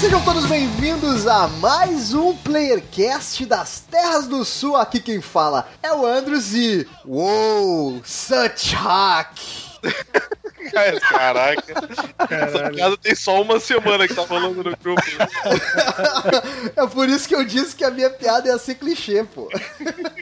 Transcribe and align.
Sejam 0.00 0.24
todos 0.24 0.46
bem-vindos 0.46 1.26
a 1.26 1.46
mais 1.46 2.14
um 2.14 2.34
Playercast 2.34 3.44
das 3.44 3.80
Terras 3.80 4.26
do 4.26 4.46
Sul. 4.46 4.74
Aqui 4.74 4.98
quem 4.98 5.20
fala 5.20 5.68
é 5.82 5.92
o 5.92 6.06
Andros 6.06 6.54
e. 6.54 6.88
Uou! 7.04 8.00
Such 8.02 8.74
hack! 8.76 9.38
Caraca. 11.06 11.74
Essa 12.30 12.70
piada 12.70 12.96
tem 12.96 13.14
só 13.14 13.42
uma 13.42 13.60
semana 13.60 14.08
que 14.08 14.14
tá 14.14 14.26
falando 14.26 14.56
no 14.56 14.74
grupo. 14.74 15.02
é 16.74 16.86
por 16.86 17.06
isso 17.06 17.28
que 17.28 17.34
eu 17.34 17.44
disse 17.44 17.76
que 17.76 17.84
a 17.84 17.90
minha 17.90 18.08
piada 18.08 18.48
ia 18.48 18.56
ser 18.56 18.76
clichê, 18.76 19.22
pô. 19.22 19.50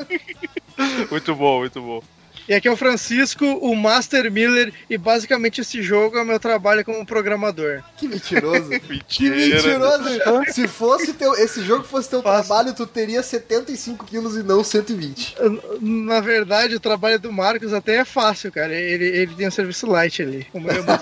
Muito 1.08 1.36
bom, 1.36 1.60
muito 1.60 1.80
bom. 1.80 2.02
E 2.48 2.54
aqui 2.54 2.66
é 2.66 2.70
o 2.70 2.76
Francisco, 2.76 3.44
o 3.44 3.76
Master 3.76 4.32
Miller, 4.32 4.72
e 4.88 4.96
basicamente 4.96 5.60
esse 5.60 5.82
jogo 5.82 6.16
é 6.16 6.22
o 6.22 6.24
meu 6.24 6.40
trabalho 6.40 6.82
como 6.82 7.04
programador. 7.04 7.82
Que 7.98 8.08
mentiroso. 8.08 8.70
Mentira. 8.88 9.04
Que 9.06 9.30
mentiroso. 9.30 10.04
Se 10.52 10.66
fosse 10.66 11.12
teu, 11.12 11.34
esse 11.34 11.62
jogo 11.62 11.84
fosse 11.84 12.08
teu 12.08 12.22
Faço. 12.22 12.48
trabalho, 12.48 12.74
tu 12.74 12.86
teria 12.86 13.22
75 13.22 14.06
quilos 14.06 14.34
e 14.36 14.42
não 14.42 14.64
120. 14.64 15.36
Na 15.82 16.20
verdade, 16.20 16.74
o 16.74 16.80
trabalho 16.80 17.18
do 17.18 17.30
Marcos 17.30 17.74
até 17.74 17.96
é 17.96 18.04
fácil, 18.04 18.50
cara. 18.50 18.74
Ele, 18.74 19.04
ele 19.04 19.34
tem 19.34 19.48
um 19.48 19.50
serviço 19.50 19.86
light 19.86 20.22
ali. 20.22 20.46
O 20.54 20.60
meu 20.60 20.72
é 20.72 20.76
muito 20.76 20.88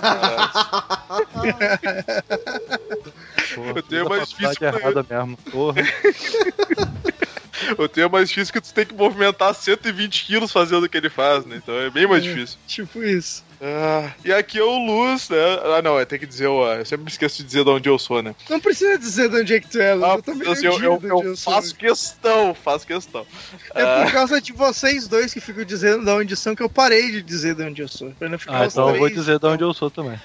Porra, 3.54 3.73
Eu 3.76 3.82
tenho 3.84 4.09
mais 4.09 4.28
difícil 4.28 4.66
errada 4.66 5.06
mesmo. 5.09 5.37
Porra. 5.51 5.82
Eu 7.79 7.88
tenho 7.88 8.10
mais 8.10 8.29
difícil 8.29 8.52
que 8.52 8.60
tu 8.60 8.73
tem 8.73 8.85
que 8.87 8.95
movimentar 8.95 9.54
120 9.54 10.24
quilos 10.26 10.52
fazendo 10.52 10.85
o 10.85 10.88
que 10.88 10.96
ele 10.96 11.10
faz, 11.10 11.45
né? 11.45 11.57
Então 11.57 11.74
é 11.74 11.90
bem 11.90 12.07
mais 12.07 12.23
difícil. 12.23 12.59
tipo 12.66 13.02
isso. 13.02 13.45
Ah, 13.60 14.10
e 14.24 14.32
aqui 14.32 14.59
é 14.59 14.62
o 14.62 14.76
Luz, 14.85 15.29
né? 15.29 15.37
Ah, 15.76 15.82
não, 15.82 16.04
tem 16.04 16.18
que 16.18 16.26
dizer, 16.26 16.46
ó, 16.46 16.74
eu 16.74 16.85
sempre 16.85 17.04
me 17.04 17.10
esqueço 17.10 17.38
de 17.38 17.45
dizer 17.45 17.65
de 17.65 17.71
onde 17.71 17.88
eu 17.88 17.99
sou, 17.99 18.23
né? 18.23 18.35
Não 18.51 18.60
precisa 18.60 18.99
dizer 18.99 19.29
de 19.30 19.37
onde 19.40 19.54
é 19.54 19.60
que 19.60 19.68
tu 19.68 19.80
é, 19.80 19.95
Lu. 19.95 20.04
Ah, 20.04 20.15
eu 20.16 20.23
também 20.23 20.51
assim, 20.52 20.65
não 20.66 20.73
eu, 20.73 20.79
digo 20.99 21.07
eu, 21.07 21.23
eu 21.23 21.24
eu 21.30 21.37
sou. 21.37 21.52
faço 21.52 21.74
questão, 21.74 22.54
faço 22.54 22.87
questão. 22.87 23.27
É 23.74 23.82
Ah, 23.82 24.02
por 24.04 24.12
causa 24.12 24.40
de 24.40 24.52
vocês 24.52 25.09
dois 25.09 25.32
que 25.32 25.40
ficam 25.40 25.65
dizendo 25.65 26.04
de 26.04 26.10
onde 26.10 26.37
são 26.37 26.54
que 26.54 26.62
eu 26.62 26.68
parei 26.68 27.10
de 27.10 27.23
dizer 27.23 27.54
de 27.54 27.62
onde 27.62 27.82
eu 27.82 27.88
sou. 27.88 28.10
Pra 28.18 28.29
não 28.29 28.38
ficar 28.38 28.62
Ah, 28.62 28.66
então 28.66 28.88
eu 28.90 28.95
vou 28.99 29.09
três. 29.09 29.21
dizer 29.21 29.38
de 29.38 29.46
onde 29.46 29.62
eu 29.65 29.73
sou 29.74 29.90
também. 29.90 30.21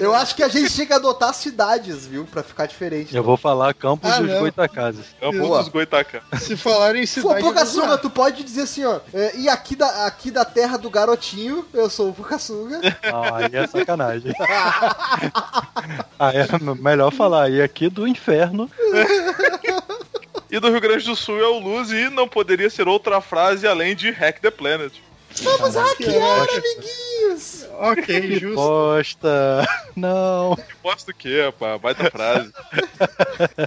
Eu 0.00 0.14
acho 0.14 0.34
que 0.34 0.42
a 0.42 0.48
gente 0.48 0.72
tinha 0.72 0.86
que 0.86 0.92
adotar 0.92 1.32
cidades, 1.34 2.06
viu? 2.06 2.24
Pra 2.24 2.42
ficar 2.42 2.66
diferente. 2.66 3.14
Eu 3.14 3.22
vou 3.22 3.36
falar 3.36 3.74
Campos 3.74 4.10
Ah, 4.10 4.20
dos 4.20 4.30
não. 4.30 4.38
Goitacazes. 4.40 5.04
é 5.20 5.28
o 5.28 5.32
Boa. 5.32 5.58
dos 5.60 5.68
Goitacá. 5.68 6.22
Se 6.40 6.56
falarem 6.56 7.02
em 7.02 7.06
Pô, 7.06 7.12
cidade. 7.12 7.40
eu 7.40 7.46
Pocassunga, 7.46 7.86
zoar. 7.88 7.98
tu 8.00 8.10
pode 8.10 8.42
dizer 8.42 8.62
assim, 8.62 8.84
ó. 8.84 9.00
é, 9.12 9.36
e 9.36 9.48
aqui 9.48 9.76
da, 9.76 10.06
aqui 10.06 10.30
da 10.30 10.44
terra 10.44 10.76
do 10.76 10.88
garotinho, 10.90 11.66
eu 11.74 11.88
sou 11.90 12.08
o 12.10 12.12
Ah, 13.12 13.36
aí 13.36 13.50
é 13.52 13.66
sacanagem. 13.66 14.32
aí 16.18 16.36
é 16.36 16.74
melhor 16.80 17.12
falar 17.12 17.44
aí 17.44 17.62
aqui 17.62 17.88
do 17.88 18.06
inferno. 18.06 18.70
E 20.50 20.60
do 20.60 20.70
Rio 20.70 20.80
Grande 20.80 21.04
do 21.04 21.16
Sul 21.16 21.40
é 21.40 21.46
o 21.46 21.58
Luz 21.58 21.90
e 21.90 22.08
não 22.08 22.28
poderia 22.28 22.70
ser 22.70 22.86
outra 22.86 23.20
frase 23.20 23.66
além 23.66 23.96
de 23.96 24.10
Hack 24.10 24.40
the 24.40 24.50
Planet. 24.50 24.92
Vamos 25.42 25.74
hackear, 25.74 26.38
bosta. 26.38 26.56
amiguinhos! 26.58 27.66
Ok, 27.78 28.38
justo. 28.38 28.54
Bosta. 28.54 29.68
Não. 29.94 30.56
Posto 30.82 31.10
o 31.10 31.14
quê, 31.14 31.52
pá? 31.58 31.76
Baita 31.76 32.10
frase. 32.10 32.50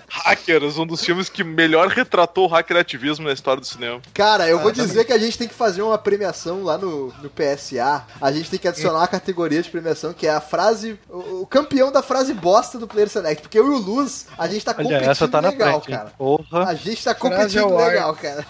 Hackers, 0.09 0.77
um 0.77 0.85
dos 0.87 1.03
filmes 1.03 1.29
que 1.29 1.43
melhor 1.43 1.87
retratou 1.89 2.45
o 2.45 2.47
hackerativismo 2.47 3.27
na 3.27 3.33
história 3.33 3.61
do 3.61 3.67
cinema. 3.67 4.01
Cara, 4.13 4.47
eu 4.47 4.59
vou 4.59 4.71
dizer 4.71 5.05
que 5.05 5.13
a 5.13 5.17
gente 5.17 5.37
tem 5.37 5.47
que 5.47 5.53
fazer 5.53 5.81
uma 5.83 5.97
premiação 5.97 6.63
lá 6.63 6.77
no, 6.77 7.13
no 7.21 7.29
PSA. 7.29 8.03
A 8.19 8.31
gente 8.31 8.49
tem 8.49 8.59
que 8.59 8.67
adicionar 8.67 8.99
uma 8.99 9.07
categoria 9.07 9.61
de 9.61 9.69
premiação 9.69 10.11
que 10.11 10.25
é 10.25 10.31
a 10.31 10.41
frase. 10.41 10.99
O, 11.07 11.41
o 11.41 11.47
campeão 11.47 11.91
da 11.91 12.01
frase 12.01 12.33
bosta 12.33 12.79
do 12.79 12.87
Player 12.87 13.09
Select. 13.09 13.43
Porque 13.43 13.59
eu 13.59 13.67
e 13.67 13.69
o 13.69 13.77
Luz, 13.77 14.25
a 14.37 14.47
gente 14.47 14.65
tá 14.65 14.71
Olha, 14.71 14.83
competindo 14.83 15.09
essa 15.11 15.27
tá 15.27 15.41
na 15.41 15.49
legal, 15.49 15.81
frente. 15.81 15.97
cara. 15.97 16.11
Porra. 16.17 16.63
A 16.65 16.73
gente 16.73 17.03
tá 17.03 17.13
Frase 17.13 17.19
competindo 17.35 17.75
legal, 17.75 18.15
cara. 18.15 18.45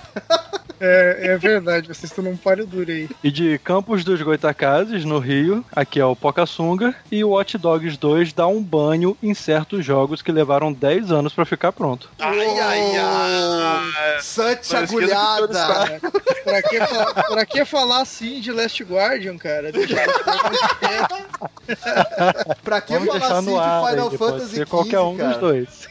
É, 0.82 1.32
é 1.34 1.38
verdade, 1.38 1.88
vocês 1.90 2.06
estão 2.10 2.24
num 2.24 2.38
páreo 2.38 2.66
duro 2.66 2.90
aí. 2.90 3.09
E 3.24 3.32
de 3.32 3.58
Campos 3.60 4.04
dos 4.04 4.22
Goitacazes, 4.22 5.04
no 5.06 5.20
Rio, 5.20 5.64
aqui 5.76 6.00
é 6.00 6.06
o 6.06 6.16
Pocassunga. 6.16 6.96
E 7.12 7.24
o 7.24 7.30
Watch 7.30 7.58
Dogs 7.58 7.98
2 7.98 8.34
dá 8.34 8.48
um 8.48 8.62
banho 8.64 9.18
em 9.22 9.34
certos 9.34 9.84
jogos 9.86 10.22
que 10.22 10.32
levaram 10.32 10.72
10 10.72 11.12
anos 11.12 11.34
pra 11.34 11.46
ficar 11.46 11.72
pronto. 11.72 12.10
Ai, 12.20 12.60
ai, 12.60 12.92
ai. 12.98 14.22
Sante 14.22 14.76
agulhada. 14.76 16.00
Pra 16.44 16.62
que, 16.64 16.80
fa- 16.80 17.14
pra 17.30 17.46
que 17.46 17.66
falar 17.66 18.02
assim 18.02 18.40
de 18.40 18.52
Last 18.52 18.84
Guardian, 18.84 19.38
cara? 19.38 19.72
Deixa 19.72 19.96
eu- 19.96 20.10
Pra 22.64 22.82
que 22.82 22.94
Vamos 22.94 23.08
falar 23.18 23.38
assim 23.40 23.46
de 23.48 23.52
Final 23.92 24.10
aí, 24.10 24.18
Fantasy 24.18 24.56
ser 24.56 24.68
qualquer 24.68 25.00
um 25.00 25.12
XV, 25.14 25.18
cara? 25.18 25.30
dos 25.32 25.40
dois. 25.42 25.89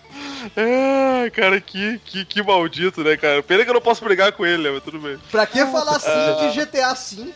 Ah, 0.57 1.31
cara, 1.31 1.61
que, 1.61 1.99
que, 2.05 2.25
que 2.25 2.43
maldito, 2.43 3.03
né, 3.03 3.17
cara? 3.17 3.43
Pena 3.43 3.65
que 3.65 3.71
eu 3.71 3.75
não 3.75 3.81
posso 3.81 4.05
brigar 4.05 4.33
com 4.33 4.45
ele, 4.47 4.63
né? 4.63 4.71
Mas 4.71 4.83
tudo 4.83 4.99
bem. 4.99 5.19
Pra 5.31 5.47
que 5.47 5.65
falar 5.67 5.97
assim 5.97 6.51
de 6.51 6.65
GTA 6.65 6.95
V? 6.95 7.33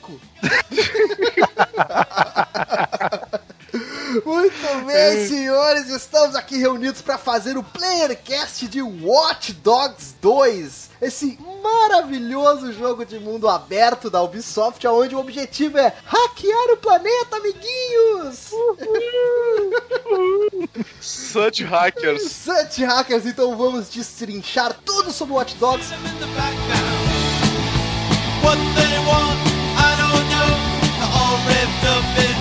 Muito 3.72 4.87
bem, 4.87 5.27
senhores, 5.27 5.88
estamos 5.88 6.37
aqui 6.37 6.59
reunidos 6.59 7.00
para 7.00 7.16
fazer 7.16 7.56
o 7.56 7.62
Playercast 7.62 8.69
de 8.69 8.83
Watch 8.83 9.55
Dogs 9.55 10.15
2. 10.21 10.91
Esse 11.00 11.38
maravilhoso 11.62 12.72
jogo 12.72 13.05
de 13.05 13.19
mundo 13.19 13.49
aberto 13.49 14.11
da 14.11 14.22
Ubisoft, 14.22 14.87
onde 14.87 15.15
o 15.15 15.19
objetivo 15.19 15.78
é 15.78 15.93
hackear 16.05 16.72
o 16.72 16.77
planeta, 16.77 17.37
amiguinhos! 17.37 18.50
Such 21.00 21.65
hackers. 21.65 22.31
Such 22.31 22.84
hackers, 22.84 23.25
então 23.25 23.56
vamos 23.56 23.88
destrinchar 23.88 24.75
tudo 24.84 25.12
sobre 25.12 25.34
Watch 25.34 25.55
Dogs. 25.56 25.91
in. 25.93 25.99
What 28.43 28.59
they 28.77 28.99
want, 29.06 29.38
I 29.78 29.91
don't 30.00 30.27
know. 30.34 30.50
All 31.15 31.37
revved 31.47 31.84
up 31.87 32.05
and 32.19 32.31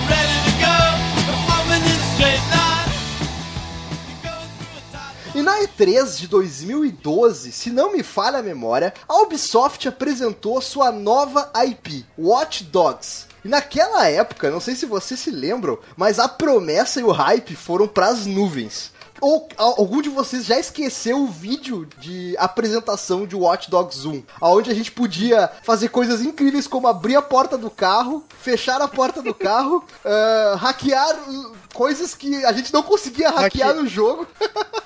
E 5.34 5.40
na 5.40 5.60
E3 5.60 6.18
de 6.18 6.28
2012, 6.28 7.52
se 7.52 7.70
não 7.70 7.90
me 7.90 8.02
falha 8.02 8.40
a 8.40 8.42
memória, 8.42 8.92
a 9.08 9.22
Ubisoft 9.22 9.88
apresentou 9.88 10.60
sua 10.60 10.92
nova 10.92 11.50
IP, 11.64 12.04
Watch 12.18 12.64
Dogs. 12.64 13.26
E 13.42 13.48
naquela 13.48 14.06
época, 14.06 14.50
não 14.50 14.60
sei 14.60 14.74
se 14.74 14.84
vocês 14.84 15.18
se 15.18 15.30
lembram, 15.30 15.78
mas 15.96 16.18
a 16.18 16.28
promessa 16.28 17.00
e 17.00 17.02
o 17.02 17.10
hype 17.10 17.56
foram 17.56 17.88
pras 17.88 18.26
nuvens. 18.26 18.92
Ou 19.22 19.48
algum 19.56 20.02
de 20.02 20.08
vocês 20.08 20.44
já 20.46 20.58
esqueceu 20.58 21.16
o 21.22 21.28
vídeo 21.28 21.86
de 22.00 22.34
apresentação 22.38 23.24
de 23.24 23.36
Watch 23.36 23.70
Dogs 23.70 24.04
1, 24.04 24.20
onde 24.40 24.68
a 24.68 24.74
gente 24.74 24.90
podia 24.90 25.48
fazer 25.62 25.90
coisas 25.90 26.20
incríveis 26.22 26.66
como 26.66 26.88
abrir 26.88 27.14
a 27.14 27.22
porta 27.22 27.56
do 27.56 27.70
carro, 27.70 28.24
fechar 28.40 28.82
a 28.82 28.88
porta 28.88 29.22
do 29.22 29.32
carro, 29.32 29.84
ah, 30.04 30.56
hackear 30.58 31.16
uh, 31.30 31.52
coisas 31.72 32.16
que 32.16 32.44
a 32.44 32.52
gente 32.52 32.72
não 32.72 32.82
conseguia 32.82 33.30
hackear 33.30 33.68
Hacke- 33.68 33.80
no 33.82 33.88
jogo. 33.88 34.26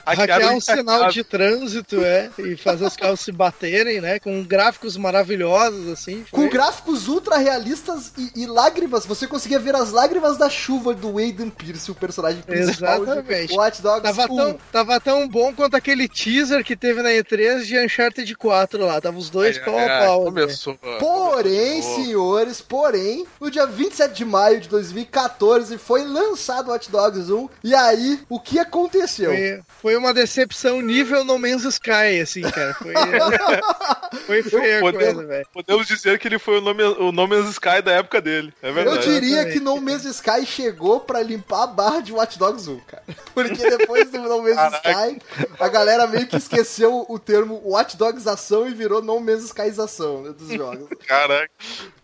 Hackear 0.07 0.29
um 0.29 0.35
Hackearam 0.35 0.61
sinal 0.61 1.09
de 1.11 1.25
trânsito, 1.25 1.97
é, 2.05 2.31
e 2.39 2.57
fazer 2.57 2.85
os 2.85 2.95
carros 2.95 3.19
se 3.21 3.33
baterem, 3.33 4.01
né? 4.01 4.21
Com 4.21 4.45
gráficos 4.45 4.97
maravilhosos, 4.97 5.89
assim. 5.89 6.25
Com 6.31 6.43
foi- 6.43 6.49
gráficos 6.51 7.09
ultra 7.09 7.39
realistas 7.39 8.13
e, 8.17 8.43
e 8.43 8.47
lágrimas, 8.47 9.05
você 9.05 9.27
conseguia 9.27 9.59
ver 9.59 9.75
as 9.75 9.91
lágrimas 9.91 10.37
da 10.37 10.49
chuva 10.49 10.95
do 10.95 11.19
Aiden 11.19 11.51
Pierce, 11.51 11.91
o 11.91 11.95
personagem 11.95 12.41
principal 12.43 13.03
Exatamente. 13.03 13.49
de 13.49 13.59
Watch 13.59 13.83
Dogs 13.83 14.03
Tava 14.03 14.26
1. 14.31 14.37
tão, 14.37 14.59
tava 14.73 15.01
tão 15.01 15.29
bom 15.29 15.53
quanto 15.55 15.75
aquele 15.77 16.09
teaser 16.09 16.65
que 16.65 16.77
teve 16.77 17.03
na 17.03 17.11
E3 17.11 17.63
de 17.65 17.79
Uncharted 17.79 18.35
4 18.35 18.85
lá. 18.85 19.01
Tava 19.01 19.19
os 19.19 19.31
dois 19.31 19.59
pau 19.59 19.79
a 19.79 19.87
pau. 19.89 20.19
né? 20.25 20.43
Começou. 20.43 20.75
Porém, 20.99 21.81
começou. 21.83 22.05
senhores, 22.05 22.61
porém, 22.61 23.27
no 23.41 23.51
dia 23.51 23.67
27 23.67 24.13
de 24.15 24.25
maio 24.25 24.61
de 24.61 24.69
2014 24.69 25.79
foi 25.79 26.05
lançado 26.05 26.71
Watch 26.71 26.91
Dogs 26.91 27.31
1. 27.33 27.49
E 27.65 27.75
aí, 27.75 28.21
o 28.29 28.39
que 28.41 28.59
aconteceu? 28.59 29.31
Foi, 29.31 29.61
foi 29.83 29.97
uma 29.97 30.13
decepção 30.15 30.81
nível 30.81 31.25
No 31.25 31.39
Man's 31.39 31.65
Sky, 31.65 32.21
assim, 32.23 32.43
cara. 32.43 32.75
Foi, 32.75 32.93
foi 34.27 34.43
feia 34.43 34.79
a 34.79 34.81
Podemos, 34.81 35.15
coisa, 35.15 35.27
velho. 35.27 35.47
podemos 35.53 35.87
dizer 35.87 36.19
que 36.19 36.29
ele 36.29 36.39
foi 36.39 36.59
o 36.59 36.61
nome, 36.61 36.83
o 36.83 37.13
No 37.13 37.27
Man's 37.27 37.49
Sky 37.51 37.83
da 37.83 37.93
época 37.93 38.21
dele. 38.21 38.53
É 38.63 38.69
Eu 38.71 38.75
verdade. 38.75 39.03
diria 39.05 39.29
Exatamente. 39.43 39.59
que 39.59 39.65
No 39.65 39.81
Man's 39.81 40.05
Sky 40.05 40.47
chegou 40.47 41.01
pra 41.01 41.23
limpar 41.23 41.65
a 41.65 41.67
barra 41.67 42.01
de 42.01 42.13
Watch 42.13 42.39
Dogs 42.39 42.69
1, 42.69 42.81
cara. 42.81 43.03
Porque 43.35 43.71
depois 43.71 44.06
depois 44.11 44.31
do 44.31 44.37
No 44.37 44.43
Man's 44.43 44.75
Sky, 44.75 45.47
a 45.59 45.69
galera 45.69 46.07
meio 46.07 46.27
que 46.27 46.37
esqueceu 46.37 47.05
o 47.09 47.19
termo 47.19 47.61
Watch 47.65 47.97
Dogsação 47.97 48.69
e 48.69 48.75
virou 48.75 49.03
No 49.03 49.21
Man's 49.21 49.45
Skyização 49.45 50.23
né, 50.23 50.33
dos 50.33 50.49
jogos. 50.49 50.89
Caraca. 51.07 51.51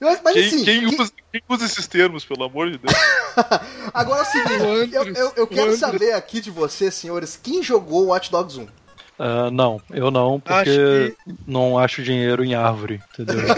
Mas, 0.01 0.21
mas 0.23 0.35
Quem, 0.35 0.47
assim, 0.47 0.65
quem 0.65 0.89
que- 0.89 1.01
usa, 1.03 1.13
quem 1.33 1.43
usa 1.49 1.65
esses 1.67 1.87
termos, 1.87 2.25
pelo 2.25 2.45
amor 2.45 2.71
de 2.71 2.79
Deus? 2.79 2.95
agora 3.93 4.21
é 4.21 4.23
o 4.23 4.27
seguinte, 4.27 4.95
eu, 4.95 5.05
eu, 5.15 5.33
eu 5.37 5.47
quero 5.47 5.77
saber 5.77 6.13
aqui 6.13 6.41
de 6.41 6.51
vocês, 6.51 6.95
senhores, 6.95 7.39
quem 7.43 7.63
jogou 7.63 8.07
Watch 8.07 8.31
Dogs 8.31 8.59
1? 8.59 8.67
Ah, 9.25 9.53
não, 9.53 9.81
eu 9.93 10.11
não, 10.11 10.41
porque 10.41 11.15
Acho 11.17 11.37
não 11.47 11.79
acho 11.79 12.03
dinheiro 12.03 12.45
em 12.45 12.57
árvore, 12.57 13.01
entendeu? 13.13 13.37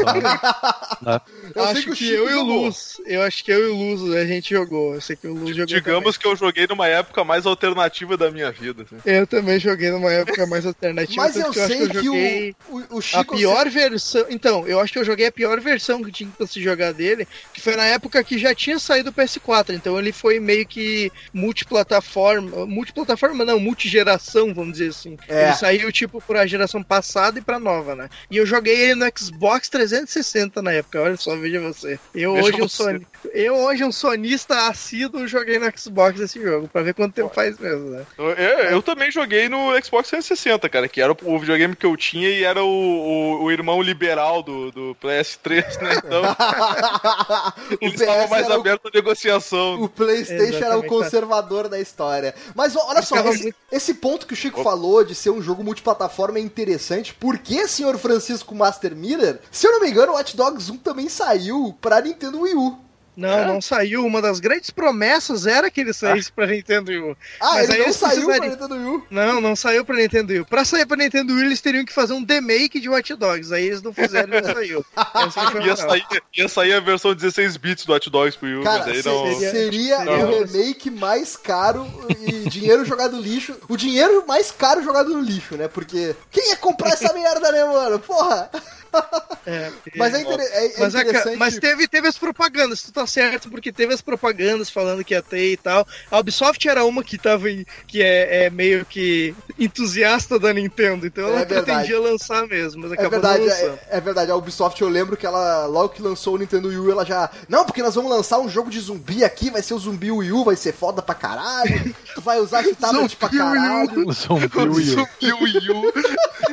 Então, 1.05 1.13
né? 1.13 1.21
Eu 1.55 1.65
acho 1.65 1.83
que 1.83 1.91
que, 1.91 1.97
Chico 1.97 2.13
eu 2.13 2.31
e 2.31 2.35
o. 2.35 2.43
Luz. 2.43 3.01
Eu 3.07 3.23
acho 3.23 3.45
que 3.45 3.51
eu 3.51 3.69
e 3.69 3.71
o 3.71 3.75
Luz 3.75 4.15
a 4.15 4.25
gente 4.27 4.51
jogou. 4.51 4.95
Eu 4.95 5.01
sei 5.01 5.17
que 5.17 5.27
o 5.27 5.35
Luz 5.35 5.51
jogou. 5.57 5.67
Digamos 5.67 6.17
que 6.17 6.27
eu 6.27 6.37
joguei 6.37 6.67
numa 6.67 6.87
época 6.87 7.25
mais 7.25 7.47
alternativa 7.47 8.17
da 8.17 8.31
minha 8.31 8.51
vida. 8.51 8.83
assim. 8.83 8.97
também. 8.97 9.19
Eu 9.19 9.27
também 9.27 9.59
joguei 9.59 9.91
numa 9.91 10.13
época 10.13 10.47
mais 10.47 10.67
alternativa. 10.67 11.23
Mas 11.23 11.37
eu 11.37 11.51
que 11.51 11.61
acho 11.61 11.69
sei 11.69 11.77
que 11.77 11.85
eu 11.85 11.89
que 11.89 12.05
joguei 12.05 12.57
o, 12.69 12.79
o, 12.79 12.97
o 12.97 12.99
A 12.99 13.03
Chico... 13.03 13.37
pior 13.37 13.69
versão. 13.69 14.27
Então, 14.31 14.67
eu 14.67 14.81
acho 14.81 14.93
que 14.93 14.99
eu 14.99 15.05
joguei 15.05 15.27
a 15.27 15.33
pior 15.33 15.61
versão 15.61 16.03
que 16.03 16.13
tinha 16.13 16.31
pra 16.31 16.47
se 16.47 16.63
jogar 16.63 16.93
dele, 16.93 17.27
que 17.53 17.61
foi 17.61 17.77
na 17.77 17.85
época 17.85 18.23
que 18.25 18.39
já 18.39 18.55
tinha 18.55 18.79
saído 18.79 19.11
o 19.11 19.13
PS4. 19.13 19.75
Então 19.75 19.99
ele 19.99 20.13
foi 20.13 20.39
meio 20.41 20.67
que 20.67 21.11
multiplataforma. 21.33 22.67
Multiplataforma 22.67 23.45
não, 23.45 23.59
multigeração, 23.59 24.53
vamos 24.55 24.73
dizer 24.73 24.91
assim. 24.91 25.17
É. 25.29 25.45
Ele 25.45 25.54
saiu 25.55 25.91
tipo 25.93 26.21
pra 26.21 26.47
geração 26.47 26.83
passada 26.83 27.39
e 27.39 27.43
pra 27.43 27.59
nova, 27.59 27.95
né? 27.95 28.09
E 28.31 28.37
eu 28.37 28.47
joguei 28.47 28.75
ele 28.81 28.95
no 28.97 29.07
Xbox 29.17 29.69
360 29.69 30.61
na 30.63 30.73
época. 30.73 31.01
Olha 31.01 31.17
só, 31.17 31.35
veja 31.37 31.61
você. 31.61 31.99
Eu 32.15 32.35
Veja 32.35 32.49
hoje 32.49 32.63
um 32.63 32.69
você. 32.69 32.77
soni... 32.83 33.07
Eu 33.33 33.57
hoje 33.57 33.85
um 33.85 33.93
sonista 33.93 34.69
assíduo 34.69 35.27
joguei 35.27 35.59
no 35.59 35.71
Xbox 35.77 36.21
esse 36.21 36.41
jogo, 36.43 36.69
pra 36.69 36.83
ver 36.83 36.95
quanto 36.95 37.15
tempo 37.15 37.33
faz 37.35 37.59
mesmo, 37.59 37.91
né? 37.91 38.05
Eu, 38.19 38.31
eu- 38.31 38.59
eu 38.71 38.83
também 38.83 39.11
joguei 39.11 39.49
no 39.49 39.71
Xbox 39.83 40.11
360, 40.11 40.69
cara, 40.69 40.89
que 40.89 41.01
era 41.01 41.13
o, 41.23 41.39
videogame 41.39 41.75
que 41.75 41.87
eu 41.87 41.97
tinha 41.97 42.29
e 42.29 42.45
era 42.45 42.63
o, 42.63 42.69
o, 42.69 43.43
o 43.45 43.51
irmão 43.53 43.81
liberal 43.83 44.43
do, 44.43 44.71
do 44.71 44.97
PS3, 45.03 45.81
né? 45.81 45.95
Então 46.05 46.23
o 47.81 47.85
ele 47.85 47.95
estava 47.95 48.23
PS 48.25 48.31
mais 48.31 48.49
o 48.49 48.53
aberto 48.53 48.89
à 48.89 48.91
negociação. 48.95 49.83
O 49.83 49.89
PlayStation 49.89 50.43
era 50.43 50.51
o 50.51 50.57
Exatamente. 50.85 50.89
conservador 50.89 51.69
da 51.69 51.81
história. 51.81 52.35
Mas 52.55 52.77
olha 52.77 53.03
só, 53.03 53.17
esse, 53.17 53.43
muito- 53.45 53.57
esse 53.73 53.95
ponto 53.95 54.27
que 54.27 54.33
o 54.35 54.37
Chico 54.37 54.63
falou 54.63 55.05
de 55.05 55.15
ser 55.15 55.31
um 55.35 55.43
jogo 55.43 55.65
multiplataforma 55.65 56.39
é 56.39 56.43
interessante. 56.43 57.15
Porque, 57.15 57.67
senhor 57.69 57.99
Francisco 57.99 58.55
Master 58.55 58.95
Miller, 58.95 59.41
se 59.51 59.67
eu 59.67 59.73
não 59.73 59.81
me 59.81 59.91
engano, 59.91 60.13
o 60.13 60.15
Watch 60.15 60.37
Dogs 60.37 60.71
1 60.71 60.79
também 60.79 61.09
saiu 61.09 61.77
pra 61.81 62.01
Nintendo 62.01 62.41
Wii 62.41 62.55
U. 62.55 62.84
Não, 63.17 63.29
É? 63.39 63.45
não 63.47 63.61
saiu. 63.61 64.05
Uma 64.05 64.21
das 64.21 64.41
grandes 64.41 64.71
promessas 64.71 65.47
era 65.47 65.71
que 65.71 65.81
ele 65.81 65.93
saísse 65.93 66.33
pra 66.33 66.47
Nintendo 66.47 66.91
Wii 66.91 67.01
U. 67.01 67.17
Ah, 67.41 67.55
Mas 67.55 67.69
ele 67.71 67.79
aí 67.81 67.87
não 67.87 67.93
saiu 67.93 68.25
pra 68.27 68.39
precisariam- 68.39 68.51
Nintendo 68.51 68.75
Wii 68.75 68.97
U. 68.97 69.07
Não, 69.11 69.41
não 69.41 69.57
saiu 69.57 69.85
pra 69.85 69.97
Nintendo 69.97 70.33
Wii. 70.33 70.41
U. 70.41 70.45
Pra 70.47 70.65
sair 70.65 70.85
pra 70.87 70.97
Nintendo 70.97 71.33
Wii, 71.35 71.45
eles 71.45 71.61
teriam 71.61 71.85
que 71.85 71.93
fazer 71.93 72.13
um 72.13 72.25
remake 72.29 72.81
de 72.81 72.89
Watch 72.89 73.15
Dogs. 73.15 73.53
Aí 73.53 73.67
eles 73.67 73.83
não 73.83 73.93
fizeram 73.93 74.37
e 74.37 74.41
não 74.41 74.53
saiu. 74.55 74.85
Ia 75.65 75.77
sair, 75.77 76.05
ia 76.37 76.49
sair 76.49 76.73
a 76.75 76.81
versão 76.81 77.15
16 77.15 77.57
bits 77.57 77.85
do 77.87 77.93
Hot 77.93 78.11
Dogs 78.11 78.37
pro 78.37 78.49
Wii 78.49 78.57
U, 78.59 78.63
Cara, 78.65 78.79
mas 78.81 78.89
aí 78.89 79.03
se- 79.03 79.09
não... 79.09 79.27
seria- 79.39 79.51
seria 79.51 80.05
Não. 80.05 80.31
o 80.31 80.45
remake 80.45 80.91
mais 80.91 81.37
caro 81.37 81.87
e 82.21 82.49
dinheiro 82.49 82.85
jogado 82.85 83.17
no 83.17 83.23
lixo. 83.23 83.55
O 83.69 83.77
dinheiro 83.77 84.25
mais 84.27 84.51
caro 84.51 84.83
jogado 84.83 85.11
no 85.11 85.21
lixo, 85.21 85.57
né? 85.57 85.69
Porque 85.69 86.15
quem 86.31 86.51
ia 86.51 86.57
comprar 86.57 86.91
essa 86.91 87.13
merda, 87.15 87.51
né, 87.53 87.65
mano? 87.65 87.99
Porra! 87.99 88.51
É, 89.47 89.71
porque- 89.83 89.99
Mas 89.99 90.15
é, 90.15 90.21
inter- 90.23 90.41
é- 90.41 90.67
é 90.67 90.81
Mas, 90.81 90.95
ca- 90.95 91.03
interessante. 91.03 91.37
mas 91.37 91.59
teve, 91.59 91.87
teve 91.87 92.09
as 92.09 92.17
propagandas, 92.17 92.83
tu 92.83 92.91
tá 92.91 93.07
certo, 93.07 93.51
porque 93.51 93.71
teve 93.71 93.93
as 93.93 94.01
propagandas 94.01 94.71
falando 94.71 95.05
que 95.05 95.13
ia 95.13 95.21
ter 95.21 95.53
e 95.53 95.57
tal. 95.59 95.87
A 96.11 96.19
Ubisoft 96.19 96.67
era 96.67 96.83
uma 96.87 97.05
que 97.05 97.19
tava 97.19 97.51
em, 97.51 97.67
que 97.87 98.03
é, 98.03 98.47
é 98.47 98.51
meio 98.51 98.87
que 98.87 99.35
entusiasta 99.59 100.39
da 100.39 100.51
Nintendo, 100.51 101.07
então 101.07 101.29
ela 101.29 101.41
É 101.41 101.45
pretendia 101.45 102.01
lançar 102.01 102.47
mesmo, 102.47 102.81
mas 102.85 102.93
É 102.93 102.95
acabou 102.95 103.11
verdade, 103.11 103.41
não 103.41 103.47
lançando. 103.49 103.79
é, 103.91 103.99
é 103.99 104.01
verdade. 104.01 104.31
A 104.31 104.37
Ubisoft, 104.37 104.81
eu 104.81 104.89
lembro 104.89 105.15
que 105.15 105.27
ela, 105.27 105.67
logo 105.67 105.91
que 105.91 106.01
lançou 106.01 106.37
o 106.37 106.39
Nintendo 106.39 106.69
Wii 106.69 106.79
U, 106.79 106.91
ela 106.93 107.05
já. 107.05 107.29
Não, 107.47 107.67
porque 107.67 107.83
nós 107.83 107.95
vamos 107.95 108.11
lançar 108.11 108.39
um 108.39 108.49
jogo 108.49 108.71
de 108.71 108.81
zumbi 108.81 109.25
aqui, 109.25 109.51
vai 109.51 109.61
ser 109.63 109.75
o 109.75 109.79
zumbi 109.79 110.11
Wii 110.11 110.33
U, 110.33 110.43
vai 110.45 110.57
ser 110.57 110.73
foda 110.73 111.03
pra 111.03 111.15
caralho. 111.15 111.95
Tu 112.15 112.21
vai 112.23 112.39
usar 112.41 112.63
esse 112.63 112.75
tablet 112.77 113.15
pra 113.17 113.29
Zumbi 113.29 113.43
Wii 113.43 113.51
U. 113.51 113.55
caralho. 113.55 114.13
Zumbi 114.13 114.59
Wii 114.59 114.91
U. 114.91 114.95
Zumbi 115.21 115.33
Wii 115.43 115.71
U. 115.71 115.93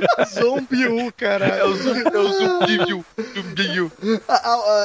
Zombie 0.27 0.87
U, 0.87 0.99
É 1.07 1.11
caralho. 1.11 1.65
o 1.67 1.75
zumbi, 1.77 2.01
é 2.03 2.17
o 2.17 2.27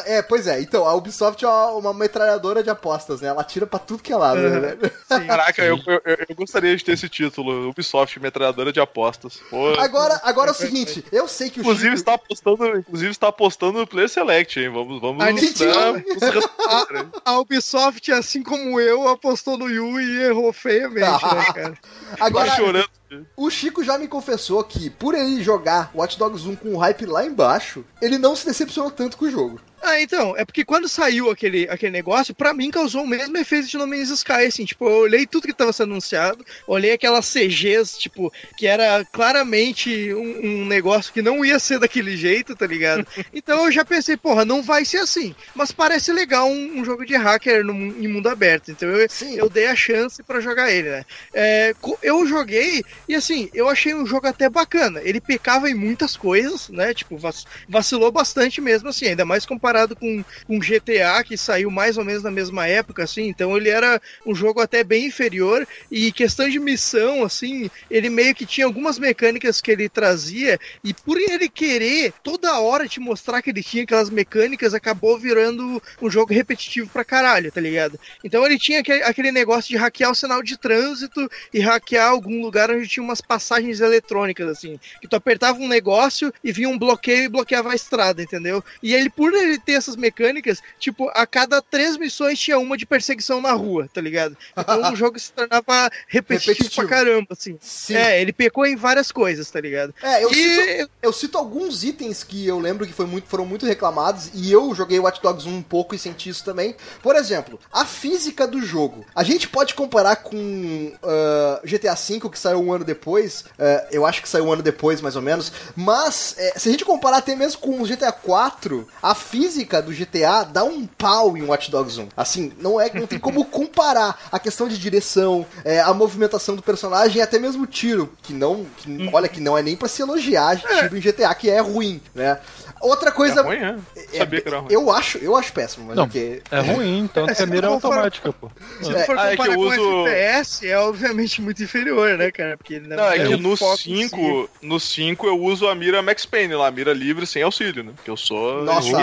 é, 0.06 0.22
pois 0.22 0.46
é. 0.46 0.60
Então, 0.60 0.86
a 0.86 0.94
Ubisoft 0.94 1.44
é 1.44 1.48
uma, 1.48 1.70
uma 1.72 1.94
metralhadora 1.94 2.62
de 2.62 2.70
apostas, 2.70 3.20
né? 3.20 3.28
Ela 3.28 3.44
tira 3.44 3.66
pra 3.66 3.78
tudo 3.78 4.02
que 4.02 4.12
é 4.12 4.16
lado, 4.16 4.40
Uhum. 4.40 4.60
né? 4.60 4.76
Sim. 5.08 5.26
Caraca, 5.26 5.62
eu, 5.62 5.76
eu, 5.86 6.00
eu 6.28 6.34
gostaria 6.36 6.76
de 6.76 6.84
ter 6.84 6.92
esse 6.92 7.08
título, 7.08 7.68
Ubisoft, 7.70 8.18
metralhadora 8.20 8.72
de 8.72 8.80
apostas. 8.80 9.38
Pô, 9.50 9.68
Agora, 9.78 10.20
agora 10.24 10.50
é 10.50 10.52
o 10.52 10.54
seguinte, 10.54 11.04
eu 11.12 11.26
sei 11.28 11.50
que 11.50 11.60
o 11.60 11.62
inclusive 11.62 11.96
Chico... 11.96 11.96
está 11.96 12.14
apostando, 12.14 12.78
inclusive 12.78 13.10
está 13.10 13.28
apostando 13.28 13.78
no 13.80 13.86
Play 13.86 14.08
Select, 14.08 14.58
hein? 14.60 14.68
Vamos, 14.70 15.00
vamos, 15.00 15.24
né, 15.24 15.32
nos 15.32 15.42
responder, 15.42 16.96
hein? 16.96 17.12
A 17.24 17.38
Ubisoft, 17.38 18.12
assim 18.12 18.42
como 18.42 18.80
eu, 18.80 19.08
apostou 19.08 19.56
no 19.58 19.64
Wii 19.66 20.06
e 20.06 20.22
errou 20.24 20.52
feiamente, 20.52 21.24
né, 21.24 21.44
cara? 21.54 21.78
Agora, 22.20 22.50
Tá 22.50 22.56
chorando. 22.56 22.88
O 23.36 23.50
Chico 23.50 23.84
já 23.84 23.98
me 23.98 24.08
confessou 24.08 24.62
que, 24.64 24.90
por 24.90 25.14
ele 25.14 25.42
jogar 25.42 25.90
Watch 25.94 26.18
Dogs 26.18 26.48
1 26.48 26.56
com 26.56 26.74
o 26.74 26.78
hype 26.78 27.06
lá 27.06 27.24
embaixo, 27.24 27.84
ele 28.00 28.18
não 28.18 28.34
se 28.34 28.46
decepcionou 28.46 28.90
tanto 28.90 29.16
com 29.16 29.26
o 29.26 29.30
jogo. 29.30 29.60
Ah, 29.88 30.00
então, 30.02 30.36
é 30.36 30.44
porque 30.44 30.64
quando 30.64 30.88
saiu 30.88 31.30
aquele, 31.30 31.68
aquele 31.70 31.92
negócio, 31.92 32.34
pra 32.34 32.52
mim 32.52 32.72
causou 32.72 33.04
o 33.04 33.06
mesmo 33.06 33.36
efeito 33.36 33.68
de 33.68 33.78
No 33.78 33.86
Man's 33.86 34.10
Sky, 34.10 34.44
assim, 34.48 34.64
tipo, 34.64 34.84
eu 34.84 34.96
olhei 35.02 35.24
tudo 35.28 35.46
que 35.46 35.52
tava 35.52 35.72
sendo 35.72 35.92
anunciado, 35.92 36.44
olhei 36.66 36.90
aquelas 36.90 37.24
CGs, 37.24 37.96
tipo, 37.96 38.32
que 38.56 38.66
era 38.66 39.04
claramente 39.12 40.12
um, 40.12 40.62
um 40.62 40.66
negócio 40.66 41.12
que 41.12 41.22
não 41.22 41.44
ia 41.44 41.60
ser 41.60 41.78
daquele 41.78 42.16
jeito, 42.16 42.56
tá 42.56 42.66
ligado? 42.66 43.06
Então 43.32 43.66
eu 43.66 43.70
já 43.70 43.84
pensei, 43.84 44.16
porra, 44.16 44.44
não 44.44 44.60
vai 44.60 44.84
ser 44.84 44.98
assim, 44.98 45.34
mas 45.54 45.70
parece 45.70 46.12
legal 46.12 46.48
um, 46.48 46.80
um 46.80 46.84
jogo 46.84 47.04
de 47.04 47.14
hacker 47.14 47.64
no, 47.64 47.72
em 47.72 48.08
mundo 48.08 48.28
aberto, 48.28 48.72
então 48.72 48.88
eu, 48.88 49.08
Sim. 49.08 49.36
eu 49.36 49.48
dei 49.48 49.66
a 49.68 49.76
chance 49.76 50.20
pra 50.22 50.40
jogar 50.40 50.72
ele, 50.72 50.88
né? 50.90 51.04
É, 51.32 51.74
eu 52.02 52.26
joguei 52.26 52.82
e 53.08 53.14
assim, 53.14 53.48
eu 53.54 53.68
achei 53.68 53.94
um 53.94 54.06
jogo 54.06 54.26
até 54.26 54.48
bacana. 54.48 55.00
Ele 55.04 55.20
pecava 55.20 55.70
em 55.70 55.74
muitas 55.74 56.16
coisas, 56.16 56.70
né? 56.70 56.92
Tipo, 56.94 57.16
vac- 57.16 57.44
vacilou 57.68 58.10
bastante 58.10 58.60
mesmo, 58.60 58.88
assim, 58.88 59.08
ainda 59.08 59.24
mais 59.24 59.44
comparado 59.46 59.75
com, 59.96 60.24
com 60.46 60.58
GTA, 60.58 61.22
que 61.24 61.36
saiu 61.36 61.70
mais 61.70 61.98
ou 61.98 62.04
menos 62.04 62.22
na 62.22 62.30
mesma 62.30 62.66
época, 62.66 63.04
assim. 63.04 63.26
Então 63.26 63.56
ele 63.56 63.68
era 63.68 64.00
um 64.24 64.34
jogo 64.34 64.60
até 64.60 64.82
bem 64.82 65.06
inferior. 65.06 65.66
E 65.90 66.12
questão 66.12 66.48
de 66.48 66.58
missão, 66.58 67.24
assim, 67.24 67.70
ele 67.90 68.08
meio 68.08 68.34
que 68.34 68.46
tinha 68.46 68.66
algumas 68.66 68.98
mecânicas 68.98 69.60
que 69.60 69.70
ele 69.70 69.88
trazia, 69.88 70.58
e 70.82 70.94
por 70.94 71.18
ele 71.18 71.48
querer 71.48 72.12
toda 72.22 72.58
hora 72.58 72.88
te 72.88 73.00
mostrar 73.00 73.42
que 73.42 73.50
ele 73.50 73.62
tinha 73.62 73.82
aquelas 73.82 74.10
mecânicas, 74.10 74.74
acabou 74.74 75.18
virando 75.18 75.82
um 76.00 76.10
jogo 76.10 76.32
repetitivo 76.32 76.88
pra 76.88 77.04
caralho, 77.04 77.50
tá 77.52 77.60
ligado? 77.60 77.98
Então 78.22 78.44
ele 78.44 78.58
tinha 78.58 78.80
aquele 78.80 79.32
negócio 79.32 79.70
de 79.70 79.76
hackear 79.76 80.10
o 80.10 80.14
sinal 80.14 80.42
de 80.42 80.56
trânsito 80.56 81.28
e 81.52 81.60
hackear 81.60 82.10
algum 82.10 82.42
lugar 82.42 82.70
onde 82.70 82.88
tinha 82.88 83.02
umas 83.02 83.20
passagens 83.20 83.80
eletrônicas, 83.80 84.48
assim. 84.48 84.78
Que 85.00 85.08
tu 85.08 85.16
apertava 85.16 85.58
um 85.58 85.68
negócio 85.68 86.32
e 86.42 86.52
vinha 86.52 86.68
um 86.68 86.78
bloqueio 86.78 87.24
e 87.24 87.28
bloqueava 87.28 87.72
a 87.72 87.74
estrada, 87.74 88.22
entendeu? 88.22 88.62
E 88.82 88.94
ele, 88.94 89.10
por 89.10 89.32
ele 89.32 89.58
ter 89.66 89.72
essas 89.72 89.96
mecânicas, 89.96 90.62
tipo, 90.78 91.10
a 91.12 91.26
cada 91.26 91.60
três 91.60 91.96
missões 91.96 92.38
tinha 92.38 92.58
uma 92.58 92.76
de 92.76 92.86
perseguição 92.86 93.40
na 93.40 93.52
rua, 93.52 93.88
tá 93.92 94.00
ligado? 94.00 94.36
Então 94.56 94.92
o 94.92 94.96
jogo 94.96 95.18
se 95.18 95.32
tornava 95.32 95.90
repetitivo, 96.06 96.52
Repetitivo. 96.56 96.86
pra 96.86 96.96
caramba, 96.96 97.26
assim. 97.32 97.58
Sim. 97.60 97.96
É, 97.96 98.20
ele 98.20 98.32
pecou 98.32 98.64
em 98.64 98.76
várias 98.76 99.10
coisas, 99.10 99.50
tá 99.50 99.60
ligado? 99.60 99.92
É, 100.02 100.22
eu, 100.22 100.30
e 100.30 100.34
cito, 100.34 100.90
eu 101.02 101.12
cito 101.12 101.36
alguns 101.36 101.82
itens 101.82 102.22
que 102.22 102.46
eu 102.46 102.58
lembro 102.60 102.86
que 102.86 102.92
foi 102.92 103.06
muito, 103.06 103.26
foram 103.28 103.44
muito 103.44 103.66
reclamados 103.66 104.30
e 104.32 104.52
eu 104.52 104.72
joguei 104.74 104.98
Watch 105.00 105.20
Dogs 105.20 105.48
1 105.48 105.52
um 105.56 105.62
pouco 105.62 105.94
e 105.94 105.98
senti 105.98 106.28
isso 106.28 106.44
também. 106.44 106.76
Por 107.02 107.16
exemplo, 107.16 107.58
a 107.72 107.84
física 107.84 108.46
do 108.46 108.62
jogo. 108.62 109.04
A 109.14 109.24
gente 109.24 109.48
pode 109.48 109.74
comparar 109.74 110.16
com 110.16 110.92
ah, 111.02 111.60
GTA 111.64 111.94
V, 111.94 112.28
que 112.30 112.38
saiu 112.38 112.60
um 112.60 112.72
ano 112.72 112.84
depois. 112.84 113.44
ah, 113.58 113.86
eu 113.90 114.06
acho 114.06 114.22
que 114.22 114.28
saiu 114.28 114.44
um 114.46 114.52
ano 114.52 114.62
depois, 114.62 115.00
mais 115.00 115.16
ou 115.16 115.22
menos. 115.22 115.50
Mas, 115.74 116.34
eh, 116.38 116.52
se 116.56 116.68
a 116.68 116.72
gente 116.72 116.84
comparar 116.84 117.18
até 117.18 117.34
mesmo 117.34 117.60
com 117.60 117.80
o 117.80 117.86
GTA 117.86 118.12
4, 118.12 118.86
a 119.02 119.14
física 119.14 119.55
do 119.64 119.92
GTA 119.92 120.44
dá 120.44 120.64
um 120.64 120.86
pau 120.86 121.36
em 121.36 121.42
Watch 121.42 121.70
Dogs 121.70 121.98
1. 122.00 122.08
Assim, 122.16 122.52
não, 122.60 122.80
é, 122.80 122.90
não 122.92 123.06
tem 123.06 123.18
como 123.18 123.44
comparar 123.44 124.18
a 124.30 124.38
questão 124.38 124.68
de 124.68 124.78
direção, 124.78 125.46
eh, 125.64 125.80
a 125.80 125.92
movimentação 125.94 126.54
do 126.56 126.62
personagem 126.62 127.18
e 127.18 127.22
até 127.22 127.38
mesmo 127.38 127.64
o 127.64 127.66
tiro. 127.66 128.12
Que 128.22 128.32
não. 128.32 128.66
que- 128.76 129.10
olha, 129.12 129.28
que 129.28 129.40
não 129.40 129.56
é 129.56 129.62
nem 129.62 129.76
pra 129.76 129.88
se 129.88 130.02
elogiar 130.02 130.56
tiro 130.60 130.96
em 130.96 131.00
GTA, 131.00 131.34
que 131.34 131.48
é 131.50 131.60
ruim, 131.60 132.00
né? 132.14 132.38
Outra 132.80 133.10
coisa. 133.10 133.40
É 133.40 133.42
ruim, 133.42 133.56
é? 133.56 133.76
é- 134.14 134.18
Sabia 134.18 134.40
que 134.40 134.48
era 134.48 134.58
ruim. 134.58 134.72
Eu 134.72 134.90
acho, 134.90 135.18
eu 135.18 135.36
acho 135.36 135.52
péssimo, 135.52 135.86
mas 135.86 135.96
Não, 135.96 136.04
ok. 136.04 136.42
É 136.50 136.60
ruim, 136.60 137.08
tanto 137.12 137.34
que 137.34 137.42
a 137.42 137.46
mira 137.46 137.66
é 137.66 137.70
automática, 137.70 138.32
pô. 138.32 138.50
se 138.82 138.92
É, 138.94 139.04
for 139.04 139.18
ah, 139.18 139.32
é 139.32 139.36
que 139.36 139.42
eu 139.48 139.54
com 139.54 139.60
uso- 139.60 140.06
FPS, 140.06 140.68
é 140.68 140.78
obviamente 140.78 141.40
muito 141.40 141.62
inferior, 141.62 142.16
né, 142.18 142.30
cara? 142.30 142.56
Porque 142.56 142.74
ele 142.74 142.88
Não, 142.88 143.04
é 143.04 143.18
É, 143.18 143.26
que 143.26 143.36
no 143.36 143.56
foco 143.56 143.74
em 143.86 144.02
5, 144.08 144.50
no 144.62 144.78
5 144.78 145.26
eu 145.26 145.40
uso 145.40 145.66
a 145.68 145.74
mira 145.74 146.02
Max 146.02 146.26
Payne 146.26 146.54
lá, 146.54 146.66
a 146.68 146.70
mira 146.70 146.92
livre 146.92 147.26
sem 147.26 147.42
auxílio, 147.42 147.82
né? 147.82 147.92
Porque 147.96 148.10
eu 148.10 148.16
sou. 148.16 148.62
Nossa, 148.64 148.96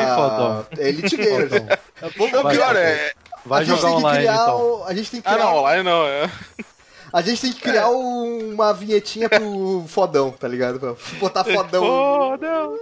fodão. 0.44 0.66
Elite 0.78 1.18
Gamer. 1.18 1.80
Fodão. 2.18 2.40
O 2.40 2.44
Vai, 2.44 2.56
pior 2.56 2.76
é. 2.76 3.12
Vai 3.46 3.62
a 3.62 3.66
gente 3.66 3.76
jogar 3.80 3.88
tem 3.90 3.98
que 3.98 4.04
online 4.06 4.20
criar 4.20 4.34
então. 4.44 4.60
o- 4.62 4.84
A 4.86 4.94
gente 4.94 5.12
tem 5.12 5.22
que 5.22 5.28
Ah, 5.28 5.34
criar 5.34 5.46
não, 5.46 5.56
online 5.58 5.84
não, 5.84 6.08
é. 6.08 6.30
A 7.12 7.22
gente 7.22 7.42
tem 7.42 7.54
que 7.54 7.62
criar 7.62 7.90
um- 7.92 8.54
uma 8.54 8.74
vinhetinha 8.74 9.30
pro 9.30 9.86
fodão, 9.88 10.32
tá 10.32 10.48
ligado? 10.48 10.80
Pra 10.80 10.96
botar 11.20 11.44
fodão. 11.44 11.86
Fodão. 11.86 12.74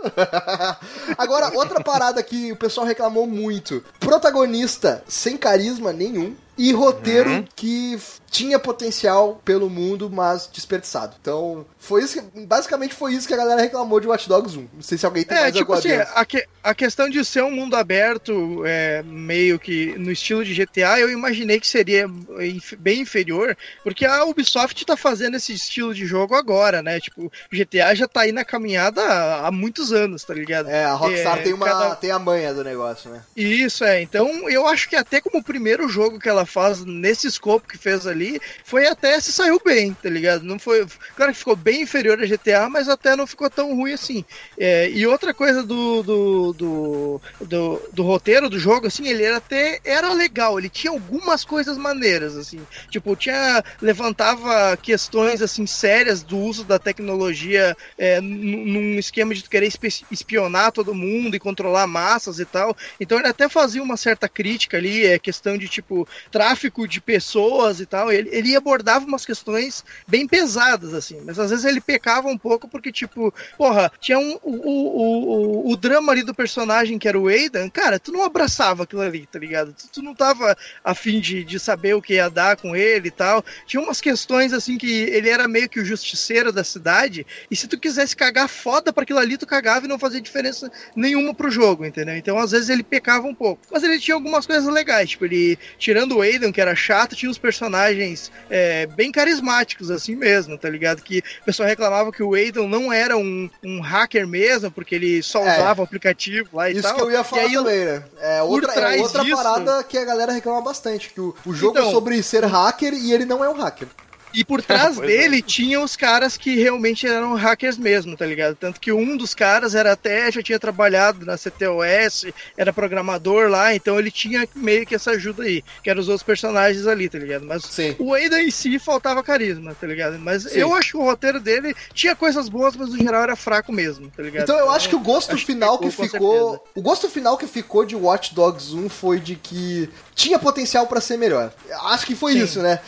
Agora, 1.17 1.51
outra 1.57 1.83
parada 1.83 2.21
que 2.23 2.51
o 2.51 2.55
pessoal 2.55 2.85
reclamou 2.87 3.27
muito: 3.27 3.83
protagonista 3.99 5.03
sem 5.07 5.35
carisma 5.37 5.91
nenhum. 5.91 6.35
E 6.57 6.71
roteiro 6.73 7.43
que 7.55 7.95
f- 7.95 8.20
tinha 8.31 8.57
potencial 8.57 9.41
pelo 9.43 9.69
mundo, 9.69 10.09
mas 10.09 10.49
desperdiçado. 10.51 11.15
Então, 11.21 11.65
foi 11.77 12.01
isso 12.03 12.21
que, 12.21 12.45
basicamente 12.45 12.93
foi 12.95 13.13
isso 13.13 13.27
que 13.27 13.33
a 13.33 13.37
galera 13.37 13.61
reclamou 13.61 13.99
de 13.99 14.07
Watch 14.07 14.29
Dogs 14.29 14.57
1. 14.57 14.67
Não 14.73 14.81
sei 14.81 14.97
se 14.97 15.05
alguém 15.05 15.23
tem 15.25 15.37
É, 15.37 15.41
mais 15.41 15.55
tipo 15.55 15.73
assim, 15.73 15.91
a, 15.91 16.25
que- 16.25 16.47
a 16.63 16.73
questão 16.73 17.09
de 17.09 17.23
ser 17.25 17.43
um 17.43 17.51
mundo 17.51 17.75
aberto, 17.75 18.63
é, 18.65 19.03
meio 19.03 19.59
que 19.59 19.97
no 19.97 20.09
estilo 20.11 20.45
de 20.45 20.53
GTA, 20.53 20.97
eu 20.99 21.11
imaginei 21.11 21.59
que 21.59 21.67
seria 21.67 22.05
inf- 22.39 22.75
bem 22.79 23.01
inferior, 23.01 23.57
porque 23.83 24.05
a 24.05 24.23
Ubisoft 24.23 24.85
tá 24.85 24.95
fazendo 24.95 25.35
esse 25.35 25.51
estilo 25.53 25.93
de 25.93 26.05
jogo 26.05 26.33
agora, 26.33 26.81
né? 26.81 27.01
Tipo, 27.01 27.29
GTA 27.51 27.93
já 27.93 28.07
tá 28.07 28.21
aí 28.21 28.31
na 28.31 28.45
caminhada 28.45 29.01
há, 29.03 29.47
há 29.47 29.51
muitos 29.51 29.91
anos, 29.91 30.23
tá 30.23 30.33
ligado? 30.33 30.69
É, 30.69 30.85
a 30.85 30.93
Rockstar 30.93 31.39
É, 31.39 31.41
tem, 31.43 31.53
uma, 31.53 31.65
cada- 31.65 31.95
tem 31.95 32.11
a 32.11 32.19
manha 32.19 32.53
do 32.53 32.63
negócio, 32.63 33.09
né? 33.11 33.21
Isso, 33.35 33.83
é. 33.83 34.01
Então, 34.01 34.49
eu 34.49 34.65
acho 34.67 34.87
que 34.87 34.95
até 34.95 35.19
como 35.19 35.39
o 35.39 35.43
primeiro 35.43 35.89
jogo 35.89 36.17
que 36.17 36.29
ela 36.29 36.45
faz 36.45 36.85
nesse 36.85 37.27
escopo 37.27 37.67
que 37.67 37.77
fez 37.77 38.07
ali, 38.07 38.20
foi 38.63 38.87
até 38.87 39.19
se 39.19 39.31
saiu 39.31 39.59
bem, 39.63 39.93
tá 39.93 40.09
ligado? 40.09 40.43
Não 40.43 40.59
foi. 40.59 40.85
Claro 41.15 41.31
que 41.31 41.39
ficou 41.39 41.55
bem 41.55 41.81
inferior 41.81 42.21
a 42.21 42.25
GTA, 42.25 42.69
mas 42.69 42.89
até 42.89 43.15
não 43.15 43.27
ficou 43.27 43.49
tão 43.49 43.75
ruim 43.75 43.93
assim. 43.93 44.25
É, 44.57 44.89
e 44.89 45.05
outra 45.05 45.33
coisa 45.33 45.63
do 45.63 46.03
do, 46.03 46.53
do, 46.53 47.21
do, 47.41 47.81
do 47.91 48.03
roteiro 48.03 48.49
do 48.49 48.59
jogo, 48.59 48.87
assim, 48.87 49.07
ele 49.07 49.23
era 49.23 49.37
até 49.37 49.79
era 49.83 50.13
legal, 50.13 50.57
ele 50.57 50.69
tinha 50.69 50.91
algumas 50.91 51.43
coisas 51.43 51.77
maneiras, 51.77 52.37
assim. 52.37 52.59
Tipo, 52.89 53.15
tinha. 53.15 53.63
levantava 53.81 54.77
questões 54.77 55.41
assim 55.41 55.65
sérias 55.65 56.23
do 56.23 56.37
uso 56.37 56.63
da 56.63 56.79
tecnologia 56.79 57.75
é, 57.97 58.19
num 58.21 58.97
esquema 58.99 59.33
de 59.33 59.43
querer 59.43 59.71
espionar 60.11 60.71
todo 60.71 60.93
mundo 60.93 61.35
e 61.35 61.39
controlar 61.39 61.87
massas 61.87 62.39
e 62.39 62.45
tal. 62.45 62.75
Então 62.99 63.17
ele 63.17 63.27
até 63.27 63.49
fazia 63.49 63.81
uma 63.81 63.97
certa 63.97 64.27
crítica 64.27 64.77
ali, 64.77 65.05
é 65.05 65.19
questão 65.19 65.57
de 65.57 65.67
tipo 65.67 66.07
tráfico 66.31 66.87
de 66.87 67.01
pessoas 67.01 67.79
e 67.79 67.85
tal. 67.85 68.10
Ele, 68.11 68.29
ele 68.31 68.55
abordava 68.55 69.05
umas 69.05 69.25
questões 69.25 69.83
bem 70.07 70.27
pesadas, 70.27 70.93
assim, 70.93 71.21
mas 71.25 71.39
às 71.39 71.49
vezes 71.49 71.65
ele 71.65 71.81
pecava 71.81 72.27
um 72.27 72.37
pouco 72.37 72.67
porque, 72.67 72.91
tipo, 72.91 73.33
porra, 73.57 73.91
tinha 73.99 74.19
um, 74.19 74.37
o, 74.43 74.51
o, 74.51 75.67
o, 75.67 75.71
o 75.71 75.77
drama 75.77 76.11
ali 76.11 76.23
do 76.23 76.33
personagem 76.33 76.97
que 76.97 77.07
era 77.07 77.19
o 77.19 77.27
Aidan, 77.27 77.69
cara, 77.69 77.99
tu 77.99 78.11
não 78.11 78.23
abraçava 78.23 78.83
aquilo 78.83 79.01
ali, 79.01 79.25
tá 79.25 79.39
ligado? 79.39 79.73
Tu, 79.73 79.87
tu 79.87 80.01
não 80.01 80.13
tava 80.13 80.57
afim 80.83 81.19
de, 81.19 81.43
de 81.43 81.59
saber 81.59 81.93
o 81.95 82.01
que 82.01 82.15
ia 82.15 82.29
dar 82.29 82.57
com 82.57 82.75
ele 82.75 83.07
e 83.07 83.11
tal. 83.11 83.43
Tinha 83.65 83.81
umas 83.81 84.01
questões 84.01 84.53
assim 84.53 84.77
que 84.77 84.91
ele 85.03 85.29
era 85.29 85.47
meio 85.47 85.69
que 85.69 85.79
o 85.79 85.85
justiceiro 85.85 86.51
da 86.51 86.63
cidade, 86.63 87.25
e 87.49 87.55
se 87.55 87.67
tu 87.67 87.79
quisesse 87.79 88.15
cagar 88.15 88.47
foda 88.47 88.91
pra 88.93 89.03
aquilo 89.03 89.19
ali, 89.19 89.37
tu 89.37 89.47
cagava 89.47 89.85
e 89.85 89.89
não 89.89 89.99
fazia 89.99 90.21
diferença 90.21 90.71
nenhuma 90.95 91.33
pro 91.33 91.51
jogo, 91.51 91.85
entendeu? 91.85 92.15
Então 92.15 92.37
às 92.37 92.51
vezes 92.51 92.69
ele 92.69 92.83
pecava 92.83 93.27
um 93.27 93.35
pouco. 93.35 93.61
Mas 93.71 93.83
ele 93.83 93.99
tinha 93.99 94.15
algumas 94.15 94.45
coisas 94.45 94.71
legais, 94.71 95.09
tipo, 95.11 95.25
ele, 95.25 95.57
tirando 95.77 96.17
o 96.17 96.21
Aidan, 96.21 96.51
que 96.51 96.61
era 96.61 96.75
chato, 96.75 97.15
tinha 97.15 97.29
os 97.29 97.37
personagens 97.37 98.00
é, 98.49 98.85
bem 98.87 99.11
carismáticos, 99.11 99.89
assim 99.91 100.15
mesmo, 100.15 100.57
tá 100.57 100.69
ligado? 100.69 101.01
Que 101.01 101.19
o 101.41 101.45
pessoal 101.45 101.67
reclamava 101.69 102.11
que 102.11 102.23
o 102.23 102.33
Aidan 102.33 102.67
não 102.67 102.91
era 102.91 103.17
um, 103.17 103.49
um 103.63 103.79
hacker 103.81 104.27
mesmo, 104.27 104.71
porque 104.71 104.95
ele 104.95 105.21
só 105.23 105.39
É. 105.45 105.53
usava 105.57 105.81
o 105.81 105.83
aplicativo 105.83 106.49
lá 106.53 106.69
e 106.69 106.73
Isso 106.73 106.83
tal. 106.83 106.95
que 106.95 107.01
eu 107.01 107.11
ia 107.11 107.23
falar 107.23 107.41
aí, 107.43 107.53
também, 107.53 107.85
né? 107.85 108.03
É 108.19 108.41
outra, 108.41 108.73
é 108.73 109.01
outra 109.01 109.23
disso- 109.23 109.35
parada 109.43 109.83
que 109.83 109.97
a 109.97 110.05
galera 110.05 110.31
reclama 110.31 110.61
bastante, 110.61 111.09
que 111.13 111.21
o, 111.21 111.35
o 111.45 111.53
jogo 111.53 111.77
Então- 111.77 111.89
é 111.89 111.91
sobre 111.91 112.21
ser 112.23 112.45
hacker 112.45 112.93
e 112.93 113.11
ele 113.13 113.25
não 113.25 113.43
é 113.43 113.49
um 113.49 113.53
hacker. 113.53 113.87
E 114.33 114.43
por 114.43 114.61
trás 114.63 114.95
Pois 114.95 115.07
dele 115.07 115.41
tinha 115.41 115.79
os 115.79 115.95
caras 115.95 116.37
que 116.37 116.55
realmente 116.55 117.07
eram 117.07 117.33
hackers 117.35 117.77
mesmo, 117.77 118.15
tá 118.15 118.25
ligado? 118.25 118.55
Tanto 118.55 118.79
que 118.79 118.91
um 118.91 119.17
dos 119.17 119.33
caras 119.33 119.75
era 119.75 119.91
até, 119.91 120.31
já 120.31 120.41
tinha 120.41 120.59
trabalhado 120.59 121.25
na 121.25 121.37
CTOS, 121.37 122.27
era 122.57 122.73
programador 122.73 123.49
lá, 123.49 123.73
então 123.73 123.99
ele 123.99 124.11
tinha 124.11 124.47
meio 124.55 124.85
que 124.85 124.95
essa 124.95 125.11
ajuda 125.11 125.43
aí, 125.43 125.63
que 125.83 125.89
eram 125.89 126.01
os 126.01 126.07
outros 126.07 126.23
personagens 126.23 126.85
ali, 126.87 127.09
tá 127.09 127.17
ligado? 127.17 127.45
Mas 127.45 127.63
Sim. 127.63 127.95
o 127.99 128.13
Aidan 128.13 128.41
em 128.41 128.51
si 128.51 128.77
faltava 128.79 129.23
carisma, 129.23 129.75
tá 129.75 129.87
ligado? 129.87 130.19
Mas 130.19 130.43
Sim. 130.43 130.59
eu 130.59 130.73
acho 130.73 130.91
que 130.91 130.97
o 130.97 131.03
roteiro 131.03 131.39
dele 131.39 131.75
tinha 131.93 132.15
coisas 132.15 132.47
boas, 132.49 132.75
mas 132.75 132.89
no 132.89 132.97
geral 132.97 133.23
era 133.23 133.35
fraco 133.35 133.71
mesmo, 133.71 134.09
tá 134.09 134.23
ligado? 134.23 134.43
Então 134.43 134.57
eu 134.57 134.69
acho 134.69 134.89
que 134.89 134.95
o 134.95 134.99
gosto 134.99 135.33
acho 135.33 135.45
que 135.45 135.53
final 135.53 135.77
que 135.77 135.89
ficou, 135.89 136.07
com 136.07 136.11
ficou. 136.11 136.67
O 136.75 136.81
gosto 136.81 137.09
final 137.09 137.37
que 137.37 137.47
ficou 137.47 137.85
de 137.85 137.95
Watch 137.95 138.33
Dogs 138.33 138.75
1 138.75 138.89
foi 138.89 139.19
de 139.19 139.35
que 139.35 139.89
tinha 140.13 140.37
potencial 140.37 140.85
pra 140.85 141.01
ser 141.01 141.17
melhor. 141.17 141.51
Acho 141.85 142.05
que 142.05 142.15
foi 142.15 142.33
Sim. 142.33 142.43
isso, 142.43 142.61
né? 142.61 142.79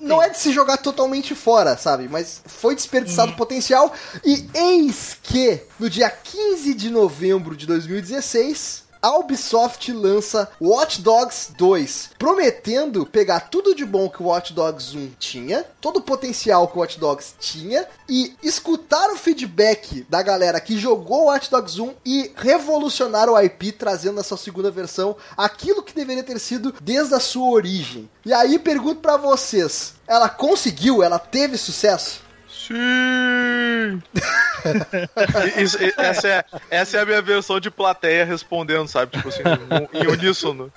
Não 0.00 0.22
é 0.22 0.28
de 0.28 0.38
se 0.38 0.52
jogar 0.52 0.67
totalmente 0.76 1.34
fora, 1.34 1.76
sabe? 1.76 2.08
Mas 2.08 2.42
foi 2.46 2.74
desperdiçado 2.74 3.32
potencial. 3.34 3.92
E 4.24 4.48
eis 4.54 5.16
que, 5.22 5.62
no 5.78 5.88
dia 5.88 6.10
15 6.10 6.74
de 6.74 6.90
novembro 6.90 7.56
de 7.56 7.66
2016. 7.66 8.87
A 9.00 9.16
Ubisoft 9.16 9.92
lança 9.92 10.50
Watch 10.60 11.00
Dogs 11.02 11.52
2, 11.56 12.10
prometendo 12.18 13.06
pegar 13.06 13.40
tudo 13.48 13.72
de 13.72 13.84
bom 13.84 14.08
que 14.10 14.20
o 14.20 14.26
Watch 14.26 14.52
Dogs 14.52 14.96
1 14.96 15.12
tinha, 15.20 15.64
todo 15.80 15.98
o 15.98 16.02
potencial 16.02 16.66
que 16.66 16.76
o 16.76 16.80
Watch 16.80 16.98
Dogs 16.98 17.34
tinha, 17.38 17.86
e 18.08 18.34
escutar 18.42 19.10
o 19.10 19.16
feedback 19.16 20.04
da 20.08 20.20
galera 20.20 20.60
que 20.60 20.76
jogou 20.76 21.26
Watch 21.26 21.48
Dogs 21.48 21.80
1 21.80 21.94
e 22.04 22.32
revolucionar 22.36 23.28
o 23.30 23.40
IP, 23.40 23.70
trazendo 23.70 24.16
na 24.16 24.24
sua 24.24 24.36
segunda 24.36 24.70
versão 24.70 25.16
aquilo 25.36 25.82
que 25.82 25.94
deveria 25.94 26.24
ter 26.24 26.40
sido 26.40 26.74
desde 26.80 27.14
a 27.14 27.20
sua 27.20 27.50
origem. 27.50 28.10
E 28.26 28.32
aí 28.32 28.58
pergunto 28.58 29.00
pra 29.00 29.16
vocês, 29.16 29.94
ela 30.08 30.28
conseguiu? 30.28 31.04
Ela 31.04 31.20
teve 31.20 31.56
sucesso? 31.56 32.27
Sim! 32.68 34.02
Isso- 35.56 35.78
essa, 35.96 36.28
é, 36.28 36.44
essa 36.70 36.96
é 36.98 37.00
a 37.00 37.06
minha 37.06 37.22
versão 37.22 37.58
de 37.60 37.70
plateia 37.70 38.24
respondendo, 38.24 38.86
sabe? 38.88 39.12
Tipo 39.16 39.28
assim, 39.28 39.42
um- 39.42 39.98
em 39.98 40.06
uníssono. 40.06 40.72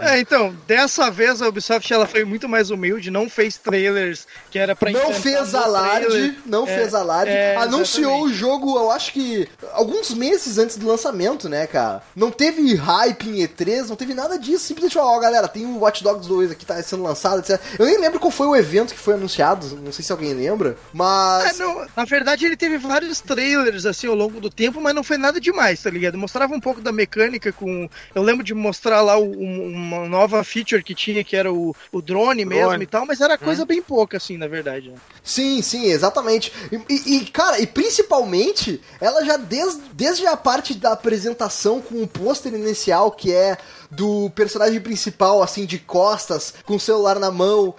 É, 0.00 0.18
então, 0.20 0.54
dessa 0.66 1.10
vez 1.10 1.40
a 1.42 1.48
Ubisoft 1.48 1.92
ela 1.92 2.06
foi 2.06 2.24
muito 2.24 2.48
mais 2.48 2.70
humilde, 2.70 3.10
não 3.10 3.28
fez 3.28 3.56
trailers 3.56 4.26
que 4.50 4.58
era 4.58 4.76
pra 4.76 4.90
não 4.90 5.12
fez 5.12 5.54
alarde, 5.54 6.06
trailer. 6.06 6.34
não 6.46 6.64
É, 6.66 6.74
fez 6.78 6.94
alarde. 6.94 7.32
é, 7.32 7.56
Anunciou 7.56 8.12
exatamente. 8.12 8.32
o 8.32 8.34
jogo, 8.34 8.78
eu 8.78 8.90
acho 8.90 9.12
que 9.12 9.48
alguns 9.72 10.10
meses 10.14 10.58
antes 10.58 10.76
do 10.76 10.86
lançamento, 10.86 11.48
né, 11.48 11.66
cara? 11.66 12.02
Não 12.14 12.30
teve 12.30 12.74
hype 12.74 13.28
em 13.28 13.46
E3, 13.46 13.88
não 13.88 13.96
teve 13.96 14.14
nada 14.14 14.38
disso. 14.38 14.64
Simplesmente 14.66 14.98
ó, 14.98 15.18
galera, 15.18 15.48
tem 15.48 15.64
o 15.66 15.78
Watch 15.80 16.02
Dogs 16.04 16.28
2 16.28 16.50
aqui, 16.52 16.64
tá 16.64 16.80
sendo 16.82 17.02
lançado, 17.02 17.40
etc. 17.40 17.60
Eu 17.78 17.86
nem 17.86 17.98
lembro 17.98 18.20
qual 18.20 18.30
foi 18.30 18.46
o 18.46 18.54
evento 18.56 18.92
que 18.94 19.00
foi 19.00 19.14
anunciado, 19.14 19.66
não 19.82 19.90
sei 19.92 20.04
se 20.04 20.12
alguém 20.12 20.32
lembra, 20.34 20.76
É, 20.94 20.96
mas... 21.44 21.58
não, 21.58 21.86
na 21.96 22.04
verdade 22.04 22.44
ele 22.46 22.56
teve 22.56 22.78
vários 22.78 23.20
trailers 23.20 23.86
assim 23.86 24.06
ao 24.06 24.14
longo 24.14 24.40
do 24.40 24.50
tempo, 24.50 24.80
mas 24.80 24.94
não 24.94 25.02
foi 25.04 25.16
nada 25.16 25.40
demais, 25.40 25.82
tá 25.82 25.90
ligado? 25.90 26.16
Mostrava 26.18 26.54
um 26.54 26.60
pouco 26.60 26.80
da 26.80 26.92
mecânica 26.92 27.52
com. 27.52 27.88
Eu 28.14 28.22
lembro 28.22 28.44
de 28.44 28.54
mostrar 28.54 29.00
lá 29.02 29.16
o- 29.18 29.24
um- 29.38 29.72
uma 29.72 30.08
nova 30.08 30.42
feature 30.44 30.82
que 30.82 30.94
tinha, 30.94 31.22
que 31.24 31.36
era 31.36 31.52
o, 31.52 31.74
o 31.92 32.00
drone, 32.02 32.44
mesmo 32.44 32.82
e 32.82 32.86
tal, 32.86 33.06
mas 33.06 33.20
era 33.20 33.36
coisa 33.38 33.64
bem 33.64 33.82
pouca, 33.82 34.16
assim, 34.16 34.36
na 34.36 34.46
verdade. 34.46 34.90
né? 34.90 34.96
Sim, 35.22 35.60
sim, 35.62 35.84
exatamente. 35.86 36.52
E, 36.72 36.76
e- 36.94 37.16
e, 37.16 37.26
cara, 37.26 37.58
e 37.60 37.66
principalmente, 37.66 38.80
ela 39.00 39.24
já 39.24 39.36
desde, 39.36 39.82
desde 39.92 40.26
a 40.26 40.36
parte 40.36 40.74
da 40.74 40.92
apresentação 40.92 41.80
com 41.80 42.02
o 42.02 42.06
pôster 42.06 42.52
inicial, 42.54 43.10
que 43.10 43.32
é 43.32 43.56
do 43.90 44.30
personagem 44.30 44.80
principal, 44.80 45.42
assim, 45.42 45.64
de 45.66 45.78
costas, 45.78 46.54
com 46.64 46.76
o 46.76 46.80
celular 46.80 47.18
na 47.18 47.30
mão. 47.30 47.74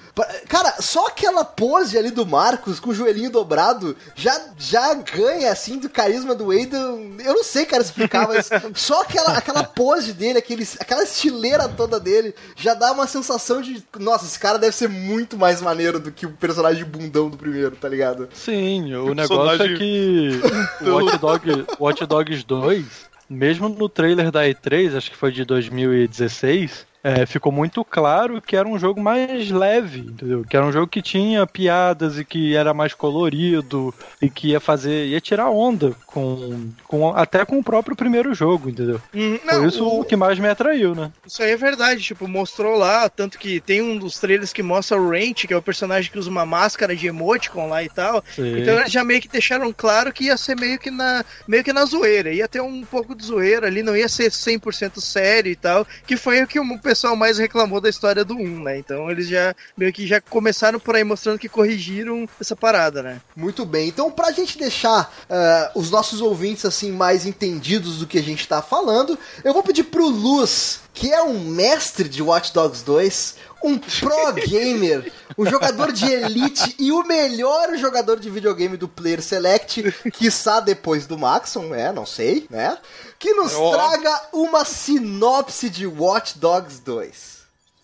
Cara, 0.47 0.75
só 0.79 1.07
aquela 1.07 1.43
pose 1.43 1.97
ali 1.97 2.11
do 2.11 2.25
Marcos, 2.25 2.79
com 2.79 2.89
o 2.89 2.93
joelhinho 2.93 3.29
dobrado, 3.31 3.95
já, 4.15 4.39
já 4.57 4.93
ganha, 4.93 5.51
assim, 5.51 5.77
do 5.77 5.89
carisma 5.89 6.33
do 6.35 6.51
Aidan. 6.51 6.97
Eu 7.23 7.33
não 7.35 7.43
sei, 7.43 7.65
cara, 7.65 7.83
explicar, 7.83 8.27
mas 8.27 8.49
só 8.75 9.01
aquela, 9.01 9.37
aquela 9.37 9.63
pose 9.63 10.13
dele, 10.13 10.37
aquele, 10.39 10.67
aquela 10.79 11.03
estileira 11.03 11.67
toda 11.69 11.99
dele, 11.99 12.33
já 12.55 12.73
dá 12.73 12.91
uma 12.91 13.07
sensação 13.07 13.61
de, 13.61 13.83
nossa, 13.99 14.25
esse 14.25 14.39
cara 14.39 14.57
deve 14.57 14.75
ser 14.75 14.89
muito 14.89 15.37
mais 15.37 15.61
maneiro 15.61 15.99
do 15.99 16.11
que 16.11 16.25
o 16.25 16.31
personagem 16.31 16.83
bundão 16.85 17.29
do 17.29 17.37
primeiro, 17.37 17.75
tá 17.75 17.87
ligado? 17.89 18.29
Sim, 18.33 18.93
o 18.95 19.11
O 19.11 19.13
negócio 19.13 19.61
é 19.63 19.67
personagem- 19.67 19.77
que 19.77 20.41
o 20.83 20.89
Watch, 20.93 21.17
Dog, 21.17 21.65
Watch 21.79 22.05
Dogs 22.05 22.43
2, 22.45 22.85
mesmo 23.29 23.69
no 23.69 23.89
trailer 23.89 24.31
da 24.31 24.43
E3, 24.43 24.95
acho 24.95 25.11
que 25.11 25.17
foi 25.17 25.31
de 25.31 25.43
2016, 25.43 26.86
é, 27.03 27.25
ficou 27.25 27.51
muito 27.51 27.83
claro 27.85 28.41
que 28.41 28.55
era 28.55 28.67
um 28.67 28.77
jogo 28.77 28.99
mais 29.01 29.49
leve, 29.49 29.99
entendeu? 29.99 30.43
Que 30.49 30.57
era 30.57 30.65
um 30.65 30.71
jogo 30.71 30.87
que 30.87 31.01
tinha 31.01 31.45
piadas 31.47 32.17
e 32.17 32.25
que 32.25 32.55
era 32.55 32.73
mais 32.73 32.93
colorido 32.93 33.93
e 34.21 34.29
que 34.29 34.49
ia 34.49 34.59
fazer, 34.59 35.05
ia 35.07 35.21
tirar 35.21 35.49
onda 35.49 35.95
com, 36.05 36.69
com 36.87 37.09
até 37.15 37.45
com 37.45 37.59
o 37.59 37.63
próprio 37.63 37.95
primeiro 37.95 38.33
jogo, 38.33 38.69
entendeu? 38.69 39.01
Hum, 39.13 39.37
Foi 39.43 39.53
Não, 39.53 39.67
isso 39.67 39.87
o- 39.87 40.03
que 40.03 40.15
mais 40.15 40.39
me 40.39 40.47
atraiu, 40.47 40.93
né? 40.95 41.11
Isso 41.25 41.41
aí 41.43 41.51
é 41.51 41.57
verdade, 41.57 42.01
tipo, 42.01 42.27
mostrou 42.27 42.77
lá, 42.77 43.09
tanto 43.09 43.37
que 43.37 43.59
tem 43.61 43.81
um 43.81 43.97
dos 43.97 44.19
trailers 44.19 44.51
que 44.53 44.63
mostra 44.63 44.99
o 44.99 45.09
Ranch, 45.09 45.45
que 45.47 45.53
é 45.53 45.57
o 45.57 45.61
personagem 45.61 46.11
que 46.11 46.17
usa 46.19 46.29
uma 46.29 46.45
máscara 46.45 46.95
de 46.95 47.07
emoticon 47.07 47.67
lá 47.69 47.83
e 47.83 47.89
tal. 47.89 48.23
Sim. 48.35 48.59
Então 48.59 48.77
eles 48.79 48.91
já 48.91 49.03
meio 49.03 49.21
que 49.21 49.27
deixaram 49.27 49.71
claro 49.71 50.11
que 50.11 50.25
ia 50.25 50.37
ser 50.37 50.57
meio 50.59 50.79
que 50.79 50.89
na, 50.91 51.23
meio 51.47 51.63
que 51.63 51.71
na 51.73 51.85
zoeira, 51.85 52.31
ia 52.33 52.47
ter 52.47 52.61
um 52.61 52.83
pouco 52.83 53.15
de 53.15 53.23
zoeira 53.25 53.67
ali, 53.67 53.81
não 53.83 53.95
ia 53.95 54.09
ser 54.09 54.31
100% 54.31 54.99
sério 55.01 55.51
e 55.51 55.55
tal, 55.55 55.85
que 56.05 56.17
foi 56.17 56.41
o 56.41 56.47
que 56.47 56.59
o 56.59 56.65
pessoal 56.87 57.17
mais 57.17 57.37
reclamou 57.37 57.81
da 57.81 57.89
história 57.89 58.23
do 58.23 58.33
1, 58.33 58.63
né? 58.63 58.77
Então 58.77 59.11
eles 59.11 59.27
já 59.27 59.53
meio 59.75 59.91
que 59.91 60.07
já 60.07 60.21
começaram 60.21 60.79
por 60.79 60.95
aí 60.95 61.03
mostrando 61.03 61.37
que 61.37 61.49
corrigiram 61.49 62.25
essa 62.39 62.55
parada, 62.55 63.03
né? 63.03 63.19
Muito 63.35 63.65
bem, 63.65 63.89
então 63.89 64.09
pra 64.09 64.31
gente 64.31 64.57
deixar 64.57 65.13
eh, 65.29 65.71
os 65.75 65.91
nossos 65.91 66.21
ouvintes 66.21 66.63
assim 66.63 66.93
mais 66.93 67.25
entendidos 67.25 67.97
do 67.97 68.07
que 68.07 68.17
a 68.17 68.23
gente 68.23 68.47
tá 68.47 68.61
falando, 68.61 69.19
eu 69.43 69.53
vou 69.53 69.61
pedir 69.61 69.83
pro 69.83 70.07
Luz, 70.07 70.79
que 70.93 71.11
é 71.11 71.21
um 71.21 71.37
mestre 71.39 72.07
de 72.07 72.23
Watch 72.23 72.53
Dogs 72.53 72.85
2, 72.85 73.35
um 73.63 73.77
pro 73.77 74.33
gamer, 74.47 75.11
um 75.37 75.45
jogador 75.45 75.91
de 75.91 76.05
elite 76.05 76.73
e 76.79 76.91
o 76.91 77.03
melhor 77.03 77.75
jogador 77.77 78.17
de 78.17 78.29
videogame 78.29 78.77
do 78.77 78.87
Player 78.87 79.21
Select, 79.21 79.91
quiçá 80.13 80.61
depois 80.61 81.05
do 81.05 81.17
Maxon, 81.17 81.75
é, 81.75 81.91
não 81.91 82.05
sei, 82.05 82.47
né? 82.49 82.77
Que 83.19 83.33
nos 83.33 83.53
Ó. 83.55 83.71
traga 83.71 84.29
uma 84.33 84.63
sinopse 84.63 85.69
de 85.69 85.87
Watch 85.87 86.37
Dogs 86.37 86.79
2. 86.79 87.36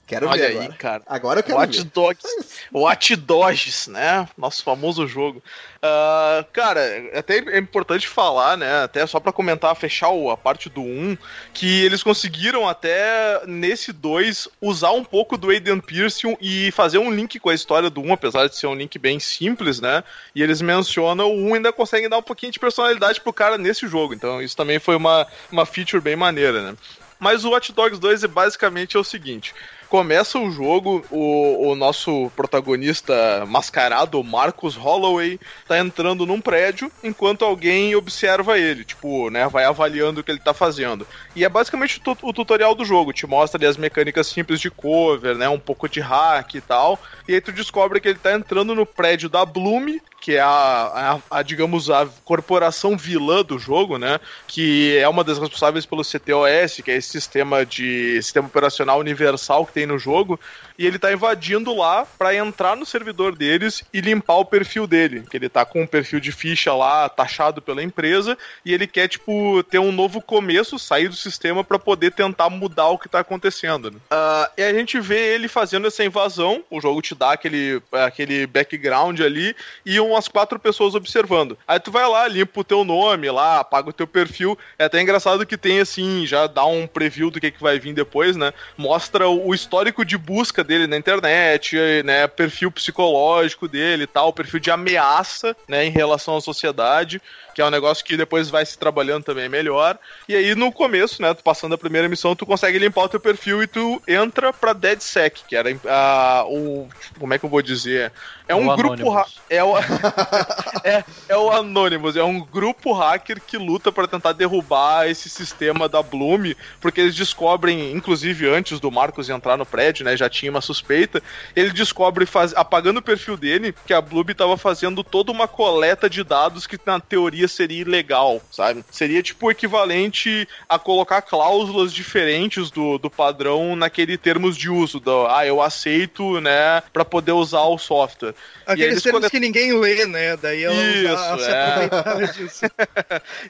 Quero 0.05 0.27
Olha 0.27 0.37
ver 0.37 0.47
aí, 0.47 0.57
agora. 0.57 0.73
cara. 0.73 1.03
Agora 1.07 1.39
eu 1.39 1.43
quero 1.43 1.57
Watch 1.57 1.77
ver. 1.77 1.85
Dogs. 1.85 2.59
Watch 2.73 3.15
Dogs, 3.15 3.89
né? 3.89 4.27
Nosso 4.37 4.61
famoso 4.61 5.07
jogo. 5.07 5.41
Ah, 5.81 6.45
cara, 6.51 6.81
até 7.13 7.37
é 7.37 7.57
importante 7.57 8.07
falar, 8.07 8.57
né? 8.57 8.83
Até 8.83 9.07
só 9.07 9.19
pra 9.19 9.31
comentar, 9.31 9.73
fechar 9.75 10.09
a 10.31 10.37
parte 10.37 10.69
do 10.69 10.81
1, 10.81 11.17
que 11.53 11.85
eles 11.85 12.03
conseguiram 12.03 12.67
até 12.67 13.41
nesse 13.45 13.93
2 13.93 14.49
usar 14.61 14.91
um 14.91 15.05
pouco 15.05 15.37
do 15.37 15.49
Aiden 15.49 15.79
Pearson 15.79 16.35
e 16.39 16.69
fazer 16.71 16.97
um 16.97 17.11
link 17.11 17.39
com 17.39 17.49
a 17.49 17.55
história 17.55 17.89
do 17.89 18.01
1, 18.01 18.13
apesar 18.13 18.47
de 18.47 18.57
ser 18.57 18.67
um 18.67 18.75
link 18.75 18.99
bem 18.99 19.19
simples, 19.19 19.79
né? 19.79 20.03
E 20.35 20.43
eles 20.43 20.61
mencionam 20.61 21.31
o 21.31 21.49
1 21.49 21.53
ainda 21.55 21.71
conseguem 21.71 22.09
dar 22.09 22.17
um 22.17 22.23
pouquinho 22.23 22.51
de 22.51 22.59
personalidade 22.59 23.21
pro 23.21 23.31
cara 23.31 23.57
nesse 23.57 23.87
jogo. 23.87 24.13
Então 24.13 24.41
isso 24.41 24.55
também 24.57 24.79
foi 24.79 24.97
uma, 24.97 25.25
uma 25.49 25.65
feature 25.65 26.01
bem 26.01 26.15
maneira, 26.15 26.71
né? 26.71 26.77
Mas 27.19 27.45
o 27.45 27.51
Watch 27.51 27.71
Dogs 27.71 27.99
2 28.01 28.25
é 28.25 28.27
basicamente 28.27 28.97
é 28.97 28.99
o 28.99 29.03
seguinte: 29.03 29.53
começa 29.93 30.39
o 30.39 30.49
jogo, 30.49 31.05
o, 31.11 31.67
o 31.69 31.75
nosso 31.75 32.31
protagonista 32.35 33.45
mascarado, 33.45 34.23
Marcus 34.23 34.75
Holloway, 34.75 35.39
tá 35.67 35.77
entrando 35.77 36.25
num 36.25 36.41
prédio 36.41 36.91
enquanto 37.03 37.45
alguém 37.45 37.95
observa 37.95 38.57
ele, 38.57 38.83
tipo, 38.83 39.29
né, 39.29 39.47
vai 39.47 39.65
avaliando 39.65 40.19
o 40.19 40.23
que 40.23 40.31
ele 40.31 40.39
tá 40.39 40.51
fazendo. 40.51 41.05
E 41.35 41.45
é 41.45 41.49
basicamente 41.49 42.01
o 42.23 42.33
tutorial 42.33 42.73
do 42.73 42.83
jogo, 42.83 43.13
te 43.13 43.27
mostra 43.27 43.59
ali 43.59 43.67
as 43.67 43.77
mecânicas 43.77 44.25
simples 44.25 44.59
de 44.59 44.71
cover, 44.71 45.35
né, 45.35 45.47
um 45.47 45.59
pouco 45.59 45.87
de 45.87 45.99
hack 45.99 46.55
e 46.55 46.61
tal. 46.61 46.99
E 47.27 47.35
aí 47.35 47.39
tu 47.39 47.51
descobre 47.51 47.99
que 47.99 48.07
ele 48.07 48.17
tá 48.17 48.33
entrando 48.33 48.73
no 48.73 48.87
prédio 48.87 49.29
da 49.29 49.45
Bloom, 49.45 49.99
que 50.23 50.35
é 50.35 50.39
a, 50.39 51.19
a- 51.29 51.37
a, 51.39 51.43
digamos, 51.43 51.89
a 51.89 52.07
corporação 52.23 52.97
vilã 52.97 53.43
do 53.43 53.59
jogo, 53.59 53.97
né? 53.97 54.21
Que 54.47 54.95
é 54.97 55.07
uma 55.09 55.21
das 55.21 55.37
responsáveis 55.37 55.85
pelo 55.85 56.01
CTOS, 56.01 56.79
que 56.81 56.89
é 56.91 56.95
esse 56.95 57.09
sistema 57.09 57.65
de 57.65 58.21
sistema 58.21 58.47
operacional 58.47 58.99
universal 58.99 59.65
que 59.65 59.73
tem 59.73 59.85
no 59.85 59.99
jogo. 59.99 60.39
E 60.77 60.85
ele 60.85 60.99
tá 60.99 61.11
invadindo 61.11 61.75
lá 61.75 62.05
pra 62.17 62.35
entrar 62.35 62.75
no 62.75 62.85
servidor 62.85 63.35
deles 63.35 63.83
e 63.93 64.01
limpar 64.01 64.35
o 64.35 64.45
perfil 64.45 64.87
dele. 64.87 65.23
Que 65.29 65.37
ele 65.37 65.49
tá 65.49 65.65
com 65.65 65.81
um 65.81 65.87
perfil 65.87 66.19
de 66.19 66.31
ficha 66.31 66.73
lá, 66.73 67.07
taxado 67.09 67.61
pela 67.61 67.83
empresa, 67.83 68.37
e 68.65 68.73
ele 68.73 68.87
quer, 68.87 69.07
tipo, 69.07 69.63
ter 69.63 69.79
um 69.79 69.91
novo 69.91 70.21
começo, 70.21 70.79
sair 70.79 71.07
do 71.07 71.15
sistema 71.15 71.63
pra 71.63 71.77
poder 71.77 72.11
tentar 72.11 72.49
mudar 72.49 72.87
o 72.87 72.97
que 72.97 73.09
tá 73.09 73.19
acontecendo. 73.19 73.91
Né? 73.91 73.97
Ah, 74.11 74.49
e 74.57 74.63
a 74.63 74.73
gente 74.73 74.99
vê 74.99 75.33
ele 75.33 75.47
fazendo 75.47 75.87
essa 75.87 76.03
invasão, 76.03 76.63
o 76.69 76.81
jogo 76.81 77.01
te 77.01 77.15
dá 77.15 77.33
aquele, 77.33 77.81
aquele 77.91 78.47
background 78.47 79.19
ali, 79.19 79.55
e 79.85 79.99
umas 79.99 80.27
quatro 80.27 80.59
pessoas 80.59 80.95
observando. 80.95 81.57
Aí 81.67 81.79
tu 81.79 81.91
vai 81.91 82.07
lá, 82.07 82.27
limpa 82.27 82.61
o 82.61 82.63
teu 82.63 82.83
nome 82.83 83.29
lá, 83.29 83.59
apaga 83.59 83.89
o 83.89 83.93
teu 83.93 84.07
perfil. 84.07 84.57
É 84.77 84.85
até 84.85 85.01
engraçado 85.01 85.45
que 85.45 85.57
tem 85.57 85.79
assim, 85.79 86.25
já 86.25 86.47
dá 86.47 86.65
um 86.65 86.87
preview 86.87 87.29
do 87.29 87.39
que, 87.39 87.51
que 87.51 87.61
vai 87.61 87.79
vir 87.79 87.93
depois, 87.93 88.35
né? 88.35 88.53
Mostra 88.77 89.27
o 89.27 89.53
histórico 89.53 90.05
de 90.05 90.17
busca 90.17 90.62
dele 90.63 90.87
na 90.87 90.97
internet, 90.97 91.77
né? 92.03 92.27
Perfil 92.27 92.71
psicológico 92.71 93.67
dele 93.67 94.03
e 94.03 94.07
tal, 94.07 94.33
perfil 94.33 94.59
de 94.59 94.71
ameaça, 94.71 95.55
né? 95.67 95.85
Em 95.85 95.89
relação 95.89 96.37
à 96.37 96.41
sociedade, 96.41 97.21
que 97.53 97.61
é 97.61 97.65
um 97.65 97.69
negócio 97.69 98.03
que 98.03 98.17
depois 98.17 98.49
vai 98.49 98.65
se 98.65 98.77
trabalhando 98.77 99.23
também 99.23 99.47
melhor. 99.47 99.97
E 100.27 100.35
aí 100.35 100.55
no 100.55 100.71
começo, 100.71 101.21
né? 101.21 101.33
Tu 101.33 101.43
passando 101.43 101.75
a 101.75 101.77
primeira 101.77 102.09
missão, 102.09 102.35
tu 102.35 102.45
consegue 102.45 102.79
limpar 102.79 103.03
o 103.03 103.09
teu 103.09 103.19
perfil 103.19 103.63
e 103.63 103.67
tu 103.67 104.01
entra 104.07 104.51
pra 104.51 104.73
DeadSec, 104.73 105.43
que 105.47 105.55
era 105.55 105.69
ah, 105.87 106.45
o. 106.47 106.87
Como 107.19 107.33
é 107.33 107.39
que 107.39 107.45
eu 107.45 107.49
vou 107.49 107.61
dizer? 107.61 108.11
É 108.47 108.55
um 108.55 108.69
O 108.69 108.75
grupo. 108.75 109.25
É 109.49 109.63
o, 109.63 109.77
é, 110.83 111.03
é 111.29 111.37
o 111.37 111.49
Anonymous, 111.51 112.15
é 112.15 112.23
um 112.23 112.39
grupo 112.39 112.91
hacker 112.91 113.41
que 113.41 113.57
luta 113.57 113.91
pra 113.91 114.07
tentar 114.07 114.33
derrubar 114.33 115.07
esse 115.07 115.29
sistema 115.29 115.87
da 115.87 116.01
Bloom, 116.01 116.53
porque 116.81 117.01
eles 117.01 117.15
descobrem, 117.15 117.91
inclusive 117.91 118.47
antes 118.47 118.79
do 118.79 118.91
Marcos 118.91 119.29
entrar 119.29 119.57
no 119.57 119.65
prédio, 119.65 120.03
né, 120.03 120.17
já 120.17 120.29
tinha 120.29 120.51
uma 120.53 120.61
suspeita, 120.61 121.21
ele 121.55 121.71
descobre, 121.71 122.25
faz, 122.25 122.53
apagando 122.55 122.97
o 122.97 123.01
perfil 123.01 123.35
dele, 123.35 123.73
que 123.85 123.93
a 123.93 124.01
Bloom 124.01 124.23
tava 124.35 124.55
fazendo 124.57 125.03
toda 125.03 125.31
uma 125.31 125.47
coleta 125.47 126.09
de 126.09 126.23
dados 126.23 126.65
que 126.65 126.79
na 126.85 126.99
teoria 126.99 127.47
seria 127.47 127.81
ilegal, 127.81 128.41
sabe? 128.51 128.85
Seria 128.89 129.21
tipo 129.21 129.47
o 129.47 129.51
equivalente 129.51 130.47
a 130.69 130.79
colocar 130.79 131.21
cláusulas 131.21 131.91
diferentes 131.91 132.71
do, 132.71 132.97
do 132.97 133.09
padrão 133.09 133.75
naquele 133.75 134.17
termos 134.17 134.55
de 134.55 134.69
uso, 134.69 134.99
do, 134.99 135.27
ah, 135.27 135.45
eu 135.45 135.61
aceito, 135.61 136.39
né, 136.39 136.81
pra 136.93 137.03
poder 137.03 137.31
usar 137.33 137.63
o 137.63 137.77
software. 137.77 138.33
Aqueles 138.65 138.91
eles 138.91 139.03
termos 139.03 139.19
colet- 139.21 139.31
que 139.31 139.39
ninguém 139.39 139.77
lê, 139.77 140.05
né? 140.05 140.37
Daí 140.37 140.63
ela 140.63 140.75
Isso, 140.75 141.45
é. 141.45 142.27
disso. 142.33 142.65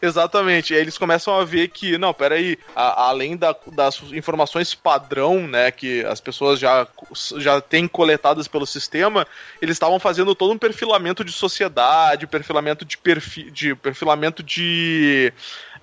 Exatamente. 0.01 0.73
E 0.73 0.75
aí 0.75 0.81
eles 0.81 0.97
começam 0.97 1.35
a 1.39 1.45
ver 1.45 1.67
que, 1.67 1.97
não, 1.97 2.13
peraí, 2.13 2.57
a, 2.75 3.09
além 3.09 3.37
da, 3.37 3.55
das 3.67 4.01
informações 4.11 4.73
padrão, 4.73 5.47
né, 5.47 5.71
que 5.71 6.03
as 6.05 6.19
pessoas 6.19 6.59
já, 6.59 6.87
já 7.38 7.60
têm 7.60 7.88
coletadas 7.88 8.47
pelo 8.47 8.65
sistema, 8.65 9.27
eles 9.62 9.75
estavam 9.75 9.99
fazendo 9.99 10.36
todo 10.36 10.53
um 10.53 10.58
perfilamento 10.58 11.23
de 11.23 11.32
sociedade, 11.32 12.27
perfilamento 12.27 12.86
de 12.86 12.97
perfil, 12.97 13.51
de 13.51 13.75
perfilamento 13.75 14.41
de. 14.41 15.34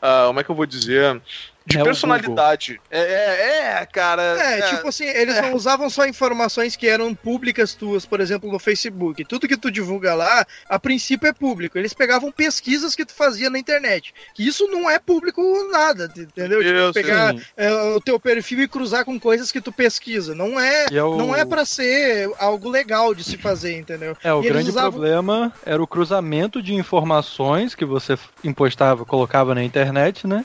ah, 0.00 0.24
como 0.28 0.40
é 0.40 0.44
que 0.44 0.50
eu 0.50 0.54
vou 0.54 0.66
dizer? 0.66 1.20
De 1.66 1.78
É 1.78 1.84
personalidade. 1.84 2.80
É, 2.90 3.00
é, 3.00 3.80
é, 3.82 3.86
cara. 3.86 4.22
É, 4.22 4.62
tipo 4.74 4.88
assim, 4.88 5.04
eles 5.04 5.40
não 5.40 5.54
usavam 5.54 5.90
só 5.90 6.06
informações 6.06 6.74
que 6.74 6.88
eram 6.88 7.14
públicas 7.14 7.74
tuas, 7.74 8.06
por 8.06 8.18
exemplo, 8.20 8.50
no 8.50 8.58
Facebook. 8.58 9.24
Tudo 9.26 9.46
que 9.46 9.56
tu 9.56 9.70
divulga 9.70 10.14
lá, 10.14 10.44
a 10.68 10.78
princípio 10.78 11.28
é 11.28 11.32
público. 11.32 11.78
Eles 11.78 11.92
pegavam 11.92 12.32
pesquisas 12.32 12.94
que 12.94 13.04
tu 13.04 13.12
fazia 13.12 13.50
na 13.50 13.58
internet. 13.58 14.12
Que 14.34 14.46
isso 14.46 14.66
não 14.68 14.90
é 14.90 14.98
público 14.98 15.42
nada, 15.70 16.10
entendeu? 16.16 16.62
Tipo, 16.62 16.92
pegar 16.94 17.34
é, 17.56 17.72
o 17.94 18.00
teu 18.00 18.18
perfil 18.18 18.60
e 18.62 18.68
cruzar 18.68 19.04
com 19.04 19.20
coisas 19.20 19.52
que 19.52 19.60
tu 19.60 19.70
pesquisa. 19.70 20.34
Não 20.34 20.58
é, 20.58 20.86
é 20.90 21.02
o- 21.04 21.16
não 21.16 21.36
é 21.36 21.44
para 21.44 21.64
ser 21.64 22.30
algo 22.38 22.68
legal 22.70 23.14
de 23.14 23.22
se 23.22 23.36
fazer, 23.36 23.76
entendeu? 23.78 24.16
É, 24.24 24.32
o 24.32 24.38
E 24.38 24.46
eles 24.46 24.52
grande 24.52 24.70
usavam- 24.70 24.92
problema 24.92 25.52
era 25.64 25.82
o 25.82 25.86
cruzamento 25.86 26.62
de 26.62 26.74
informações 26.74 27.74
que 27.74 27.84
você 27.84 28.18
impostava, 28.42 29.04
colocava 29.04 29.54
na 29.54 29.62
internet, 29.62 30.26
né? 30.26 30.44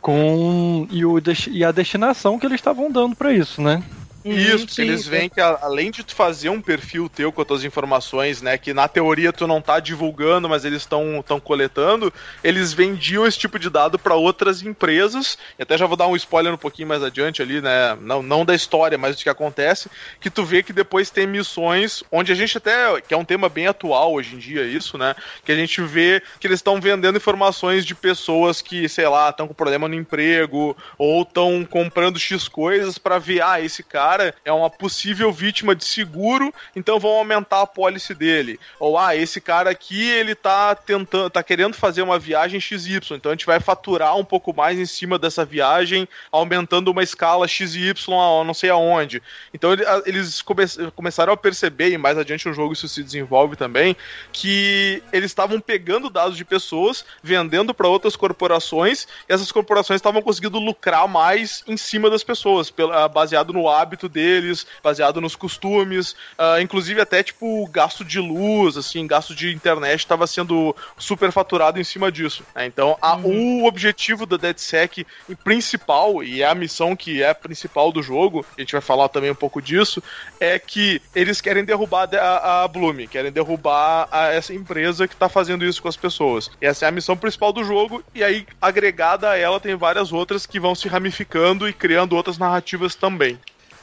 Com 0.00 0.86
e, 0.90 1.04
o, 1.04 1.20
e 1.50 1.64
a 1.64 1.70
destinação 1.70 2.38
que 2.38 2.46
eles 2.46 2.58
estavam 2.60 2.90
dando 2.90 3.14
pra 3.14 3.32
isso, 3.32 3.60
né? 3.60 3.82
Isso, 4.24 4.50
Uhum, 4.52 4.66
porque 4.66 4.74
sim, 4.74 4.82
eles 4.82 5.02
sim. 5.04 5.10
veem 5.10 5.28
que 5.30 5.40
além 5.40 5.90
de 5.90 6.04
tu 6.04 6.14
fazer 6.14 6.50
um 6.50 6.60
perfil 6.60 7.08
teu 7.08 7.32
com 7.32 7.40
as 7.40 7.48
tuas 7.48 7.64
informações, 7.64 8.42
né, 8.42 8.58
que 8.58 8.74
na 8.74 8.86
teoria 8.86 9.32
tu 9.32 9.46
não 9.46 9.62
tá 9.62 9.80
divulgando, 9.80 10.46
mas 10.48 10.64
eles 10.64 10.82
estão 10.82 11.24
tão 11.26 11.40
coletando, 11.40 12.12
eles 12.44 12.72
vendiam 12.74 13.26
esse 13.26 13.38
tipo 13.38 13.58
de 13.58 13.70
dado 13.70 13.98
para 13.98 14.14
outras 14.14 14.62
empresas, 14.62 15.38
e 15.58 15.62
até 15.62 15.78
já 15.78 15.86
vou 15.86 15.96
dar 15.96 16.06
um 16.06 16.16
spoiler 16.16 16.52
um 16.52 16.58
pouquinho 16.58 16.88
mais 16.88 17.02
adiante 17.02 17.40
ali, 17.40 17.62
né, 17.62 17.96
não, 18.00 18.22
não 18.22 18.44
da 18.44 18.54
história, 18.54 18.98
mas 18.98 19.16
do 19.16 19.22
que 19.22 19.28
acontece, 19.30 19.88
que 20.20 20.28
tu 20.28 20.44
vê 20.44 20.62
que 20.62 20.72
depois 20.72 21.08
tem 21.08 21.26
missões 21.26 22.02
onde 22.12 22.30
a 22.30 22.34
gente 22.34 22.58
até, 22.58 23.00
que 23.00 23.14
é 23.14 23.16
um 23.16 23.24
tema 23.24 23.48
bem 23.48 23.68
atual 23.68 24.12
hoje 24.12 24.34
em 24.34 24.38
dia 24.38 24.64
isso, 24.64 24.98
né, 24.98 25.14
que 25.44 25.52
a 25.52 25.56
gente 25.56 25.80
vê 25.80 26.22
que 26.38 26.46
eles 26.46 26.58
estão 26.58 26.78
vendendo 26.78 27.16
informações 27.16 27.86
de 27.86 27.94
pessoas 27.94 28.60
que, 28.60 28.86
sei 28.86 29.08
lá, 29.08 29.30
estão 29.30 29.48
com 29.48 29.54
problema 29.54 29.88
no 29.88 29.94
emprego, 29.94 30.76
ou 30.98 31.22
estão 31.22 31.64
comprando 31.64 32.18
X 32.18 32.48
coisas 32.48 32.98
para 32.98 33.18
ver, 33.18 33.40
ah, 33.42 33.60
esse 33.60 33.82
cara 33.82 34.09
é 34.44 34.52
uma 34.52 34.70
possível 34.70 35.32
vítima 35.32 35.74
de 35.74 35.84
seguro, 35.84 36.52
então 36.74 36.98
vão 36.98 37.12
aumentar 37.12 37.62
a 37.62 37.66
pólice 37.66 38.14
dele. 38.14 38.58
Ou, 38.78 38.98
ah, 38.98 39.14
esse 39.14 39.40
cara 39.40 39.70
aqui, 39.70 40.08
ele 40.10 40.34
tá 40.34 40.74
tentando, 40.74 41.30
tá 41.30 41.42
querendo 41.42 41.74
fazer 41.74 42.02
uma 42.02 42.18
viagem 42.18 42.60
XY, 42.60 43.00
então 43.12 43.30
a 43.30 43.34
gente 43.34 43.46
vai 43.46 43.60
faturar 43.60 44.16
um 44.16 44.24
pouco 44.24 44.54
mais 44.54 44.78
em 44.78 44.86
cima 44.86 45.18
dessa 45.18 45.44
viagem, 45.44 46.08
aumentando 46.32 46.90
uma 46.90 47.02
escala 47.02 47.46
XY 47.46 47.92
a 48.08 48.44
não 48.44 48.54
sei 48.54 48.70
aonde. 48.70 49.22
Então 49.52 49.70
eles 50.06 50.42
come- 50.42 50.66
começaram 50.94 51.32
a 51.32 51.36
perceber, 51.36 51.90
e 51.90 51.98
mais 51.98 52.16
adiante 52.18 52.48
no 52.48 52.54
jogo 52.54 52.72
isso 52.72 52.88
se 52.88 53.02
desenvolve 53.02 53.56
também, 53.56 53.96
que 54.32 55.02
eles 55.12 55.30
estavam 55.30 55.60
pegando 55.60 56.08
dados 56.10 56.36
de 56.36 56.44
pessoas, 56.44 57.04
vendendo 57.22 57.74
para 57.74 57.88
outras 57.88 58.16
corporações, 58.16 59.06
e 59.28 59.32
essas 59.32 59.52
corporações 59.52 59.98
estavam 59.98 60.22
conseguindo 60.22 60.58
lucrar 60.58 61.06
mais 61.06 61.62
em 61.66 61.76
cima 61.76 62.08
das 62.08 62.24
pessoas, 62.24 62.72
baseado 63.12 63.52
no 63.52 63.68
hábito 63.68 63.99
hábito 64.00 64.08
deles, 64.08 64.66
baseado 64.82 65.20
nos 65.20 65.36
costumes, 65.36 66.16
ah, 66.38 66.60
inclusive 66.60 67.00
até 67.00 67.22
tipo 67.22 67.66
gasto 67.68 68.04
de 68.04 68.18
luz, 68.18 68.76
assim, 68.76 69.06
gasto 69.06 69.34
de 69.34 69.52
internet 69.52 70.00
estava 70.00 70.26
sendo 70.26 70.74
superfaturado 70.96 71.78
em 71.78 71.84
cima 71.84 72.10
disso. 72.10 72.42
né? 72.54 72.64
Então, 72.66 72.96
a- 73.02 73.16
o 73.16 73.64
objetivo 73.66 74.24
da 74.24 74.36
DeadSec 74.36 75.06
e 75.28 75.34
principal, 75.34 76.22
e 76.22 76.42
é 76.42 76.46
a 76.46 76.54
missão 76.54 76.96
que 76.96 77.22
é 77.22 77.30
a 77.30 77.34
principal 77.34 77.92
do 77.92 78.02
jogo, 78.02 78.44
a 78.56 78.60
gente 78.60 78.72
vai 78.72 78.80
falar 78.80 79.08
também 79.08 79.30
um 79.30 79.34
pouco 79.34 79.60
disso, 79.60 80.02
é 80.38 80.58
que 80.58 81.02
eles 81.14 81.40
querem 81.40 81.64
derrubar 81.64 82.08
a- 82.14 82.62
a, 82.64 82.68
Bloom, 82.68 83.06
querem 83.08 83.32
derrubar 83.32 84.08
a- 84.10 84.28
essa 84.28 84.54
empresa 84.54 85.06
que 85.06 85.16
tá 85.16 85.28
fazendo 85.28 85.64
isso 85.64 85.82
com 85.82 85.88
as 85.88 85.96
pessoas. 85.96 86.50
E 86.60 86.66
essa 86.66 86.86
é 86.86 86.88
a 86.88 86.92
missão 86.92 87.16
principal 87.16 87.52
do 87.52 87.64
jogo, 87.64 88.02
e 88.14 88.22
aí, 88.24 88.46
agregada 88.60 89.30
a 89.30 89.36
ela, 89.36 89.60
tem 89.60 89.74
várias 89.74 90.12
outras 90.12 90.46
que 90.46 90.60
vão 90.60 90.74
se 90.74 90.88
ramificando 90.88 91.68
e 91.68 91.72
criando 91.72 92.16
outras 92.16 92.38
narrativas 92.38 92.94
também. 92.94 93.38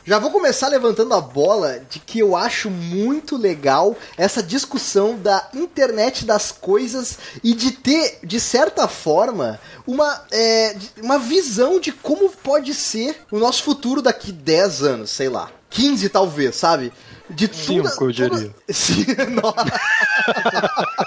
Já 0.07 0.19
vou 0.19 0.31
começar 0.31 0.69
levantando 0.69 1.13
a 1.13 1.19
bola 1.19 1.81
de 1.89 1.99
que 1.99 2.19
eu 2.19 2.33
acho 2.33 2.69
muito 2.69 3.35
legal 3.35 3.93
essa 4.15 4.41
discussão 4.41 5.17
da 5.17 5.49
internet 5.53 6.23
das 6.23 6.49
coisas 6.49 7.17
e 7.43 7.53
de 7.53 7.71
ter, 7.71 8.19
de 8.23 8.39
certa 8.39 8.87
forma, 8.87 9.59
uma, 9.85 10.23
é, 10.31 10.77
uma 11.03 11.19
visão 11.19 11.77
de 11.77 11.91
como 11.91 12.29
pode 12.29 12.73
ser 12.73 13.17
o 13.29 13.37
nosso 13.37 13.61
futuro 13.63 14.01
daqui 14.01 14.31
10 14.31 14.81
anos, 14.81 15.09
sei 15.09 15.27
lá. 15.27 15.51
15 15.69 16.07
talvez, 16.07 16.55
sabe? 16.55 16.93
De 17.29 17.47
tudo. 17.47 17.87
Cinco, 17.89 18.05
eu 18.05 18.11
diria. 18.11 18.55
Sim, 18.69 19.05
nossa. 19.41 19.65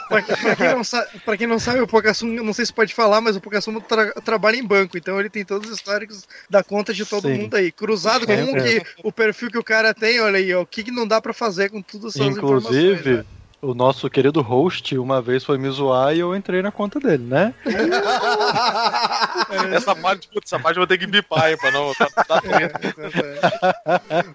Pra, 0.09 0.22
pra 0.22 0.56
quem 0.56 0.68
não 0.74 0.85
sa- 0.85 1.06
pra 1.24 1.37
quem 1.37 1.46
não 1.46 1.59
sabe, 1.59 1.80
o 1.80 1.87
Pocassum, 1.87 2.28
eu 2.35 2.44
não 2.44 2.52
sei 2.52 2.66
se 2.66 2.72
pode 2.72 2.94
falar, 2.94 3.20
mas 3.20 3.37
o 3.37 3.40
Pocassum 3.40 3.80
tra- 3.80 4.12
trabalha 4.24 4.56
em 4.56 4.64
banco, 4.66 4.98
então 4.98 5.18
ele 5.18 5.30
tem 5.30 5.44
todos 5.44 5.70
os 5.70 5.76
históricos 5.76 6.24
da 6.48 6.62
conta 6.62 6.92
de 6.92 7.04
todo 7.06 7.26
Sim. 7.28 7.35
mundo 7.38 7.54
aí. 7.54 7.72
Cruzado 7.72 8.26
com 8.26 8.33
É, 8.33 8.80
que, 8.80 8.83
o 9.02 9.11
perfil 9.12 9.50
que 9.50 9.59
o 9.59 9.64
cara 9.64 9.94
tem, 9.94 10.20
olha 10.20 10.38
aí, 10.38 10.52
ó, 10.54 10.62
o 10.62 10.66
que, 10.66 10.83
que 10.85 10.90
não 10.90 11.06
dá 11.06 11.20
pra 11.20 11.33
fazer 11.33 11.70
com 11.70 11.80
todas 11.80 12.14
essas 12.16 12.37
informações. 12.37 12.74
Inclusive, 12.76 13.16
né? 13.18 13.24
O 13.62 13.75
nosso 13.75 14.09
querido 14.09 14.40
host 14.40 14.96
uma 14.96 15.20
vez 15.20 15.44
foi 15.44 15.59
me 15.59 15.68
zoar 15.70 16.14
e 16.14 16.20
eu 16.20 16.35
entrei 16.35 16.62
na 16.62 16.73
conta 16.73 16.99
dele, 16.99 17.25
né? 17.25 17.55
Essa 19.75 19.94
parte, 19.94 20.29
putz, 20.29 20.53
essa 20.53 20.62
parte 20.62 20.77
eu 20.77 20.81
vou 20.81 20.87
ter 20.87 20.99
que 20.99 21.07
bipar, 21.07 21.51
hein, 21.51 21.57
pra 21.59 21.70
não. 21.70 21.92
Tá, 21.94 22.07
tá. 22.25 22.42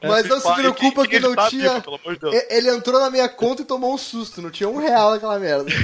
Mas 0.03 0.27
não 0.27 0.39
se 0.39 0.53
preocupa 0.53 1.03
E 1.03 1.07
que 1.07 1.19
não 1.19 1.29
editar 1.29 1.49
tinha. 1.49 1.71
amor 1.71 2.13
de 2.13 2.19
Deus. 2.19 2.35
Ele 2.49 2.69
entrou 2.69 2.99
na 2.99 3.09
minha 3.09 3.27
conta 3.29 3.61
e 3.61 3.65
tomou 3.65 3.93
um 3.93 3.97
susto, 3.97 4.41
não 4.41 4.51
tinha 4.51 4.69
um 4.69 4.77
real 4.77 5.11
naquela 5.11 5.39
merda. 5.39 5.69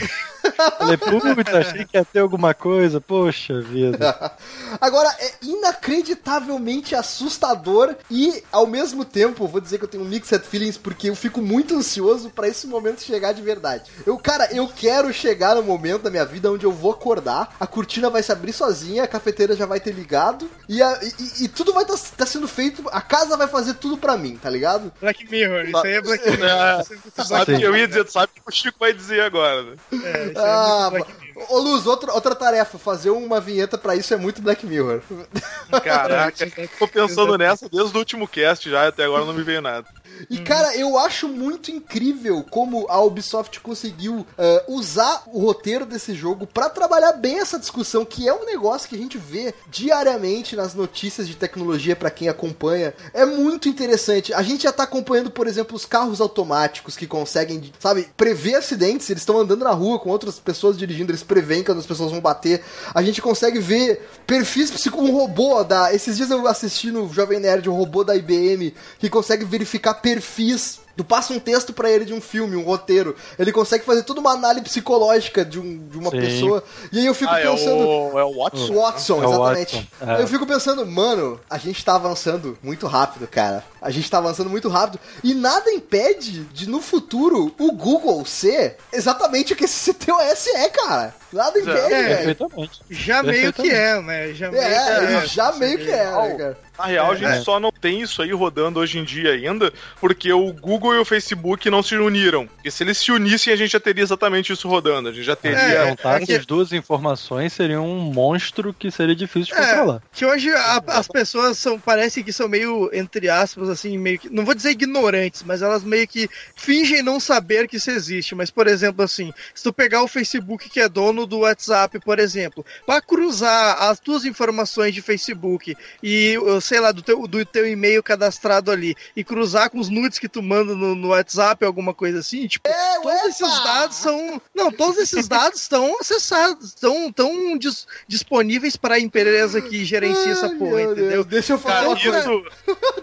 Falei, 0.78 0.98
puta, 0.98 1.60
achei 1.60 1.86
que 1.86 1.98
ia 1.98 2.06
ter 2.06 2.20
alguma 2.20 2.54
coisa, 2.54 3.00
poxa 3.00 3.62
vida. 3.62 4.32
Agora, 4.82 5.10
é 5.20 5.32
inacreditavelmente 5.44 6.96
assustador 6.96 7.96
e, 8.10 8.44
ao 8.52 8.66
mesmo 8.66 9.06
tempo, 9.06 9.48
vou 9.48 9.62
dizer 9.62 9.78
que 9.78 9.86
eu 9.86 9.90
tenho 9.90 10.04
mixed 10.04 10.44
feelings 10.46 10.78
porque 10.78 11.10
eu 11.10 11.16
fico 11.16 11.42
muito 11.42 11.76
ansioso 11.76 12.30
pra 12.32 12.48
esse 12.48 12.68
momento 12.68 13.02
chegar 13.02 13.31
de 13.34 13.42
verdade. 13.42 13.90
Eu, 14.06 14.18
cara, 14.18 14.48
eu 14.54 14.68
quero 14.68 15.14
chegar 15.14 15.56
no 15.56 15.64
momento 15.64 16.04
da 16.04 16.10
minha 16.10 16.26
vida 16.26 16.52
onde 16.52 16.66
eu 16.66 16.72
vou 16.72 16.92
acordar, 16.92 17.56
a 17.60 17.68
cortina 17.68 18.10
vai 18.10 18.22
se 18.24 18.32
abrir 18.32 18.54
sozinha, 18.54 19.04
a 19.04 19.08
cafeteira 19.08 19.56
já 19.56 19.66
vai 19.66 19.80
ter 19.80 19.92
ligado 19.92 20.50
e, 20.68 20.82
a- 20.82 21.00
e- 21.02 21.46
e 21.46 21.48
tudo 21.48 21.74
vai 21.74 21.84
estar 21.84 22.26
sendo 22.26 22.48
feito, 22.48 22.84
a 22.92 23.02
casa 23.02 23.36
vai 23.38 23.48
fazer 23.48 23.76
tudo 23.76 23.98
pra 23.98 24.18
mim, 24.18 24.38
tá 24.42 24.50
ligado? 24.50 24.92
Black 25.02 25.30
Mirror, 25.30 25.66
isso 25.66 25.78
aí 25.78 25.94
é 25.94 26.02
Black 26.02 26.24
Mirror. 26.30 26.46
É, 26.50 26.82
Isso 26.82 26.94
é 26.94 27.24
sabe 27.24 27.46
Black 27.46 27.56
que 27.60 27.66
eu 27.66 27.76
ia 27.78 27.88
dizer, 27.88 28.04
tu 28.06 28.12
sabe 28.12 28.28
o 28.32 28.42
que 28.42 28.42
o 28.48 28.52
Chico 28.52 28.78
vai 28.80 28.94
dizer 28.94 29.22
agora, 29.22 29.64
né? 29.64 29.76
Mirror. 29.92 30.08
É, 30.16 30.26
isso 30.32 30.40
aí 30.40 30.46
é 30.46 30.50
Ah, 30.50 30.90
muito 30.92 31.06
Black 31.06 31.22
Mirror. 31.22 31.31
Ô 31.50 31.60
Luz, 31.60 31.86
outra, 31.86 32.14
outra 32.14 32.36
tarefa, 32.36 32.78
fazer 32.78 33.10
uma 33.10 33.40
vinheta 33.40 33.78
pra 33.78 33.96
isso 33.96 34.14
é 34.14 34.18
muito 34.18 34.42
Black 34.42 34.66
Mirror. 34.66 35.02
Caraca, 35.84 36.52
tô 36.78 36.88
pensando 36.88 37.38
nessa 37.38 37.70
desde 37.70 37.96
o 37.96 38.00
último 38.00 38.28
cast 38.28 38.70
já, 38.70 38.88
até 38.88 39.06
agora 39.06 39.26
não 39.26 39.34
me 39.34 39.44
veio 39.44 39.62
nada. 39.62 39.88
E 40.30 40.38
cara, 40.40 40.76
eu 40.76 40.98
acho 40.98 41.28
muito 41.28 41.72
incrível 41.72 42.46
como 42.50 42.86
a 42.90 43.00
Ubisoft 43.02 43.60
conseguiu 43.62 44.26
eh, 44.38 44.66
usar 44.68 45.24
o 45.28 45.40
roteiro 45.40 45.86
desse 45.86 46.14
jogo 46.14 46.46
pra 46.46 46.70
trabalhar 46.70 47.14
bem 47.14 47.40
essa 47.40 47.58
discussão, 47.58 48.06
que 48.06 48.28
é 48.28 48.34
um 48.34 48.46
negócio 48.46 48.88
que 48.88 48.96
a 48.96 48.98
gente 48.98 49.18
vê 49.18 49.54
diariamente 49.70 50.56
nas 50.56 50.74
notícias 50.74 51.28
de 51.28 51.36
tecnologia 51.36 51.96
pra 51.96 52.12
quem 52.12 52.30
acompanha. 52.30 52.94
É 53.14 53.26
muito 53.26 53.68
interessante. 53.68 54.34
A 54.34 54.44
gente 54.44 54.64
já 54.64 54.72
tá 54.72 54.84
acompanhando, 54.84 55.32
por 55.32 55.48
exemplo, 55.48 55.76
os 55.76 55.86
carros 55.86 56.22
automáticos 56.22 56.96
que 56.96 57.08
conseguem, 57.08 57.72
sabe, 57.80 58.08
prever 58.16 58.56
acidentes. 58.56 59.10
Eles 59.10 59.22
estão 59.22 59.40
andando 59.40 59.64
na 59.64 59.72
rua 59.72 60.00
com 60.00 60.10
outras 60.10 60.40
pessoas 60.40 60.78
dirigindo, 60.78 61.12
eles 61.12 61.24
preveem 61.32 61.64
quando 61.64 61.78
as 61.80 61.86
pessoas 61.86 62.12
vão 62.12 62.20
bater. 62.20 62.62
A 62.94 63.02
gente 63.02 63.22
consegue 63.22 63.58
ver 63.60 64.10
perfis 64.28 64.70
psico 64.70 65.02
um 65.02 65.12
robô 65.12 65.64
da. 65.64 65.94
Esses 65.94 66.18
dias 66.18 66.30
eu 66.30 66.46
assisti 66.46 66.92
no 66.92 67.12
Jovem 67.14 67.40
Nerd 67.40 67.70
um 67.70 67.74
robô 67.74 68.04
da 68.04 68.16
IBM 68.16 68.74
que 69.00 69.10
consegue 69.10 69.46
verificar 69.46 69.94
perfis. 69.96 70.82
Tu 70.98 71.06
passa 71.06 71.32
um 71.34 71.40
texto 71.40 71.72
pra 71.72 71.90
ele 71.90 72.04
de 72.04 72.14
um 72.14 72.20
filme, 72.20 72.56
um 72.58 72.64
roteiro. 72.66 73.16
Ele 73.40 73.52
consegue 73.54 73.86
fazer 73.86 74.04
toda 74.04 74.20
uma 74.20 74.34
análise 74.34 74.66
psicológica 74.66 75.44
de, 75.46 75.58
um- 75.58 75.88
de 75.88 75.98
uma 75.98 76.12
Sim. 76.12 76.20
pessoa. 76.20 76.64
E 76.92 77.00
aí 77.00 77.06
eu 77.06 77.14
fico 77.14 77.32
Ah, 77.32 77.40
é 77.40 77.50
pensando. 77.50 77.88
o, 77.88 78.20
é 78.20 78.24
o 78.26 78.36
Watson? 78.44 78.74
Watson, 78.76 79.24
É 79.24 79.26
o 79.26 79.30
exatamente. 79.30 79.76
Watson, 79.76 80.12
é. 80.12 80.16
Aí 80.18 80.22
Eu 80.22 80.28
fico 80.28 80.46
pensando, 80.46 80.86
mano, 80.86 81.40
a 81.50 81.58
gente 81.58 81.84
tá 81.84 81.96
avançando 81.96 82.58
muito 82.62 82.88
rápido, 82.88 83.26
cara. 83.26 83.64
A 83.82 83.90
gente 83.90 84.12
tá 84.12 84.18
avançando 84.18 84.50
muito 84.50 84.68
rápido. 84.68 85.00
E 85.24 85.34
nada 85.34 85.72
impede 85.72 86.44
de, 86.54 86.68
no 86.70 86.82
futuro, 86.82 87.56
o 87.58 87.72
Google 87.72 88.24
ser 88.26 88.76
exatamente 88.92 89.54
o 89.54 89.56
que 89.56 89.64
esse 89.64 89.94
CTOS 89.94 90.48
é, 90.56 90.68
cara. 90.70 91.16
Nada 91.34 91.60
impede, 91.60 91.78
É, 91.80 91.90
velho. 91.90 92.16
Perfeitamente. 92.36 92.80
Já 92.90 93.24
meio 93.24 93.54
que 93.54 93.70
é, 93.70 94.02
né? 94.02 94.34
Já 94.34 94.52
meio 94.52 94.64
É, 94.64 94.96
que 94.98 95.04
ele 95.14 95.28
já 95.28 95.52
meio 95.54 95.78
que 95.78 95.90
é, 95.90 96.06
né, 96.12 96.36
cara? 96.38 96.58
Na 96.78 96.86
real, 96.88 97.12
a 97.12 97.16
gente 97.16 97.32
É. 97.38 97.42
só 97.42 97.60
não 97.60 97.72
tem 97.72 98.02
isso 98.02 98.22
aí 98.24 98.32
rodando 98.32 98.80
hoje 98.80 98.98
em 98.98 99.04
dia 99.04 99.32
ainda, 99.32 99.72
porque 100.00 100.34
o 100.34 100.52
Google 100.52 100.96
e 100.96 100.98
o 100.98 101.06
Facebook 101.06 101.70
não 101.70 101.84
se 101.84 101.96
uniram. 101.96 102.50
E 102.66 102.72
se 102.72 102.84
eles 102.84 102.98
se 102.98 103.12
unissem, 103.12 103.54
a 103.54 103.56
gente 103.56 103.72
já 103.72 103.80
teria 103.80 104.04
exatamente 104.04 104.52
isso 104.52 104.68
rodando. 104.68 105.10
A 105.10 105.12
gente 105.12 105.24
já 105.24 105.36
teria. 105.36 105.60
É, 105.60 105.90
Juntar 105.90 106.22
é 106.22 106.26
que- 106.26 106.34
essas 106.34 106.46
duas 106.46 106.74
informações 106.74 107.54
seria 107.54 107.80
um 107.80 108.00
monstro 108.00 108.74
que 108.74 108.90
seria 108.90 109.16
difícil 109.16 109.56
de 109.56 109.62
É. 109.62 109.66
controlar. 109.68 110.02
Que 110.12 110.26
hoje 110.26 110.50
a- 110.52 110.82
as 110.88 111.08
pessoas 111.08 111.58
são, 111.58 111.80
parece 111.80 112.24
que 112.24 112.34
são 112.34 112.48
meio, 112.50 112.90
entre 112.94 113.30
aspas, 113.30 113.70
assim, 113.70 113.98
meio 113.98 114.18
que. 114.18 114.30
Não 114.30 114.44
vou 114.44 114.56
dizer 114.56 114.72
ignorantes, 114.72 115.44
mas 115.46 115.62
elas 115.62 115.84
meio 115.84 116.08
que 116.08 116.28
fingem 116.56 117.02
não 117.04 117.20
saber 117.20 117.68
que 117.68 117.78
isso 117.78 117.92
existe. 117.92 118.34
Mas, 118.34 118.50
por 118.50 118.68
exemplo, 118.68 119.04
assim, 119.04 119.32
se 119.54 119.64
tu 119.64 119.72
pegar 119.72 120.02
o 120.04 120.08
Facebook 120.08 120.68
que 120.70 120.80
é 120.80 120.90
dono 120.90 121.21
do 121.26 121.40
WhatsApp, 121.40 122.00
por 122.00 122.20
exemplo, 122.20 122.66
para 122.86 123.02
cruzar 123.02 123.82
as 123.84 124.00
tuas 124.00 124.26
informações 124.26 124.94
de 124.94 125.02
Facebook 125.02 125.76
e, 126.02 126.34
eu 126.34 126.60
sei 126.62 126.80
lá, 126.80 126.92
do 126.92 127.02
teu, 127.02 127.28
do 127.28 127.46
teu 127.46 127.68
e-mail 127.68 128.02
cadastrado 128.04 128.72
ali 128.72 128.96
e 129.16 129.24
cruzar 129.24 129.70
com 129.70 129.80
os 129.80 129.90
nudes 129.90 130.20
que 130.20 130.28
tu 130.30 130.42
manda 130.42 130.76
no, 130.76 130.96
no 130.96 131.10
WhatsApp, 131.10 131.64
alguma 131.66 131.94
coisa 131.94 132.20
assim, 132.20 132.48
tipo, 132.48 132.68
É, 132.68 133.00
todos 133.02 133.26
esses 133.26 133.64
dados 133.64 133.96
são. 133.98 134.42
Não, 134.54 134.72
todos 134.72 134.98
esses 134.98 135.28
dados 135.28 135.62
estão 135.62 135.98
acessados, 136.00 136.68
estão 136.70 137.12
tão 137.12 137.58
dis- 137.58 137.88
disponíveis 138.08 138.76
para 138.76 138.96
a 138.96 139.00
empresa 139.00 139.62
que 139.62 139.84
gerencia 139.86 140.32
essa 140.32 140.48
Ai, 140.48 140.56
porra, 140.56 140.72
meu 140.78 140.92
entendeu? 140.92 141.24
Deixa 141.24 141.54
eu 141.54 141.60
falar 141.60 141.96
Cara, 141.98 142.20
isso. 142.20 142.44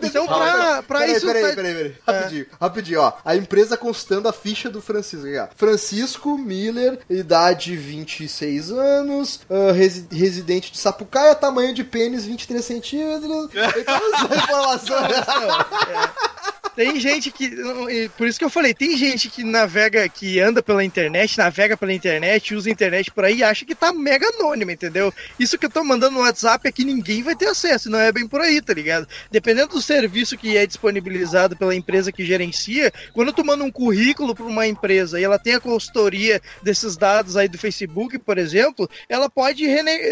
Então, 0.02 0.26
pra, 0.26 0.82
pra 0.86 0.98
peraí, 1.00 1.16
isso. 1.16 1.26
peraí, 1.26 1.42
tá- 1.42 1.54
peraí, 1.54 1.74
peraí. 1.74 1.94
Rapidinho, 2.06 2.46
rapidinho, 2.60 3.00
ó. 3.00 3.12
A 3.24 3.36
empresa 3.36 3.76
constando 3.76 4.28
a 4.28 4.32
ficha 4.32 4.68
do 4.70 4.80
Francisco. 4.80 5.26
aqui, 5.26 5.38
ó. 5.38 5.48
Francisco 5.56 6.36
Miller, 6.38 6.98
idade 7.08 7.76
26 8.16 8.70
anos, 8.72 9.40
ah, 9.50 9.72
resi- 9.72 10.06
residente 10.10 10.72
de 10.72 10.78
Sapucaia, 10.78 11.34
tamanho 11.34 11.74
de 11.74 11.84
pênis 11.84 12.24
23 12.24 12.64
centímetros. 12.64 13.50
Então, 13.78 14.00
essa 14.14 14.36
informação. 14.36 14.96
Tem 16.78 17.00
gente 17.00 17.32
que. 17.32 17.50
Por 18.16 18.28
isso 18.28 18.38
que 18.38 18.44
eu 18.44 18.48
falei, 18.48 18.72
tem 18.72 18.96
gente 18.96 19.28
que 19.28 19.42
navega, 19.42 20.08
que 20.08 20.38
anda 20.38 20.62
pela 20.62 20.84
internet, 20.84 21.36
navega 21.36 21.76
pela 21.76 21.92
internet, 21.92 22.54
usa 22.54 22.70
internet 22.70 23.10
por 23.10 23.24
aí 23.24 23.38
e 23.38 23.42
acha 23.42 23.64
que 23.64 23.74
tá 23.74 23.92
mega 23.92 24.28
anônimo, 24.28 24.70
entendeu? 24.70 25.12
Isso 25.40 25.58
que 25.58 25.66
eu 25.66 25.70
tô 25.70 25.82
mandando 25.82 26.14
no 26.14 26.20
WhatsApp 26.20 26.68
é 26.68 26.70
que 26.70 26.84
ninguém 26.84 27.20
vai 27.20 27.34
ter 27.34 27.48
acesso, 27.48 27.90
não 27.90 27.98
é 27.98 28.12
bem 28.12 28.28
por 28.28 28.40
aí, 28.40 28.62
tá 28.62 28.72
ligado? 28.72 29.08
Dependendo 29.28 29.74
do 29.74 29.82
serviço 29.82 30.38
que 30.38 30.56
é 30.56 30.64
disponibilizado 30.68 31.56
pela 31.56 31.74
empresa 31.74 32.12
que 32.12 32.24
gerencia, 32.24 32.92
quando 33.12 33.32
tu 33.32 33.44
manda 33.44 33.64
um 33.64 33.72
currículo 33.72 34.32
pra 34.32 34.44
uma 34.44 34.64
empresa 34.64 35.18
e 35.18 35.24
ela 35.24 35.36
tem 35.36 35.54
a 35.54 35.60
consultoria 35.60 36.40
desses 36.62 36.96
dados 36.96 37.36
aí 37.36 37.48
do 37.48 37.58
Facebook, 37.58 38.20
por 38.20 38.38
exemplo, 38.38 38.88
ela 39.08 39.28
pode 39.28 39.66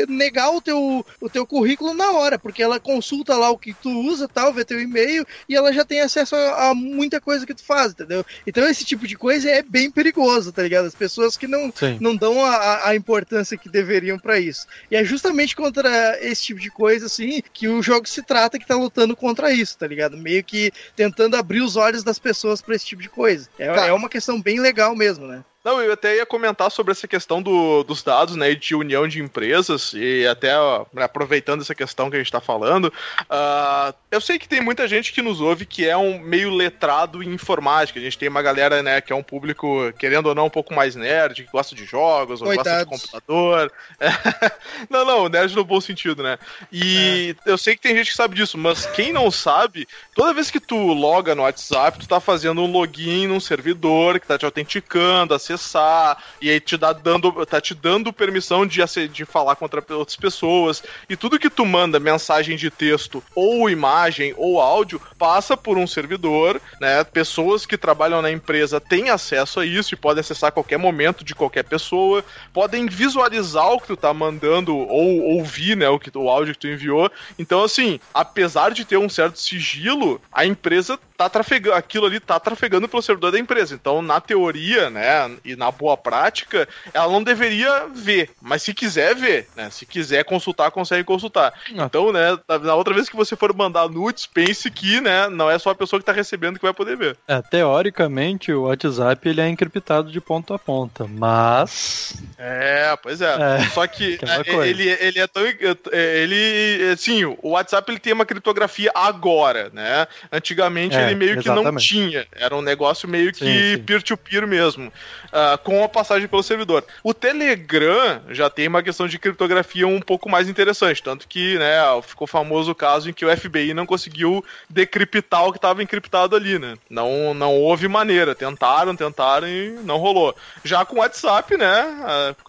negar 0.09 0.51
o 0.51 0.61
teu, 0.61 1.07
o 1.21 1.29
teu 1.29 1.47
currículo 1.47 1.95
na 1.95 2.11
hora, 2.11 2.41
porque 2.41 2.61
ela 2.61 2.81
consulta 2.81 3.37
lá 3.37 3.51
o 3.51 3.59
que 3.59 3.73
tu 3.73 3.89
usa, 4.01 4.27
tal, 4.27 4.53
vê 4.53 4.65
teu 4.65 4.81
e-mail 4.81 5.25
e 5.49 5.55
ela 5.55 5.73
já 5.73 5.85
tem 5.85 6.01
acesso 6.01 6.35
a, 6.35 6.56
a 6.57 6.75
muita 6.75 7.21
coisa 7.21 7.47
que 7.47 7.55
tu 7.55 7.64
faz, 7.64 7.92
entendeu? 7.92 8.25
Então 8.47 8.66
esse 8.69 8.85
tipo 8.85 9.07
de 9.07 9.16
coisa 9.16 9.51
é 9.51 9.62
bem 9.62 9.90
perigoso, 9.90 10.53
tá 10.53 10.62
ligado? 10.62 10.87
As 10.87 10.95
pessoas 10.95 11.37
que 11.37 11.47
não, 11.47 11.73
Sim. 11.75 11.99
não 12.01 12.14
dão 12.16 12.45
a- 12.45 12.88
a, 12.88 12.97
importância 12.97 13.57
que 13.57 13.69
deveriam 13.69 14.19
pra 14.19 14.38
isso. 14.40 14.66
E 14.90 14.97
é 14.97 15.05
justamente 15.05 15.55
contra 15.55 16.19
esse 16.21 16.42
tipo 16.42 16.61
de 16.61 16.71
coisa, 16.71 17.07
assim, 17.07 17.42
que 17.53 17.69
o 17.69 17.83
jogo 17.83 18.09
se 18.09 18.23
trata 18.23 18.59
que 18.59 18.66
tá 18.66 18.75
lutando 18.77 19.14
contra 19.16 19.53
isso, 19.53 19.77
tá 19.79 19.87
ligado? 19.87 20.16
Meio 20.16 20.42
que 20.42 20.73
tentando 20.95 21.37
abrir 21.37 21.61
os 21.61 21.77
olhos 21.77 22.03
das 22.03 22.19
pessoas 22.19 22.61
pra 22.62 22.75
esse 22.75 22.87
tipo 22.87 23.03
de 23.03 23.09
coisa. 23.09 23.49
É, 23.59 23.73
Tá. 23.73 23.87
é 23.87 23.92
uma 23.92 24.09
questão 24.09 24.40
bem 24.40 24.61
legal 24.61 24.95
mesmo, 24.97 25.27
né? 25.27 25.45
Não, 25.67 25.83
eu 25.83 25.95
até 25.95 26.15
ia 26.15 26.25
comentar 26.25 26.71
sobre 26.71 26.93
essa 26.93 27.09
questão 27.09 27.43
do, 27.43 27.83
dos 27.83 28.01
dados, 28.01 28.37
né, 28.37 28.55
de 28.55 28.73
união 28.73 29.09
de 29.09 29.21
empresas, 29.21 29.93
e 29.95 30.25
até 30.25 30.57
ó, 30.57 30.87
aproveitando 30.99 31.61
essa 31.61 31.75
questão 31.75 32.09
que 32.09 32.15
a 32.15 32.21
gente 32.21 32.31
tá 32.31 32.41
falando, 32.41 32.93
ah, 33.29 33.93
eu 34.09 34.21
sei 34.21 34.39
que 34.39 34.49
tem 34.49 34.61
muita 34.61 34.87
gente 34.87 35.13
que 35.13 35.21
nos 35.21 35.41
ouve 35.41 35.67
que 35.67 35.85
é 35.85 35.97
um 35.97 36.21
meio 36.21 36.55
letrado 36.55 37.21
em 37.21 37.35
informática, 37.35 37.99
a 37.99 38.03
gente 38.03 38.17
tem 38.17 38.29
uma 38.29 38.43
galera, 38.43 38.81
né, 38.81 39.01
que 39.01 39.13
é 39.13 39.17
um 39.17 39.25
público, 39.25 39.93
querendo 39.99 40.27
ou 40.27 40.37
não, 40.37 40.47
um 40.47 40.51
pouco 40.51 40.73
mais 40.73 40.95
nerd, 40.95 41.43
que 41.43 41.51
gosta 41.51 41.75
de 41.75 41.85
jogos, 41.85 42.41
ou 42.41 42.47
gosta 42.47 42.63
de 42.63 42.85
Coitados. 42.85 43.03
computador. 43.03 43.73
não, 44.89 45.05
não, 45.05 45.29
nerd 45.29 45.53
no 45.57 45.65
bom 45.65 45.81
sentido, 45.81 46.23
né? 46.23 46.39
E 46.71 47.35
eu 47.45 47.59
sei 47.59 47.75
que 47.75 47.83
tem 47.83 47.97
gente 47.97 48.13
que 48.13 48.17
sabe 48.17 48.37
disso, 48.37 48.57
mas 48.57 48.87
quem 48.87 49.13
não 49.13 49.33
sabe, 49.33 49.89
toda 50.15 50.33
vez 50.33 50.49
que 50.49 50.61
tu 50.61 50.77
loga 50.77 51.35
no 51.35 51.43
WhatsApp, 51.43 51.99
tu 51.99 52.07
tá 52.07 52.21
fazendo 52.21 52.63
um 52.63 52.71
login 52.71 53.27
num 53.27 53.41
servidor 53.41 54.21
que 54.21 54.29
tá 54.29 54.39
te 54.39 54.45
autenticando, 54.45 55.35
acessar, 55.57 56.23
e 56.40 56.49
aí 56.49 56.61
te 56.61 56.77
dá 56.77 56.92
dando, 56.92 57.45
tá 57.45 57.61
te 57.61 57.75
dando 57.75 58.12
permissão 58.12 58.66
de, 58.66 58.81
de 59.09 59.25
falar 59.25 59.57
contra 59.57 59.85
outras 59.90 60.16
pessoas. 60.16 60.83
E 61.09 61.16
tudo 61.16 61.38
que 61.38 61.51
tu 61.51 61.66
manda, 61.66 61.99
mensagem 61.99 62.57
de 62.57 62.71
texto, 62.71 63.23
ou 63.35 63.69
imagem, 63.69 64.33
ou 64.37 64.61
áudio, 64.61 65.01
passa 65.19 65.57
por 65.57 65.77
um 65.77 65.87
servidor, 65.87 66.61
né? 66.81 67.03
Pessoas 67.05 67.66
que 67.66 67.77
trabalham 67.77 68.23
na 68.23 68.31
empresa 68.31 68.81
têm 68.81 69.11
acesso 69.11 69.61
a 69.61 69.66
isso 69.66 69.95
e 69.95 69.97
podem 69.97 70.21
acessar 70.21 70.49
a 70.49 70.53
qualquer 70.53 70.79
momento 70.79 71.25
de 71.25 71.35
qualquer 71.35 71.64
pessoa, 71.64 72.25
podem 72.53 72.87
visualizar 72.87 73.73
o 73.73 73.81
que 73.81 73.88
tu 73.88 73.97
tá 73.97 74.12
mandando 74.12 74.77
ou 74.77 75.23
ouvir, 75.37 75.77
né, 75.77 75.88
o, 75.88 75.99
que, 75.99 76.16
o 76.16 76.29
áudio 76.29 76.55
que 76.55 76.61
tu 76.61 76.69
enviou. 76.69 77.11
Então, 77.38 77.62
assim, 77.62 77.99
apesar 78.12 78.71
de 78.71 78.85
ter 78.85 78.97
um 78.97 79.09
certo 79.09 79.38
sigilo, 79.38 80.21
a 80.31 80.47
empresa 80.47 80.99
tá 81.17 81.29
trafegando, 81.29 81.75
aquilo 81.77 82.07
ali 82.07 82.21
tá 82.21 82.39
trafegando 82.39 82.89
pelo 82.89 83.03
servidor 83.03 83.33
da 83.33 83.39
empresa. 83.39 83.75
Então, 83.75 84.03
na 84.03 84.21
teoria, 84.21 84.91
né, 84.91 85.31
e 85.45 85.57
na 85.57 85.71
boa 85.71 85.97
prática, 85.97 86.69
ela 86.93 87.11
não 87.13 87.23
deveria 87.23 87.87
ver, 87.95 88.31
mas 88.41 88.63
se 88.63 88.75
quiser 88.75 89.15
ver, 89.15 89.49
né, 89.57 89.71
se 89.71 89.87
quiser 89.87 90.25
consultar, 90.25 90.71
consegue 90.71 91.05
consultar. 91.05 91.53
Ah. 91.77 91.85
Então, 91.85 92.13
né, 92.13 92.39
na- 92.63 92.75
outra 92.75 92.95
vez 92.95 93.09
que 93.09 93.17
você 93.17 93.35
for 93.37 93.55
mandar 93.55 93.89
nudes, 93.89 94.27
pense 94.27 94.71
que, 94.71 95.01
né, 95.01 95.29
não 95.29 95.51
é 95.51 95.59
só 95.59 95.71
a 95.71 95.75
pessoa 95.75 95.99
que 96.01 96.07
tá 96.07 96.13
recebendo 96.13 96.57
que 96.59 96.65
vai 96.65 96.75
poder 96.75 96.97
ver. 96.97 97.17
É, 97.27 97.41
teoricamente, 97.43 98.53
o 98.53 98.63
WhatsApp 98.63 99.29
ele 99.29 99.41
é 99.41 99.49
encriptado 99.49 100.11
de 100.11 100.21
ponta 100.21 100.55
a 100.55 100.59
ponta, 100.59 101.07
mas. 101.09 102.15
É, 102.39 102.97
pois 103.03 103.21
é. 103.21 103.35
É, 103.61 103.69
Só 103.71 103.87
que 103.87 104.19
é, 104.23 104.45
coisa. 104.45 104.67
ele, 104.67 104.89
ele 104.89 105.19
é 105.19 105.27
tão. 105.27 105.43
é, 105.45 106.19
Ele. 106.23 106.93
Assim, 106.93 107.25
o 107.25 107.51
WhatsApp 107.51 107.91
ele 107.91 107.99
tem 107.99 108.13
uma 108.13 108.27
criptografia 108.27 108.91
agora, 108.95 109.71
né? 109.73 110.07
Antigamente 110.31 110.97
ele 111.11 111.14
meio 111.14 111.40
que 111.40 111.49
não 111.49 111.57
exatamente. 111.57 111.88
tinha. 111.88 112.27
Era 112.33 112.55
um 112.57 112.62
negócio 112.62 113.09
meio 113.09 113.33
que 113.33 113.45
Sim, 113.45 113.83
peer-to-peer 113.83 114.47
mesmo. 114.47 114.92
ah, 115.33 115.59
com 115.62 115.83
a 115.85 115.88
passagem 115.88 116.29
pelo 116.29 116.42
servidor. 116.42 116.85
O 117.03 117.12
Telegram 117.12 118.23
já 118.31 118.49
tem 118.49 118.69
uma 118.69 118.83
questão 118.83 119.07
de 119.07 119.19
criptografia 119.19 119.87
um 119.87 120.01
pouco 120.01 120.29
mais 120.29 120.49
interessante. 120.49 121.03
Tanto 121.03 121.27
que, 121.29 121.59
né, 121.59 121.77
ficou 122.03 122.27
famoso 122.27 122.73
o 122.73 122.75
caso 122.75 123.11
em 123.11 123.12
que 123.12 123.25
o 123.25 123.37
FBI 123.37 123.75
não 123.75 123.87
conseguiu 123.87 124.45
decriptar 124.69 125.45
o 125.45 125.53
que 125.53 125.59
estava 125.59 125.83
encriptado 125.83 126.37
ali, 126.37 126.59
né? 126.59 126.77
Não, 126.88 127.35
não 127.35 127.55
houve 127.55 127.88
maneira. 127.88 128.35
Tentaram, 128.35 128.97
tentaram 128.97 129.49
e 129.49 129.71
não 129.85 129.99
rolou. 129.99 130.35
Já 130.64 130.85
com 130.85 130.97
o 130.97 130.99
WhatsApp, 131.01 131.57
né? 131.57 131.81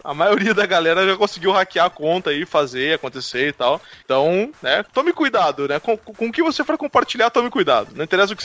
A, 0.04 0.10
a 0.10 0.14
maioria 0.14 0.54
da 0.54 0.66
galera 0.66 1.06
já 1.06 1.16
conseguiu 1.16 1.52
hackear 1.52 1.86
a 1.86 1.90
conta 1.90 2.30
aí, 2.30 2.44
fazer, 2.44 2.94
acontecer 2.94 3.48
e 3.48 3.52
tal. 3.52 3.80
Então, 4.04 4.50
né? 4.62 4.84
Tome 4.92 5.12
cuidado, 5.12 5.68
né? 5.68 5.78
Com, 5.78 5.96
com 5.96 6.26
o 6.26 6.32
que 6.32 6.42
você 6.42 6.64
for 6.64 6.76
compartilhar, 6.76 7.30
tome 7.30 7.50
cuidado. 7.50 7.90
Não 7.94 8.04
interessa 8.04 8.32
o 8.32 8.36
que 8.36 8.42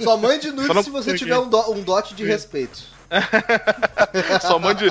Só 0.00 0.16
mande 0.16 0.50
nudes 0.50 0.66
Só 0.66 0.74
não- 0.74 0.82
se 0.82 0.90
você 0.90 1.14
tiver 1.16 1.38
um, 1.38 1.48
do- 1.48 1.70
um 1.72 1.80
dote 1.82 2.14
de 2.14 2.24
respeito. 2.24 2.80
Só 4.40 4.58
mande. 4.58 4.86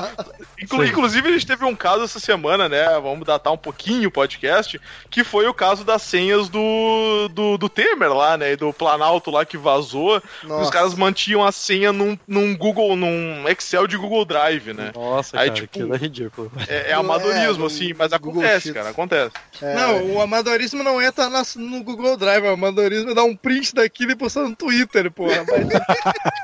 Inclu- 0.62 0.84
Sim. 0.84 0.90
inclusive, 0.90 1.28
a 1.28 1.32
gente 1.32 1.48
teve 1.48 1.66
um 1.66 1.76
caso 1.76 2.04
essa 2.04 2.20
semana, 2.20 2.70
né? 2.70 2.86
Vamos 3.02 3.26
datar 3.26 3.52
um 3.52 3.58
pouquinho 3.58 4.10
o 4.10 4.12
podcast, 4.12 4.80
que 5.10 5.24
foi 5.24 5.48
o 5.48 5.54
caso 5.54 5.84
das 5.84 6.02
senhas 6.04 6.50
do, 6.50 7.28
do, 7.30 7.58
do 7.58 7.68
Temer 7.70 8.14
lá, 8.14 8.38
né? 8.38 8.52
E 8.54 8.56
do 8.56 8.72
Planalto 8.72 9.32
lá 9.32 9.44
que 9.46 9.58
vazou. 9.58 10.22
Nossa. 10.44 10.64
Os 10.64 10.70
caras 10.70 10.94
mantinham 10.94 11.44
a 11.44 11.52
senha 11.52 11.92
num, 11.92 12.18
num 12.28 12.56
Google, 12.56 12.96
num 12.96 13.48
Excel 13.50 13.88
de 13.88 13.98
Google 13.98 14.24
Drive, 14.26 14.74
né? 14.74 14.92
Nossa, 14.94 15.40
Aí, 15.40 15.50
cara, 15.50 15.62
tipo, 15.62 15.94
é 15.94 15.98
ridículo. 15.98 16.52
É, 16.68 16.76
é 16.76 16.90
É, 16.92 16.94
amadorismo, 16.94 17.60
no 17.60 17.66
assim, 17.66 17.94
mas 17.98 18.12
Google 18.14 18.42
acontece, 18.42 18.62
Sheets. 18.68 18.74
cara, 18.74 18.90
acontece. 18.90 19.32
É, 19.62 19.74
Não, 19.76 20.06
o 20.14 20.22
amadorismo 20.22 20.84
não 20.84 21.02
é 21.02 21.08
estar 21.10 21.30
no 21.56 21.84
Google 21.84 22.16
Drive, 22.18 22.44
o 22.44 22.52
amadorismo 22.54 23.12
é 23.12 23.14
dar 23.14 23.24
um 23.24 23.36
print 23.36 23.74
daquilo 23.74 24.12
e 24.12 24.16
postar 24.16 24.42
no 24.42 24.56
Twitter, 24.56 25.12
porra. 25.12 25.44
Mas- 25.50 25.72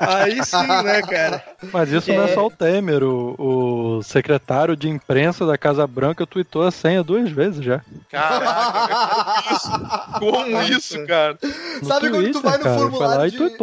Aí 0.00 0.44
sim, 0.44 0.66
né, 0.82 1.02
cara? 1.02 1.44
Mas 1.72 1.90
isso 1.92 2.12
não 2.12 2.22
é 2.22 2.34
só 2.34 2.46
o 2.46 2.50
Temer, 2.50 3.02
o, 3.02 3.96
o 3.98 4.02
secretário 4.02 4.76
de 4.76 4.88
imprensa 4.88 5.46
da 5.46 5.58
Casa 5.58 5.86
Branca 5.86 6.26
tweetou 6.26 6.62
a 6.62 6.70
senha 6.70 7.02
duas 7.02 7.30
vezes 7.30 7.64
já. 7.64 7.80
Caraca, 8.10 9.38
como 9.42 9.52
isso? 9.52 9.70
Como 10.18 10.62
isso, 10.62 11.06
cara? 11.06 11.38
No 11.82 11.88
Sabe 11.88 12.10
quando 12.10 12.30
tu 12.32 12.40
Twitter, 12.40 12.42
vai 12.42 12.58
no 12.58 12.64
cara, 12.64 12.74
ele 12.76 12.82
formulário 12.90 13.30
foi 13.32 13.40
lá 13.40 13.48
de- 13.48 13.56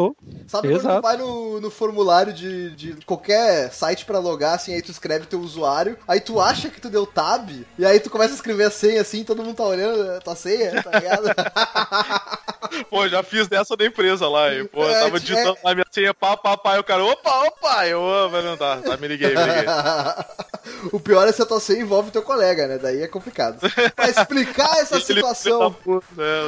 Sabe 0.48 0.68
quando 0.68 0.80
Exato. 0.82 0.96
tu 0.98 1.02
vai 1.02 1.18
no, 1.18 1.60
no 1.60 1.72
formulário 1.72 2.32
de, 2.32 2.70
de 2.76 2.94
qualquer 3.06 3.72
site 3.72 4.06
pra 4.06 4.20
logar, 4.20 4.54
assim, 4.56 4.74
aí 4.74 4.82
tu 4.82 4.92
escreve 4.92 5.26
teu 5.26 5.40
usuário, 5.40 5.98
aí 6.08 6.20
tu 6.20 6.40
acha 6.40 6.70
que 6.70 6.80
tu 6.80 6.90
deu 6.90 7.06
tab, 7.06 7.50
e 7.80 7.86
aí 7.86 8.00
tu 8.00 8.10
começa 8.12 8.34
a 8.34 8.36
escrever 8.36 8.66
a 8.66 8.70
senha 8.72 9.02
assim, 9.02 9.24
todo 9.24 9.44
mundo 9.44 9.56
tá 9.56 9.64
olhando 9.64 10.12
a 10.12 10.20
tua 10.22 10.36
senha, 10.36 10.84
tá 10.84 10.92
ligado? 11.00 11.26
Pô, 12.90 13.08
já 13.08 13.24
fiz 13.24 13.48
dessa 13.48 13.76
da 13.76 13.86
empresa 13.86 14.28
lá, 14.30 14.54
e, 14.54 14.68
pô, 14.68 14.84
eu 14.84 14.90
É, 14.90 15.00
tava 15.00 15.18
é- 15.18 15.20
digitando 15.20 15.58
lá 15.64 15.74
minha 15.74 15.86
senha, 15.90 16.14
pá, 16.14 16.38
pá, 16.38 16.56
pá, 16.58 16.76
e 16.76 16.80
o 16.80 16.84
cara, 16.84 17.04
opa, 17.04 17.44
opa, 17.48 17.88
eu, 17.88 18.02
mas 18.32 18.44
não 18.46 18.56
tá, 18.58 18.78
tá, 18.78 18.98
me 18.98 19.08
liguei, 19.08 19.30
me 19.36 19.44
liguei. 19.44 19.66
o 20.92 21.00
pior 21.00 21.28
é 21.28 21.32
se 21.32 21.42
a 21.42 21.46
tua 21.46 21.60
senha 21.60 21.82
envolve 21.82 22.12
teu 22.12 22.22
colega, 22.22 22.68
né? 22.68 22.78
Daí 22.78 23.02
é 23.02 23.08
complicado. 23.08 23.60
Pra 23.96 24.10
explicar 24.10 24.78
essa 24.80 25.00
situação? 25.00 25.76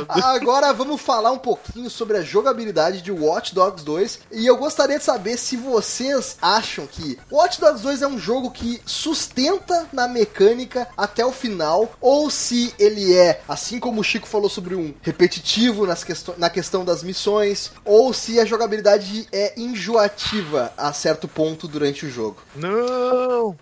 Agora 0.07 0.73
vamos 0.73 1.01
falar 1.01 1.31
um 1.31 1.37
pouquinho 1.37 1.89
sobre 1.89 2.17
a 2.17 2.21
jogabilidade 2.21 3.01
de 3.01 3.11
Watch 3.11 3.53
Dogs 3.53 3.83
2 3.83 4.19
e 4.31 4.45
eu 4.45 4.57
gostaria 4.57 4.97
de 4.97 5.03
saber 5.03 5.37
se 5.37 5.57
vocês 5.57 6.37
acham 6.41 6.87
que 6.87 7.17
Watch 7.31 7.59
Dogs 7.59 7.81
2 7.83 8.01
é 8.01 8.07
um 8.07 8.17
jogo 8.17 8.51
que 8.51 8.81
sustenta 8.85 9.87
na 9.91 10.07
mecânica 10.07 10.87
até 10.95 11.25
o 11.25 11.31
final 11.31 11.91
ou 12.01 12.29
se 12.29 12.73
ele 12.79 13.15
é, 13.15 13.41
assim 13.47 13.79
como 13.79 14.01
o 14.01 14.03
Chico 14.03 14.27
falou 14.27 14.49
sobre 14.49 14.75
um 14.75 14.93
repetitivo 15.01 15.85
nas 15.85 16.03
questão, 16.03 16.35
na 16.37 16.49
questão 16.49 16.85
das 16.85 17.03
missões 17.03 17.71
ou 17.83 18.13
se 18.13 18.39
a 18.39 18.45
jogabilidade 18.45 19.27
é 19.31 19.53
enjoativa 19.59 20.71
a 20.77 20.93
certo 20.93 21.27
ponto 21.27 21.67
durante 21.67 22.05
o 22.05 22.09
jogo. 22.09 22.37
Não! 22.55 23.55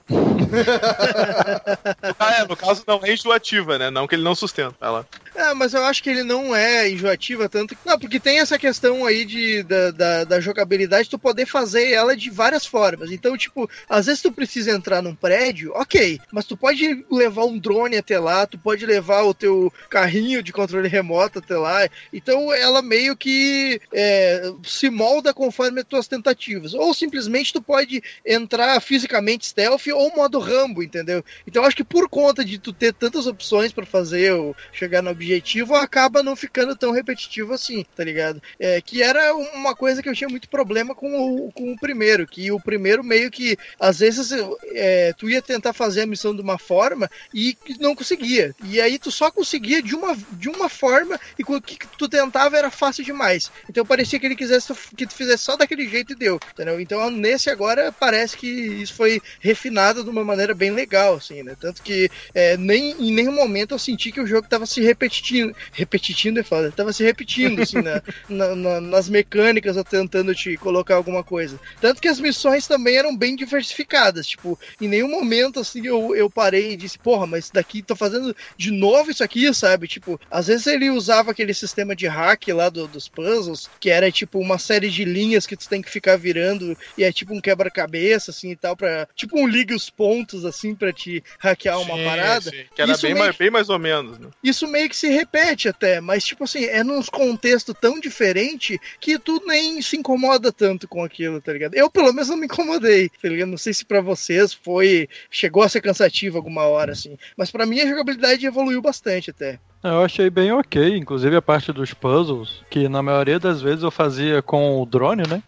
ah, 2.19 2.33
é, 2.35 2.47
no 2.47 2.55
caso 2.55 2.83
não 2.87 2.99
é 3.03 3.13
enjoativa, 3.13 3.77
né? 3.77 3.89
Não 3.89 4.07
que 4.07 4.15
ele 4.15 4.23
não 4.23 4.35
sustenta. 4.35 4.75
Ela. 4.81 5.07
É, 5.35 5.53
mas 5.53 5.73
eu 5.73 5.83
acho 5.83 6.01
que 6.01 6.09
ele 6.09 6.23
não 6.23 6.55
é 6.55 6.89
enjoativa 6.89 7.49
tanto. 7.49 7.77
Não, 7.85 7.99
porque 7.99 8.19
tem 8.19 8.39
essa 8.39 8.57
questão 8.57 9.05
aí 9.05 9.25
de, 9.25 9.63
da, 9.63 9.91
da, 9.91 10.23
da 10.23 10.39
jogabilidade, 10.39 11.09
tu 11.09 11.19
poder 11.19 11.45
fazer 11.45 11.91
ela 11.91 12.15
de 12.15 12.29
várias 12.29 12.65
formas. 12.65 13.11
Então, 13.11 13.37
tipo, 13.37 13.69
às 13.89 14.05
vezes 14.05 14.21
tu 14.21 14.31
precisa 14.31 14.71
entrar 14.71 15.01
num 15.01 15.15
prédio, 15.15 15.73
ok, 15.75 16.19
mas 16.31 16.45
tu 16.45 16.55
pode 16.55 17.05
levar 17.11 17.45
um 17.45 17.57
drone 17.57 17.97
até 17.97 18.17
lá, 18.17 18.47
tu 18.47 18.57
pode 18.57 18.85
levar 18.85 19.23
o 19.23 19.33
teu 19.33 19.71
carrinho 19.89 20.41
de 20.41 20.53
controle 20.53 20.87
remoto 20.87 21.39
até 21.39 21.57
lá. 21.57 21.87
Então, 22.13 22.53
ela 22.53 22.81
meio 22.81 23.15
que 23.15 23.81
é, 23.93 24.51
se 24.63 24.89
molda 24.89 25.33
conforme 25.33 25.81
as 25.81 25.87
tuas 25.87 26.07
tentativas. 26.07 26.73
Ou 26.73 26.93
simplesmente 26.93 27.51
tu 27.51 27.61
pode 27.61 28.01
entrar 28.25 28.79
fisicamente 28.79 29.47
stealth 29.47 29.87
ou 29.93 30.15
modo 30.15 30.34
Rambo, 30.39 30.83
entendeu? 30.83 31.23
Então, 31.47 31.63
acho 31.63 31.75
que 31.75 31.83
por 31.83 32.09
conta 32.09 32.43
de 32.43 32.57
tu 32.57 32.73
ter 32.73 32.93
tantas 32.93 33.27
opções 33.27 33.71
pra 33.71 33.85
fazer 33.85 34.33
ou 34.33 34.55
chegar 34.71 35.01
no 35.01 35.11
objetivo, 35.11 35.75
acaba 35.75 36.23
não 36.23 36.35
ficando 36.35 36.75
tão 36.75 36.91
repetitivo 36.91 37.53
assim, 37.53 37.85
tá 37.95 38.03
ligado? 38.03 38.41
É, 38.59 38.81
que 38.81 39.01
era 39.01 39.35
uma 39.35 39.75
coisa 39.75 40.01
que 40.01 40.09
eu 40.09 40.15
tinha 40.15 40.29
muito 40.29 40.49
problema 40.49 40.95
com 40.95 41.15
o, 41.15 41.51
com 41.51 41.71
o 41.71 41.79
primeiro, 41.79 42.27
que 42.27 42.51
o 42.51 42.59
primeiro 42.59 43.03
meio 43.03 43.31
que, 43.31 43.57
às 43.79 43.99
vezes, 43.99 44.31
é, 44.73 45.13
tu 45.13 45.29
ia 45.29 45.41
tentar 45.41 45.73
fazer 45.73 46.01
a 46.01 46.07
missão 46.07 46.35
de 46.35 46.41
uma 46.41 46.57
forma 46.57 47.09
e 47.33 47.57
não 47.79 47.95
conseguia. 47.95 48.55
E 48.63 48.79
aí 48.81 48.97
tu 48.97 49.11
só 49.11 49.31
conseguia 49.31 49.81
de 49.81 49.95
uma, 49.95 50.15
de 50.33 50.49
uma 50.49 50.69
forma 50.69 51.19
e 51.37 51.43
o 51.43 51.61
que 51.61 51.77
tu 51.97 52.07
tentava 52.07 52.57
era 52.57 52.71
fácil 52.71 53.03
demais. 53.03 53.51
Então 53.69 53.85
parecia 53.85 54.19
que 54.19 54.25
ele 54.25 54.35
quisesse 54.35 54.73
que 54.95 55.05
tu 55.05 55.13
fizesse 55.13 55.43
só 55.43 55.55
daquele 55.55 55.87
jeito 55.87 56.13
e 56.13 56.15
deu, 56.15 56.39
entendeu? 56.53 56.79
Então 56.79 57.09
nesse 57.09 57.49
agora 57.49 57.91
parece 57.91 58.37
que 58.37 58.47
isso 58.47 58.93
foi 58.93 59.21
refinado 59.39 60.03
de 60.03 60.09
uma 60.09 60.23
maneira 60.25 60.53
bem 60.53 60.71
legal, 60.71 61.15
assim, 61.15 61.43
né? 61.43 61.55
Tanto 61.59 61.81
que 61.81 62.09
é, 62.33 62.57
nem, 62.57 62.91
em 63.09 63.13
nenhum 63.13 63.31
momento 63.33 63.73
eu 63.73 63.79
senti 63.79 64.11
que 64.11 64.19
o 64.21 64.27
jogo 64.27 64.47
tava 64.47 64.65
se 64.65 64.81
repetindo. 64.81 65.53
Repetindo 65.71 66.39
é 66.39 66.43
foda, 66.43 66.71
tava 66.71 66.91
se 66.93 67.03
repetindo, 67.03 67.61
assim, 67.61 67.81
na, 67.81 68.01
na- 68.27 68.55
na- 68.55 68.81
nas 68.81 69.09
mecânicas 69.09 69.77
ou 69.77 69.83
tentando 69.83 70.33
te 70.35 70.57
colocar 70.57 70.95
alguma 70.95 71.23
coisa. 71.23 71.59
Tanto 71.79 72.01
que 72.01 72.07
as 72.07 72.19
missões 72.19 72.67
também 72.67 72.97
eram 72.97 73.15
bem 73.15 73.35
diversificadas. 73.35 74.27
Tipo, 74.27 74.59
em 74.79 74.87
nenhum 74.87 75.09
momento, 75.09 75.59
assim, 75.59 75.85
eu, 75.85 76.15
eu 76.15 76.29
parei 76.29 76.71
e 76.73 76.77
disse, 76.77 76.97
porra, 76.99 77.27
mas 77.27 77.49
daqui 77.51 77.81
tô 77.83 77.95
fazendo 77.95 78.35
de 78.57 78.71
novo 78.71 79.11
isso 79.11 79.23
aqui, 79.23 79.53
sabe? 79.53 79.87
Tipo, 79.87 80.19
às 80.29 80.47
vezes 80.47 80.67
ele 80.67 80.89
usava 80.89 81.31
aquele 81.31 81.53
sistema 81.53 81.95
de 81.95 82.07
hack 82.07 82.47
lá 82.49 82.69
do- 82.69 82.87
dos 82.87 83.07
puzzles, 83.07 83.69
que 83.79 83.89
era 83.89 84.11
tipo 84.11 84.39
uma 84.39 84.57
série 84.57 84.89
de 84.89 85.05
linhas 85.05 85.45
que 85.45 85.57
tu 85.57 85.67
tem 85.67 85.81
que 85.81 85.89
ficar 85.89 86.17
virando 86.17 86.75
e 86.97 87.03
é 87.03 87.11
tipo 87.11 87.33
um 87.33 87.41
quebra-cabeça, 87.41 88.31
assim 88.31 88.51
e 88.51 88.55
tal, 88.55 88.75
pra. 88.75 89.07
Tipo 89.15 89.39
um 89.39 89.47
ligue 89.47 89.73
os 89.73 89.89
pontos, 89.89 90.14
assim, 90.45 90.75
pra 90.75 90.93
te 90.93 91.23
hackear 91.39 91.79
uma 91.81 91.95
Sim, 91.95 92.03
parada. 92.05 92.41
sim, 92.51 92.63
Que 92.75 92.81
era 92.81 92.91
Isso 92.91 93.01
bem 93.01 93.13
meio 93.13 93.25
mais, 93.25 93.37
bem 93.37 93.49
mais 93.49 93.69
ou 93.69 93.79
menos, 93.79 94.19
né? 94.19 94.27
Isso 94.43 94.67
meio 94.67 94.87
que 94.89 94.95
se 94.95 95.07
repete 95.09 95.67
até, 95.67 95.99
mas 95.99 96.23
tipo 96.23 96.43
assim, 96.43 96.65
é 96.65 96.83
num 96.83 97.01
contexto 97.03 97.73
tão 97.73 97.99
diferente 97.99 98.79
que 98.99 99.17
tu 99.19 99.41
nem 99.45 99.81
se 99.81 99.97
incomoda 99.97 100.51
tanto 100.51 100.87
com 100.87 101.03
aquilo, 101.03 101.41
tá 101.41 101.51
ligado? 101.53 101.75
Eu 101.75 101.89
pelo 101.89 102.13
menos 102.13 102.29
não 102.29 102.37
me 102.37 102.45
incomodei, 102.45 103.09
tá 103.09 103.27
ligado? 103.29 103.49
Não 103.49 103.57
sei 103.57 103.73
se 103.73 103.83
pra 103.85 104.01
vocês 104.01 104.53
foi. 104.53 105.07
chegou 105.29 105.63
a 105.63 105.69
ser 105.69 105.81
cansativo 105.81 106.37
alguma 106.37 106.63
hora, 106.63 106.91
assim. 106.91 107.17
Mas 107.37 107.51
pra 107.51 107.65
mim 107.65 107.79
a 107.79 107.87
jogabilidade 107.87 108.45
evoluiu 108.45 108.81
bastante 108.81 109.29
até. 109.29 109.59
Eu 109.83 110.01
achei 110.01 110.29
bem 110.31 110.51
ok, 110.51 110.97
inclusive 110.97 111.35
a 111.35 111.41
parte 111.41 111.71
dos 111.71 111.93
puzzles, 111.93 112.63
que 112.71 112.89
na 112.89 113.03
maioria 113.03 113.39
das 113.39 113.61
vezes 113.61 113.83
eu 113.83 113.91
fazia 113.91 114.41
com 114.41 114.81
o 114.81 114.85
drone, 114.85 115.23
né? 115.29 115.43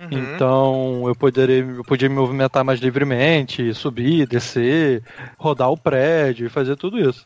Uhum. 0.00 0.08
Então 0.10 1.04
eu 1.06 1.14
poderia, 1.14 1.58
eu 1.58 1.84
podia 1.84 2.08
me 2.08 2.14
movimentar 2.14 2.64
mais 2.64 2.80
livremente, 2.80 3.74
subir, 3.74 4.26
descer, 4.26 5.02
rodar 5.36 5.70
o 5.70 5.76
prédio 5.76 6.46
e 6.46 6.50
fazer 6.50 6.76
tudo 6.76 6.98
isso. 6.98 7.24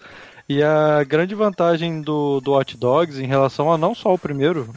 E 0.48 0.62
a 0.62 1.02
grande 1.04 1.34
vantagem 1.34 2.02
do, 2.02 2.40
do 2.40 2.52
Hot 2.52 2.76
Dogs 2.76 3.18
em 3.18 3.26
relação 3.26 3.72
a 3.72 3.78
não 3.78 3.94
só 3.94 4.12
o 4.12 4.18
primeiro, 4.18 4.68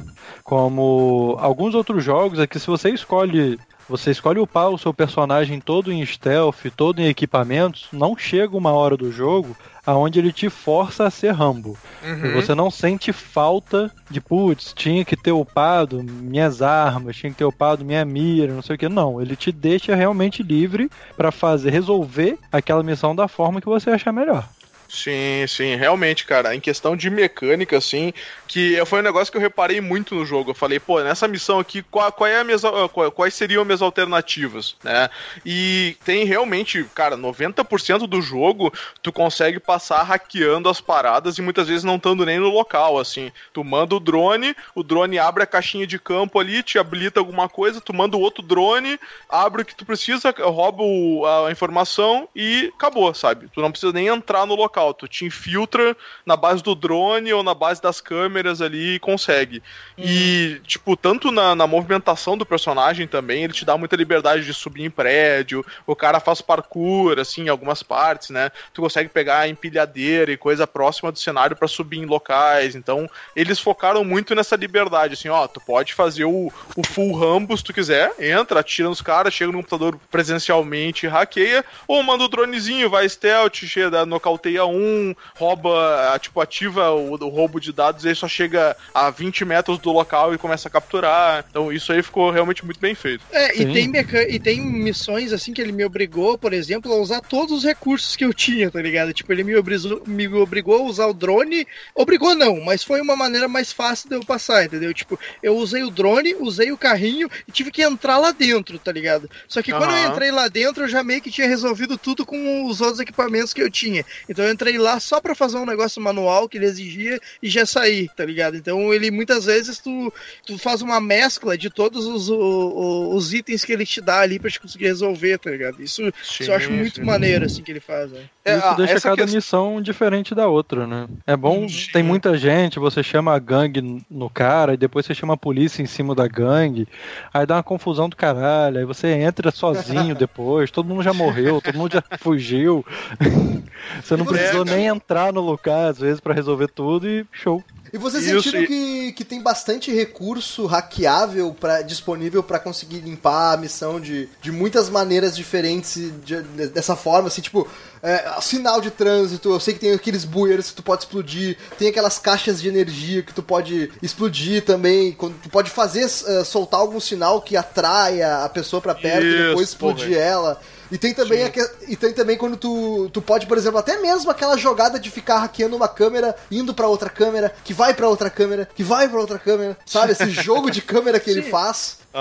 como 0.44 1.36
alguns 1.40 1.76
outros 1.76 2.04
jogos, 2.04 2.40
é 2.40 2.48
que 2.48 2.60
se 2.60 2.68
você 2.68 2.90
escolhe. 2.90 3.60
Você 3.90 4.12
escolhe 4.12 4.38
upar 4.38 4.70
o 4.70 4.78
seu 4.78 4.94
personagem 4.94 5.62
todo 5.62 5.94
em 5.94 6.06
stealth, 6.06 6.66
todo 6.76 7.00
em 7.00 7.08
equipamentos, 7.08 7.88
não 7.94 8.18
chega 8.18 8.58
uma 8.58 8.74
hora 8.74 8.98
do 8.98 9.10
jogo 9.14 9.56
aonde 9.86 10.20
ele 10.20 10.34
te 10.34 10.50
força 10.50 11.06
a 11.06 11.10
ser 11.10 11.32
Rambo. 11.32 11.78
E 12.04 12.06
Uhum. 12.06 12.34
você 12.34 12.54
não 12.54 12.70
sente 12.70 13.14
falta 13.14 13.90
de, 14.10 14.20
putz, 14.20 14.74
tinha 14.76 15.06
que 15.06 15.16
ter 15.16 15.32
upado 15.32 16.04
minhas 16.04 16.62
armas, 16.62 17.16
tinha 17.16 17.32
que 17.32 17.38
ter 17.38 17.46
upado 17.46 17.86
minha 17.86 18.04
mira, 18.04 18.54
não 18.54 18.62
sei 18.62 18.76
o 18.76 18.78
que. 18.80 18.90
Não, 18.90 19.22
ele 19.22 19.38
te 19.38 19.54
deixa 19.54 19.96
realmente 19.96 20.44
livre 20.44 20.92
pra 21.16 21.32
fazer, 21.32 21.70
resolver 21.70 22.38
aquela 22.52 22.84
missão 22.84 23.16
da 23.16 23.30
forma 23.30 23.62
que 23.62 23.68
você 23.68 23.90
achar 23.90 24.12
melhor. 24.12 24.50
Sim, 24.90 25.46
sim, 25.50 25.76
realmente, 25.76 26.26
cara. 26.26 26.56
Em 26.56 26.62
questão 26.62 26.96
de 26.96 27.10
mecânica, 27.10 27.78
assim, 27.78 28.14
que 28.48 28.78
foi 28.86 29.00
um 29.00 29.04
negócio 29.04 29.30
que 29.30 29.38
eu 29.38 29.42
reparei 29.42 29.82
muito 29.82 30.16
no 30.16 30.26
jogo. 30.26 30.52
Eu 30.52 30.56
falei, 30.56 30.80
pô, 30.80 31.02
nessa 31.04 31.28
missão 31.28 31.60
aqui, 31.60 31.84
qual, 31.84 32.10
qual 32.14 32.26
é 32.30 32.38
a 32.40 32.44
minhas, 32.46 32.64
ah, 32.64 32.88
qual- 32.88 33.12
quais 33.12 33.34
seriam 33.34 33.66
minhas 33.66 33.82
alternativas, 33.82 34.78
né? 34.82 35.10
E 35.44 35.98
tem 36.06 36.24
realmente, 36.24 36.86
cara, 36.96 37.18
90% 37.18 38.08
do 38.08 38.22
jogo 38.22 38.72
tu 39.02 39.12
consegue 39.12 39.60
passar 39.60 40.04
hackeando 40.04 40.70
as 40.70 40.80
paradas 40.80 41.38
e 41.38 41.42
muitas 41.42 41.68
vezes 41.68 41.84
não 41.84 41.98
estando 41.98 42.26
nem 42.26 42.40
no 42.40 42.48
local, 42.50 42.98
assim. 42.98 43.30
Tu 43.52 43.62
manda 43.66 43.94
o 43.94 44.00
drone, 44.00 44.56
o 44.74 44.84
drone 44.84 45.20
abre 45.20 45.44
a 45.44 45.48
caixinha 45.48 45.86
de 45.86 46.00
campo 46.00 46.40
ali, 46.40 46.64
te 46.64 46.80
habilita 46.80 47.20
alguma 47.20 47.50
coisa, 47.50 47.82
tu 47.82 47.94
manda 47.94 48.16
o 48.16 48.22
outro 48.22 48.42
drone, 48.42 48.98
abre 49.28 49.64
o 49.64 49.66
que 49.66 49.76
tu 49.76 49.86
precisa, 49.86 50.34
rouba 50.40 50.82
o- 50.84 51.26
a 51.26 51.52
informação 51.52 52.30
e 52.34 52.72
acabou, 52.74 53.14
sabe? 53.14 53.50
Tu 53.50 53.62
não 53.62 53.70
precisa 53.72 53.92
nem 53.92 54.08
entrar 54.08 54.46
no 54.46 54.56
local, 54.56 54.77
tu 54.94 55.08
te 55.08 55.26
infiltra 55.26 55.96
na 56.26 56.36
base 56.36 56.64
do 56.64 56.76
drone 56.76 57.34
ou 57.34 57.44
na 57.44 57.54
base 57.54 57.82
das 57.82 58.02
câmeras 58.02 58.62
ali 58.62 58.96
e 58.96 59.00
consegue. 59.00 59.62
E, 59.98 60.62
tipo, 60.66 60.96
tanto 60.96 61.32
na, 61.32 61.56
na 61.56 61.68
movimentação 61.68 62.38
do 62.38 62.46
personagem 62.46 63.08
também, 63.08 63.44
ele 63.44 63.54
te 63.54 63.66
dá 63.66 63.78
muita 63.78 63.96
liberdade 63.96 64.46
de 64.46 64.54
subir 64.54 64.84
em 64.84 64.90
prédio, 64.90 65.66
o 65.86 65.96
cara 65.96 66.20
faz 66.20 66.42
parkour, 66.42 67.20
assim, 67.20 67.46
em 67.46 67.50
algumas 67.50 67.84
partes, 67.84 68.30
né? 68.30 68.52
Tu 68.74 68.82
consegue 68.82 69.10
pegar 69.10 69.48
empilhadeira 69.48 70.32
e 70.32 70.38
coisa 70.38 70.68
próxima 70.68 71.12
do 71.12 71.20
cenário 71.20 71.56
pra 71.56 71.68
subir 71.68 72.00
em 72.00 72.06
locais, 72.06 72.76
então 72.76 73.10
eles 73.36 73.60
focaram 73.60 74.04
muito 74.04 74.36
nessa 74.36 74.56
liberdade, 74.56 75.14
assim, 75.14 75.30
ó, 75.30 75.48
tu 75.48 75.60
pode 75.60 75.94
fazer 75.94 76.26
o, 76.26 76.52
o 76.76 76.86
full 76.86 77.14
Rambo 77.14 77.58
se 77.58 77.64
tu 77.64 77.74
quiser, 77.74 78.14
entra, 78.20 78.60
atira 78.60 78.90
nos 78.90 79.02
caras, 79.02 79.34
chega 79.34 79.52
no 79.52 79.60
computador 79.60 80.00
presencialmente 80.12 81.08
hackeia, 81.08 81.64
ou 81.88 82.02
manda 82.04 82.24
o 82.24 82.28
dronezinho, 82.28 82.90
vai 82.90 83.08
stealth, 83.08 83.56
chega, 83.66 84.06
nocauteia 84.06 84.66
um, 84.68 85.16
rouba, 85.36 86.18
tipo, 86.22 86.40
ativa 86.42 86.92
o, 86.92 87.14
o 87.14 87.30
roubo 87.30 87.60
de 87.60 87.72
dados 87.72 88.04
e 88.06 88.10
aí 88.10 88.16
só 88.16 88.28
chega 88.28 88.76
a 88.94 89.10
20 89.10 89.46
metros 89.46 89.80
do 89.80 89.92
local 89.92 90.34
e 90.34 90.38
começa 90.38 90.68
a 90.68 90.72
capturar. 90.72 91.46
Então 91.50 91.72
isso 91.72 91.92
aí 91.92 92.02
ficou 92.04 92.30
realmente 92.32 92.64
muito 92.66 92.80
bem 92.80 92.94
feito. 92.96 93.24
É, 93.32 93.54
e 93.54 93.58
Sim. 93.60 93.74
tem, 93.74 93.88
meca- 93.88 94.30
e 94.30 94.40
tem 94.40 94.62
missões 94.62 95.34
assim 95.34 95.54
que 95.54 95.62
ele 95.62 95.72
me 95.72 95.86
obrigou, 95.86 96.38
por 96.38 96.54
exemplo, 96.54 96.92
a 96.94 96.98
usar 96.98 97.22
todos 97.22 97.58
os 97.60 97.64
recursos 97.64 98.16
que 98.16 98.26
eu 98.26 98.34
tinha, 98.34 98.70
tá 98.70 98.82
ligado? 98.82 99.14
Tipo, 99.14 99.32
ele 99.32 99.44
me, 99.44 99.56
obrizou- 99.56 100.02
me 100.06 100.28
obrigou 100.28 100.76
a 100.80 100.84
usar 100.84 101.08
o 101.08 101.14
drone. 101.14 101.68
Obrigou 101.96 102.36
não, 102.36 102.60
mas 102.62 102.84
foi 102.84 103.02
uma 103.02 103.16
maneira 103.16 103.48
mais 103.48 103.72
fácil 103.72 104.10
de 104.10 104.16
eu 104.16 104.24
passar, 104.26 104.66
entendeu? 104.66 104.94
Tipo, 104.94 105.20
eu 105.42 105.56
usei 105.56 105.84
o 105.84 105.90
drone, 105.92 106.36
usei 106.40 106.72
o 106.72 106.78
carrinho 106.78 107.30
e 107.48 107.52
tive 107.52 107.72
que 107.72 107.82
entrar 107.82 108.18
lá 108.18 108.32
dentro, 108.32 108.78
tá 108.80 108.92
ligado? 108.92 109.30
Só 109.48 109.62
que 109.62 109.72
quando 109.72 109.92
eu 109.96 110.10
entrei 110.12 110.32
lá 110.32 110.48
dentro, 110.48 110.84
eu 110.84 110.88
já 110.88 111.04
meio 111.04 111.22
que 111.22 111.32
tinha 111.32 111.48
resolvido 111.48 111.98
tudo 111.98 112.26
com 112.26 112.66
os 112.66 112.82
outros 112.82 113.00
equipamentos 113.00 113.54
que 113.54 113.62
eu 113.62 113.70
tinha. 113.70 114.06
Então 114.30 114.46
eu 114.46 114.52
entrei 114.58 114.78
lá 114.80 115.00
só 115.00 115.22
pra 115.22 115.36
fazer 115.36 115.58
um 115.58 115.66
negócio 115.66 116.02
manual 116.02 116.50
que 116.50 116.58
ele 116.58 116.66
exigia 116.66 117.20
e 117.44 117.48
já 117.48 117.64
saí, 117.64 118.10
tá 118.16 118.26
ligado? 118.26 118.58
Então 118.58 118.92
ele 118.92 119.12
muitas 119.12 119.46
vezes 119.46 119.78
tu, 119.78 120.12
tu 120.46 120.58
faz 120.58 120.82
uma 120.82 121.00
mescla 121.00 121.56
de 121.56 121.70
todos 121.70 122.06
os, 122.06 122.28
o- 122.28 123.14
os 123.16 123.34
itens 123.36 123.64
que 123.64 123.72
ele 123.72 123.86
te 123.86 124.02
dá 124.02 124.22
ali 124.22 124.40
pra 124.40 124.50
te 124.50 124.60
conseguir 124.60 124.86
resolver, 124.86 125.38
tá 125.38 125.52
ligado? 125.52 125.82
Isso, 125.84 126.02
isso 126.24 126.44
eu 126.44 126.56
acho 126.56 126.72
muito 126.72 127.06
maneiro, 127.06 127.46
assim, 127.46 127.62
que 127.62 127.72
ele 127.72 127.80
faz, 127.80 128.12
né? 128.12 128.22
É, 128.44 128.58
Isso 128.58 128.66
ah, 128.66 128.74
deixa 128.74 128.94
essa 128.94 129.10
cada 129.10 129.22
questão- 129.24 129.36
missão 129.36 129.82
diferente 129.82 130.34
da 130.34 130.48
outra, 130.48 130.88
né? 130.88 131.08
É 131.28 131.36
bom, 131.36 131.70
Sim. 131.70 131.92
tem 131.94 132.02
muita 132.02 132.36
gente, 132.38 132.80
você 132.80 133.04
chama 133.04 133.36
a 133.36 133.40
gangue 133.40 134.04
no 134.10 134.30
cara 134.30 134.74
e 134.74 134.78
depois 134.78 135.06
você 135.06 135.14
chama 135.14 135.36
a 135.36 135.38
polícia 135.38 135.84
em 135.84 135.86
cima 135.86 136.16
da 136.16 136.28
gangue, 136.28 136.88
aí 137.34 137.46
dá 137.46 137.56
uma 137.58 137.64
confusão 137.64 138.10
do 138.10 138.16
caralho, 138.16 138.80
aí 138.80 138.86
você 138.86 139.08
entra 139.10 139.52
sozinho 139.52 140.16
depois, 140.16 140.72
todo 140.72 140.88
mundo 140.88 141.04
já 141.04 141.14
morreu, 141.14 141.62
todo 141.62 141.78
mundo 141.78 141.92
já 141.94 142.04
fugiu. 142.18 142.84
você 144.02 144.16
não 144.16 144.24
E 144.26 144.28
precisou 144.50 144.66
nem 144.66 144.88
entrar 144.88 145.32
no 145.34 145.42
lugar, 145.42 145.90
às 145.92 146.00
vezes, 146.00 146.20
pra 146.20 146.34
resolver 146.34 146.68
tudo 146.70 147.08
e 147.08 147.26
show. 147.32 147.64
E 147.94 147.98
vocês 147.98 148.26
Isso, 148.26 148.44
sentiram 148.44 148.64
e- 148.64 148.68
que, 148.68 149.12
que 149.14 149.24
tem 149.24 149.42
bastante 149.42 149.94
recurso 149.94 150.66
hackeável 150.66 151.56
pra, 151.58 151.82
disponível 151.82 152.44
pra 152.44 152.60
conseguir 152.60 152.98
limpar 153.00 153.54
a 153.54 153.58
missão 153.58 153.98
de, 154.00 154.28
de 154.42 154.52
muitas 154.52 154.90
maneiras 154.90 155.36
diferentes 155.38 156.12
de- 156.24 156.42
de- 156.44 156.68
dessa 156.68 156.98
forma, 156.98 157.30
assim, 157.30 157.42
tipo, 157.42 157.66
é, 158.04 158.26
sinal 158.42 158.82
de 158.82 158.92
trânsito, 158.92 159.50
eu 159.50 159.60
sei 159.60 159.74
que 159.74 159.80
tem 159.80 159.94
aqueles 159.94 160.26
bueiros 160.26 160.70
que 160.70 160.76
tu 160.76 160.84
pode 160.84 161.04
explodir, 161.04 161.58
tem 161.78 161.88
aquelas 161.88 162.20
caixas 162.20 162.62
de 162.62 162.68
energia 162.68 163.24
que 163.24 163.34
tu 163.34 163.42
pode 163.42 163.90
explodir 164.04 164.66
também, 164.66 165.14
quando 165.14 165.36
tu 165.42 165.50
pode 165.50 165.70
fazer, 165.70 166.04
eh, 166.04 166.44
soltar 166.44 166.82
algum 166.82 167.00
sinal 167.00 167.42
que 167.42 167.56
atraia 167.56 168.44
a 168.44 168.50
pessoa 168.50 168.82
pra 168.82 168.94
perto 168.94 169.24
e 169.26 169.30
Isso, 169.34 169.48
depois 169.48 169.70
explodir 169.70 170.08
porra. 170.10 170.20
ela. 170.20 170.62
E 170.92 170.98
tem 170.98 171.14
também, 171.14 171.52
e 171.88 171.96
tem 171.96 172.14
também 172.14 172.38
quando 172.38 172.58
tu, 172.58 173.10
tu 173.12 173.22
pode, 173.22 173.46
por 173.46 173.58
exemplo, 173.58 173.80
até 173.80 173.98
mesmo 173.98 174.32
aquela 174.32 174.58
jogada 174.58 175.00
de 175.00 175.10
ficar 175.10 175.40
hackeando 175.40 175.76
uma 175.76 175.88
câmera, 175.88 176.36
indo 176.52 176.74
pra 176.74 176.88
outra 176.88 177.10
câmera, 177.10 177.54
que 177.64 177.74
vai 177.74 177.94
pra 177.94 178.08
outra 178.08 178.30
câmera, 178.30 178.70
que 178.76 178.84
vai 178.84 179.08
pra 179.08 179.20
outra 179.20 179.40
câmera, 179.40 179.78
sabe? 179.86 180.14
Esse 180.14 180.30
jogo 180.32 180.70
de 180.72 180.82
câmera 180.82 181.20
que 181.20 181.30
ele 181.30 181.44
Sim. 181.44 181.52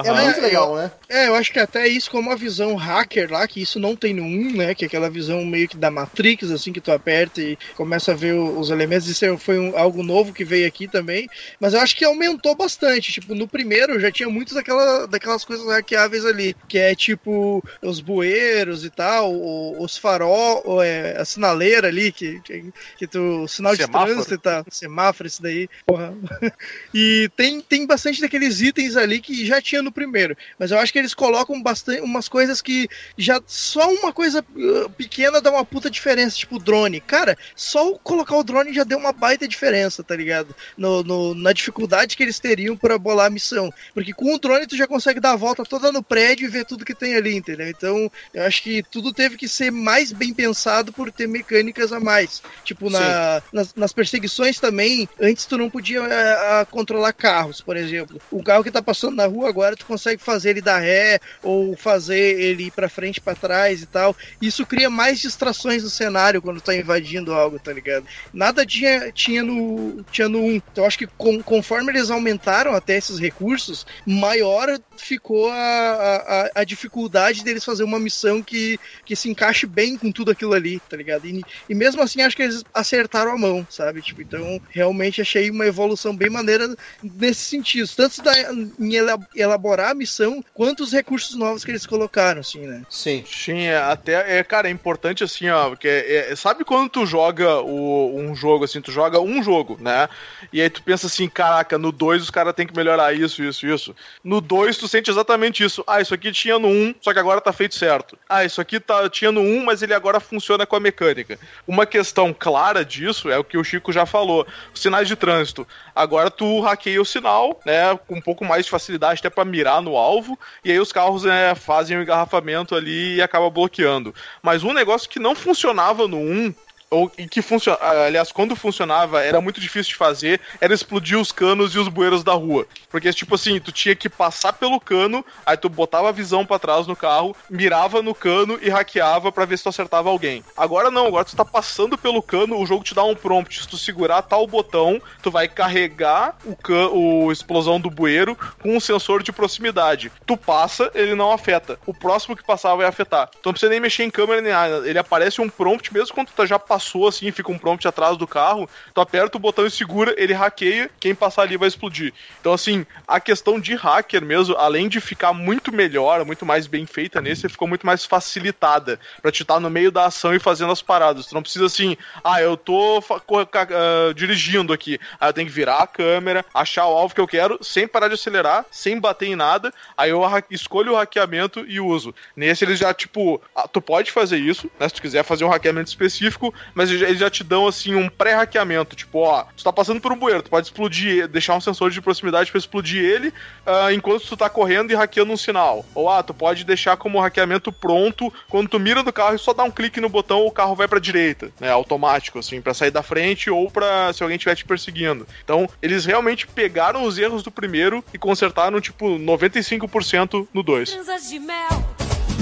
Faz 0.05 0.19
é 0.19 0.25
muito 0.25 0.41
legal, 0.41 0.77
né? 0.77 0.91
É, 1.09 1.29
eu 1.29 1.35
acho 1.35 1.53
que 1.53 1.59
até 1.59 1.87
isso 1.87 2.11
como 2.11 2.31
a 2.31 2.37
visão 2.37 2.75
hacker 2.75 3.31
lá, 3.31 3.47
que 3.47 3.61
isso 3.63 3.79
não 3.79 3.95
tem 3.97 4.13
no 4.15 4.23
1, 4.23 4.57
né? 4.57 4.75
Que 4.75 4.85
é 4.85 4.87
aquela 4.89 5.09
visão 5.11 5.45
meio 5.45 5.69
que 5.69 5.77
da 5.77 5.91
Matrix, 5.91 6.51
assim, 6.51 6.73
que 6.73 6.81
tu 6.81 6.91
aperta 6.93 7.41
e 7.41 7.57
começa 7.77 8.13
a 8.13 8.15
ver 8.15 8.33
os 8.35 8.71
elementos. 8.71 9.09
Isso 9.09 9.25
é- 9.25 9.37
foi 9.37 9.59
um- 9.59 9.77
algo 9.77 10.03
novo 10.03 10.33
que 10.33 10.45
veio 10.45 10.67
aqui 10.67 10.87
também. 10.89 11.29
Mas 11.61 11.75
eu 11.75 11.81
acho 11.81 11.97
que 11.97 12.05
aumentou 12.05 12.55
bastante. 12.55 13.13
Tipo, 13.13 13.35
no 13.35 13.47
primeiro 13.49 13.99
já 14.01 14.11
tinha 14.11 14.29
muitas 14.29 14.55
daquela, 14.55 15.07
daquelas 15.07 15.45
coisas 15.45 15.67
hackeáveis 15.67 16.25
ali. 16.25 16.57
Que 16.69 16.79
é 16.79 16.95
tipo 16.95 17.63
os 17.83 18.01
bueiros 18.01 18.85
e 18.85 18.91
tal, 18.91 19.33
os 19.81 19.97
farol, 19.97 20.83
é, 20.83 21.17
a 21.19 21.25
sinaleira 21.25 21.89
ali, 21.89 22.11
que, 22.13 22.41
que, 22.41 22.65
que 22.99 23.07
tu. 23.07 23.47
Sinal 23.49 23.77
de 23.77 23.83
Semáforo. 23.85 24.13
trânsito 24.13 24.35
e 24.35 24.39
tal. 24.39 24.65
Semáforo, 24.71 25.27
isso 25.27 25.43
daí. 25.43 25.69
Porra. 25.87 26.15
E 26.95 27.29
tem, 27.37 27.61
tem 27.61 27.87
bastante 27.87 28.21
daqueles 28.21 28.61
itens 28.61 28.97
ali 28.97 29.21
que 29.21 29.45
já 29.45 29.61
tinha 29.61 29.83
no 29.87 29.93
primeiro. 29.93 30.37
Mas 30.59 30.71
eu 30.71 30.79
acho 30.79 30.93
que 30.93 30.99
eles 30.99 31.15
colocam 31.15 31.63
bastante 31.63 32.03
umas 32.03 32.29
coisas 32.29 32.61
que 32.61 32.89
já 33.17 33.41
só 33.47 33.91
uma 33.91 34.13
coisa 34.13 34.45
uh, 34.55 34.91
pequena 34.91 35.41
dá 35.41 35.51
uma 35.51 35.65
puta 35.65 35.89
diferença, 35.89 36.37
tipo 36.37 36.59
drone. 36.59 37.01
Cara, 37.01 37.37
só 37.55 37.95
colocar 37.99 38.37
o 38.37 38.45
drone 38.45 38.75
já 38.75 38.85
deu 38.85 38.99
uma 38.99 39.13
baita 39.13 39.49
diferença, 39.49 40.03
tá 40.05 40.15
ligado? 40.15 40.55
No, 40.77 41.03
no- 41.03 41.35
na 41.35 41.53
dificuldade 41.53 42.17
que 42.17 42.23
eles 42.23 42.39
teriam 42.39 42.77
pra 42.77 42.99
bolar 42.99 43.27
a 43.27 43.31
missão. 43.31 43.73
Porque 43.95 44.13
com 44.13 44.35
o 44.35 44.39
drone 44.39 44.67
tu 44.67 44.77
já 44.77 44.87
consegue 44.87 45.21
dar 45.21 45.33
a 45.33 45.37
volta 45.37 45.65
toda 45.65 45.91
no 45.91 46.03
prédio 46.03 46.45
e 46.47 46.51
ver 46.51 46.65
tudo 46.67 46.85
que 46.85 46.95
tem 46.95 47.15
ali, 47.17 47.35
entendeu? 47.35 47.69
Então, 47.69 48.11
eu 48.35 48.43
acho 48.45 48.63
que 48.63 48.83
tudo 48.83 49.13
teve 49.13 49.37
que 49.37 49.49
ser 49.49 49.71
mais 49.73 50.13
bem 50.13 50.35
pensado 50.35 50.93
por 50.93 51.11
ter 51.11 51.27
mecânicas 51.27 51.93
a 51.93 52.01
mais. 52.01 52.43
Tipo, 52.65 52.91
na, 52.91 53.43
nas, 53.53 53.75
nas 53.75 53.93
perseguições 53.93 54.59
também, 54.61 55.09
antes 55.21 55.47
tu 55.47 55.57
não 55.57 55.71
podia 55.71 56.01
é, 56.01 56.61
a, 56.61 56.67
controlar 56.69 57.13
carros, 57.13 57.61
por 57.61 57.77
exemplo. 57.77 58.21
O 58.31 58.43
carro 58.43 58.63
que 58.65 58.71
tá 58.71 58.83
passando 58.83 59.17
na 59.17 59.27
rua 59.27 59.49
agora, 59.49 59.66
tu 59.75 59.87
consegue 59.87 60.23
fazer 60.23 60.51
ele 60.51 60.61
dar 60.61 60.79
ré 60.79 61.19
ou 61.43 61.75
fazer 61.77 62.39
ele 62.39 62.65
ir 62.67 62.71
pra 62.71 62.89
frente, 62.89 63.21
pra 63.21 63.35
trás 63.35 63.83
e 63.83 63.87
tal. 63.87 64.15
Isso 64.41 64.67
cria 64.67 64.91
mais 64.91 65.19
distrações 65.19 65.83
no 65.83 65.91
cenário 65.91 66.43
quando 66.43 66.61
tá 66.61 66.77
invadindo 66.77 67.33
algo, 67.33 67.59
tá 67.59 67.73
ligado? 67.73 68.07
Nada 68.33 68.67
tinha, 68.67 69.11
tinha, 69.11 69.43
no, 69.43 70.05
tinha 70.13 70.29
no 70.29 70.41
1. 70.45 70.53
Então 70.73 70.85
acho 70.85 70.99
que 70.99 71.07
com- 71.07 71.43
conforme 71.43 71.91
eles 71.91 72.11
aumentaram 72.11 72.75
até 72.75 72.97
esses 72.97 73.19
recursos, 73.19 73.87
maior 74.07 74.79
ficou 74.97 75.51
a, 75.51 76.51
a, 76.55 76.61
a 76.61 76.65
dificuldade 76.65 77.43
deles 77.43 77.65
fazer 77.65 77.83
uma 77.85 77.99
missão 77.99 78.43
que, 78.43 78.79
que 79.05 79.17
se 79.17 79.29
encaixe 79.31 79.67
bem 79.67 79.97
com 79.97 80.13
tudo 80.13 80.31
aquilo 80.31 80.53
ali, 80.53 80.79
tá 80.89 80.97
ligado? 80.97 81.27
E, 81.27 81.43
e 81.69 81.75
mesmo 81.75 82.03
assim 82.03 82.21
acho 82.21 82.37
que 82.37 82.43
eles 82.43 82.63
acertaram 82.75 83.33
a 83.33 83.39
mão, 83.39 83.67
sabe? 83.71 84.03
Tipo, 84.03 84.23
então 84.23 84.61
realmente 84.71 85.21
achei 85.21 85.51
uma 85.51 85.67
evolução 85.67 86.15
bem 86.15 86.29
maneira 86.29 86.75
nesse 87.03 87.45
sentido. 87.45 87.89
Tanto 87.97 88.23
da, 88.23 88.33
em 88.79 88.97
ela- 88.97 89.19
elaborar 89.57 89.91
a 89.91 89.95
missão, 89.95 90.45
quanto 90.55 90.83
os 90.83 90.93
recursos 90.93 91.35
novos 91.35 91.65
que 91.65 91.71
eles 91.71 91.87
colocaram, 91.87 92.41
assim, 92.41 92.61
né? 92.67 92.83
Sim. 92.89 93.25
Sim, 93.27 93.63
é, 93.63 93.79
até, 93.79 94.39
é, 94.39 94.45
cara, 94.45 94.69
é 94.69 94.71
importante 94.71 95.25
assim, 95.25 95.49
ó, 95.49 95.71
porque 95.71 95.89
é, 95.89 96.33
é- 96.33 96.37
sabe 96.37 96.65
quando 96.65 96.91
tu 96.91 97.07
joga 97.07 97.61
o, 97.61 98.15
um 98.19 98.35
jogo, 98.35 98.65
assim, 98.65 98.81
tu 98.81 98.93
joga 98.93 99.19
um 99.19 99.43
jogo, 99.43 99.79
né? 99.81 100.09
E 100.53 100.61
aí 100.61 100.69
tu 100.69 100.83
pensa 100.83 101.07
assim, 101.07 101.29
caraca, 101.29 101.79
no 101.79 101.91
2 101.91 102.23
os 102.23 102.31
caras 102.31 102.55
têm 102.55 102.67
que 102.67 102.77
melhorar 102.77 103.15
isso, 103.15 103.43
isso, 103.43 103.67
isso. 103.67 103.97
No 104.23 104.41
2 104.41 104.77
tu 104.77 104.87
sente 104.87 105.11
exatamente 105.11 105.65
isso. 105.65 105.83
Ah, 105.87 106.01
isso 106.01 106.15
aqui 106.15 106.31
tinha 106.31 106.59
no 106.59 106.69
1, 106.69 106.71
um, 106.71 106.95
só 107.01 107.13
que 107.13 107.19
agora 107.19 107.41
tá 107.41 107.53
feito 107.53 107.75
certo. 107.75 108.19
Ah, 108.29 108.45
isso 108.45 108.61
aqui 108.61 108.79
tá, 108.79 109.09
tinha 109.09 109.33
no 109.33 109.41
1, 109.41 109.57
um, 109.59 109.65
mas 109.65 109.83
ele 109.83 109.95
agora 109.95 110.21
funciona 110.21 110.67
com 110.67 110.77
a 110.77 110.81
mecânica. 110.81 111.39
Uma 111.67 111.87
questão 111.87 112.35
clara 112.39 112.85
disso 112.85 113.31
é 113.31 113.39
o 113.39 113.45
que 113.45 113.57
o 113.57 113.65
Chico 113.65 113.93
já 113.93 114.05
falou, 114.05 114.47
os 114.75 114.81
sinais 114.81 115.09
de 115.09 115.17
trânsito. 115.17 115.67
Agora 115.95 116.31
tu 116.31 116.61
hackeia 116.61 117.01
o 117.01 117.05
sinal, 117.05 117.59
né, 117.65 117.99
com 118.07 118.17
um 118.17 118.21
pouco 118.21 118.45
mais 118.45 118.67
de 118.67 118.71
facilidade 118.71 119.21
até 119.21 119.31
pra 119.31 119.45
mirar 119.47 119.81
no 119.81 119.97
alvo, 119.97 120.39
e 120.65 120.71
aí 120.71 120.79
os 120.79 120.93
carros 120.93 121.25
né, 121.25 121.55
fazem 121.55 121.97
o 121.97 122.03
engarrafamento 122.03 122.75
ali 122.75 123.17
e 123.17 123.23
acaba 123.23 123.49
bloqueando. 123.49 124.15
Mas 124.43 124.65
um 124.65 124.73
negócio 124.73 125.09
que 125.09 125.19
não 125.19 125.35
funcionava 125.35 126.07
no 126.07 126.19
1, 126.19 126.55
ou 126.91 127.11
e 127.19 127.27
que 127.27 127.43
funciona, 127.43 127.79
aliás, 127.81 128.33
quando 128.33 128.55
funcionava, 128.55 129.23
era 129.23 129.41
muito 129.41 129.61
difícil 129.61 129.91
de 129.91 129.97
fazer, 129.97 130.41
era 130.61 130.75
explodir 130.75 131.19
os 131.19 131.33
canos 131.33 131.75
e 131.75 131.79
os 131.79 131.89
bueiros 131.89 132.23
da 132.23 132.33
rua. 132.33 132.67
Porque 132.91 133.13
tipo 133.13 133.35
assim, 133.35 133.59
tu 133.61 133.73
tinha 133.73 133.95
que 133.95 134.09
passar 134.09 134.53
pelo 134.53 134.81
cano, 134.81 135.25
aí 135.45 135.57
tu 135.57 135.69
botava 135.69 136.09
a 136.09 136.13
visão 136.13 136.47
pra 136.47 136.59
trás 136.59 136.87
no 136.87 136.97
carro, 136.97 137.37
mirava 137.51 138.03
no 138.03 138.15
cano 138.15 138.59
e 138.63 138.69
hackeava 138.69 139.33
pra 139.33 139.45
ver 139.45 139.57
se 139.57 139.65
tu 139.65 139.69
acertava 139.69 140.09
alguém. 140.09 140.45
Agora 140.57 140.91
não, 140.91 141.07
agora 141.07 141.25
tu 141.25 141.37
tá 141.37 141.45
passando 141.45 141.99
pelo 141.99 142.23
cano, 142.23 142.59
o 142.59 142.67
jogo 142.67 142.85
te 142.85 142.95
dá 142.95 143.05
um 143.05 143.15
prompt, 143.15 143.63
se 143.63 143.69
tu 143.69 143.77
segurar 143.77 144.23
tal 144.23 144.47
botão, 144.47 145.01
tu 145.23 145.31
vai 145.31 145.49
carregar 145.49 146.37
o 146.45 146.55
can, 146.55 146.89
o 146.89 147.33
explosão 147.33 147.81
do 147.81 147.91
bueiro 147.91 148.37
com 148.63 148.77
um 148.77 148.81
sensor 148.81 149.23
de 149.23 149.33
proximidade. 149.33 150.13
Tu 150.25 150.37
passa, 150.37 150.91
ele 150.95 151.15
não 151.15 151.33
afeta. 151.33 151.79
O 151.87 151.95
próximo 151.95 152.37
que 152.37 152.45
passar 152.45 152.75
vai 152.75 152.87
afetar. 152.87 153.29
Então 153.31 153.51
não 153.51 153.53
precisa 153.53 153.71
nem 153.71 153.81
mexer 153.81 154.05
em 154.05 154.11
câmera 154.11 154.41
nem 154.41 154.53
nada. 154.53 154.89
Ele 154.89 154.99
aparece 154.99 155.41
um 155.41 155.49
prompt, 155.49 155.93
mesmo 155.93 156.15
quando 156.15 156.29
tu 156.29 156.35
tá 156.35 156.47
já 156.47 156.59
passou 156.77 157.09
assim, 157.09 157.33
fica 157.33 157.51
um 157.51 157.59
prompt 157.59 157.89
atrás 157.89 158.19
do 158.19 158.27
carro, 158.27 158.69
tu 158.93 159.01
aperta 159.01 159.39
o 159.39 159.41
botão 159.41 159.65
e 159.65 159.71
segura, 159.71 160.15
ele 160.19 160.35
hackeia, 160.35 160.91
quem 161.01 161.15
passar 161.15 161.43
ali 161.43 161.57
vai 161.57 161.69
explodir. 161.69 162.13
Então, 162.39 162.53
assim, 162.53 162.85
a 163.09 163.19
questão 163.19 163.59
de 163.59 163.75
hacker 163.75 164.23
mesmo, 164.23 164.55
além 164.57 164.87
de 164.87 165.01
ficar 165.01 165.33
muito 165.33 165.73
melhor, 165.73 166.23
muito 166.27 166.45
mais 166.45 166.67
bem 166.67 166.85
feita 166.85 167.19
nesse, 167.19 167.49
ficou 167.49 167.67
muito 167.67 167.87
mais 167.87 168.05
facilitada 168.05 169.01
pra 169.23 169.33
te 169.33 169.41
estar 169.41 169.59
no 169.59 169.71
meio 169.71 169.91
da 169.91 170.05
ação 170.05 170.35
e 170.35 170.39
fazendo 170.39 170.71
as 170.71 170.83
paradas. 170.83 171.27
Tu 171.27 171.35
não 171.35 171.41
precisa 171.41 171.65
assim, 171.65 171.97
ah, 172.23 172.43
eu 172.43 172.59
tô 172.59 173.03
ah, 173.09 174.13
dirigindo 174.15 174.75
aqui, 174.75 175.01
aí 175.19 175.31
eu 175.31 175.33
tenho 175.33 175.47
que 175.47 175.55
virar 175.55 175.79
a 175.79 175.87
câmera, 175.87 176.45
achar 176.53 176.87
o 176.87 176.95
alvo 176.95 177.15
que 177.15 177.21
eu 177.23 177.27
quero, 177.27 177.59
sem 177.63 177.89
parar 177.89 178.09
de 178.09 178.15
acelerar, 178.15 178.67
sem 178.71 179.01
bater 179.01 179.29
em 179.29 179.37
nada, 179.37 179.73
aí 179.97 180.11
eu 180.11 180.23
escolho 180.51 180.93
o 180.93 180.97
hackeamento 180.97 181.65
e 181.67 181.81
uso. 181.81 182.15
Nesse 182.37 182.67
eles 182.67 182.79
já, 182.79 182.93
tipo, 182.93 183.41
ah, 183.55 183.67
tu 183.67 183.81
pode 183.81 184.13
fazer 184.13 184.37
isso, 184.37 184.71
né, 184.79 184.87
se 184.91 184.97
tu 184.97 185.01
quiser 185.01 185.25
fazer 185.25 185.45
um 185.47 185.49
hackeamento 185.49 185.89
específico, 185.89 186.53
mas 186.75 186.91
eles 186.91 187.19
já- 187.19 187.31
te 187.31 187.43
dão, 187.45 187.67
assim, 187.67 187.95
um 187.95 188.09
pré-hackeamento, 188.09 188.95
tipo, 188.97 189.19
ó, 189.19 189.45
tu 189.57 189.65
tá 189.65 189.73
passando 189.73 190.01
por 190.01 190.13
um 190.13 190.17
bueiro, 190.17 190.43
tu 190.43 190.51
pode 190.51 190.67
explodir, 190.67 191.27
deixar 191.29 191.55
um 191.55 191.61
sensor 191.61 191.91
de 191.91 192.01
proximidade 192.01 192.51
pra 192.51 192.59
explodir 192.59 193.03
ele, 193.05 193.35
ah, 193.67 193.93
enquanto 193.93 194.25
tu 194.27 194.37
tá 194.37 194.49
correndo 194.49 194.91
e 194.93 194.95
hackeando 194.95 195.33
um 195.33 195.37
sinal. 195.37 195.85
Ou, 195.95 196.09
ah, 196.09 196.23
tu 196.23 196.33
pode 196.33 196.65
deixar 196.65 196.97
como 196.97 197.21
hackeamento 197.21 197.73
pronto, 197.73 198.33
quando 198.49 198.69
tu 198.69 198.79
mira 198.79 199.03
do 199.03 199.13
carro 199.13 199.35
e 199.35 199.39
só 199.39 199.53
dá 199.53 199.65
um 199.65 199.71
clique 199.71 200.01
no 200.01 200.09
botão, 200.09 200.47
o 200.47 200.51
carro 200.51 200.75
vai 200.75 200.87
pra 200.89 200.99
direita, 201.01 201.51
né, 201.61 201.71
automático, 201.71 202.39
assim, 202.39 202.61
pra 202.61 202.73
sair 202.75 202.91
da 202.91 203.03
frente 203.03 203.51
ou 203.51 203.71
pra 203.71 204.13
se 204.13 204.23
alguém 204.23 204.37
estiver 204.37 204.55
te 204.55 204.65
perseguindo. 204.65 205.27
Então, 205.45 205.69
eles 205.83 206.05
realmente 206.05 206.47
pegaram 206.47 207.03
os 207.05 207.19
erros 207.19 207.43
do 207.43 207.51
primeiro 207.51 208.05
e 208.15 208.19
consertaram, 208.19 208.81
tipo, 208.81 209.19
95% 209.19 210.49
no 210.55 210.63
2. 210.63 210.91
Transas 210.93 211.29
de 211.29 211.39
mel, 211.39 211.69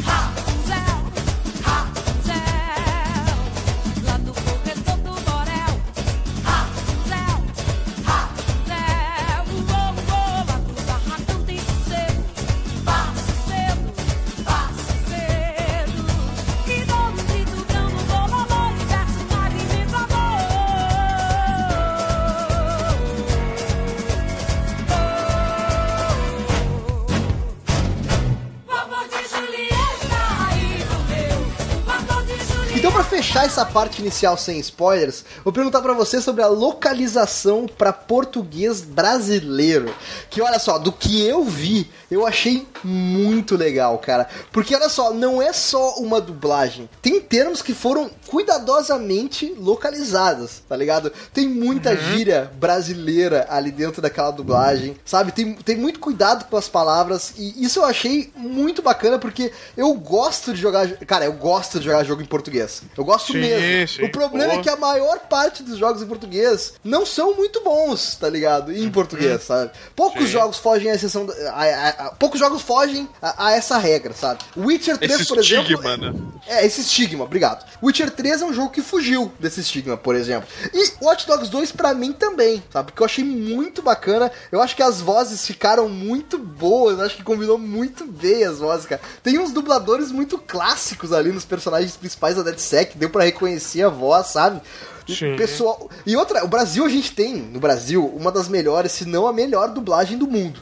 Rapunzel, 0.04 0.53
fechar 33.24 33.46
essa 33.46 33.64
parte 33.64 34.02
inicial 34.02 34.36
sem 34.36 34.58
spoilers, 34.58 35.24
vou 35.42 35.52
perguntar 35.52 35.80
pra 35.80 35.94
você 35.94 36.20
sobre 36.20 36.42
a 36.42 36.46
localização 36.46 37.66
pra 37.66 37.90
português 37.90 38.82
brasileiro. 38.82 39.94
Que 40.28 40.42
olha 40.42 40.58
só, 40.58 40.78
do 40.78 40.92
que 40.92 41.26
eu 41.26 41.42
vi, 41.42 41.90
eu 42.10 42.26
achei 42.26 42.66
muito 42.84 43.56
legal, 43.56 43.96
cara. 43.96 44.28
Porque 44.52 44.74
olha 44.74 44.90
só, 44.90 45.14
não 45.14 45.40
é 45.40 45.54
só 45.54 45.94
uma 45.94 46.20
dublagem. 46.20 46.88
Tem 47.00 47.18
termos 47.18 47.62
que 47.62 47.72
foram 47.72 48.10
cuidadosamente 48.34 49.54
localizados, 49.58 50.62
tá 50.68 50.76
ligado? 50.76 51.12
Tem 51.32 51.48
muita 51.48 51.96
gíria 51.96 52.50
brasileira 52.56 53.46
ali 53.48 53.70
dentro 53.70 54.02
daquela 54.02 54.30
dublagem, 54.30 54.96
sabe? 55.04 55.32
Tem, 55.32 55.54
tem 55.54 55.76
muito 55.76 56.00
cuidado 56.00 56.44
com 56.48 56.56
as 56.56 56.68
palavras 56.68 57.34
e 57.36 57.64
isso 57.64 57.80
eu 57.80 57.84
achei 57.84 58.32
muito 58.36 58.82
bacana 58.82 59.18
porque 59.18 59.52
eu 59.76 59.92
gosto 59.94 60.52
de 60.52 60.60
jogar. 60.60 60.88
Cara, 61.06 61.24
eu 61.24 61.32
gosto 61.34 61.78
de 61.78 61.84
jogar 61.86 62.04
jogo 62.04 62.22
em 62.22 62.26
português. 62.26 62.82
Eu 62.96 63.04
gosto 63.04 63.32
Sim, 63.32 63.40
mesmo. 63.40 63.96
sim. 63.96 64.04
O 64.04 64.10
problema 64.12 64.54
Pô. 64.54 64.60
é 64.60 64.62
que 64.62 64.68
a 64.68 64.76
maior 64.76 65.18
parte 65.20 65.62
dos 65.62 65.78
jogos 65.78 66.02
em 66.02 66.06
português 66.06 66.74
não 66.82 67.04
são 67.06 67.34
muito 67.34 67.62
bons, 67.62 68.16
tá 68.16 68.28
ligado? 68.28 68.72
Em 68.72 68.90
português, 68.90 69.42
sabe? 69.42 69.70
Poucos 69.94 70.20
Uhum. 70.22 70.26
Sim. 70.26 70.32
jogos 70.32 70.58
fogem 70.58 70.90
à 70.90 70.94
exceção. 70.94 71.26
da- 71.26 71.34
a- 71.52 71.64
a- 71.64 71.88
a- 72.06 72.10
poucos 72.14 72.38
jogos 72.40 72.62
fogem 72.62 73.08
a, 73.22 73.52
essa 73.52 73.78
regra, 73.78 74.12
sabe? 74.14 74.40
Witcher 74.56 74.96
3, 74.98 75.12
Esse 75.20 75.26
por 75.28 75.38
exemplo. 75.38 75.62
estigma, 75.64 75.96
né? 75.96 76.12
É, 76.46 76.66
esse 76.66 76.80
estigma, 76.80 77.24
obrigado. 77.24 77.64
Witcher 77.82 78.10
3 78.10 78.23
é 78.30 78.46
um 78.46 78.52
jogo 78.52 78.70
que 78.70 78.82
fugiu 78.82 79.32
desse 79.38 79.60
estigma, 79.60 79.96
por 79.96 80.14
exemplo. 80.14 80.48
E 80.72 81.04
Watch 81.04 81.26
Dogs 81.26 81.50
2 81.50 81.72
pra 81.72 81.94
mim 81.94 82.12
também, 82.12 82.62
sabe? 82.72 82.86
Porque 82.92 83.02
eu 83.02 83.06
achei 83.06 83.24
muito 83.24 83.82
bacana. 83.82 84.30
Eu 84.50 84.62
acho 84.62 84.76
que 84.76 84.82
as 84.82 85.00
vozes 85.00 85.46
ficaram 85.46 85.88
muito 85.88 86.38
boas, 86.38 86.98
eu 86.98 87.04
acho 87.04 87.16
que 87.16 87.22
combinou 87.22 87.58
muito 87.58 88.06
bem 88.06 88.44
as 88.44 88.58
vozes, 88.58 88.86
cara. 88.86 89.00
Tem 89.22 89.38
uns 89.38 89.52
dubladores 89.52 90.10
muito 90.10 90.38
clássicos 90.38 91.12
ali 91.12 91.32
nos 91.32 91.44
personagens 91.44 91.96
principais 91.96 92.36
da 92.36 92.42
DeadSec, 92.42 92.96
deu 92.96 93.10
pra 93.10 93.24
reconhecer 93.24 93.82
a 93.82 93.88
voz, 93.88 94.28
sabe? 94.28 94.60
Sim. 95.08 95.36
Pessoal, 95.36 95.88
e 96.06 96.16
outra, 96.16 96.44
o 96.44 96.48
Brasil 96.48 96.84
a 96.84 96.88
gente 96.88 97.12
tem, 97.12 97.36
no 97.36 97.60
Brasil, 97.60 98.04
uma 98.16 98.32
das 98.32 98.48
melhores, 98.48 98.92
se 98.92 99.04
não 99.04 99.26
a 99.26 99.32
melhor 99.32 99.68
dublagem 99.68 100.16
do 100.16 100.26
mundo. 100.26 100.60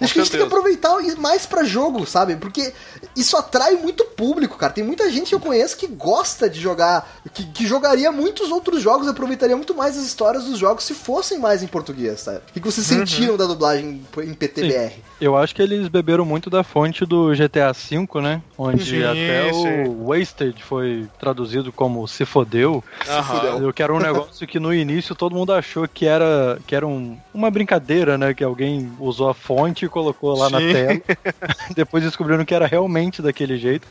Acho 0.00 0.12
que 0.12 0.20
a 0.20 0.22
gente 0.22 0.30
tem 0.30 0.40
que 0.40 0.46
aproveitar 0.46 0.96
mais 1.18 1.46
pra 1.46 1.64
jogo, 1.64 2.06
sabe? 2.06 2.36
Porque 2.36 2.72
isso 3.16 3.36
atrai 3.36 3.74
muito 3.74 4.04
público, 4.04 4.56
cara. 4.56 4.72
Tem 4.72 4.84
muita 4.84 5.10
gente 5.10 5.28
que 5.28 5.34
eu 5.34 5.40
conheço 5.40 5.76
que 5.76 5.86
gosta 5.86 6.48
de 6.48 6.60
jogar, 6.60 7.20
que, 7.32 7.44
que 7.46 7.66
jogaria 7.66 8.12
muitos 8.12 8.50
outros 8.50 8.82
jogos, 8.82 9.08
aproveitaria 9.08 9.56
muito 9.56 9.74
mais 9.74 9.96
as 9.96 10.04
histórias 10.04 10.44
dos 10.44 10.58
jogos 10.58 10.84
se 10.84 10.94
fossem 10.94 11.38
mais 11.38 11.62
em 11.62 11.66
português, 11.66 12.20
sabe? 12.20 12.38
O 12.38 12.52
que 12.52 12.60
que 12.60 12.66
vocês 12.66 12.86
sentiram 12.86 13.36
da 13.36 13.46
dublagem 13.46 14.02
em 14.18 14.34
PTBR? 14.34 14.92
Eu 15.20 15.36
acho 15.36 15.54
que 15.54 15.62
eles 15.62 15.88
beberam 15.88 16.24
muito 16.24 16.48
da 16.48 16.62
fonte 16.62 17.04
do 17.04 17.32
GTA 17.32 17.72
V, 17.72 18.20
né? 18.20 18.40
Onde 18.56 18.84
Sim, 18.84 19.02
até 19.02 19.52
sim. 19.52 19.88
o 19.88 20.08
Wasted 20.08 20.62
foi 20.62 21.08
traduzido 21.18 21.72
como 21.72 22.06
se 22.06 22.24
fodeu. 22.24 22.84
Aham. 23.08 23.58
Eu 23.78 23.86
quero 23.86 23.94
um 23.94 24.00
negócio 24.00 24.44
que 24.44 24.58
no 24.58 24.74
início 24.74 25.14
todo 25.14 25.36
mundo 25.36 25.52
achou 25.52 25.86
que 25.86 26.04
era, 26.04 26.58
que 26.66 26.74
era 26.74 26.84
um- 26.84 27.16
uma 27.32 27.48
brincadeira, 27.48 28.18
né? 28.18 28.34
Que 28.34 28.42
alguém 28.42 28.90
usou 28.98 29.28
a 29.28 29.34
fonte 29.34 29.84
e 29.84 29.88
colocou 29.88 30.36
lá 30.36 30.50
na 30.50 30.58
Sim. 30.58 30.72
tela. 30.72 31.00
Depois 31.76 32.02
descobriram 32.02 32.44
que 32.44 32.52
era 32.52 32.66
realmente 32.66 33.22
daquele 33.22 33.56
jeito. 33.56 33.86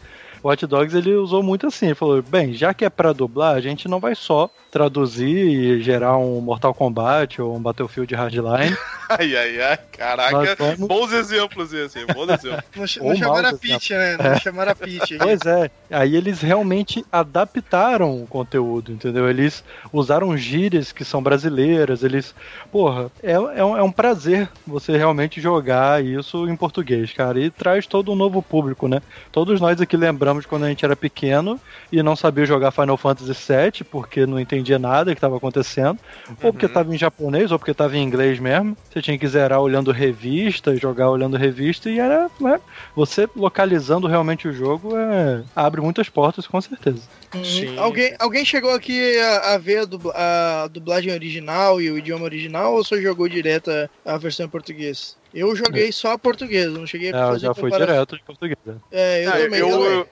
O 0.47 0.49
Watch 0.49 0.65
Dogs 0.65 0.95
ele 0.95 1.13
usou 1.13 1.43
muito 1.43 1.67
assim, 1.67 1.87
ele 1.87 1.95
falou, 1.95 2.21
bem, 2.21 2.53
já 2.53 2.73
que 2.73 2.85
é 2.85 2.89
pra 2.89 3.11
dublar, 3.11 3.53
a 3.53 3.59
gente 3.59 3.89
não 3.89 3.99
vai 3.99 4.15
só 4.15 4.49
traduzir 4.71 5.27
e 5.27 5.81
gerar 5.81 6.17
um 6.17 6.39
Mortal 6.39 6.73
Kombat 6.73 7.41
ou 7.41 7.57
um 7.57 7.61
Battlefield 7.61 8.15
Hardline. 8.15 8.73
Ai, 9.09 9.37
ai, 9.37 9.61
ai, 9.61 9.77
caraca. 9.93 10.55
Vamos- 10.59 10.79
Bons 10.85 11.13
exemplos 11.13 11.71
esse, 11.71 12.05
bons 12.07 12.27
exemplos. 12.27 12.97
Não, 12.97 13.07
não 13.07 13.15
chamaram 13.15 13.49
a 13.49 13.53
Peach, 13.53 13.93
né? 13.93 14.17
Não 14.17 14.37
chamaram 14.37 14.71
a 14.73 14.75
Peach. 14.75 15.17
Pois 15.17 15.39
é, 15.45 15.71
aí 15.89 16.13
eles 16.13 16.41
realmente 16.41 17.05
adaptaram 17.09 18.21
o 18.21 18.27
conteúdo, 18.27 18.91
entendeu? 18.91 19.29
Eles 19.29 19.63
usaram 19.93 20.35
gírias 20.35 20.91
que 20.91 21.05
são 21.05 21.23
brasileiras, 21.23 22.03
eles. 22.03 22.35
Porra, 22.69 23.09
é, 23.23 23.31
é, 23.31 23.39
um, 23.63 23.77
é 23.77 23.81
um 23.81 23.93
prazer 23.93 24.49
você 24.67 24.97
realmente 24.97 25.39
jogar 25.39 26.03
isso 26.03 26.45
em 26.49 26.55
português, 26.57 27.13
cara. 27.13 27.39
E 27.39 27.49
traz 27.49 27.87
todo 27.87 28.11
um 28.11 28.15
novo 28.15 28.41
público, 28.43 28.89
né? 28.89 29.01
Todos 29.31 29.61
nós 29.61 29.79
aqui 29.79 29.95
lembramos 29.95 30.36
quando 30.45 30.65
a 30.65 30.69
gente 30.69 30.83
era 30.85 30.95
pequeno 30.95 31.59
e 31.91 32.01
não 32.03 32.15
sabia 32.15 32.45
jogar 32.45 32.71
Final 32.71 32.97
Fantasy 32.97 33.31
VII 33.33 33.83
porque 33.91 34.25
não 34.25 34.39
entendia 34.39 34.77
nada 34.77 35.11
que 35.13 35.17
estava 35.17 35.37
acontecendo, 35.37 35.99
ou 36.43 36.51
porque 36.51 36.65
estava 36.65 36.93
em 36.93 36.97
japonês, 36.97 37.51
ou 37.51 37.57
porque 37.57 37.71
estava 37.71 37.95
em 37.97 38.03
inglês 38.03 38.39
mesmo. 38.39 38.77
Você 38.89 39.01
tinha 39.01 39.17
que 39.17 39.27
zerar 39.27 39.59
olhando 39.61 39.91
revista, 39.91 40.75
jogar 40.77 41.09
olhando 41.09 41.37
revista, 41.37 41.89
e 41.89 41.99
era. 41.99 42.29
Né? 42.39 42.59
Você 42.95 43.27
localizando 43.35 44.07
realmente 44.07 44.47
o 44.47 44.53
jogo 44.53 44.95
é, 44.97 45.43
abre 45.55 45.81
muitas 45.81 46.09
portas, 46.09 46.47
com 46.47 46.59
certeza. 46.61 47.01
Sim. 47.43 47.77
Alguém, 47.77 48.15
alguém 48.19 48.45
chegou 48.45 48.71
aqui 48.71 49.19
a, 49.19 49.53
a 49.53 49.57
ver 49.57 49.79
a, 49.79 49.85
dubla- 49.85 50.13
a 50.15 50.67
dublagem 50.67 51.11
original 51.11 51.81
e 51.81 51.91
o 51.91 51.97
idioma 51.97 52.23
original 52.23 52.73
ou 52.73 52.83
só 52.83 52.97
jogou 52.97 53.27
direto 53.27 53.69
a, 54.05 54.17
versão 54.17 54.45
em 54.45 54.49
português? 54.49 55.15
Eu 55.33 55.55
joguei 55.55 55.91
só 55.91 56.13
a 56.13 56.17
português, 56.17 56.65
eu 56.65 56.71
não 56.71 56.87
cheguei 56.87 57.09
É, 57.09 57.15
a 57.15 57.19
eu 57.19 57.27
fazer 57.27 57.45
já 57.47 57.53
fui 57.53 57.63
comparação. 57.63 57.93
direto 57.93 58.15
em 58.15 58.25
português. 58.25 58.57
né? 58.65 58.75
É, 58.91 59.25
eu 59.25 59.29
Ah, 59.29 59.37
também. 59.37 59.59
eu, 59.59 59.69
eu, 59.69 60.07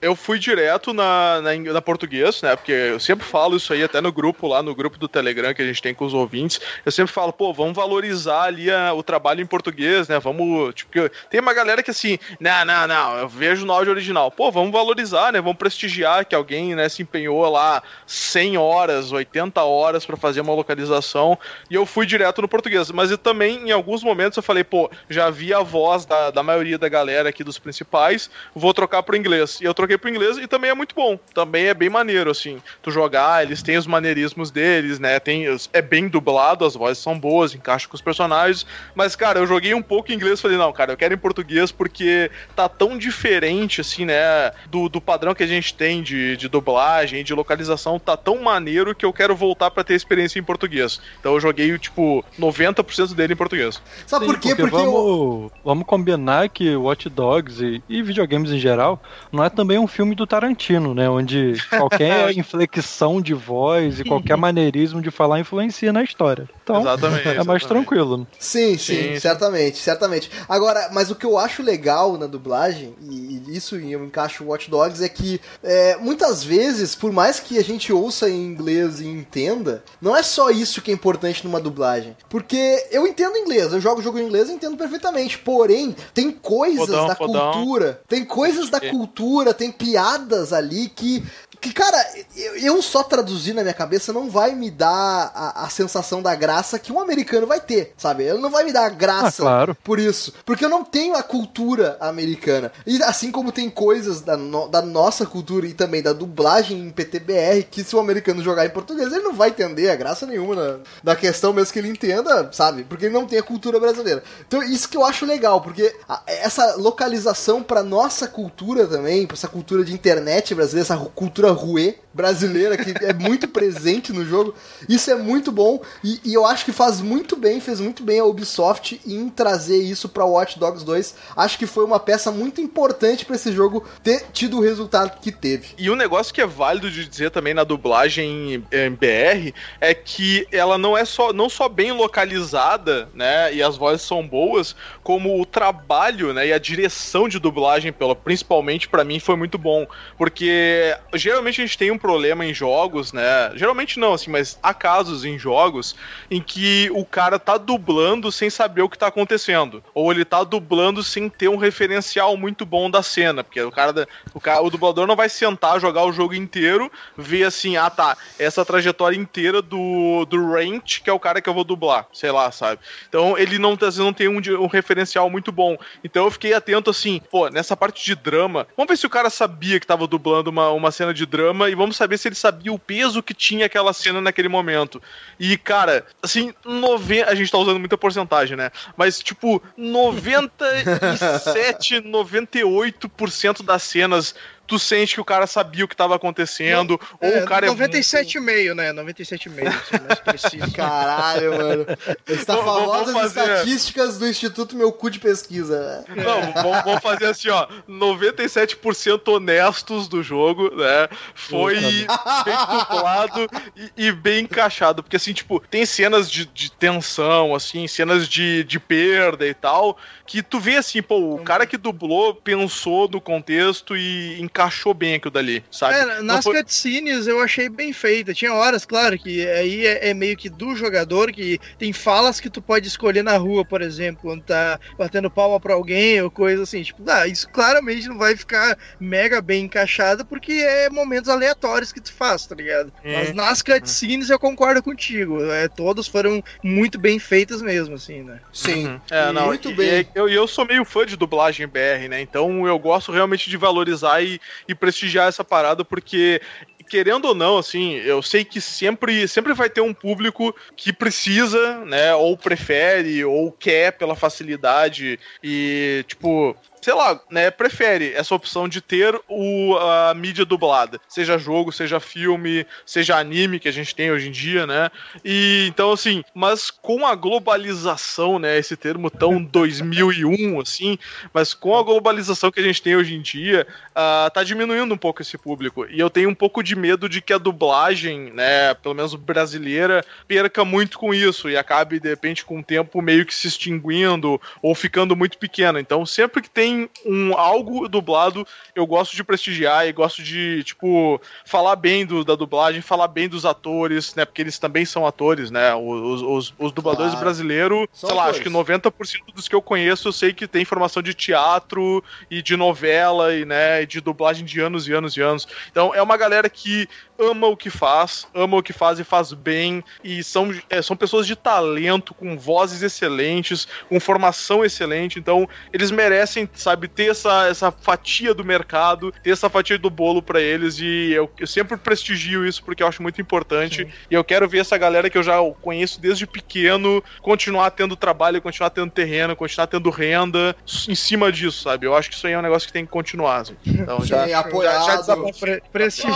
eu 0.00 0.16
fui 0.16 0.38
direto 0.38 0.92
na, 0.92 1.40
na, 1.40 1.56
na 1.56 1.80
português, 1.82 2.42
né? 2.42 2.56
Porque 2.56 2.72
eu 2.72 2.98
sempre 2.98 3.24
falo 3.24 3.56
isso 3.56 3.72
aí, 3.72 3.82
até 3.82 4.00
no 4.00 4.10
grupo 4.12 4.46
lá, 4.48 4.62
no 4.62 4.74
grupo 4.74 4.98
do 4.98 5.06
Telegram 5.08 5.54
que 5.54 5.62
a 5.62 5.66
gente 5.66 5.80
tem 5.80 5.94
com 5.94 6.04
os 6.04 6.12
ouvintes. 6.14 6.60
Eu 6.84 6.90
sempre 6.90 7.12
falo, 7.12 7.32
pô, 7.32 7.52
vamos 7.52 7.74
valorizar 7.74 8.42
ali 8.44 8.70
a- 8.70 8.92
o 8.92 9.02
trabalho 9.02 9.40
em 9.40 9.46
português, 9.46 10.08
né? 10.08 10.18
Vamos. 10.18 10.74
Tipo, 10.74 10.90
tem 11.30 11.40
uma 11.40 11.54
galera 11.54 11.82
que 11.82 11.90
assim, 11.90 12.18
não, 12.40 12.64
não, 12.64 12.86
não, 12.88 13.18
eu 13.18 13.28
vejo 13.28 13.64
no 13.64 13.72
áudio 13.72 13.92
original. 13.92 14.30
Pô, 14.30 14.50
vamos 14.50 14.72
valorizar, 14.72 15.32
né? 15.32 15.40
Vamos 15.40 15.58
prestigiar 15.58 16.24
que 16.24 16.34
alguém, 16.34 16.74
né, 16.74 16.88
se 16.88 17.02
empenhou 17.02 17.48
lá 17.48 17.82
100 18.06 18.56
horas, 18.58 19.12
80 19.12 19.62
horas 19.62 20.04
pra 20.04 20.16
fazer 20.16 20.40
uma 20.40 20.54
localização. 20.54 21.38
E 21.70 21.74
eu 21.74 21.86
fui 21.86 22.04
direto 22.04 22.42
no 22.42 22.48
português. 22.48 22.90
Mas 22.90 23.10
eu 23.10 23.18
também, 23.18 23.68
em 23.68 23.70
alguns 23.70 24.02
momentos, 24.02 24.36
eu 24.36 24.42
falei, 24.42 24.64
pô, 24.64 24.90
já 25.08 25.30
vi 25.30 25.54
a 25.54 25.60
voz 25.60 26.04
da, 26.04 26.30
da 26.30 26.42
maioria 26.42 26.78
da 26.78 26.88
galera 26.88 27.28
aqui 27.28 27.44
dos 27.44 27.58
principais, 27.58 28.28
vou 28.54 28.74
trocar 28.74 29.02
pro 29.04 29.16
inglês. 29.16 29.60
E 29.60 29.67
eu 29.68 29.74
troquei 29.74 29.98
pro 29.98 30.10
inglês 30.10 30.38
e 30.38 30.46
também 30.46 30.70
é 30.70 30.74
muito 30.74 30.94
bom. 30.94 31.18
Também 31.34 31.66
é 31.66 31.74
bem 31.74 31.88
maneiro, 31.88 32.30
assim. 32.30 32.60
Tu 32.82 32.90
jogar, 32.90 33.42
eles 33.42 33.62
têm 33.62 33.76
os 33.76 33.86
maneirismos 33.86 34.50
deles, 34.50 34.98
né? 34.98 35.20
Tem, 35.20 35.44
é 35.72 35.82
bem 35.82 36.08
dublado, 36.08 36.64
as 36.64 36.74
vozes 36.74 37.02
são 37.02 37.18
boas, 37.18 37.54
encaixa 37.54 37.86
com 37.88 37.94
os 37.94 38.02
personagens. 38.02 38.66
Mas, 38.94 39.14
cara, 39.14 39.38
eu 39.38 39.46
joguei 39.46 39.74
um 39.74 39.82
pouco 39.82 40.10
em 40.10 40.14
inglês 40.14 40.38
e 40.38 40.42
falei, 40.42 40.56
não, 40.56 40.72
cara, 40.72 40.92
eu 40.92 40.96
quero 40.96 41.14
em 41.14 41.18
português 41.18 41.70
porque 41.70 42.30
tá 42.56 42.68
tão 42.68 42.98
diferente, 42.98 43.80
assim, 43.80 44.04
né? 44.04 44.50
Do, 44.66 44.88
do 44.88 45.00
padrão 45.00 45.34
que 45.34 45.42
a 45.42 45.46
gente 45.46 45.74
tem 45.74 46.02
de, 46.02 46.36
de 46.36 46.48
dublagem, 46.48 47.22
de 47.22 47.34
localização, 47.34 47.98
tá 47.98 48.16
tão 48.16 48.42
maneiro 48.42 48.94
que 48.94 49.04
eu 49.04 49.12
quero 49.12 49.36
voltar 49.36 49.70
pra 49.70 49.84
ter 49.84 49.94
experiência 49.94 50.38
em 50.38 50.42
português. 50.42 51.00
Então 51.20 51.34
eu 51.34 51.40
joguei, 51.40 51.78
tipo, 51.78 52.24
90% 52.38 53.14
dele 53.14 53.34
em 53.34 53.36
português. 53.36 53.80
Sabe 54.06 54.26
Sim, 54.26 54.32
por 54.32 54.40
quê? 54.40 54.54
Porque, 54.54 54.70
vamos, 54.70 54.94
eu... 54.94 55.52
vamos 55.64 55.86
combinar 55.86 56.48
que 56.48 56.74
Watch 56.74 57.08
Dogs 57.08 57.62
e, 57.62 57.82
e 57.88 58.02
videogames 58.02 58.50
em 58.50 58.58
geral 58.58 59.02
não 59.30 59.44
é 59.44 59.50
também 59.58 59.76
um 59.76 59.88
filme 59.88 60.14
do 60.14 60.24
Tarantino, 60.24 60.94
né? 60.94 61.10
Onde 61.10 61.54
qualquer 61.68 62.30
inflexão 62.38 63.20
de 63.20 63.34
voz 63.34 63.98
e 63.98 64.04
qualquer 64.04 64.36
maneirismo 64.36 65.02
de 65.02 65.10
falar 65.10 65.40
influencia 65.40 65.92
na 65.92 66.04
história. 66.04 66.48
Então, 66.62 66.80
Exatamente, 66.80 67.22
é 67.22 67.24
mais 67.24 67.38
exatamente. 67.38 67.66
tranquilo. 67.66 68.26
Sim, 68.38 68.78
sim, 68.78 68.94
Sim, 68.94 69.02
sim. 69.14 69.20
certamente, 69.20 69.78
certamente. 69.78 70.30
Agora, 70.48 70.90
mas 70.92 71.10
o 71.10 71.16
que 71.16 71.26
eu 71.26 71.36
acho 71.36 71.60
legal 71.60 72.16
na 72.16 72.26
dublagem, 72.26 72.94
e, 73.02 73.42
e 73.48 73.56
isso 73.56 73.74
eu 73.74 74.04
encaixo 74.04 74.44
Watch 74.44 74.70
Dogs, 74.70 75.02
é 75.02 75.08
que 75.08 75.40
é, 75.64 75.96
muitas 75.96 76.44
vezes, 76.44 76.94
por 76.94 77.10
mais 77.12 77.40
que 77.40 77.58
a 77.58 77.64
gente 77.64 77.92
ouça 77.92 78.30
em 78.30 78.44
inglês 78.46 79.00
e 79.00 79.06
entenda, 79.08 79.82
não 80.00 80.16
é 80.16 80.22
só 80.22 80.50
isso 80.50 80.80
que 80.80 80.92
é 80.92 80.94
importante 80.94 81.44
numa 81.44 81.60
dublagem. 81.60 82.16
Porque 82.28 82.86
eu 82.92 83.06
entendo 83.08 83.36
inglês, 83.36 83.72
eu 83.72 83.80
jogo 83.80 84.00
jogo 84.02 84.20
em 84.20 84.24
inglês 84.26 84.48
e 84.48 84.52
entendo 84.52 84.76
perfeitamente. 84.76 85.36
Porém, 85.38 85.96
tem 86.14 86.30
coisas 86.30 86.86
Fodão, 86.86 87.06
da 87.08 87.16
fodão. 87.16 87.52
cultura, 87.52 88.00
tem 88.06 88.24
coisas 88.24 88.70
da 88.70 88.78
É. 88.78 88.90
cultura, 88.90 89.47
tem 89.54 89.70
piadas 89.70 90.52
ali 90.52 90.88
que. 90.88 91.22
Que, 91.60 91.72
cara, 91.72 91.96
eu, 92.36 92.80
só 92.80 93.02
traduzir 93.02 93.52
na 93.52 93.62
minha 93.62 93.74
cabeça 93.74 94.12
não 94.12 94.30
vai 94.30 94.54
me 94.54 94.70
dar 94.70 95.32
a, 95.34 95.64
a 95.64 95.68
sensação 95.68 96.22
da 96.22 96.34
graça 96.34 96.78
que 96.78 96.92
um 96.92 97.00
americano 97.00 97.46
vai 97.46 97.60
ter, 97.60 97.92
sabe? 97.96 98.24
Ele 98.24 98.38
não 98.38 98.50
vai 98.50 98.64
me 98.64 98.72
dar 98.72 98.86
a 98.86 98.88
graça 98.90 99.42
Ah, 99.42 99.46
claro. 99.46 99.76
por 99.82 99.98
isso. 99.98 100.32
Porque 100.44 100.64
eu 100.64 100.68
não 100.68 100.84
tenho 100.84 101.14
a 101.16 101.22
cultura 101.22 101.96
americana. 102.00 102.70
E 102.86 103.02
assim 103.02 103.30
como 103.30 103.50
tem 103.52 103.68
coisas 103.68 104.20
da, 104.20 104.36
no- 104.36 104.68
da 104.68 104.80
nossa 104.82 105.26
cultura 105.26 105.66
e 105.66 105.74
também 105.74 106.02
da 106.02 106.12
dublagem 106.12 106.78
em 106.78 106.90
PTBR, 106.90 107.64
que 107.70 107.82
se 107.84 107.94
o 107.96 108.00
americano 108.00 108.42
jogar 108.42 108.64
em 108.64 108.70
português, 108.70 109.12
ele 109.12 109.22
não 109.24 109.32
vai 109.34 109.48
entender 109.50 109.90
a 109.90 109.96
graça 109.96 110.26
nenhuma 110.26 110.54
na, 110.54 110.78
da 111.02 111.16
questão, 111.16 111.52
mesmo 111.52 111.72
que 111.72 111.78
ele 111.78 111.88
entenda, 111.88 112.50
sabe? 112.52 112.84
Porque 112.84 113.06
ele 113.06 113.14
não 113.14 113.26
tem 113.26 113.38
a 113.38 113.42
cultura 113.42 113.80
brasileira. 113.80 114.22
Então, 114.46 114.62
isso 114.62 114.88
que 114.88 114.96
eu 114.96 115.04
acho 115.04 115.26
legal, 115.26 115.60
porque 115.60 115.94
a- 116.08 116.22
essa 116.26 116.76
localização 116.76 117.62
pra 117.62 117.82
nossa 117.82 118.26
cultura 118.28 118.86
também, 118.86 119.26
pra 119.26 119.34
essa 119.36 119.48
cultura 119.48 119.84
de 119.84 119.92
internet 119.92 120.54
brasileira, 120.54 120.84
essa 120.86 120.94
ru- 120.94 121.10
cultura 121.48 121.52
ruê 121.52 121.94
brasileira 122.18 122.76
que 122.76 122.92
é 123.04 123.12
muito 123.12 123.46
presente 123.48 124.12
no 124.12 124.24
jogo, 124.24 124.54
isso 124.88 125.08
é 125.08 125.14
muito 125.14 125.52
bom 125.52 125.80
e, 126.02 126.20
e 126.24 126.34
eu 126.34 126.44
acho 126.44 126.64
que 126.64 126.72
faz 126.72 127.00
muito 127.00 127.36
bem, 127.36 127.60
fez 127.60 127.78
muito 127.80 128.02
bem 128.02 128.18
a 128.18 128.24
Ubisoft 128.24 129.00
em 129.06 129.28
trazer 129.28 129.78
isso 129.78 130.08
pra 130.08 130.24
Watch 130.24 130.58
Dogs 130.58 130.84
2. 130.84 131.14
Acho 131.36 131.58
que 131.58 131.66
foi 131.66 131.84
uma 131.84 132.00
peça 132.00 132.32
muito 132.32 132.60
importante 132.60 133.24
pra 133.24 133.36
esse 133.36 133.52
jogo 133.52 133.84
ter 134.02 134.26
tido 134.32 134.58
o 134.58 134.60
resultado 134.60 135.20
que 135.20 135.30
teve. 135.30 135.68
E 135.78 135.88
um 135.90 135.94
negócio 135.94 136.34
que 136.34 136.40
é 136.40 136.46
válido 136.46 136.90
de 136.90 137.06
dizer 137.06 137.30
também 137.30 137.54
na 137.54 137.62
dublagem 137.62 138.64
em, 138.72 138.90
BR 138.90 139.52
é 139.80 139.94
que 139.94 140.46
ela 140.50 140.76
não 140.76 140.96
é 140.96 141.04
só 141.04 141.32
não 141.32 141.48
só 141.48 141.68
bem 141.68 141.92
localizada, 141.92 143.08
né, 143.14 143.54
e 143.54 143.62
as 143.62 143.76
vozes 143.76 144.02
são 144.02 144.26
boas, 144.26 144.74
como 145.04 145.40
o 145.40 145.46
trabalho, 145.46 146.32
né, 146.32 146.48
e 146.48 146.52
a 146.52 146.58
direção 146.58 147.28
de 147.28 147.38
dublagem, 147.38 147.92
pela, 147.92 148.16
principalmente 148.16 148.88
pra 148.88 149.04
mim 149.04 149.20
foi 149.20 149.36
muito 149.36 149.56
bom, 149.56 149.86
porque 150.16 150.96
geralmente 151.38 151.60
a 151.60 151.66
gente 151.66 151.78
tem 151.78 151.90
um 151.90 151.98
problema 151.98 152.44
em 152.44 152.52
jogos, 152.52 153.12
né? 153.12 153.52
Geralmente 153.54 153.98
não, 153.98 154.12
assim, 154.12 154.30
mas 154.30 154.58
há 154.62 154.74
casos 154.74 155.24
em 155.24 155.38
jogos 155.38 155.94
em 156.30 156.40
que 156.40 156.90
o 156.92 157.04
cara 157.04 157.38
tá 157.38 157.56
dublando 157.56 158.32
sem 158.32 158.50
saber 158.50 158.82
o 158.82 158.88
que 158.88 158.98
tá 158.98 159.06
acontecendo, 159.06 159.82
ou 159.94 160.10
ele 160.10 160.24
tá 160.24 160.42
dublando 160.42 161.02
sem 161.02 161.28
ter 161.28 161.48
um 161.48 161.56
referencial 161.56 162.36
muito 162.36 162.66
bom 162.66 162.90
da 162.90 163.02
cena, 163.02 163.44
porque 163.44 163.60
o 163.60 163.70
cara, 163.70 164.08
o, 164.34 164.40
cara 164.40 164.62
o 164.62 164.70
dublador 164.70 165.06
não 165.06 165.14
vai 165.14 165.28
sentar, 165.28 165.80
jogar 165.80 166.04
o 166.04 166.12
jogo 166.12 166.34
inteiro, 166.34 166.90
ver 167.16 167.44
assim, 167.44 167.76
ah 167.76 167.90
tá, 167.90 168.16
essa 168.38 168.64
trajetória 168.64 169.16
inteira 169.16 169.62
do, 169.62 170.24
do 170.24 170.52
Ranch, 170.52 171.00
que 171.02 171.10
é 171.10 171.12
o 171.12 171.20
cara 171.20 171.40
que 171.40 171.48
eu 171.48 171.54
vou 171.54 171.64
dublar, 171.64 172.06
sei 172.12 172.32
lá, 172.32 172.50
sabe? 172.50 172.80
Então 173.08 173.38
ele 173.38 173.58
não, 173.58 173.72
às 173.74 173.78
vezes 173.78 173.98
não 173.98 174.12
tem 174.12 174.28
um, 174.28 174.40
um 174.60 174.66
referencial 174.66 175.30
muito 175.30 175.52
bom. 175.52 175.76
Então 176.02 176.24
eu 176.24 176.30
fiquei 176.30 176.52
atento 176.52 176.90
assim, 176.90 177.20
pô, 177.30 177.48
nessa 177.48 177.76
parte 177.76 178.04
de 178.04 178.14
drama, 178.16 178.66
vamos 178.76 178.90
ver 178.90 178.96
se 178.96 179.06
o 179.06 179.10
cara 179.10 179.30
sabia 179.30 179.78
que 179.78 179.86
tava 179.86 180.06
dublando 180.06 180.50
uma, 180.50 180.70
uma 180.70 180.90
cena 180.90 181.14
de 181.14 181.27
drama 181.28 181.70
e 181.70 181.74
vamos 181.74 181.96
saber 181.96 182.18
se 182.18 182.28
ele 182.28 182.34
sabia 182.34 182.72
o 182.72 182.78
peso 182.78 183.22
que 183.22 183.34
tinha 183.34 183.66
aquela 183.66 183.92
cena 183.92 184.18
naquele 184.20 184.48
momento. 184.48 185.00
E, 185.38 185.56
cara, 185.56 186.04
assim, 186.22 186.52
90. 186.64 187.30
A 187.30 187.34
gente 187.34 187.52
tá 187.52 187.58
usando 187.58 187.78
muita 187.78 187.98
porcentagem, 187.98 188.56
né? 188.56 188.70
Mas, 188.96 189.20
tipo, 189.20 189.62
97, 189.76 192.00
98% 192.00 193.62
das 193.62 193.82
cenas 193.82 194.34
tu 194.68 194.78
sente 194.78 195.14
que 195.14 195.20
o 195.20 195.24
cara 195.24 195.46
sabia 195.46 195.84
o 195.84 195.88
que 195.88 195.96
tava 195.96 196.14
acontecendo, 196.14 197.00
ou 197.20 197.28
É, 197.28 197.42
o 197.42 197.46
cara 197.46 197.66
é 197.66 197.70
97,5, 197.70 198.74
né? 198.74 198.92
97,5, 198.92 199.48
se 199.48 200.00
mais 200.06 200.20
preciso. 200.20 200.70
Caralho, 200.76 201.56
mano. 201.56 201.86
Está 202.26 202.56
famosas 202.58 203.12
fazer- 203.14 203.40
estatísticas 203.40 204.18
do 204.18 204.28
Instituto 204.28 204.76
Meu 204.76 204.92
Cu 204.92 205.10
de 205.10 205.18
Pesquisa. 205.18 206.04
né? 206.08 206.22
Não, 206.22 206.52
vamos, 206.62 206.84
vamos 206.84 207.02
fazer 207.02 207.26
assim, 207.26 207.48
ó. 207.48 207.66
97% 207.88 209.28
honestos 209.28 210.08
do 210.08 210.22
jogo, 210.22 210.70
né? 210.76 211.08
Foi 211.34 211.74
bem 211.74 212.56
dublado 212.70 213.48
e, 213.96 214.06
e 214.08 214.12
bem 214.12 214.40
encaixado. 214.44 215.02
Porque, 215.02 215.16
assim, 215.16 215.32
tipo, 215.32 215.60
tem 215.70 215.86
cenas 215.86 216.30
de, 216.30 216.46
de 216.46 216.70
tensão, 216.70 217.54
assim, 217.54 217.86
cenas 217.88 218.28
de, 218.28 218.64
de 218.64 218.78
perda 218.78 219.46
e 219.46 219.54
tal, 219.54 219.96
que 220.26 220.42
tu 220.42 220.60
vê 220.60 220.76
assim, 220.76 221.00
pô, 221.02 221.34
o 221.34 221.38
cara 221.38 221.66
que 221.66 221.76
dublou 221.76 222.34
pensou 222.34 223.08
no 223.08 223.20
contexto 223.20 223.96
e 223.96 224.38
encaixou 224.40 224.57
bem 224.94 225.14
aquilo 225.14 225.30
dali, 225.32 225.64
sabe? 225.70 225.94
É, 225.94 226.22
nas 226.22 226.44
foi- 226.44 226.56
cutscenes 226.56 227.26
eu 227.26 227.40
achei 227.40 227.68
bem 227.68 227.92
feita. 227.92 228.34
Tinha 228.34 228.52
horas, 228.52 228.84
claro, 228.84 229.18
que 229.18 229.46
aí 229.48 229.86
é, 229.86 230.10
é 230.10 230.14
meio 230.14 230.36
que 230.36 230.48
do 230.48 230.74
jogador, 230.74 231.30
que 231.32 231.58
tem 231.78 231.92
falas 231.92 232.40
que 232.40 232.50
tu 232.50 232.60
pode 232.62 232.88
escolher 232.88 233.22
na 233.22 233.36
rua, 233.36 233.64
por 233.64 233.82
exemplo, 233.82 234.20
quando 234.22 234.42
tá 234.42 234.78
batendo 234.96 235.30
palma 235.30 235.60
pra 235.60 235.74
alguém 235.74 236.20
ou 236.22 236.30
coisa 236.30 236.62
assim. 236.62 236.82
Tipo, 236.82 237.02
ah, 237.10 237.26
isso 237.26 237.48
claramente 237.50 238.08
não 238.08 238.18
vai 238.18 238.36
ficar 238.36 238.76
mega 238.98 239.40
bem 239.40 239.64
encaixado 239.64 240.24
porque 240.26 240.52
é 240.52 240.88
momentos 240.90 241.28
aleatórios 241.28 241.92
que 241.92 242.00
tu 242.00 242.12
faz, 242.12 242.46
tá 242.46 242.54
ligado? 242.54 242.92
Hum. 243.04 243.12
Mas 243.12 243.34
nas 243.34 243.62
cutscenes 243.62 244.30
eu 244.30 244.38
concordo 244.38 244.82
contigo. 244.82 245.42
É, 245.44 245.68
todas 245.68 246.06
foram 246.08 246.42
muito 246.62 246.98
bem 246.98 247.18
feitas 247.18 247.62
mesmo, 247.62 247.94
assim, 247.94 248.22
né? 248.22 248.40
Sim. 248.52 249.00
É, 249.10 249.32
não, 249.32 249.46
Muito 249.46 249.70
e- 249.70 249.74
bem. 249.74 250.00
e 250.00 250.06
eu, 250.14 250.28
e 250.28 250.34
eu 250.34 250.46
sou 250.46 250.66
meio 250.66 250.84
fã 250.84 251.04
de 251.06 251.16
dublagem 251.16 251.66
BR, 251.66 252.08
né? 252.08 252.20
Então 252.20 252.66
eu 252.66 252.78
gosto 252.78 253.12
realmente 253.12 253.48
de 253.50 253.56
valorizar 253.56 254.22
e, 254.22 254.40
e 254.68 254.74
prestigiar 254.74 255.28
essa 255.28 255.44
parada, 255.44 255.84
porque. 255.84 256.40
Querendo 256.88 257.26
ou 257.26 257.34
não, 257.34 257.58
assim, 257.58 257.96
eu 257.96 258.22
sei 258.22 258.42
que 258.46 258.62
sempre, 258.62 259.28
sempre 259.28 259.52
vai 259.52 259.68
ter 259.68 259.82
um 259.82 259.92
público 259.92 260.56
que 260.74 260.90
precisa, 260.90 261.84
né, 261.84 262.14
ou 262.14 262.34
prefere, 262.34 263.22
ou 263.26 263.52
quer 263.52 263.92
pela 263.92 264.16
facilidade 264.16 265.20
e, 265.44 266.02
tipo, 266.08 266.56
sei 266.80 266.94
lá, 266.94 267.20
né, 267.30 267.50
prefere 267.50 268.12
essa 268.14 268.34
opção 268.34 268.68
de 268.68 268.80
ter 268.80 269.18
o, 269.28 269.76
a 269.76 270.14
mídia 270.14 270.44
dublada, 270.44 271.00
seja 271.08 271.38
jogo, 271.38 271.72
seja 271.72 272.00
filme, 272.00 272.66
seja 272.84 273.16
anime 273.16 273.58
que 273.58 273.68
a 273.68 273.72
gente 273.72 273.94
tem 273.94 274.10
hoje 274.10 274.28
em 274.28 274.32
dia, 274.32 274.66
né? 274.66 274.90
E 275.24 275.66
então 275.68 275.92
assim, 275.92 276.22
mas 276.34 276.70
com 276.70 277.06
a 277.06 277.14
globalização, 277.14 278.38
né, 278.38 278.58
esse 278.58 278.76
termo 278.76 279.10
tão 279.10 279.42
2001 279.42 280.60
assim, 280.60 280.98
mas 281.32 281.54
com 281.54 281.76
a 281.76 281.82
globalização 281.82 282.50
que 282.50 282.60
a 282.60 282.62
gente 282.62 282.82
tem 282.82 282.96
hoje 282.96 283.14
em 283.14 283.20
dia, 283.20 283.66
ah, 283.94 284.30
tá 284.32 284.42
diminuindo 284.42 284.94
um 284.94 284.98
pouco 284.98 285.22
esse 285.22 285.36
público. 285.36 285.86
E 285.90 285.98
eu 285.98 286.10
tenho 286.10 286.30
um 286.30 286.34
pouco 286.34 286.62
de 286.62 286.76
medo 286.76 287.08
de 287.08 287.20
que 287.20 287.32
a 287.32 287.38
dublagem, 287.38 288.32
né, 288.32 288.74
pelo 288.74 288.94
menos 288.94 289.14
brasileira, 289.14 290.04
perca 290.26 290.64
muito 290.64 290.98
com 290.98 291.12
isso 291.12 291.48
e 291.48 291.56
acabe 291.56 291.98
de 291.98 292.08
repente 292.08 292.44
com 292.44 292.60
o 292.60 292.64
tempo 292.64 293.00
meio 293.02 293.26
que 293.26 293.34
se 293.34 293.48
extinguindo 293.48 294.40
ou 294.62 294.74
ficando 294.74 295.16
muito 295.16 295.38
pequena. 295.38 295.80
Então, 295.80 296.04
sempre 296.06 296.42
que 296.42 296.50
tem 296.50 296.67
um 297.04 297.36
algo 297.36 297.88
dublado, 297.88 298.46
eu 298.74 298.86
gosto 298.86 299.14
de 299.14 299.22
prestigiar 299.24 299.86
e 299.86 299.92
gosto 299.92 300.22
de, 300.22 300.62
tipo, 300.64 301.20
falar 301.44 301.76
bem 301.76 302.04
do, 302.04 302.24
da 302.24 302.34
dublagem, 302.34 302.80
falar 302.80 303.08
bem 303.08 303.28
dos 303.28 303.44
atores, 303.44 304.14
né, 304.14 304.24
porque 304.24 304.42
eles 304.42 304.58
também 304.58 304.84
são 304.84 305.06
atores, 305.06 305.50
né? 305.50 305.74
Os, 305.74 306.22
os, 306.22 306.54
os 306.58 306.72
dubladores 306.72 307.12
Claro. 307.12 307.24
brasileiros, 307.24 307.86
sei 307.92 308.08
lá, 308.14 308.22
atores. 308.24 308.40
acho 308.40 308.50
que 308.50 308.50
90% 308.50 309.34
dos 309.34 309.48
que 309.48 309.54
eu 309.54 309.62
conheço, 309.62 310.08
eu 310.08 310.12
sei 310.12 310.32
que 310.32 310.46
tem 310.46 310.64
formação 310.64 311.02
de 311.02 311.14
teatro 311.14 312.02
e 312.30 312.42
de 312.42 312.56
novela 312.56 313.34
e, 313.34 313.44
né, 313.44 313.86
de 313.86 314.00
dublagem 314.00 314.44
de 314.44 314.60
anos 314.60 314.88
e 314.88 314.92
anos 314.92 315.16
e 315.16 315.20
anos. 315.20 315.46
Então, 315.70 315.94
é 315.94 316.02
uma 316.02 316.16
galera 316.16 316.48
que 316.48 316.88
ama 317.18 317.46
o 317.46 317.56
que 317.56 317.70
faz, 317.70 318.26
ama 318.34 318.56
o 318.56 318.62
que 318.62 318.72
faz 318.72 318.98
e 318.98 319.04
faz 319.04 319.32
bem, 319.32 319.82
e 320.02 320.22
são, 320.22 320.54
é, 320.70 320.80
são 320.80 320.96
pessoas 320.96 321.26
de 321.26 321.34
talento, 321.34 322.14
com 322.14 322.38
vozes 322.38 322.82
excelentes, 322.82 323.66
com 323.88 323.98
formação 323.98 324.64
excelente, 324.64 325.18
então 325.18 325.48
eles 325.72 325.90
merecem, 325.90 326.48
sabe, 326.54 326.88
ter 326.88 327.10
essa, 327.10 327.48
essa 327.48 327.70
fatia 327.70 328.32
do 328.32 328.44
mercado, 328.44 329.12
ter 329.22 329.30
essa 329.30 329.50
fatia 329.50 329.78
do 329.78 329.90
bolo 329.90 330.22
pra 330.22 330.40
eles, 330.40 330.78
e 330.78 331.12
eu, 331.12 331.30
eu 331.38 331.46
sempre 331.46 331.76
prestigio 331.76 332.46
isso 332.46 332.62
porque 332.62 332.82
eu 332.82 332.86
acho 332.86 333.02
muito 333.02 333.20
importante, 333.20 333.88
e 334.10 334.14
eu 334.14 334.24
quero 334.24 334.48
ver 334.48 334.60
essa 334.60 334.78
galera 334.78 335.10
que 335.10 335.18
eu 335.18 335.22
já 335.22 335.38
conheço 335.60 336.00
desde 336.00 336.26
pequeno 336.26 337.02
continuar 337.20 337.70
tendo 337.70 337.96
trabalho, 337.96 338.40
continuar 338.40 338.70
tendo 338.70 338.90
terreno, 338.90 339.36
continuar 339.36 339.66
tendo 339.66 339.90
renda 339.90 340.56
em 340.88 340.94
cima 340.94 341.30
disso, 341.32 341.62
sabe? 341.62 341.86
Eu 341.86 341.94
acho 341.94 342.08
que 342.08 342.16
isso 342.16 342.26
aí 342.26 342.32
é 342.32 342.38
um 342.38 342.42
negócio 342.42 342.66
que 342.66 342.72
tem 342.72 342.84
que 342.84 342.90
continuar, 342.90 343.42
assim. 343.42 343.56
Então, 343.66 344.04
já, 344.04 344.24
Sim, 344.24 344.30
já, 344.30 344.38
apoiado. 344.40 344.86
já 344.86 344.96
desabafei. 344.96 345.32
Pre 345.38 345.62
prestigiem, 345.72 346.14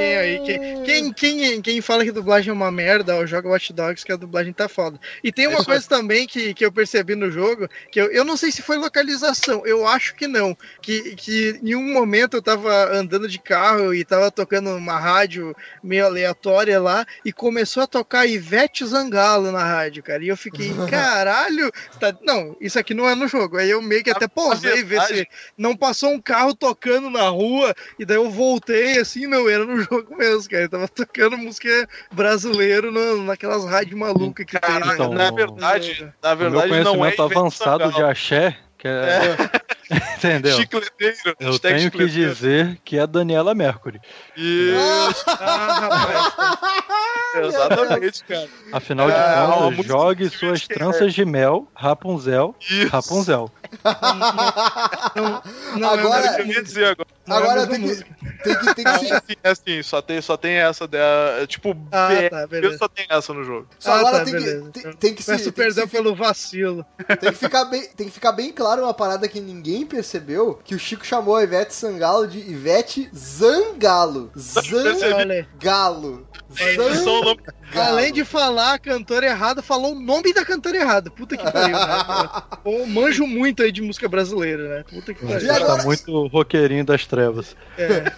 aí. 0.00 0.40
Que- 0.40 0.80
Quem, 0.84 1.12
quem, 1.12 1.62
quem 1.62 1.80
fala 1.80 2.04
que 2.04 2.10
dublagem 2.12 2.50
é 2.50 2.52
uma 2.52 2.70
merda, 2.70 3.16
ou 3.16 3.26
joga 3.26 3.48
Watch 3.48 3.72
Dogs, 3.72 4.04
que 4.04 4.12
a 4.12 4.16
dublagem 4.16 4.52
tá 4.52 4.68
foda. 4.68 4.98
E 5.22 5.30
tem 5.30 5.46
uma 5.46 5.56
Isso 5.58 5.66
coisa 5.66 5.88
também 5.88 6.26
que, 6.26 6.52
que 6.54 6.64
eu 6.64 6.72
percebi 6.72 7.14
no 7.14 7.30
jogo, 7.30 7.68
que 7.90 8.00
eu, 8.00 8.10
eu 8.10 8.24
não 8.24 8.36
sei 8.36 8.50
se 8.50 8.62
foi 8.62 8.76
localização, 8.76 9.64
eu 9.66 9.86
acho 9.86 10.14
que 10.14 10.26
não. 10.26 10.56
Que, 10.82 11.14
que 11.16 11.60
em 11.62 11.74
um 11.74 11.92
momento 11.92 12.34
eu 12.36 12.42
tava 12.42 12.92
andando 12.92 13.28
de 13.28 13.38
carro 13.38 13.94
e 13.94 14.04
tava 14.04 14.30
tocando 14.30 14.70
uma 14.70 14.98
rádio 14.98 15.54
meio 15.82 16.06
aleatória 16.06 16.80
lá, 16.80 17.06
e 17.24 17.32
começou 17.32 17.82
a 17.82 17.86
tocar 17.86 18.26
Ivete 18.26 18.84
Zangalo 18.86 19.50
na 19.52 19.62
rádio, 19.64 20.02
cara. 20.02 20.24
E 20.24 20.28
eu 20.28 20.36
fiquei, 20.36 20.70
caralho, 20.90 21.70
tá- 21.98 22.16
não, 22.22 22.56
isso 22.60 22.78
aqui 22.78 22.94
não 22.94 23.08
é 23.08 23.14
no 23.14 23.28
jogo. 23.28 23.56
Aí 23.58 23.70
eu 23.70 23.80
meio 23.82 24.02
que 24.02 24.10
até 24.10 24.26
pausei, 24.28 24.82
ver 24.84 25.00
se 25.02 25.28
não 25.56 25.76
passou 25.76 26.10
um 26.10 26.20
carro 26.20 26.54
tocando 26.54 27.10
na 27.10 27.28
rua, 27.28 27.74
e 27.98 28.04
daí 28.04 28.16
eu 28.16 28.30
voltei 28.30 28.98
assim, 28.98 29.26
não, 29.26 29.48
era 29.48 29.64
no 29.64 29.78
jogo 29.80 29.89
mesmo, 30.16 30.50
cara. 30.50 30.64
Eu 30.64 30.68
tava 30.68 30.88
tocando 30.88 31.36
música 31.38 31.68
brasileira 32.12 32.90
na- 32.90 33.22
naquelas 33.24 33.64
rádios 33.64 33.98
malucas 33.98 34.46
que 34.46 34.58
tem. 34.58 34.74
né? 34.80 34.94
Então, 34.94 35.12
na 35.12 35.30
verdade, 35.30 36.12
na 36.22 36.32
O 36.32 36.36
meu 36.38 36.50
verdade 36.50 36.84
não 36.84 37.04
é 37.04 37.12
conhecimento 37.12 37.22
avançado 37.22 37.92
de 37.92 38.02
axé, 38.02 38.56
que 38.78 38.88
é... 38.88 39.36
Entendeu? 40.18 40.56
Chicleteiro. 40.56 41.16
Eu 41.40 41.58
tenho 41.58 41.76
que 41.76 41.98
chicleteiro. 41.98 42.08
dizer 42.34 42.80
que 42.84 42.98
é 42.98 43.06
Daniela 43.06 43.54
Mercury. 43.54 44.00
Isso, 44.36 45.24
Ah, 47.32 47.40
exatamente, 47.44 48.24
cara. 48.24 48.48
Afinal 48.72 49.06
de 49.08 49.16
É, 49.16 49.38
uma 49.44 49.56
contas, 49.70 49.86
jogue 49.86 50.30
que 50.30 50.36
suas 50.36 50.66
que 50.66 50.72
é- 50.72 50.76
tranças 50.76 51.14
de 51.14 51.24
mel, 51.24 51.68
Rapunzel, 51.74 52.54
Isso. 52.60 52.88
Rapunzel. 52.88 53.50
Não, 55.76 55.88
Agora- 55.90 56.20
Era 56.26 56.32
o 56.32 56.36
que 56.36 56.42
eu 56.42 56.46
ia 56.46 56.62
dizer 56.62 56.84
agora. 56.86 57.08
Não 57.26 57.36
é 57.36 57.38
Agora 57.40 57.66
mesma 57.66 57.74
tem 57.76 57.82
que, 57.88 58.42
tem 58.42 58.54
que, 58.58 58.74
tem 58.74 58.84
que 58.84 58.90
É 58.90 59.14
assim, 59.16 59.34
é 59.44 59.50
assim, 59.50 59.82
só 59.82 60.02
tem, 60.02 60.20
só 60.20 60.36
tem 60.36 60.54
essa 60.54 60.88
dela. 60.88 61.46
Tipo, 61.46 61.76
Ah, 61.92 62.08
tá, 62.28 62.46
beleza. 62.46 62.78
só 62.78 62.88
tem 62.88 63.06
essa 63.08 63.32
no 63.32 63.44
jogo. 63.44 63.68
só 63.78 63.92
Ah, 63.92 63.98
agora 64.00 64.18
tá, 64.18 64.24
tem, 64.24 64.34
que, 64.34 64.80
tem, 64.80 64.92
tem 64.94 65.14
que 65.14 65.22
se, 65.22 65.30
Peço 65.30 65.44
tem 65.44 65.52
que 65.52 65.56
perdão 65.62 65.84
se- 65.84 65.90
pelo 65.90 66.14
vacilo. 66.14 66.84
tem 67.20 67.30
que 67.32 67.38
ficar 67.38 67.64
bem, 67.66 67.88
tem 67.96 68.06
que 68.08 68.12
ficar 68.12 68.32
bem 68.32 68.52
claro 68.52 68.82
uma 68.82 68.94
parada 68.94 69.28
que 69.28 69.40
ninguém 69.40 69.79
percebeu, 69.86 70.60
que 70.64 70.74
o 70.74 70.78
Chico 70.78 71.04
chamou 71.06 71.36
a 71.36 71.42
Ivete 71.44 71.74
Sangalo 71.74 72.26
de 72.26 72.38
Ivete 72.38 73.08
Zangalo. 73.14 74.30
Zangalo. 74.36 76.26
Eles 76.58 76.98
são 77.00 77.20
o 77.20 77.24
nome- 77.24 77.40
Além 77.74 78.12
de 78.12 78.24
falar 78.24 78.74
a 78.74 78.78
cantora 78.78 79.26
errada, 79.26 79.62
falou 79.62 79.92
o 79.94 80.00
nome 80.00 80.32
da 80.34 80.44
cantora 80.44 80.76
errada. 80.76 81.08
Puta 81.10 81.36
que 81.36 81.50
pariu, 81.52 81.76
né? 81.76 82.86
Manjo 82.88 83.26
muito 83.26 83.62
aí 83.62 83.70
de 83.70 83.80
música 83.80 84.08
brasileira, 84.08 84.68
né? 84.78 84.84
Puta 84.90 85.14
que 85.14 85.24
pariu. 85.24 85.50
agora- 85.54 85.76
tá 85.76 85.84
muito 85.84 86.26
roqueirinho 86.26 86.84
das 86.84 87.06
trevas. 87.06 87.54
É. 87.78 88.12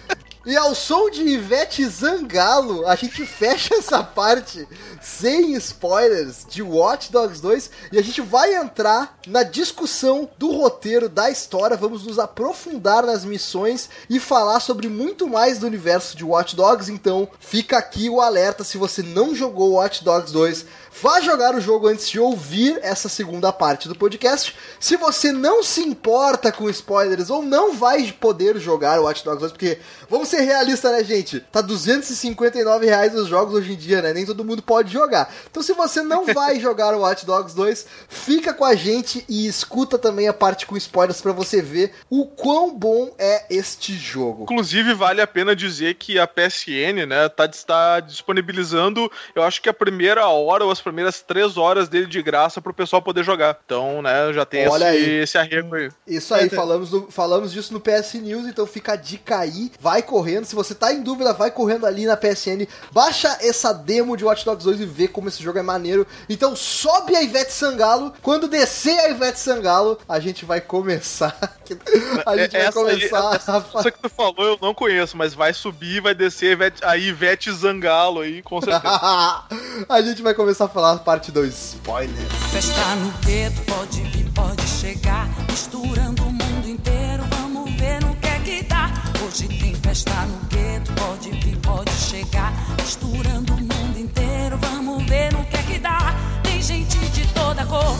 E 0.45 0.57
ao 0.57 0.75
som 0.75 1.09
de 1.09 1.21
Ivete 1.21 1.87
Zangalo, 1.87 2.85
a 2.85 2.95
gente 2.95 3.25
fecha 3.25 3.75
essa 3.79 4.03
parte 4.03 4.67
sem 5.01 5.53
spoilers 5.53 6.45
de 6.49 6.61
Watch 6.61 7.13
Dogs 7.13 7.41
2 7.41 7.71
e 7.93 7.97
a 7.97 8.01
gente 8.01 8.19
vai 8.19 8.53
entrar 8.53 9.17
na 9.25 9.43
discussão 9.43 10.29
do 10.37 10.51
roteiro 10.51 11.07
da 11.07 11.29
história. 11.29 11.77
Vamos 11.77 12.05
nos 12.05 12.19
aprofundar 12.19 13.05
nas 13.05 13.23
missões 13.23 13.89
e 14.09 14.19
falar 14.19 14.59
sobre 14.59 14.89
muito 14.89 15.29
mais 15.29 15.59
do 15.59 15.65
universo 15.65 16.17
de 16.17 16.25
Watch 16.25 16.57
Dogs. 16.57 16.91
Então, 16.91 17.25
fica 17.39 17.77
aqui 17.77 18.09
o 18.09 18.19
alerta 18.19 18.65
se 18.65 18.77
você 18.77 19.01
não 19.01 19.33
jogou 19.33 19.75
Watch 19.75 20.03
Dogs 20.03 20.33
2. 20.33 20.65
Vá 21.01 21.19
jogar 21.19 21.55
o 21.55 21.59
jogo 21.59 21.87
antes 21.87 22.07
de 22.07 22.19
ouvir 22.19 22.79
essa 22.83 23.09
segunda 23.09 23.51
parte 23.51 23.87
do 23.87 23.95
podcast. 23.95 24.55
Se 24.79 24.95
você 24.95 25.31
não 25.31 25.63
se 25.63 25.81
importa 25.81 26.51
com 26.51 26.69
spoilers 26.69 27.29
ou 27.29 27.41
não 27.41 27.73
vai 27.73 28.11
poder 28.11 28.59
jogar 28.59 28.99
o 28.99 29.03
Watch 29.03 29.23
Dogs 29.23 29.39
2, 29.39 29.51
porque 29.53 29.79
vamos 30.07 30.29
ser 30.29 30.41
realistas, 30.41 30.91
né, 30.91 31.03
gente? 31.03 31.39
Tá 31.39 31.61
259 31.61 32.85
reais 32.85 33.15
os 33.15 33.27
jogos 33.27 33.55
hoje 33.55 33.73
em 33.73 33.75
dia, 33.75 34.01
né? 34.01 34.13
Nem 34.13 34.25
todo 34.25 34.45
mundo 34.45 34.61
pode 34.61 34.93
jogar. 34.93 35.33
Então, 35.49 35.63
se 35.63 35.73
você 35.73 36.01
não 36.03 36.25
vai 36.31 36.59
jogar 36.59 36.93
o 36.93 36.99
Watch 36.99 37.25
Dogs 37.25 37.55
2, 37.55 37.87
fica 38.07 38.53
com 38.53 38.63
a 38.63 38.75
gente 38.75 39.25
e 39.27 39.47
escuta 39.47 39.97
também 39.97 40.27
a 40.27 40.33
parte 40.33 40.67
com 40.67 40.77
spoilers 40.77 41.21
pra 41.21 41.31
você 41.31 41.61
ver 41.61 41.93
o 42.09 42.27
quão 42.27 42.73
bom 42.73 43.13
é 43.17 43.45
este 43.49 43.93
jogo. 43.95 44.43
Inclusive, 44.43 44.93
vale 44.93 45.21
a 45.21 45.27
pena 45.27 45.55
dizer 45.55 45.95
que 45.95 46.19
a 46.19 46.27
PSN, 46.27 47.07
né, 47.07 47.27
tá, 47.29 47.45
está 47.45 47.99
disponibilizando, 47.99 49.11
eu 49.33 49.41
acho 49.41 49.61
que 49.61 49.69
a 49.69 49.73
primeira 49.73 50.27
hora 50.27 50.63
ou 50.63 50.71
as 50.71 50.82
primeiras 50.83 51.21
três 51.21 51.57
horas 51.57 51.89
dele 51.89 52.05
de 52.05 52.21
graça 52.21 52.61
pro 52.61 52.73
pessoal 52.73 53.01
poder 53.01 53.23
jogar. 53.23 53.57
Então, 53.65 54.01
né, 54.01 54.31
já 54.33 54.45
tem 54.45 54.67
Olha 54.67 54.93
esse, 54.95 55.05
aí. 55.05 55.11
esse 55.23 55.37
arrego 55.37 55.75
aí. 55.75 55.89
Isso 56.07 56.33
aí, 56.35 56.45
É, 56.45 56.49
falamos, 56.49 56.89
do- 56.89 57.07
falamos 57.09 57.51
disso 57.51 57.73
no 57.73 57.79
PS 57.79 58.15
News, 58.15 58.45
então 58.47 58.65
fica 58.67 58.93
a 58.93 58.95
dica 58.95 59.39
aí. 59.39 59.71
Vai 59.79 60.01
correndo, 60.03 60.45
se 60.45 60.55
você 60.55 60.75
tá 60.75 60.91
em 60.93 61.01
dúvida, 61.01 61.33
vai 61.33 61.49
correndo 61.51 61.85
ali 61.85 62.05
na 62.05 62.15
PSN, 62.17 62.67
baixa 62.91 63.37
essa 63.41 63.71
demo 63.73 64.15
de 64.17 64.25
Watch 64.25 64.45
Dogs 64.45 64.63
2 64.65 64.81
e 64.81 64.85
vê 64.85 65.07
como 65.07 65.27
esse 65.29 65.41
jogo 65.41 65.57
é 65.59 65.63
maneiro. 65.63 66.05
Então 66.29 66.55
sobe 66.55 67.15
a 67.15 67.21
Ivete 67.23 67.53
Sangalo, 67.53 68.13
quando 68.21 68.47
descer 68.47 68.99
a 68.99 69.09
Ivete 69.09 69.39
Sangalo, 69.39 69.97
a 70.07 70.19
gente 70.19 70.45
vai 70.45 70.59
começar. 70.61 71.35
A 72.25 72.35
gente 72.37 72.51
vai 72.51 72.61
É, 72.61 72.65
Essa 72.65 72.79
aí- 72.79 72.85
começar 72.85 73.35
essa- 73.35 73.53
a 73.73 73.79
Essa 73.79 73.91
que 73.91 73.99
tu 73.99 74.09
falou 74.09 74.35
eu 74.45 74.57
não 74.61 74.73
conheço, 74.73 75.15
mas 75.17 75.33
vai 75.33 75.53
subir, 75.53 76.01
vai 76.01 76.13
descer 76.13 76.49
a 76.49 76.51
Ivete, 76.53 76.85
a 76.85 76.97
Ivete 76.97 77.51
Zangalo 77.51 78.19
aí, 78.21 78.41
com 78.43 78.59
certeza. 78.61 78.83
a 79.89 80.01
gente 80.01 80.21
vai 80.21 80.33
começar 80.33 80.65
a 80.65 80.67
falar 80.73 80.97
parte 80.99 81.31
2 81.31 81.53
spoiler. 81.53 82.25
Festa 82.51 82.95
no 82.95 83.11
gueto, 83.19 83.61
pode 83.61 84.01
vir, 84.01 84.29
pode 84.31 84.67
chegar. 84.67 85.29
Misturando 85.49 86.23
o 86.23 86.31
mundo 86.31 86.67
inteiro, 86.67 87.23
vamos 87.29 87.71
ver 87.75 88.01
no 88.01 88.15
que 88.15 88.27
é 88.27 88.39
que 88.39 88.63
dá. 88.63 88.91
Hoje 89.23 89.47
tem 89.47 89.75
festa 89.75 90.25
no 90.25 90.39
gueto, 90.47 90.91
pode 90.93 91.29
vir, 91.29 91.57
pode 91.57 91.91
chegar. 91.91 92.51
Misturando 92.81 93.53
o 93.53 93.57
mundo 93.57 93.99
inteiro, 93.99 94.57
vamos 94.57 95.03
ver 95.05 95.31
no 95.31 95.45
que 95.45 95.55
é 95.55 95.61
que 95.61 95.79
dá. 95.79 96.15
Tem 96.41 96.59
gente 96.59 96.97
de 96.97 97.27
toda 97.27 97.63
cor, 97.65 97.95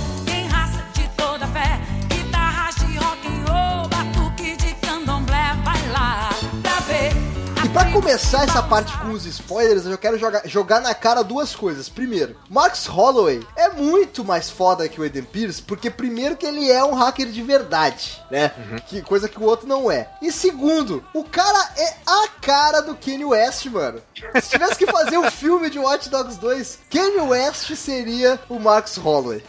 pra 7.73 7.91
começar 7.91 8.43
essa 8.43 8.61
parte 8.61 8.95
com 8.99 9.09
os 9.09 9.25
spoilers, 9.25 9.87
eu 9.87 9.97
quero 9.97 10.15
jogar, 10.19 10.47
jogar 10.47 10.79
na 10.79 10.93
cara 10.93 11.23
duas 11.23 11.55
coisas. 11.55 11.89
Primeiro, 11.89 12.35
Max 12.47 12.85
Holloway 12.85 13.41
é 13.55 13.69
muito 13.69 14.23
mais 14.23 14.47
foda 14.47 14.87
que 14.87 15.01
o 15.01 15.03
Eden 15.03 15.23
Pierce, 15.23 15.59
porque 15.59 15.89
primeiro 15.89 16.37
que 16.37 16.45
ele 16.45 16.71
é 16.71 16.83
um 16.83 16.93
hacker 16.93 17.25
de 17.27 17.41
verdade, 17.41 18.21
né? 18.29 18.51
Que 18.87 19.01
coisa 19.01 19.27
que 19.27 19.39
o 19.39 19.43
outro 19.43 19.67
não 19.67 19.89
é. 19.91 20.07
E 20.21 20.31
segundo, 20.31 21.03
o 21.15 21.23
cara 21.23 21.71
é 21.75 21.95
a 22.05 22.27
cara 22.39 22.81
do 22.81 22.93
Kanye 22.93 23.25
West, 23.25 23.65
mano. 23.65 23.99
Se 24.39 24.51
tivesse 24.51 24.75
que 24.75 24.85
fazer 24.85 25.17
um 25.17 25.31
filme 25.31 25.67
de 25.71 25.79
Watch 25.79 26.09
Dogs 26.09 26.39
2, 26.39 26.79
Kanye 26.91 27.21
West 27.21 27.73
seria 27.75 28.39
o 28.49 28.59
Max 28.59 28.97
Holloway. 28.97 29.43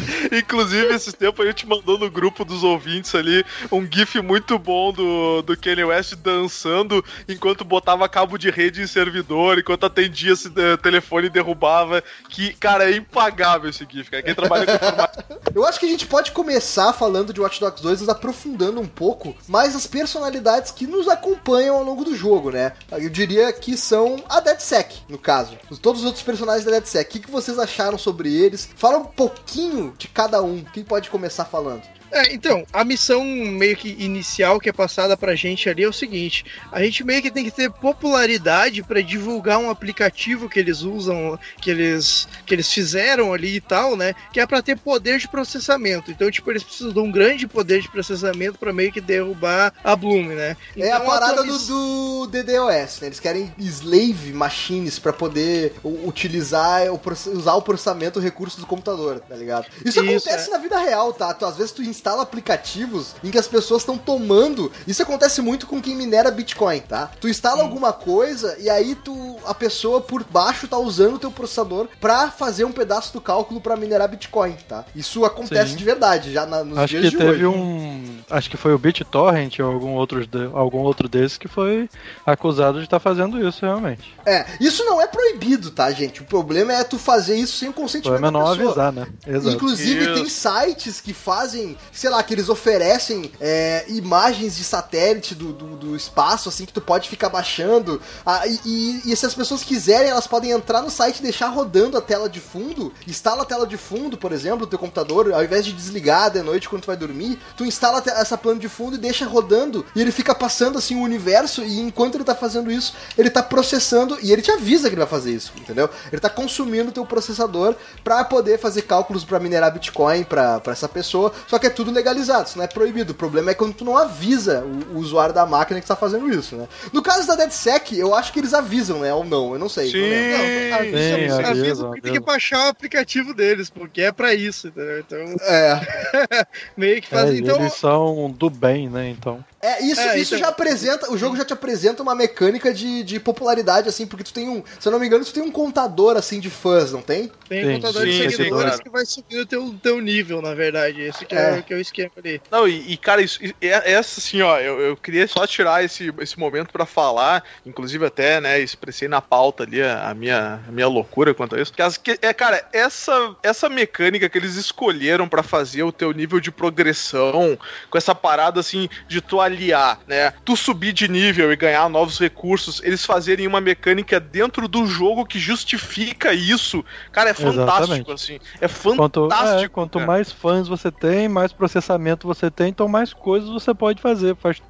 Inclusive, 0.32 0.94
esses 0.94 1.14
tempos 1.14 1.44
a 1.44 1.48
gente 1.48 1.66
mandou 1.66 1.98
no 1.98 2.10
grupo 2.10 2.44
dos 2.44 2.62
ouvintes 2.62 3.14
ali 3.14 3.44
um 3.70 3.86
gif 3.90 4.20
muito 4.20 4.58
bom 4.58 4.92
do, 4.92 5.42
do 5.42 5.56
Kanye 5.56 5.84
West 5.84 6.14
dançando 6.16 7.04
enquanto 7.28 7.64
botava 7.64 8.08
cabo 8.08 8.38
de 8.38 8.50
rede 8.50 8.82
em 8.82 8.86
servidor, 8.86 9.58
enquanto 9.58 9.86
atendia 9.86 10.32
esse 10.32 10.48
eh, 10.56 10.76
telefone 10.76 11.26
e 11.26 11.30
derrubava. 11.30 12.02
Que, 12.28 12.52
cara, 12.54 12.90
é 12.90 12.96
impagável 12.96 13.70
esse 13.70 13.86
gif, 13.88 14.10
cara. 14.10 14.22
Quem 14.22 14.34
trabalha 14.34 14.66
com. 14.66 15.52
Eu 15.54 15.64
acho 15.64 15.80
que 15.80 15.86
a 15.86 15.88
gente 15.88 16.06
pode 16.06 16.32
começar 16.32 16.92
falando 16.92 17.32
de 17.32 17.40
Watch 17.40 17.58
Dogs 17.60 17.82
2, 17.82 18.00
nos 18.00 18.08
aprofundando 18.08 18.80
um 18.80 18.86
pouco 18.86 19.34
mais 19.48 19.74
as 19.74 19.86
personalidades 19.86 20.70
que 20.70 20.86
nos 20.86 21.08
acompanham 21.08 21.76
ao 21.76 21.84
longo 21.84 22.04
do 22.04 22.14
jogo, 22.14 22.50
né? 22.50 22.72
Eu 22.92 23.08
diria 23.08 23.52
que 23.52 23.76
são 23.76 24.22
a 24.28 24.40
DeadSec, 24.40 24.98
no 25.08 25.18
caso. 25.18 25.56
Todos 25.80 26.02
os 26.02 26.06
outros 26.06 26.22
personagens 26.22 26.64
da 26.64 26.72
DeadSec. 26.72 27.18
O 27.18 27.22
que 27.22 27.30
vocês 27.30 27.58
acharam 27.58 27.96
sobre 27.96 28.34
eles? 28.34 28.68
Fala 28.76 28.98
um 28.98 29.04
pouquinho 29.04 29.85
de 29.96 30.08
cada 30.08 30.42
um. 30.42 30.62
Quem 30.64 30.84
pode 30.84 31.10
começar 31.10 31.44
falando? 31.44 31.95
É, 32.12 32.32
então, 32.32 32.64
a 32.72 32.84
missão 32.84 33.24
meio 33.24 33.76
que 33.76 33.88
inicial 33.98 34.60
que 34.60 34.68
é 34.68 34.72
passada 34.72 35.16
pra 35.16 35.34
gente 35.34 35.68
ali 35.68 35.82
é 35.82 35.88
o 35.88 35.92
seguinte: 35.92 36.44
a 36.70 36.82
gente 36.82 37.04
meio 37.04 37.20
que 37.22 37.30
tem 37.30 37.44
que 37.44 37.50
ter 37.50 37.70
popularidade 37.70 38.82
pra 38.82 39.00
divulgar 39.00 39.58
um 39.58 39.68
aplicativo 39.70 40.48
que 40.48 40.58
eles 40.58 40.82
usam, 40.82 41.38
que 41.60 41.70
eles, 41.70 42.28
que 42.46 42.54
eles 42.54 42.72
fizeram 42.72 43.32
ali 43.32 43.56
e 43.56 43.60
tal, 43.60 43.96
né? 43.96 44.14
Que 44.32 44.40
é 44.40 44.46
pra 44.46 44.62
ter 44.62 44.76
poder 44.78 45.18
de 45.18 45.28
processamento. 45.28 46.10
Então, 46.10 46.30
tipo, 46.30 46.50
eles 46.50 46.62
precisam 46.62 46.92
de 46.92 46.98
um 47.00 47.10
grande 47.10 47.46
poder 47.46 47.80
de 47.80 47.90
processamento 47.90 48.58
pra 48.58 48.72
meio 48.72 48.92
que 48.92 49.00
derrubar 49.00 49.72
a 49.82 49.96
Bloom, 49.96 50.26
né? 50.28 50.56
é 50.76 50.92
a 50.92 50.96
Então, 50.96 51.06
parada 51.06 51.34
tua 51.34 51.44
do, 51.44 51.52
miss- 51.52 51.66
do 51.66 52.26
DDoS, 52.28 53.00
né? 53.00 53.08
Eles 53.08 53.20
querem 53.20 53.52
slave 53.58 54.32
machines 54.32 54.98
pra 54.98 55.12
poder 55.12 55.74
utilizar 55.84 56.82
o, 56.92 57.00
usar 57.32 57.54
o 57.54 57.62
processamento 57.62 58.20
recurso 58.20 58.60
do 58.60 58.66
computador, 58.66 59.20
tá 59.20 59.34
ligado? 59.34 59.66
Isso, 59.84 60.00
Isso, 60.00 60.00
acontece 60.00 60.48
é. 60.48 60.52
na 60.52 60.58
vida 60.58 60.78
real, 60.78 61.12
tá? 61.12 61.34
Tu, 61.34 61.44
às 61.44 61.56
vezes 61.56 61.72
tu 61.72 61.82
instala 61.96 62.22
aplicativos 62.22 63.14
em 63.24 63.30
que 63.30 63.38
as 63.38 63.48
pessoas 63.48 63.82
estão 63.82 63.96
tomando. 63.98 64.70
Isso 64.86 65.02
acontece 65.02 65.40
muito 65.40 65.66
com 65.66 65.80
quem 65.80 65.94
minera 65.96 66.30
Bitcoin, 66.30 66.80
tá? 66.80 67.10
Tu 67.20 67.28
instala 67.28 67.62
alguma 67.62 67.92
coisa 67.92 68.56
e 68.60 68.68
aí 68.70 68.94
tu 68.94 69.36
a 69.46 69.54
pessoa 69.54 70.00
por 70.00 70.22
baixo 70.24 70.68
tá 70.68 70.78
usando 70.78 71.14
o 71.14 71.18
teu 71.18 71.30
processador 71.30 71.88
pra 72.00 72.30
fazer 72.30 72.64
um 72.64 72.72
pedaço 72.72 73.12
do 73.12 73.20
cálculo 73.20 73.60
pra 73.60 73.76
minerar 73.76 74.08
Bitcoin, 74.08 74.56
tá? 74.68 74.84
Isso 74.94 75.24
acontece 75.24 75.70
Sim. 75.72 75.76
de 75.76 75.84
verdade 75.84 76.32
já 76.32 76.44
na, 76.46 76.62
nos 76.62 76.78
Acho 76.78 76.98
dias 76.98 77.04
que 77.04 77.10
de 77.10 77.16
teve 77.16 77.46
hoje. 77.46 77.46
um. 77.46 78.18
Acho 78.30 78.50
que 78.50 78.56
foi 78.56 78.74
o 78.74 78.78
BitTorrent 78.78 79.58
ou 79.60 79.66
algum 79.72 79.92
outro, 79.94 80.26
de- 80.26 80.50
algum 80.52 80.78
outro 80.80 81.08
desses 81.08 81.38
que 81.38 81.48
foi 81.48 81.88
acusado 82.24 82.78
de 82.78 82.84
estar 82.84 82.98
fazendo 83.00 83.44
isso 83.46 83.64
realmente. 83.64 84.14
É, 84.24 84.44
isso 84.60 84.84
não 84.84 85.00
é 85.00 85.06
proibido, 85.06 85.70
tá, 85.70 85.90
gente? 85.92 86.22
O 86.22 86.24
problema 86.24 86.72
é 86.72 86.84
tu 86.84 86.98
fazer 86.98 87.36
isso 87.36 87.56
sem 87.58 87.68
o 87.68 87.70
O 87.70 87.74
consentimento 87.74 88.20
problema 88.20 88.38
é 88.38 88.42
da 88.42 88.46
não 88.50 88.56
pessoa. 88.56 88.86
avisar, 88.86 88.92
né? 88.92 89.06
Exato. 89.26 89.54
Inclusive, 89.56 90.04
Isso. 90.04 90.14
tem 90.14 90.28
sites 90.28 91.00
que 91.00 91.12
fazem, 91.12 91.76
sei 91.92 92.10
lá, 92.10 92.22
que 92.22 92.34
eles 92.34 92.48
oferecem 92.48 93.30
é, 93.40 93.84
imagens 93.88 94.56
de 94.56 94.64
satélite 94.64 95.34
do, 95.34 95.52
do, 95.52 95.76
do 95.76 95.96
espaço, 95.96 96.48
assim, 96.48 96.64
que 96.66 96.72
tu 96.72 96.80
pode 96.80 97.08
ficar 97.08 97.28
baixando. 97.28 98.00
Ah, 98.24 98.42
e, 98.46 99.02
e- 99.04 99.16
se 99.16 99.24
as 99.26 99.34
pessoas 99.34 99.62
quiserem, 99.64 100.10
elas 100.10 100.26
podem 100.26 100.50
entrar 100.50 100.82
no 100.82 100.90
site 100.90 101.18
e 101.18 101.22
deixar 101.22 101.48
rodando 101.48 101.96
a 101.96 102.00
tela 102.02 102.28
de 102.28 102.40
fundo. 102.40 102.92
Instala 103.06 103.42
a 103.42 103.46
tela 103.46 103.66
de 103.66 103.76
fundo, 103.76 104.16
por 104.18 104.32
exemplo, 104.32 104.60
do 104.60 104.66
teu 104.66 104.78
computador, 104.78 105.32
ao 105.32 105.42
invés 105.42 105.64
de 105.64 105.72
desligar 105.72 106.30
de 106.30 106.42
noite 106.42 106.68
quando 106.68 106.82
tu 106.82 106.86
vai 106.86 106.96
dormir, 106.96 107.38
tu 107.56 107.64
instala 107.64 108.02
essa 108.06 108.36
plano 108.36 108.60
de 108.60 108.68
fundo 108.68 108.96
e 108.96 108.98
deixa 108.98 109.24
rodando. 109.26 109.84
E 109.94 110.00
ele 110.00 110.12
fica 110.12 110.34
passando, 110.34 110.78
assim, 110.78 110.96
o 110.96 111.00
universo, 111.02 111.62
e 111.62 111.80
enquanto 111.80 112.16
ele 112.16 112.24
tá 112.24 112.34
fazendo 112.34 112.70
isso, 112.70 112.94
ele 113.16 113.30
tá 113.30 113.42
processando, 113.42 114.18
e 114.22 114.32
ele 114.32 114.42
te 114.42 114.50
avisa 114.50 114.88
que 114.88 114.94
ele 114.94 115.00
vai 115.00 115.08
fazer 115.08 115.32
isso, 115.32 115.52
entendeu? 115.56 115.88
Ele 116.12 116.20
tá 116.20 116.28
consumindo 116.28 116.90
o 116.90 116.92
teu 116.92 117.06
processador 117.06 117.74
pra 118.04 118.24
poder 118.24 118.58
fazer 118.58 118.82
cálculos 118.82 119.24
pra 119.24 119.40
minerar 119.40 119.72
Bitcoin 119.72 120.24
pra 120.24 120.60
essa 120.66 120.88
pessoa, 120.88 121.32
só 121.46 121.58
que 121.58 121.66
é 121.66 121.70
tudo 121.76 121.90
legalizado, 121.92 122.48
isso 122.48 122.56
não 122.58 122.64
é 122.64 122.66
proibido. 122.66 123.12
O 123.12 123.14
problema 123.14 123.50
é 123.50 123.54
quando 123.54 123.74
tu 123.74 123.84
não 123.84 123.96
avisa 123.96 124.64
o, 124.64 124.96
o 124.96 124.98
usuário 124.98 125.34
da 125.34 125.44
máquina 125.46 125.80
que 125.80 125.86
tá 125.86 125.94
fazendo 125.94 126.28
isso, 126.32 126.56
né? 126.56 126.66
No 126.92 127.02
caso 127.02 127.26
da 127.26 127.34
DeadSec, 127.36 127.96
eu 127.96 128.14
acho 128.14 128.32
que 128.32 128.40
eles 128.40 128.54
avisam, 128.54 129.00
né? 129.00 129.12
Ou 129.12 129.22
não, 129.24 129.52
eu 129.52 129.58
não 129.58 129.68
sei. 129.68 129.84
não. 129.84 129.92
Sim. 129.92 130.70
Não, 130.70 130.76
avisa, 130.78 130.98
Sim, 130.98 131.14
avisa, 131.14 131.50
avisa, 131.50 131.84
porque 131.86 132.00
tem 132.00 132.12
que 132.14 132.20
baixar 132.20 132.66
o 132.66 132.68
aplicativo 132.70 133.34
deles, 133.34 133.68
porque 133.70 134.00
é 134.00 134.10
pra 134.10 134.34
isso, 134.34 134.68
entendeu? 134.68 135.00
Então, 135.00 135.18
É. 135.42 135.80
meio 136.76 137.00
que 137.02 137.14
É, 137.14 137.18
faz. 137.18 137.30
e 137.34 137.38
então, 137.40 137.56
eles 137.60 137.74
são 137.74 138.30
do 138.30 138.48
bem, 138.50 138.88
né? 138.88 139.08
Então. 139.10 139.44
É, 139.60 139.82
isso, 139.82 140.00
É, 140.00 140.18
isso 140.18 140.34
então- 140.34 140.46
já 140.46 140.48
apresenta, 140.50 141.10
o 141.10 141.16
jogo 141.16 141.36
já 141.36 141.44
te 141.44 141.52
apresenta 141.52 142.02
uma 142.02 142.14
mecânica 142.14 142.72
de, 142.74 143.02
de 143.02 143.18
popularidade, 143.18 143.88
assim, 143.88 144.06
porque 144.06 144.22
tu 144.22 144.32
tem 144.32 144.48
um, 144.48 144.62
se 144.78 144.86
eu 144.86 144.92
não 144.92 144.98
me 145.00 145.06
engano, 145.06 145.24
tu 145.24 145.32
tem 145.32 145.42
um 145.42 145.50
contador, 145.50 146.16
assim, 146.16 146.38
de 146.38 146.50
fãs, 146.50 146.92
não 146.92 147.00
tem? 147.02 147.32
tem 147.48 147.62
Sim, 147.64 147.70
um 147.70 147.74
contador 147.76 148.04
de 148.04 148.12
sim, 148.12 148.22
sim, 148.24 148.36
seguidores 148.36 148.64
claro. 148.66 148.82
que 148.82 148.90
vai 148.90 149.06
subir 149.06 149.38
o 149.38 149.46
teu, 149.46 149.74
teu 149.82 150.00
nível, 150.00 150.42
na 150.42 150.54
verdade. 150.54 151.00
Esse 151.00 151.24
que 151.24 151.34
É. 151.34 151.58
é, 151.58 151.62
que 151.62 151.72
é 151.72 151.76
o 151.76 151.80
esquema 151.80 152.10
ali. 152.18 152.40
Não, 152.50 152.68
e, 152.68 152.92
e, 152.92 152.96
cara, 152.96 153.22
isso, 153.22 153.42
e- 153.42 153.54
é- 153.62 153.92
essa 153.92 154.20
assim, 154.20 154.42
ó, 154.42 154.58
eu, 154.58 154.78
eu 154.80 154.96
queria 154.96 155.26
só 155.26 155.46
tirar 155.46 155.82
esse, 155.84 156.12
esse 156.20 156.38
momento 156.38 156.70
pra 156.70 156.84
falar, 156.84 157.42
inclusive 157.64 158.04
até, 158.04 158.40
né, 158.40 158.60
expressei 158.60 159.08
na 159.08 159.20
pauta 159.22 159.62
ali 159.64 159.82
a, 159.82 160.10
a 160.10 160.14
minha, 160.14 160.60
a 160.68 160.70
minha 160.70 160.86
loucura 160.88 161.32
quanto 161.34 161.56
a 161.56 161.60
isso. 161.60 161.72
Que, 161.72 161.82
as- 161.82 161.96
que- 161.96 162.18
é, 162.20 162.32
cara, 162.34 162.62
essa, 162.72 163.34
essa 163.42 163.68
mecânica 163.68 164.28
que 164.28 164.36
eles 164.36 164.54
escolheram 164.56 165.28
pra 165.28 165.42
fazer 165.42 165.82
o 165.82 165.90
teu 165.92 166.12
nível 166.12 166.40
de 166.40 166.50
progressão, 166.50 167.58
com 167.90 167.98
essa 167.98 168.14
parada 168.14 168.60
assim 168.60 168.88
de 169.08 169.20
tu 169.20 169.40
aliar, 169.56 169.98
né, 170.06 170.32
tu 170.44 170.56
subir 170.56 170.92
de 170.92 171.08
nível 171.08 171.52
e 171.52 171.56
ganhar 171.56 171.88
novos 171.88 172.18
recursos, 172.18 172.80
eles 172.84 173.04
fazerem 173.04 173.46
uma 173.46 173.60
mecânica 173.60 174.20
dentro 174.20 174.68
do 174.68 174.86
jogo 174.86 175.24
que 175.24 175.38
justifica 175.38 176.32
isso, 176.32 176.84
cara, 177.10 177.30
é 177.30 177.34
fantástico, 177.34 177.62
Exatamente. 177.62 178.12
assim. 178.12 178.38
É 178.60 178.68
Quanto, 178.96 179.28
fantástico. 179.28 179.64
é, 179.64 179.68
quanto 179.68 180.00
mais 180.00 180.30
fãs 180.30 180.68
você 180.68 180.92
tem, 180.92 181.28
mais 181.28 181.52
processamento 181.52 182.26
você 182.26 182.50
tem, 182.50 182.68
então 182.68 182.86
mais 182.88 183.12
coisas 183.12 183.48
você 183.48 183.74
pode 183.74 184.00
fazer. 184.00 184.36
Faz, 184.36 184.60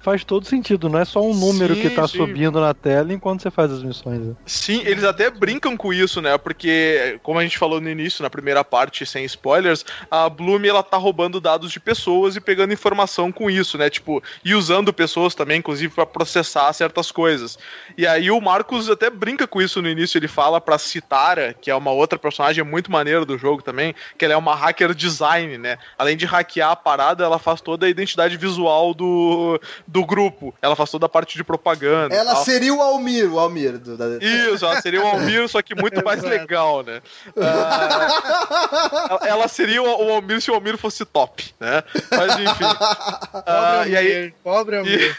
faz 0.00 0.24
todo 0.24 0.46
sentido, 0.46 0.88
não 0.88 0.98
é 0.98 1.04
só 1.04 1.20
um 1.20 1.34
número 1.34 1.74
Sim, 1.74 1.82
que 1.82 1.90
tá 1.90 2.06
sim. 2.06 2.18
subindo 2.18 2.60
na 2.60 2.74
tela 2.74 3.12
enquanto 3.12 3.42
você 3.42 3.50
faz 3.50 3.70
as 3.72 3.82
missões. 3.82 4.20
né? 4.20 4.34
Sim, 4.46 4.82
eles 4.84 5.04
até 5.04 5.30
brincam 5.30 5.76
com 5.76 5.92
isso, 5.92 6.20
né? 6.20 6.36
Porque, 6.38 7.18
como 7.22 7.38
a 7.38 7.42
gente 7.42 7.58
falou 7.58 7.80
no 7.80 7.88
início, 7.88 8.22
na 8.22 8.30
primeira 8.30 8.64
parte, 8.64 9.04
sem 9.04 9.24
spoilers, 9.24 9.84
a 10.10 10.28
Bloom 10.28 10.64
ela 10.64 10.82
tá 10.82 10.96
roubando 10.96 11.40
dados 11.40 11.70
de 11.70 11.80
pessoas 11.80 12.36
e 12.36 12.40
pegando 12.40 12.72
informação 12.72 13.30
com 13.30 13.50
isso, 13.50 13.78
né? 13.78 13.88
Tipo, 13.88 14.22
e 14.44 14.54
usando 14.54 14.92
pessoas 14.92 15.34
também, 15.34 15.58
inclusive, 15.58 15.92
pra 15.94 16.06
processar 16.06 16.72
certas 16.72 17.10
coisas. 17.10 17.58
E 17.96 18.06
aí 18.06 18.30
o 18.30 18.40
Marcos 18.40 18.90
até 18.90 19.10
brinca 19.10 19.46
com 19.46 19.60
isso 19.62 19.80
no 19.80 19.88
início, 19.88 20.18
ele 20.18 20.28
fala 20.28 20.60
pra 20.60 20.78
Citara, 20.78 21.54
que 21.60 21.70
é 21.70 21.74
uma 21.74 21.90
outra 21.90 22.18
personagem 22.18 22.64
muito 22.64 22.90
maneira 22.90 23.24
do 23.24 23.38
jogo 23.38 23.62
também, 23.62 23.94
que 24.16 24.24
ela 24.24 24.34
é 24.34 24.36
uma 24.36 24.54
hacker 24.54 24.94
design, 24.94 25.58
né? 25.58 25.78
Além 25.96 26.16
de 26.16 26.26
hackear 26.26 26.70
a 26.70 26.76
parada, 26.76 27.24
ela 27.24 27.38
faz 27.38 27.60
toda 27.60 27.86
a 27.86 27.88
identidade 27.88 28.36
visual 28.36 28.92
do, 28.94 29.60
do 29.86 29.97
grupo. 30.04 30.54
Ela 30.62 30.74
faz 30.76 30.90
toda 30.90 31.06
a 31.06 31.08
parte 31.08 31.36
de 31.36 31.44
propaganda. 31.44 32.14
Ela 32.14 32.34
tal. 32.34 32.44
seria 32.44 32.72
o 32.74 32.80
Almir, 32.82 33.32
o 33.32 33.38
Almir 33.38 33.78
do, 33.78 33.96
da... 33.96 34.06
Isso, 34.24 34.64
ela 34.64 34.80
seria 34.80 35.02
o 35.02 35.06
Almir, 35.06 35.48
só 35.48 35.60
que 35.62 35.74
muito 35.74 36.04
mais 36.04 36.22
legal, 36.22 36.82
né? 36.82 37.00
Ah, 37.36 39.08
ela- 39.10 39.28
ela 39.28 39.48
seria 39.48 39.82
o 39.82 39.88
o 39.88 40.12
Almir 40.12 40.40
se 40.40 40.50
o 40.50 40.54
Almir 40.54 40.76
fosse 40.76 41.04
top, 41.04 41.52
né? 41.58 41.82
Mas 42.10 42.32
enfim. 42.38 42.64
Ah, 43.46 43.80
Pobre 43.82 43.90
e 43.90 43.96
aí, 43.96 44.14
Almir, 44.16 44.34
pobre 44.44 44.76
Almir. 44.78 45.16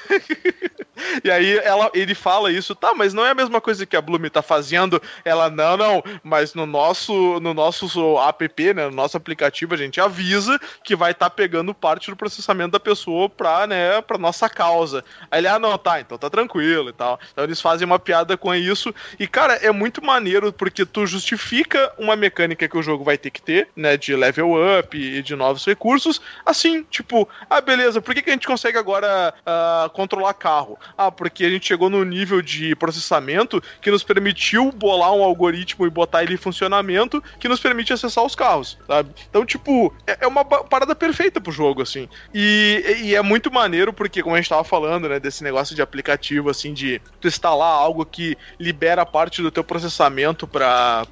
e 1.23 1.31
aí 1.31 1.57
ela, 1.59 1.89
ele 1.93 2.13
fala 2.15 2.51
isso, 2.51 2.75
tá, 2.75 2.93
mas 2.93 3.13
não 3.13 3.25
é 3.25 3.31
a 3.31 3.35
mesma 3.35 3.59
coisa 3.61 3.85
que 3.85 3.95
a 3.95 4.01
Bloom 4.01 4.29
tá 4.29 4.41
fazendo. 4.41 5.01
Ela, 5.25 5.49
não, 5.49 5.77
não, 5.77 6.03
mas 6.23 6.53
no 6.53 6.65
nosso, 6.65 7.39
no 7.39 7.53
nosso 7.53 8.17
app, 8.19 8.73
né, 8.73 8.85
no 8.85 8.91
nosso 8.95 9.17
aplicativo, 9.17 9.73
a 9.73 9.77
gente 9.77 9.99
avisa 9.99 10.59
que 10.83 10.95
vai 10.95 11.11
estar 11.11 11.29
pegando 11.29 11.73
parte 11.73 12.09
do 12.09 12.15
processamento 12.15 12.71
da 12.71 12.79
pessoa 12.79 13.29
pra, 13.29 13.65
né, 13.67 14.01
pra 14.01 14.17
nossa 14.17 14.49
causa. 14.59 15.03
Aí 15.31 15.39
ele, 15.39 15.47
ah, 15.47 15.57
não, 15.57 15.77
tá, 15.77 15.99
então 15.99 16.17
tá 16.17 16.29
tranquilo 16.29 16.89
e 16.89 16.93
tal. 16.93 17.19
Então 17.31 17.43
eles 17.43 17.59
fazem 17.59 17.85
uma 17.85 17.97
piada 17.97 18.37
com 18.37 18.53
isso. 18.53 18.93
E, 19.19 19.27
cara, 19.27 19.55
é 19.55 19.71
muito 19.71 20.03
maneiro 20.03 20.53
porque 20.53 20.85
tu 20.85 21.05
justifica 21.07 21.91
uma 21.97 22.15
mecânica 22.15 22.67
que 22.67 22.77
o 22.77 22.83
jogo 22.83 23.03
vai 23.03 23.17
ter 23.17 23.29
que 23.29 23.41
ter, 23.41 23.69
né, 23.75 23.97
de 23.97 24.15
level 24.15 24.53
up 24.79 24.97
e 24.97 25.21
de 25.21 25.35
novos 25.35 25.65
recursos, 25.65 26.21
assim, 26.45 26.83
tipo, 26.83 27.27
ah, 27.49 27.61
beleza, 27.61 28.01
por 28.01 28.13
que, 28.13 28.21
que 28.21 28.29
a 28.29 28.33
gente 28.33 28.47
consegue 28.47 28.77
agora 28.77 29.33
ah, 29.45 29.89
controlar 29.93 30.33
carro? 30.33 30.77
Ah, 30.97 31.11
porque 31.11 31.45
a 31.45 31.49
gente 31.49 31.67
chegou 31.67 31.89
no 31.89 32.03
nível 32.03 32.41
de 32.41 32.75
processamento 32.75 33.63
que 33.81 33.89
nos 33.89 34.03
permitiu 34.03 34.71
bolar 34.71 35.13
um 35.13 35.23
algoritmo 35.23 35.85
e 35.85 35.89
botar 35.89 36.23
ele 36.23 36.35
em 36.35 36.37
funcionamento 36.37 37.23
que 37.39 37.47
nos 37.47 37.59
permite 37.59 37.93
acessar 37.93 38.23
os 38.23 38.35
carros, 38.35 38.77
sabe? 38.87 39.11
Então, 39.29 39.45
tipo, 39.45 39.93
é 40.05 40.19
é 40.19 40.27
uma 40.27 40.43
parada 40.45 40.93
perfeita 40.93 41.39
pro 41.39 41.51
jogo, 41.51 41.81
assim. 41.81 42.07
E, 42.33 42.97
e 43.03 43.15
é 43.15 43.21
muito 43.21 43.51
maneiro 43.51 43.93
porque, 43.93 44.21
como 44.21 44.35
a 44.35 44.37
gente 44.37 44.48
tava 44.49 44.63
falando, 44.63 45.07
né, 45.07 45.19
desse 45.19 45.43
negócio 45.43 45.75
de 45.75 45.81
aplicativo, 45.81 46.49
assim, 46.49 46.73
de 46.73 47.01
tu 47.21 47.27
instalar 47.27 47.71
algo 47.71 48.05
que 48.05 48.37
libera 48.59 49.05
parte 49.05 49.41
do 49.41 49.51
teu 49.51 49.63
processamento 49.63 50.49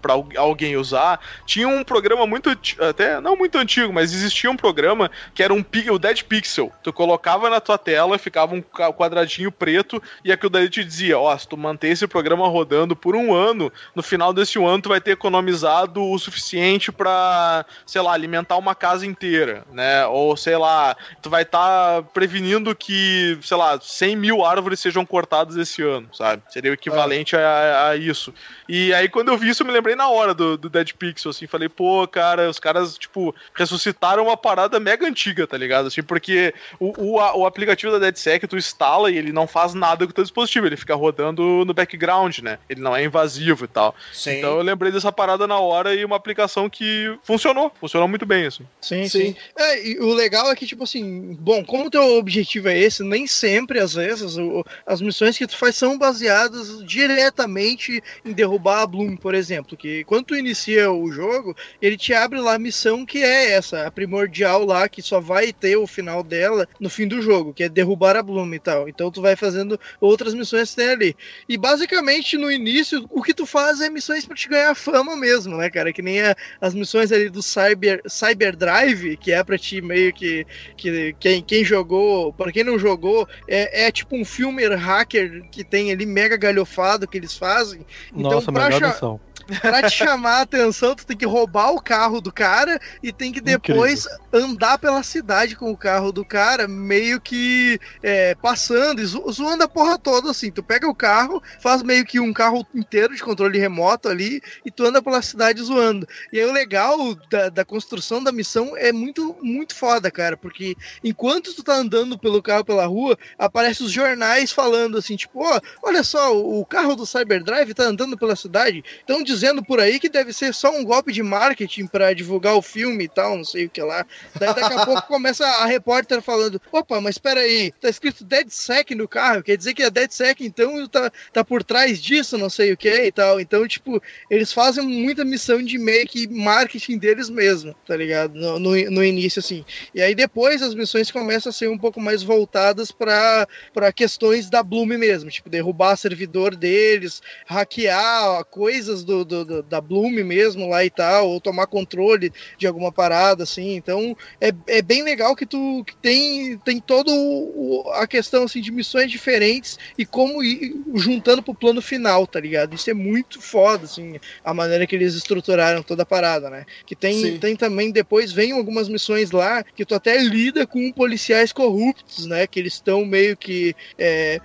al- 0.08 0.30
alguém 0.36 0.76
usar. 0.76 1.20
Tinha 1.46 1.68
um 1.68 1.84
programa 1.84 2.26
muito, 2.28 2.50
até, 2.80 3.20
não 3.22 3.36
muito 3.36 3.58
antigo, 3.58 3.94
mas 3.94 4.14
existia 4.14 4.50
um 4.50 4.58
programa 4.58 5.10
que 5.34 5.44
era 5.44 5.54
um 5.54 5.64
o 5.92 6.00
Dead 6.00 6.24
Pixel. 6.24 6.72
Tu 6.82 6.92
colocava 6.92 7.50
na 7.50 7.60
tua 7.60 7.78
tela, 7.78 8.18
ficava 8.18 8.56
um 8.56 8.62
quadradinho 8.62 9.52
preto 9.52 10.02
e 10.24 10.32
aquilo 10.32 10.50
daí 10.50 10.70
te 10.70 10.84
dizia, 10.84 11.20
ó, 11.20 11.38
se 11.38 11.48
tu 11.48 11.56
manter 11.56 11.90
esse 11.90 12.08
programa 12.08 12.48
rodando 12.48 12.96
por 12.96 13.16
um 13.16 13.34
ano, 13.34 13.72
no 13.96 14.02
final 14.02 14.34
desse 14.34 14.58
ano 14.58 14.82
tu 14.82 14.90
vai 14.90 15.00
ter 15.00 15.12
economizado 15.12 16.04
o 16.04 16.18
suficiente 16.18 16.92
pra, 16.92 17.66
sei 17.86 18.02
lá, 18.02 18.14
alimentar 18.14 18.58
uma 18.58 18.74
casa 18.74 19.06
inteira, 19.06 19.64
né? 19.72 20.06
Ou, 20.08 20.36
sei 20.36 20.58
lá, 20.58 20.96
tu 21.22 21.30
vai 21.30 21.44
estar 21.44 22.02
prevenindo 22.14 22.76
que, 22.76 23.27
sei 23.42 23.58
lá, 23.58 23.80
100 23.82 24.16
mil 24.16 24.46
árvores 24.46 24.80
sejam 24.80 25.06
cortadas 25.06 25.56
esse 25.58 25.82
ano, 25.82 26.08
sabe? 26.14 26.42
Seria 26.50 26.72
o 26.72 26.74
equivalente 26.74 27.36
a, 27.36 27.90
a 27.90 27.96
isso. 27.96 28.34
E 28.70 28.94
aí, 28.94 29.08
quando 29.10 29.30
eu 29.30 29.38
vi 29.38 29.50
isso, 29.50 29.64
eu 29.64 29.68
me 29.68 29.74
lembrei 29.74 29.96
na 29.96 30.10
hora 30.10 30.34
do, 30.34 30.58
do 30.58 30.70
Dead 30.70 30.92
Pixel, 30.94 31.32
assim, 31.32 31.48
falei, 31.48 31.70
pô, 31.70 32.08
cara, 32.08 32.50
os 32.50 32.60
caras, 32.60 32.98
tipo, 32.98 33.34
ressuscitaram 33.54 34.24
uma 34.26 34.38
parada 34.38 34.80
mega 34.80 35.08
antiga, 35.08 35.46
tá 35.48 35.58
ligado? 35.58 35.88
Assim, 35.88 36.04
porque 36.04 36.54
o, 36.80 36.94
o, 37.16 37.20
a- 37.20 37.36
o 37.36 37.46
aplicativo 37.46 37.92
da 37.92 38.00
DeadSec, 38.00 38.48
tu 38.48 38.58
instala 38.58 39.10
e 39.12 39.18
ele 39.18 39.32
não 39.32 39.48
faz 39.48 39.74
nada 39.74 40.06
com 40.06 40.12
o 40.12 40.14
teu 40.14 40.24
dispositivo, 40.24 40.66
ele 40.68 40.78
fica 40.78 40.96
rodando 40.96 41.64
no 41.66 41.74
background, 41.74 42.40
né? 42.40 42.60
Ele 42.70 42.82
não 42.82 42.96
é 42.96 43.04
invasivo 43.04 43.66
e 43.66 43.68
tal. 43.68 43.96
Sim. 44.14 44.38
Então 44.38 44.58
eu 44.58 44.62
lembrei 44.62 44.92
dessa 44.92 45.12
parada 45.12 45.48
na 45.48 45.60
hora 45.60 45.94
e 45.96 46.04
uma 46.06 46.16
aplicação 46.16 46.70
que 46.70 47.18
funcionou, 47.24 47.72
funcionou 47.80 48.08
muito 48.08 48.26
bem, 48.26 48.46
assim. 48.46 48.66
Sim, 48.82 49.08
Sim. 49.08 49.34
sim. 49.34 49.36
É, 49.58 49.88
e 49.88 50.00
o 50.00 50.14
legal 50.14 50.50
é 50.52 50.56
que, 50.56 50.66
tipo 50.66 50.84
assim, 50.84 51.36
bom, 51.40 51.64
como 51.64 51.86
o 51.86 51.90
teu 51.90 52.18
objetivo 52.18 52.68
é 52.70 52.78
esse, 52.78 53.04
nem 53.04 53.17
sempre, 53.26 53.80
às 53.80 53.94
vezes, 53.94 54.38
o- 54.38 54.64
as 54.86 55.02
missões 55.02 55.38
que 55.38 55.48
tu 55.48 55.58
faz 55.58 55.76
são 55.76 55.98
baseadas 55.98 56.84
diretamente 56.86 58.04
em 58.26 58.34
derrubar 58.34 58.82
a 58.82 58.88
Bloom, 58.88 59.16
por 59.16 59.34
exemplo. 59.34 59.78
Que 59.78 60.04
quando 60.04 60.26
tu 60.26 60.36
inicia 60.36 60.92
o 60.92 61.10
jogo, 61.12 61.56
ele 61.82 61.98
te 61.98 62.14
abre 62.14 62.40
lá 62.40 62.56
a 62.56 62.60
missão 62.60 63.06
que 63.06 63.24
é 63.24 63.52
essa, 63.52 63.88
a 63.88 63.92
primordial 63.92 64.66
lá, 64.66 64.88
que 64.90 65.02
só 65.02 65.20
vai 65.20 65.54
ter 65.54 65.78
o 65.78 65.88
final 65.88 66.22
dela 66.22 66.68
no 66.80 66.90
fim 66.90 67.08
do 67.08 67.22
jogo, 67.22 67.54
que 67.54 67.64
é 67.64 67.70
derrubar 67.70 68.16
a 68.18 68.22
Bloom 68.24 68.54
e 68.54 68.60
tal. 68.60 68.90
Então 68.90 69.10
tu 69.10 69.22
vai 69.22 69.36
fazendo 69.36 69.80
outras 70.02 70.34
missões 70.34 70.72
que 70.72 70.76
tem 70.76 70.90
ali. 70.90 71.16
E 71.48 71.58
basicamente 71.58 72.38
no 72.38 72.52
início, 72.52 73.06
o 73.10 73.24
que 73.24 73.34
tu 73.34 73.46
faz 73.46 73.80
é 73.82 73.90
missões 73.90 74.26
pra 74.26 74.36
te 74.36 74.50
ganhar 74.50 74.76
fama 74.76 75.16
mesmo, 75.16 75.56
né, 75.56 75.70
cara? 75.70 75.94
Que 75.94 76.02
nem 76.02 76.22
a, 76.22 76.36
as 76.60 76.74
missões 76.74 77.12
ali 77.12 77.30
do 77.30 77.42
Cyber, 77.42 78.02
Cyber 78.08 78.56
Drive, 78.56 79.16
que 79.18 79.32
é 79.32 79.44
pra 79.44 79.58
ti 79.58 79.82
meio 79.82 80.14
que, 80.14 80.46
que 80.76 81.16
quem, 81.20 81.42
quem 81.42 81.64
jogou, 81.64 82.34
pra 82.34 82.52
quem 82.52 82.64
não 82.64 82.78
jogou, 82.78 82.98
é, 83.48 83.86
é 83.88 83.92
tipo 83.92 84.16
um 84.16 84.26
filme 84.26 84.68
hacker 84.68 85.44
que 85.52 85.64
tem 85.64 85.92
ali 85.92 86.06
mega 86.06 86.38
galhofado 86.38 87.08
que 87.08 87.18
eles 87.18 87.36
fazem. 87.38 87.86
Nossa, 88.14 88.52
pra 88.52 88.66
melhor 88.66 88.80
cha- 88.80 88.88
missão. 88.90 89.20
Pra 89.62 89.90
te 89.90 89.96
chamar 89.96 90.40
a 90.40 90.42
atenção, 90.42 90.96
tu 90.96 91.06
tem 91.06 91.16
que 91.18 91.26
roubar 91.26 91.72
o 91.72 91.82
carro 91.82 92.22
do 92.22 92.32
cara 92.32 92.80
e 93.02 93.12
tem 93.14 93.32
que 93.32 93.42
depois 93.42 94.06
andar 94.32 94.78
pela 94.78 95.02
cidade 95.04 95.56
com 95.56 95.72
o 95.72 95.78
carro 95.78 96.12
do 96.12 96.26
cara, 96.26 96.68
meio 96.68 97.20
que 97.22 97.80
é, 98.04 98.36
passando, 98.36 99.02
e 99.02 99.06
zo- 99.06 99.32
zoando 99.32 99.64
a 99.64 99.68
porra 99.68 99.98
toda, 99.98 100.32
assim. 100.32 100.52
Tu 100.52 100.62
pega 100.62 100.88
o 100.88 100.96
carro, 100.96 101.42
faz 101.60 101.82
meio 101.82 102.06
que 102.06 102.20
um 102.20 102.34
carro 102.34 102.66
inteiro 102.76 103.16
de 103.16 103.24
controle 103.24 103.58
remoto 103.58 104.10
ali, 104.10 104.42
e 104.66 104.72
tu 104.72 104.86
anda 104.86 105.02
pela 105.02 105.22
cidade 105.22 105.62
zoando. 105.62 106.08
E 106.32 106.40
aí 106.40 106.46
o 106.46 106.52
legal 106.52 107.16
da, 107.30 107.50
da 107.50 107.66
construção 107.66 108.24
da 108.24 108.32
missão 108.32 108.76
é 108.76 108.92
muito, 108.92 109.38
muito 109.42 109.76
foda, 109.76 110.12
cara, 110.12 110.36
porque 110.38 110.76
enquanto 111.04 111.54
tu 111.54 111.64
tá 111.64 111.76
andando 111.76 112.18
pelo 112.20 112.42
carro 112.42 112.66
pela 112.66 112.86
rua, 112.86 113.18
aparecem 113.38 113.86
os 113.86 113.92
jornais 113.92 114.52
falando 114.52 114.98
assim, 114.98 115.16
tipo, 115.16 115.44
ó, 115.44 115.60
olha 115.84 116.04
só, 116.04 116.36
o, 116.38 116.66
carro 116.66 116.96
do 116.96 117.06
Cyberdrive 117.06 117.74
tá 117.74 117.84
andando 117.84 118.18
pela 118.18 118.36
cidade, 118.36 118.84
estão 119.00 119.24
dizendo 119.40 119.64
por 119.64 119.80
aí 119.80 120.00
que 120.00 120.10
deve 120.10 120.34
ser 120.34 120.54
só 120.54 120.72
um 120.72 120.84
golpe 120.84 121.12
de 121.12 121.24
marketing 121.24 121.88
pra 121.88 122.14
divulgar 122.14 122.56
o 122.56 122.62
filme 122.62 123.06
e 123.06 123.08
tal, 123.08 123.38
não 123.38 123.46
sei 123.46 123.66
o 123.66 123.70
que 123.70 123.82
lá. 123.82 124.06
Daí 124.36 124.54
daqui 124.54 124.74
a 124.74 124.86
pouco 124.86 125.08
começa 125.08 125.46
a 125.46 125.66
repórter 125.66 126.22
falando, 126.22 126.62
opa, 126.72 127.00
mas 127.00 127.16
espera 127.16 127.42
aí, 127.42 127.72
tá 127.80 127.90
escrito 127.90 128.24
DeadSec 128.24 128.96
no 128.96 129.08
carro, 129.08 129.44
quer 129.44 129.58
dizer 129.58 129.74
que 129.74 129.84
a 129.84 129.90
DeadSec 129.90 130.44
então 130.44 130.88
tá, 130.88 131.12
tá 131.32 131.44
por 131.44 131.64
trás 131.64 132.02
disso, 132.02 132.38
não 132.38 132.50
sei 132.50 132.74
o 132.74 132.78
que 132.78 132.90
e 132.90 133.12
tal. 133.12 133.40
Então, 133.40 133.68
tipo, 133.68 134.02
eles 134.30 134.52
fazem 134.52 134.86
muita 134.86 135.24
missão 135.24 135.62
de 135.62 135.78
meio 135.78 136.08
que 136.08 136.28
marketing 136.28 136.98
deles 136.98 137.30
mesmo, 137.30 137.76
tá 137.86 137.96
ligado? 137.96 138.34
No, 138.34 138.60
no, 138.60 138.70
no 138.92 139.04
início, 139.04 139.40
assim. 139.40 139.64
E 139.94 140.02
aí 140.02 140.16
depois 140.16 140.62
as 140.62 140.74
missões 140.74 141.12
começam 141.12 141.50
a 141.50 141.54
ser 141.54 141.70
um 141.70 141.78
pouco 141.78 142.02
mais 142.02 142.24
voltadas 142.24 142.92
para 142.92 143.48
questões 143.96 144.50
da 144.50 144.64
Bloom 144.64 144.88
mesmo, 144.88 145.30
tipo, 145.30 145.50
derrubar 145.50 145.96
servidor 145.98 146.56
deles, 146.56 147.22
hackear 147.46 148.44
coisas 148.46 149.04
do, 149.04 149.26
do- 149.28 149.46
do- 149.46 149.64
da 149.64 149.80
Bloom 149.82 150.10
mesmo 150.24 150.68
lá 150.70 150.84
e 150.84 150.90
tal, 150.90 151.30
ou 151.30 151.42
tomar 151.42 151.68
controle 151.68 152.32
de 152.58 152.66
alguma 152.66 152.92
parada, 152.92 153.44
assim. 153.44 153.76
Então 153.76 154.16
é, 154.42 154.52
é 154.68 154.82
bem 154.82 155.04
legal 155.04 155.36
que 155.36 155.46
tu 155.46 155.84
que 155.86 155.96
tem, 155.98 156.58
tem 156.60 156.82
o- 157.14 157.92
a 157.94 158.08
questão 158.08 158.44
assim, 158.44 158.62
de 158.62 158.72
missões 158.72 159.12
diferentes 159.12 159.78
e 159.98 160.06
como 160.06 160.44
ir 160.44 160.74
juntando 160.96 161.44
pro 161.44 161.54
plano 161.54 161.82
final, 161.82 162.26
tá 162.26 162.40
ligado? 162.40 162.74
Isso 162.74 162.90
é 162.90 162.94
muito 162.94 163.42
foda, 163.42 163.86
assim, 163.86 164.18
a 164.44 164.54
maneira 164.54 164.88
que 164.88 164.96
eles 164.96 165.14
estruturaram 165.14 165.84
toda 165.84 166.04
a 166.04 166.06
parada, 166.06 166.50
né? 166.50 166.66
Que 166.86 166.96
tem, 166.96 167.14
Sim. 167.20 167.40
tem 167.40 167.56
também, 167.56 167.92
depois 167.92 168.32
vem 168.32 168.52
algumas 168.52 168.88
missões 168.88 169.32
lá 169.32 169.64
que 169.76 169.86
tu 169.86 169.94
até 169.96 170.18
lida 170.18 170.66
com 170.66 170.92
policiais 170.92 171.52
corruptos, 171.52 172.26
né? 172.26 172.48
Que 172.48 172.60
eles 172.60 172.74
estão 172.74 173.06
meio 173.06 173.36
que 173.36 173.76
é, 173.98 174.40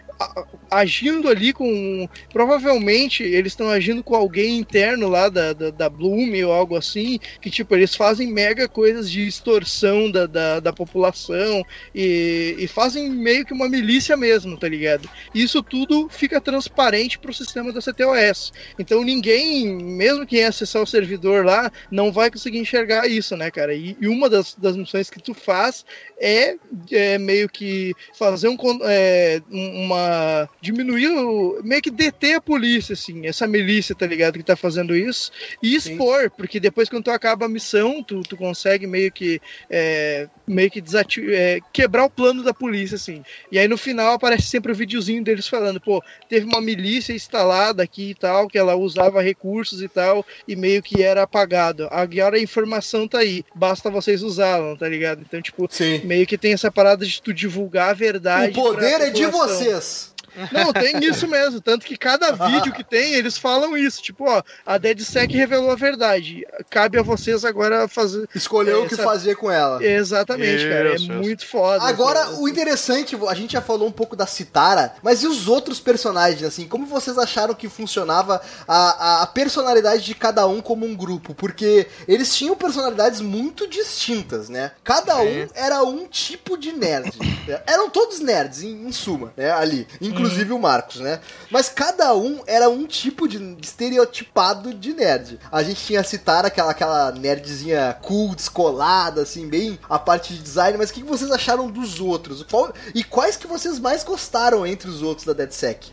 agindo 0.70 1.28
ali 1.28 1.52
com. 1.52 2.08
Provavelmente 2.32 3.22
eles 3.22 3.52
estão 3.52 3.68
agindo 3.68 4.02
com 4.02 4.14
alguém 4.14 4.58
interno 4.58 5.08
lá 5.08 5.28
da, 5.28 5.52
da, 5.52 5.70
da 5.70 5.88
Bloom 5.88 6.32
ou 6.44 6.52
algo 6.52 6.76
assim, 6.76 7.18
que 7.40 7.50
tipo, 7.50 7.74
eles 7.74 7.94
fazem 7.94 8.32
mega 8.32 8.68
coisas 8.68 9.10
de 9.10 9.26
extorsão 9.26 10.10
da, 10.10 10.26
da, 10.26 10.60
da 10.60 10.72
população 10.72 11.64
e, 11.94 12.56
e 12.58 12.66
fazem 12.66 13.10
meio 13.10 13.44
que 13.44 13.52
uma 13.52 13.68
milícia 13.68 14.16
mesmo, 14.16 14.56
tá 14.56 14.68
ligado? 14.68 15.08
Isso 15.34 15.62
tudo 15.62 16.08
fica 16.08 16.40
transparente 16.40 17.18
pro 17.18 17.34
sistema 17.34 17.72
da 17.72 17.80
CTOS. 17.80 18.52
Então 18.78 19.04
ninguém, 19.04 19.66
mesmo 19.76 20.26
quem 20.26 20.44
acessar 20.44 20.82
o 20.82 20.86
servidor 20.86 21.44
lá, 21.44 21.70
não 21.90 22.10
vai 22.10 22.30
conseguir 22.30 22.58
enxergar 22.58 23.06
isso, 23.06 23.36
né, 23.36 23.50
cara? 23.50 23.74
E, 23.74 23.96
e 24.00 24.08
uma 24.08 24.28
das, 24.28 24.54
das 24.54 24.76
missões 24.76 25.10
que 25.10 25.22
tu 25.22 25.34
faz 25.34 25.84
é, 26.18 26.56
é 26.90 27.18
meio 27.18 27.48
que 27.48 27.94
fazer 28.14 28.48
um, 28.48 28.56
é, 28.84 29.42
uma 29.50 30.11
diminuir, 30.60 31.08
o- 31.10 31.60
meio 31.64 31.82
que 31.82 31.90
deter 31.90 32.34
a 32.36 32.40
polícia, 32.40 32.92
assim, 32.94 33.26
essa 33.26 33.46
milícia, 33.46 33.94
tá 33.94 34.06
ligado, 34.06 34.38
que 34.38 34.44
tá 34.44 34.56
fazendo 34.56 34.94
isso, 34.96 35.30
e 35.62 35.74
expor, 35.74 36.30
porque 36.36 36.60
depois 36.60 36.88
quando 36.88 37.04
tu 37.04 37.10
acaba 37.10 37.46
a 37.46 37.48
missão, 37.48 38.02
tu, 38.02 38.20
tu 38.22 38.36
consegue 38.36 38.86
meio 38.86 39.12
que 39.12 39.40
é, 39.70 40.28
meio 40.52 40.70
que 40.70 40.80
desati- 40.80 41.34
é, 41.34 41.60
quebrar 41.72 42.04
o 42.04 42.10
plano 42.10 42.42
da 42.42 42.52
polícia, 42.54 42.96
assim. 42.96 43.22
E 43.50 43.58
aí 43.58 43.66
no 43.66 43.76
final 43.78 44.14
aparece 44.14 44.46
sempre 44.46 44.70
o 44.72 44.74
videozinho 44.74 45.24
deles 45.24 45.48
falando, 45.48 45.80
pô, 45.80 46.02
teve 46.28 46.46
uma 46.46 46.60
milícia 46.60 47.12
instalada 47.12 47.82
aqui 47.82 48.10
e 48.10 48.14
tal, 48.14 48.48
que 48.48 48.58
ela 48.58 48.76
usava 48.76 49.22
recursos 49.22 49.82
e 49.82 49.88
tal, 49.88 50.24
e 50.46 50.54
meio 50.54 50.82
que 50.82 51.02
era 51.02 51.22
apagado. 51.22 51.88
Agora 51.90 52.36
a 52.36 52.40
informação 52.40 53.08
tá 53.08 53.18
aí, 53.18 53.44
basta 53.54 53.90
vocês 53.90 54.22
usá-la, 54.22 54.76
tá 54.76 54.88
ligado? 54.88 55.22
Então, 55.26 55.40
tipo, 55.40 55.66
Sim. 55.70 56.00
meio 56.04 56.26
que 56.26 56.38
tem 56.38 56.52
essa 56.52 56.70
parada 56.70 57.04
de 57.04 57.20
tu 57.20 57.32
divulgar 57.32 57.90
a 57.90 57.94
verdade. 57.94 58.58
O 58.58 58.62
poder 58.62 59.00
é 59.00 59.10
de 59.10 59.26
vocês. 59.26 60.12
Não, 60.52 60.72
tem 60.72 60.98
isso 61.04 61.26
mesmo. 61.28 61.60
Tanto 61.60 61.84
que 61.86 61.96
cada 61.96 62.32
vídeo 62.48 62.72
que 62.72 62.84
tem, 62.84 63.14
eles 63.14 63.36
falam 63.38 63.76
isso. 63.76 64.02
Tipo, 64.02 64.24
ó, 64.28 64.42
a 64.64 64.78
DeadSec 64.78 65.34
revelou 65.36 65.70
a 65.70 65.74
verdade. 65.76 66.46
Cabe 66.70 66.98
a 66.98 67.02
vocês 67.02 67.44
agora 67.44 67.86
fazer. 67.88 68.28
Escolheu 68.34 68.82
É, 68.82 68.84
o 68.84 68.88
que 68.88 68.94
essa- 68.94 69.02
fazer 69.04 69.36
com 69.36 69.50
ela. 69.50 69.82
Exatamente, 69.84 70.62
cara. 70.68 70.90
É 70.92 70.94
Isso, 70.94 71.04
isso. 71.04 71.12
muito 71.12 71.46
foda. 71.46 71.84
Agora, 71.84 72.22
assim. 72.22 72.42
o 72.42 72.48
interessante, 72.48 73.16
a 73.28 73.34
gente 73.34 73.52
já 73.52 73.60
falou 73.60 73.88
um 73.88 73.92
pouco 73.92 74.16
da 74.16 74.26
Citara, 74.26 74.94
mas 75.02 75.22
e 75.22 75.26
os 75.26 75.48
outros 75.48 75.80
personagens, 75.80 76.42
assim? 76.42 76.66
Como 76.66 76.86
vocês 76.86 77.18
acharam 77.18 77.54
que 77.54 77.68
funcionava 77.68 78.40
a, 78.66 79.22
a- 79.22 79.26
personalidade 79.26 80.02
de 80.04 80.14
cada 80.14 80.46
um 80.46 80.60
como 80.60 80.86
um 80.86 80.94
grupo? 80.94 81.34
Porque 81.34 81.86
eles 82.08 82.34
tinham 82.34 82.54
personalidades 82.56 83.20
muito 83.20 83.66
distintas, 83.66 84.48
né? 84.48 84.72
Cada 84.84 85.18
um 85.18 85.46
era 85.54 85.82
um 85.82 86.06
tipo 86.06 86.56
de 86.56 86.72
nerd. 86.72 87.12
né? 87.46 87.62
Eram 87.66 87.90
todos 87.90 88.20
nerds, 88.20 88.62
em, 88.62 88.86
em 88.86 88.92
suma, 88.92 89.32
né? 89.36 89.50
Ali. 89.50 89.86
Inclusive 90.00 90.21
o 90.52 90.58
Marcos, 90.58 91.00
né? 91.00 91.20
Mas 91.50 91.68
cada 91.68 92.14
um 92.14 92.42
era 92.46 92.68
um 92.68 92.86
tipo 92.86 93.26
de 93.28 93.38
estereotipado 93.60 94.72
de 94.74 94.92
nerd. 94.94 95.38
A 95.50 95.62
gente 95.62 95.84
tinha 95.84 96.00
a 96.00 96.04
Citara, 96.04 96.48
aquela, 96.48 96.70
aquela 96.70 97.12
nerdzinha 97.12 97.96
cool, 98.02 98.34
descolada, 98.34 99.22
assim, 99.22 99.48
bem 99.48 99.78
a 99.88 99.98
parte 99.98 100.34
de 100.34 100.42
design, 100.42 100.78
mas 100.78 100.90
o 100.90 100.92
que 100.94 101.02
vocês 101.02 101.30
acharam 101.30 101.70
dos 101.70 102.00
outros? 102.00 102.42
Qual- 102.44 102.72
e 102.94 103.02
quais 103.04 103.36
que 103.36 103.46
vocês 103.46 103.78
mais 103.78 104.04
gostaram 104.04 104.66
entre 104.66 104.88
os 104.88 105.02
outros 105.02 105.26
da 105.26 105.32
DeadSec? 105.32 105.92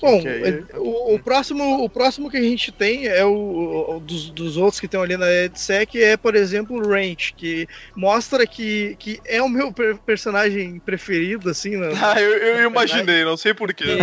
Bom, 0.00 0.20
ele- 0.20 0.64
o, 0.74 1.14
o 1.14 1.18
próximo, 1.18 1.82
o 1.84 1.90
próximo 1.90 2.30
que 2.30 2.36
a 2.36 2.42
gente 2.42 2.70
tem 2.70 3.06
é 3.06 3.24
o, 3.24 3.96
o- 3.96 4.00
dos, 4.00 4.30
dos 4.30 4.56
outros 4.56 4.78
que 4.78 4.86
estão 4.86 5.02
ali 5.02 5.16
na 5.16 5.28
EdSec 5.30 6.00
é, 6.00 6.16
por 6.16 6.34
exemplo, 6.36 6.76
o 6.76 6.88
Ranch, 6.88 7.32
que 7.36 7.66
mostra 7.96 8.46
que, 8.46 8.96
que 8.98 9.20
é 9.26 9.42
o 9.42 9.48
meu 9.48 9.72
per- 9.72 9.98
personagem 9.98 10.78
preferido, 10.80 11.50
assim, 11.50 11.76
né? 11.76 11.88
Ah, 12.08 12.20
eu, 12.20 12.32
eu 12.36 12.70
imaginei, 12.70 13.24
não 13.24 13.36
sei 13.36 13.52
porquê. 13.52 13.98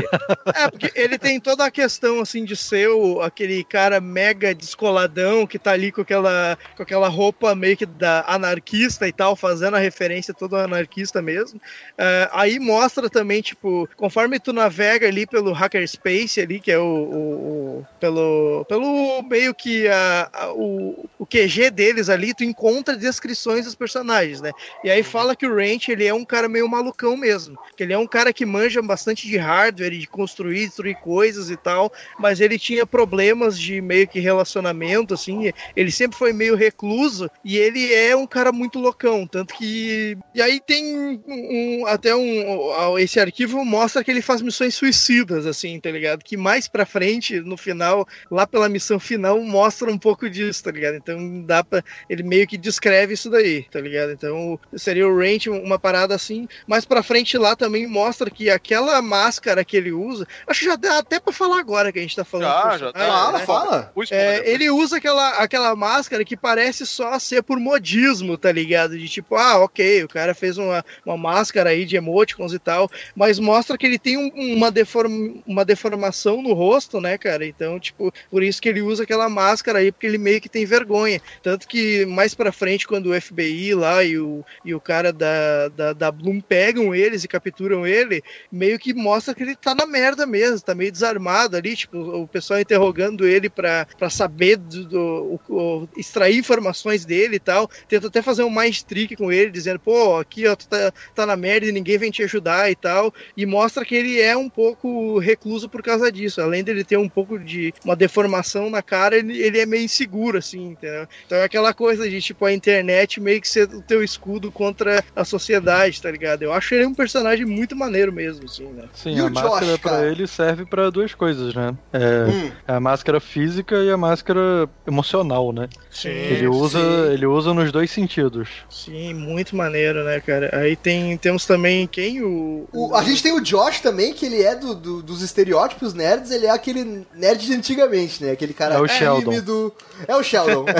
É, 0.53 0.69
porque 0.69 0.91
ele 0.95 1.17
tem 1.17 1.39
toda 1.39 1.65
a 1.65 1.71
questão, 1.71 2.19
assim, 2.19 2.43
de 2.43 2.55
ser 2.55 2.89
o, 2.89 3.21
aquele 3.21 3.63
cara 3.63 3.99
mega 4.01 4.53
descoladão 4.53 5.47
que 5.47 5.57
tá 5.57 5.71
ali 5.71 5.91
com 5.91 6.01
aquela, 6.01 6.57
com 6.75 6.83
aquela 6.83 7.07
roupa 7.07 7.55
meio 7.55 7.75
que 7.77 7.85
da 7.85 8.23
anarquista 8.27 9.07
e 9.07 9.11
tal, 9.13 9.35
fazendo 9.35 9.75
a 9.75 9.79
referência 9.79 10.33
todo 10.33 10.55
anarquista 10.55 11.21
mesmo. 11.21 11.59
É, 11.97 12.29
aí 12.31 12.59
mostra 12.59 13.09
também, 13.09 13.41
tipo, 13.41 13.89
conforme 13.95 14.39
tu 14.39 14.51
navega 14.53 15.07
ali 15.07 15.25
pelo 15.25 15.51
Hackerspace 15.85 16.41
ali, 16.41 16.59
que 16.59 16.71
é 16.71 16.79
o, 16.79 16.83
o- 16.83 17.77
o- 17.79 17.85
pelo, 17.99 18.65
pelo 18.67 19.21
meio 19.23 19.53
que 19.53 19.87
a, 19.87 20.29
a- 20.33 20.53
o, 20.53 21.07
o 21.19 21.25
QG 21.25 21.69
deles 21.71 22.09
ali, 22.09 22.33
tu 22.33 22.43
encontra 22.43 22.95
descrições 22.97 23.65
dos 23.65 23.75
personagens, 23.75 24.41
né? 24.41 24.51
E 24.83 24.89
aí 24.89 25.03
fala 25.03 25.35
que 25.35 25.45
o 25.45 25.55
Ranch, 25.55 25.89
ele 25.89 26.05
é 26.05 26.13
um 26.13 26.25
cara 26.25 26.49
meio 26.49 26.67
malucão 26.67 27.15
mesmo. 27.15 27.57
Que 27.77 27.83
ele 27.83 27.93
é 27.93 27.97
um 27.97 28.07
cara 28.07 28.33
que 28.33 28.45
manja 28.45 28.81
bastante 28.81 29.27
de 29.27 29.37
hardware 29.37 29.91
de 29.97 30.07
construir, 30.07 30.65
destruir 30.65 30.95
coisas 30.97 31.49
e 31.49 31.55
tal, 31.57 31.91
mas 32.17 32.39
ele 32.41 32.57
tinha 32.57 32.85
problemas 32.85 33.57
de 33.59 33.81
meio 33.81 34.07
que 34.07 34.19
relacionamento, 34.19 35.13
assim. 35.13 35.51
Ele 35.75 35.91
sempre 35.91 36.17
foi 36.17 36.33
meio 36.33 36.55
recluso 36.55 37.29
e 37.43 37.57
ele 37.57 37.93
é 37.93 38.15
um 38.15 38.27
cara 38.27 38.51
muito 38.51 38.79
loucão. 38.79 39.27
Tanto 39.27 39.53
que. 39.53 40.17
E 40.33 40.41
aí 40.41 40.59
tem 40.59 41.21
um- 41.27 41.85
até 41.87 42.15
um. 42.15 42.97
Esse 42.97 43.19
arquivo 43.19 43.63
mostra 43.63 44.03
que 44.03 44.11
ele 44.11 44.21
faz 44.21 44.41
missões 44.41 44.75
suicidas, 44.75 45.45
assim, 45.45 45.74
tá 45.79 45.89
ligado? 45.91 46.23
Que 46.23 46.37
mais 46.37 46.67
pra 46.67 46.85
frente, 46.85 47.39
no 47.39 47.57
final, 47.57 48.07
lá 48.29 48.45
pela 48.47 48.69
missão 48.69 48.99
final, 48.99 49.39
mostra 49.41 49.89
um 49.91 49.97
pouco 49.97 50.29
disso, 50.29 50.63
tá 50.63 50.71
ligado? 50.71 50.95
Então 50.95 51.41
dá 51.43 51.63
pra. 51.63 51.83
Ele 52.09 52.23
meio 52.23 52.47
que 52.47 52.57
descreve 52.57 53.13
isso 53.13 53.29
daí, 53.29 53.63
tá 53.63 53.79
ligado? 53.79 54.11
Então 54.11 54.59
seria 54.75 55.07
o 55.07 55.17
Range 55.17 55.49
uma 55.49 55.77
parada 55.79 56.15
assim. 56.15 56.47
Mais 56.67 56.85
pra 56.85 57.03
frente 57.03 57.37
lá 57.37 57.55
também 57.55 57.87
mostra 57.87 58.29
que 58.29 58.49
aquela 58.49 59.01
máscara 59.01 59.63
que 59.65 59.75
ele 59.77 59.91
usa. 59.91 60.27
Acho 60.47 60.61
que 60.61 60.65
já 60.65 60.75
dá 60.75 60.99
até 60.99 61.19
pra 61.19 61.33
falar 61.33 61.59
agora 61.59 61.91
que 61.91 61.99
a 61.99 62.01
gente 62.01 62.15
tá 62.15 62.23
falando. 62.23 62.47
Já, 62.47 62.77
já 62.77 62.93
tá. 62.93 62.99
Fala, 63.05 63.37
né? 63.39 63.45
fala. 63.45 63.91
É, 64.15 64.51
ele 64.51 64.69
usa 64.69 64.97
aquela, 64.97 65.29
aquela 65.37 65.75
máscara 65.75 66.23
que 66.23 66.37
parece 66.37 66.85
só 66.85 67.17
ser 67.19 67.43
por 67.43 67.59
modismo, 67.59 68.37
tá 68.37 68.51
ligado? 68.51 68.97
De 68.97 69.07
tipo, 69.09 69.35
ah, 69.35 69.57
ok, 69.59 70.03
o 70.03 70.07
cara 70.07 70.33
fez 70.33 70.57
uma, 70.57 70.85
uma 71.05 71.17
máscara 71.17 71.71
aí 71.71 71.85
de 71.85 71.95
emoticons 71.95 72.53
e 72.53 72.59
tal, 72.59 72.89
mas 73.15 73.39
mostra 73.39 73.77
que 73.77 73.85
ele 73.85 73.99
tem 73.99 74.17
um- 74.17 74.55
uma, 74.55 74.71
deform, 74.71 75.41
uma 75.45 75.64
deformação 75.65 76.41
no 76.41 76.53
rosto, 76.53 77.01
né, 77.01 77.17
cara? 77.17 77.45
Então, 77.45 77.79
tipo, 77.79 78.11
por 78.29 78.43
isso 78.43 78.61
que 78.61 78.69
ele 78.69 78.81
usa 78.81 79.03
aquela 79.03 79.29
máscara 79.29 79.79
aí, 79.79 79.91
porque 79.91 80.07
ele 80.07 80.17
meio 80.17 80.39
que 80.41 80.49
tem 80.49 80.65
vergonha. 80.65 81.21
Tanto 81.41 81.67
que 81.67 82.05
mais 82.05 82.33
pra 82.33 82.51
frente, 82.51 82.87
quando 82.87 83.07
o 83.09 83.13
FBI 83.13 83.73
lá 83.73 84.03
e 84.03 84.17
o, 84.17 84.43
e 84.63 84.73
o 84.73 84.79
cara 84.81 85.11
da, 85.11 85.69
da, 85.69 85.93
da 85.93 86.11
Bloom 86.11 86.39
pegam 86.41 86.93
eles 86.93 87.23
e 87.23 87.27
capturam 87.27 87.85
ele, 87.85 88.21
meio 88.51 88.77
que 88.79 88.93
mostra 88.93 89.33
que 89.33 89.43
ele 89.43 89.55
tá 89.55 89.73
na 89.75 89.85
merda 89.85 90.25
mesmo, 90.25 90.61
tá 90.61 90.75
meio 90.75 90.91
desarmado 90.91 91.55
ali, 91.57 91.75
tipo, 91.75 91.97
o 91.97 92.27
pessoal 92.27 92.59
interrogando 92.59 93.25
ele 93.25 93.49
pra, 93.49 93.87
pra 93.97 94.09
saber 94.09 94.57
do, 94.57 94.85
do- 94.85 95.89
extrair 95.95 96.37
informações 96.37 97.05
dele 97.05 97.35
e 97.37 97.39
tal. 97.39 97.69
Tenta 97.87 98.07
até 98.07 98.21
fazer 98.21 98.43
um 98.43 98.49
mind 98.49 98.81
trick 98.81 99.15
com 99.15 99.31
ele, 99.31 99.51
dizendo, 99.51 99.79
pô, 99.79 100.17
aqui 100.17 100.47
ó, 100.47 100.55
tu 100.55 100.67
tá, 100.67 100.91
tá 101.13 101.25
na 101.25 101.35
merda 101.35 101.67
e 101.67 101.71
ninguém 101.71 101.97
vem 101.97 102.11
te 102.11 102.23
ajudar 102.23 102.69
e 102.71 102.75
tal. 102.75 103.13
E 103.35 103.45
mostra 103.45 103.85
que 103.85 103.95
ele 103.95 104.19
é 104.19 104.35
um 104.35 104.49
pouco 104.49 105.17
recluso 105.19 105.54
por 105.69 105.81
causa 105.81 106.11
disso. 106.11 106.41
Além 106.41 106.63
dele 106.63 106.83
ter 106.83 106.97
um 106.97 107.07
pouco 107.09 107.39
de 107.39 107.73
uma 107.83 107.95
deformação 107.95 108.69
na 108.69 108.81
cara, 108.81 109.15
ele, 109.15 109.41
ele 109.41 109.59
é 109.59 109.65
meio 109.65 109.83
inseguro, 109.83 110.37
assim, 110.37 110.69
entendeu? 110.71 111.07
Então 111.25 111.37
é 111.37 111.43
aquela 111.43 111.73
coisa 111.73 112.09
de, 112.09 112.21
tipo, 112.21 112.45
a 112.45 112.53
internet 112.53 113.19
meio 113.21 113.39
que 113.39 113.47
ser 113.47 113.63
o 113.73 113.81
teu 113.81 114.03
escudo 114.03 114.51
contra 114.51 115.03
a 115.15 115.23
sociedade, 115.23 116.01
tá 116.01 116.11
ligado? 116.11 116.41
Eu 116.43 116.51
acho 116.53 116.73
ele 116.75 116.85
um 116.85 116.93
personagem 116.93 117.45
muito 117.45 117.75
maneiro 117.75 118.11
mesmo, 118.11 118.45
assim, 118.45 118.65
né? 118.67 118.83
Sim, 118.93 119.15
E 119.15 119.19
a 119.19 119.25
o 119.25 119.29
Josh, 119.29 119.41
máscara 119.43 119.77
pra 119.77 119.91
cara? 119.91 120.11
ele 120.11 120.27
serve 120.27 120.65
pra 120.65 120.89
duas 120.89 121.13
coisas, 121.13 121.53
né? 121.53 121.73
É, 121.93 122.25
Hum. 122.29 122.51
a 122.67 122.79
máscara 122.79 123.19
física 123.19 123.75
e 123.83 123.89
a 123.91 123.97
máscara 123.97 124.67
emocional, 124.87 125.51
né? 125.53 125.67
Sim, 125.89 126.09
Ele 126.09 126.47
usa, 126.47 126.79
sim. 126.79 127.13
ele 127.13 127.25
usa 127.25 127.53
nos 127.53 127.71
dois 127.71 127.89
sentidos. 127.91 128.49
Sim, 128.69 129.13
muito 129.13 129.55
maneiro, 129.55 130.03
né, 130.03 130.19
cara? 130.19 130.49
Aí 130.53 130.75
tem, 130.75 131.17
temos 131.17 131.45
também 131.45 131.87
quem? 131.87 132.21
O, 132.21 132.67
O- 132.73 132.95
a 132.95 133.03
gente 133.03 133.21
tem 133.23 133.31
o 133.33 133.39
Josh 133.41 133.79
também, 133.79 134.13
que 134.13 134.25
ele 134.25 134.41
é 134.41 134.55
do, 134.55 134.73
do- 134.75 135.01
dos 135.03 135.21
estereótipos 135.21 135.44
nerds, 135.93 136.31
ele 136.31 136.45
é 136.45 136.49
aquele 136.51 137.05
nerd 137.13 137.45
de 137.45 137.53
antigamente, 137.53 138.23
né? 138.23 138.31
Aquele 138.31 138.53
cara 138.53 138.75
É 138.75 138.79
o 138.79 138.87
Sheldon. 138.87 139.31
tímido. 139.31 139.73
É 140.07 140.15
o 140.15 140.23
Sheldon. 140.23 140.65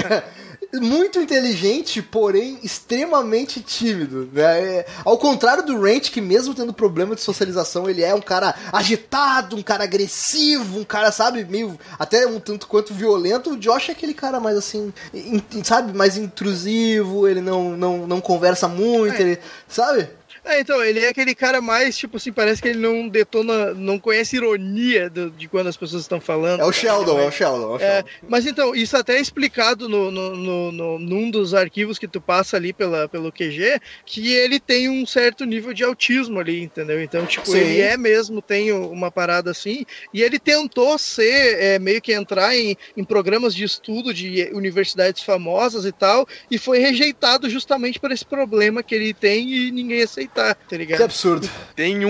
Muito 0.81 1.19
inteligente, 1.21 2.01
porém 2.01 2.59
extremamente 2.61 3.61
tímido. 3.61 4.29
Né? 4.33 4.43
É, 4.79 4.85
ao 5.05 5.17
contrário 5.17 5.63
do 5.63 5.79
Ranch, 5.79 6.11
que 6.11 6.19
mesmo 6.19 6.53
tendo 6.53 6.73
problema 6.73 7.15
de 7.15 7.21
socialização, 7.21 7.89
ele 7.89 8.03
é 8.03 8.13
um 8.13 8.19
cara 8.19 8.53
agitado, 8.73 9.55
um 9.55 9.61
cara 9.61 9.85
agressivo, 9.85 10.79
um 10.79 10.83
cara, 10.83 11.11
sabe, 11.13 11.45
meio 11.45 11.79
até 11.97 12.27
um 12.27 12.39
tanto 12.41 12.67
quanto 12.67 12.93
violento. 12.93 13.51
O 13.51 13.57
Josh 13.57 13.87
é 13.89 13.91
aquele 13.93 14.13
cara 14.13 14.39
mais 14.39 14.57
assim, 14.57 14.91
in- 15.13 15.41
sabe, 15.63 15.95
mais 15.95 16.17
intrusivo, 16.17 17.25
ele 17.27 17.39
não, 17.41 17.69
não, 17.77 18.05
não 18.07 18.19
conversa 18.19 18.67
muito, 18.67 19.15
É. 19.15 19.21
ele, 19.21 19.39
sabe? 19.69 20.09
É, 20.45 20.59
então, 20.59 20.83
ele 20.83 20.99
é 20.99 21.09
aquele 21.09 21.33
cara 21.33 21.59
mais, 21.59 21.97
tipo 21.97 22.17
assim, 22.17 22.31
parece 22.31 22.61
que 22.61 22.67
ele 22.67 22.77
não 22.79 23.07
detona, 23.07 23.73
não 23.73 23.97
conhece 23.97 24.35
ironia 24.35 25.09
do- 25.09 25.31
de 25.31 25.47
quando 25.47 25.67
as 25.67 25.75
pessoas 25.75 26.03
estão 26.03 26.21
falando. 26.21 26.61
É 26.61 26.65
o. 26.65 26.71
Sheldon, 26.71 27.19
é 27.19 27.25
o 27.27 27.31
Sheldon. 27.31 27.63
É 27.63 27.65
o 27.73 27.75
É, 27.77 27.95
Sheldon. 28.03 28.09
mas 28.29 28.45
então, 28.45 28.75
isso 28.75 28.95
até 28.95 29.17
é 29.17 29.21
explicado 29.21 29.89
no, 29.89 30.11
no, 30.11 30.35
no, 30.35 30.71
no- 30.71 30.99
num 30.99 31.31
dos 31.31 31.53
arquivos 31.55 31.97
que 31.97 32.07
tu 32.07 32.21
passa 32.21 32.57
ali 32.57 32.71
pela, 32.73 33.09
pelo 33.09 33.31
QG, 33.31 33.79
que 34.05 34.33
ele 34.33 34.59
tem 34.59 34.87
um 34.87 35.03
certo 35.05 35.45
nível 35.45 35.73
de 35.73 35.83
autismo 35.83 36.39
ali, 36.39 36.61
entendeu? 36.61 37.01
Então, 37.01 37.25
tipo, 37.25 37.49
Sim. 37.49 37.57
ele 37.57 37.81
é 37.81 37.97
mesmo, 37.97 38.39
tem 38.41 38.71
uma 38.71 39.09
parada 39.09 39.49
assim, 39.49 39.83
e 40.13 40.21
ele 40.21 40.37
tentou 40.37 40.97
ser, 40.99 41.57
é, 41.59 41.79
meio 41.79 41.99
que 42.01 42.13
entrar 42.13 42.55
em, 42.55 42.77
em 42.95 43.03
programas 43.03 43.55
de 43.55 43.63
estudo 43.63 44.13
de 44.13 44.49
universidades 44.53 45.23
famosas 45.23 45.85
e 45.85 45.91
tal, 45.91 46.27
e 46.51 46.59
foi 46.59 46.77
rejeitado 46.77 47.49
justamente 47.49 47.99
por 47.99 48.11
esse 48.11 48.23
problema 48.25 48.83
que 48.83 48.93
ele 48.93 49.11
tem 49.11 49.49
e 49.49 49.71
ninguém 49.71 50.03
aceitou. 50.03 50.34
Tá, 50.35 50.53
tá 50.53 50.77
ligado? 50.77 50.97
Que 50.97 51.03
absurdo. 51.03 51.49
Tem 51.75 52.05
um, 52.05 52.09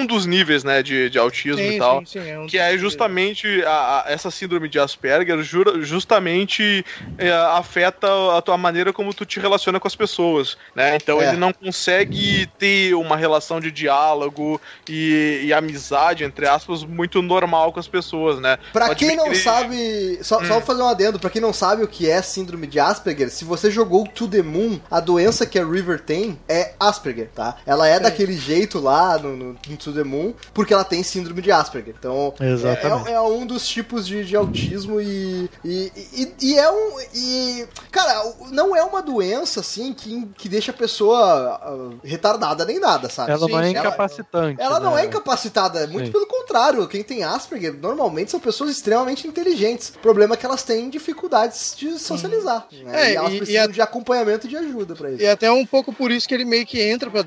um 0.00 0.06
dos 0.06 0.26
níveis, 0.26 0.64
né, 0.64 0.82
de, 0.82 1.08
de 1.10 1.18
autismo 1.18 1.58
Sim, 1.58 1.76
e 1.76 1.78
tal. 1.78 2.00
sim, 2.06 2.20
sim, 2.20 2.28
é 2.30 2.38
um 2.38 2.46
Que 2.46 2.58
é 2.58 2.76
justamente 2.76 3.62
a- 3.64 4.04
a- 4.06 4.10
essa 4.10 4.30
síndrome 4.30 4.68
de 4.68 4.78
Asperger, 4.78 5.40
jura- 5.42 5.80
justamente 5.82 6.84
é, 7.18 7.30
afeta 7.32 8.08
a 8.36 8.40
tua 8.42 8.56
maneira 8.56 8.92
como 8.92 9.12
tu 9.14 9.24
te 9.26 9.38
relaciona 9.38 9.78
com 9.78 9.86
as 9.86 9.94
pessoas, 9.94 10.56
né? 10.74 10.96
Então 10.96 11.20
É. 11.20 11.28
ele 11.28 11.36
não 11.36 11.52
consegue 11.52 12.46
ter 12.58 12.94
uma 12.94 13.16
relação 13.16 13.60
de 13.60 13.70
diálogo 13.70 14.60
e, 14.88 15.42
e 15.44 15.52
amizade, 15.52 16.24
entre 16.24 16.46
aspas, 16.46 16.82
muito 16.84 17.20
normal 17.22 17.72
com 17.72 17.78
as 17.80 17.86
pessoas, 17.88 18.40
né? 18.40 18.58
Pra 18.72 18.86
Pode 18.88 19.04
quem 19.06 19.16
não 19.16 19.24
que 19.24 19.30
ele- 19.30 19.38
sabe, 19.38 20.18
só, 20.22 20.38
Hum. 20.40 20.44
só 20.46 20.54
vou 20.54 20.62
fazer 20.62 20.82
um 20.82 20.88
adendo, 20.88 21.18
pra 21.20 21.30
quem 21.30 21.40
não 21.42 21.52
sabe 21.52 21.82
o 21.82 21.88
que 21.88 22.08
é 22.10 22.20
síndrome 22.22 22.66
de 22.66 22.80
Asperger, 22.80 23.30
se 23.30 23.44
você 23.44 23.70
jogou 23.70 24.06
To 24.06 24.26
The 24.28 24.42
Moon, 24.42 24.80
a 24.90 25.00
doença 25.00 25.44
que 25.46 25.58
a 25.58 25.64
River 25.64 26.00
tem 26.00 26.38
é 26.48 26.72
Asperger, 26.80 27.28
tá? 27.34 27.56
Ela 27.66 27.88
é 27.88 27.98
daquele 27.98 28.36
jeito 28.36 28.78
lá 28.78 29.18
no, 29.18 29.36
no, 29.36 29.56
no 29.68 29.76
To 29.76 29.92
The 29.92 30.04
Moon, 30.04 30.32
porque 30.54 30.72
ela 30.72 30.84
tem 30.84 31.02
síndrome 31.02 31.42
de 31.42 31.50
Asperger. 31.50 31.94
Então, 31.98 32.32
Exatamente. 32.40 33.08
é, 33.08 33.12
é 33.14 33.20
um 33.20 33.44
dos 33.44 33.66
tipos 33.66 34.06
de, 34.06 34.24
de 34.24 34.36
autismo 34.36 35.00
e, 35.00 35.50
e, 35.64 35.92
e, 36.12 36.34
e 36.40 36.58
é 36.58 36.70
um... 36.70 36.96
E, 37.14 37.66
cara, 37.90 38.32
não 38.50 38.74
é 38.76 38.82
uma 38.82 39.02
doença, 39.02 39.60
assim, 39.60 39.92
que, 39.92 40.26
que 40.38 40.48
deixa 40.48 40.70
a 40.70 40.74
pessoa 40.74 41.18
ah, 41.62 41.90
retardada 42.04 42.64
nem 42.64 42.78
nada, 42.78 43.08
sabe? 43.08 43.32
Ela 43.32 43.48
não 43.48 43.58
é 43.60 43.70
Ela- 43.70 43.80
incapacitante. 43.80 44.60
ela 44.62 44.80
não 44.80 44.94
né? 44.94 45.02
é 45.02 45.06
incapacitada, 45.06 45.86
muito 45.88 46.06
Sim. 46.06 46.12
pelo 46.12 46.26
contrário. 46.26 46.86
Quem 46.88 47.02
tem 47.02 47.24
Asperger 47.24 47.74
normalmente 47.74 48.30
são 48.30 48.38
pessoas 48.40 48.70
extremamente 48.70 49.26
inteligentes. 49.26 49.88
O 49.96 49.98
problema 49.98 50.34
é 50.34 50.36
que 50.36 50.46
elas 50.46 50.62
têm 50.62 50.88
dificuldades 50.88 51.74
de 51.76 51.98
socializar. 51.98 52.66
Né? 52.72 53.08
É, 53.08 53.12
e 53.12 53.16
elas 53.16 53.32
e- 53.32 53.36
precisam 53.38 53.62
e 53.62 53.64
a- 53.64 53.66
de 53.66 53.80
acompanhamento 53.82 54.46
e 54.46 54.50
de 54.50 54.56
ajuda 54.56 54.94
pra 54.94 55.10
isso. 55.10 55.22
E 55.22 55.26
até 55.26 55.50
um 55.50 55.66
pouco 55.66 55.92
por 55.92 56.10
isso 56.10 56.28
que 56.28 56.34
ele 56.34 56.44
meio 56.44 56.64
que 56.66 56.80
entra 56.80 57.10
pra 57.10 57.22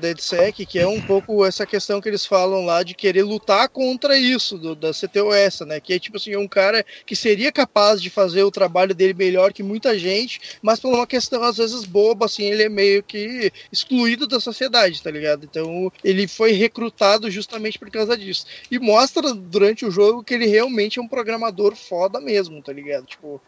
Que 0.66 0.78
é 0.78 0.86
um 0.86 1.00
pouco 1.00 1.44
essa 1.44 1.66
questão 1.66 2.00
que 2.00 2.08
eles 2.08 2.24
falam 2.26 2.64
lá 2.64 2.82
de 2.82 2.94
querer 2.94 3.22
lutar 3.22 3.68
contra 3.68 4.16
isso, 4.18 4.56
do- 4.58 4.74
da 4.74 4.92
CTOS, 4.92 5.60
né? 5.66 5.80
Que 5.80 5.94
é 5.94 5.98
tipo 5.98 6.16
assim, 6.16 6.36
um 6.36 6.48
cara 6.48 6.84
que 7.06 7.16
seria 7.16 7.50
capaz 7.52 8.00
de 8.00 8.10
fazer 8.10 8.42
o 8.42 8.50
trabalho 8.50 8.94
dele 8.94 9.14
melhor 9.14 9.52
que 9.52 9.62
muita 9.62 9.98
gente, 9.98 10.40
mas 10.62 10.78
por 10.80 10.92
uma 10.94 11.06
questão 11.06 11.42
às 11.42 11.56
vezes 11.56 11.84
boba, 11.84 12.26
assim, 12.26 12.44
ele 12.44 12.62
é 12.64 12.68
meio 12.68 13.02
que 13.02 13.52
excluído 13.72 14.26
da 14.26 14.40
sociedade, 14.40 15.02
tá 15.02 15.10
ligado? 15.10 15.44
Então 15.50 15.90
ele 16.04 16.26
foi 16.28 16.52
recrutado 16.52 17.30
justamente 17.30 17.78
por 17.78 17.90
causa 17.90 18.16
disso. 18.16 18.46
E 18.70 18.78
mostra 18.78 19.32
durante 19.34 19.84
o 19.84 19.90
jogo 19.90 20.22
que 20.22 20.34
ele 20.34 20.46
realmente 20.46 20.98
é 20.98 21.02
um 21.02 21.08
programador 21.08 21.74
foda 21.74 22.20
mesmo, 22.20 22.62
tá 22.62 22.72
ligado? 22.72 23.06
Tipo, 23.06 23.40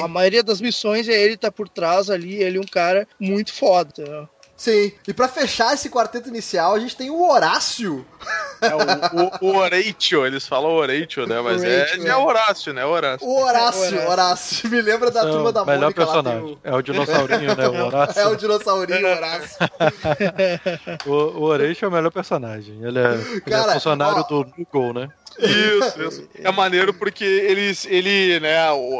a, 0.00 0.04
a 0.04 0.08
maioria 0.08 0.42
das 0.42 0.60
missões 0.60 1.08
é 1.08 1.20
ele 1.20 1.36
tá 1.36 1.50
por 1.50 1.68
trás 1.68 2.10
ali, 2.10 2.42
ele 2.42 2.58
é 2.58 2.60
um 2.60 2.64
cara 2.64 3.06
muito 3.18 3.52
foda, 3.52 3.90
entendeu? 3.90 4.28
Sim. 4.58 4.92
E 5.06 5.14
pra 5.14 5.28
fechar 5.28 5.72
esse 5.72 5.88
quarteto 5.88 6.28
inicial, 6.28 6.74
a 6.74 6.80
gente 6.80 6.96
tem 6.96 7.10
o 7.10 7.22
Horácio. 7.22 8.04
É 8.60 8.74
o, 8.74 9.46
o, 9.46 9.52
o 9.52 9.56
Horatio, 9.56 10.26
eles 10.26 10.48
falam 10.48 10.72
Horatio, 10.72 11.28
né? 11.28 11.40
Mas 11.40 11.62
é, 11.62 11.82
Horatio, 11.82 12.06
é 12.06 12.08
é. 12.08 12.16
Horácio, 12.16 12.72
né? 12.74 12.84
Horácio. 12.84 13.24
O 13.26 13.40
Horácio, 13.40 13.80
Horácio. 13.80 14.10
Horácio. 14.10 14.68
Me 14.68 14.82
lembra 14.82 15.12
da 15.12 15.20
É 15.20 15.24
o 15.26 15.30
turma 15.30 15.52
da 15.52 15.64
melhor 15.64 15.80
Mônica 15.82 16.04
lá. 16.04 16.12
Tem 16.12 16.22
personagem. 16.24 16.58
É 16.64 16.74
o 16.74 16.82
dinossaurinho, 16.82 17.56
né? 17.56 17.68
O 17.68 17.70
o... 17.78 17.86
Horácio. 17.86 18.20
É 18.20 18.26
o 18.26 18.36
dinossaurinho 18.36 19.08
Horácio. 19.08 19.58
O, 21.06 21.12
o 21.12 21.42
Horatio 21.44 21.86
é 21.86 21.88
o 21.88 21.92
melhor 21.92 22.10
personagem. 22.10 22.82
Ele 22.82 22.98
é, 22.98 23.12
ele 23.14 23.54
é 23.54 23.72
funcionário 23.74 24.18
ó. 24.18 24.22
do 24.22 24.44
Google, 24.44 24.92
né? 24.92 25.08
Isso, 25.38 26.02
isso. 26.02 26.28
É 26.42 26.50
maneiro 26.50 26.92
porque 26.92 27.24
eles, 27.24 27.86
ele, 27.86 28.40
né, 28.40 28.58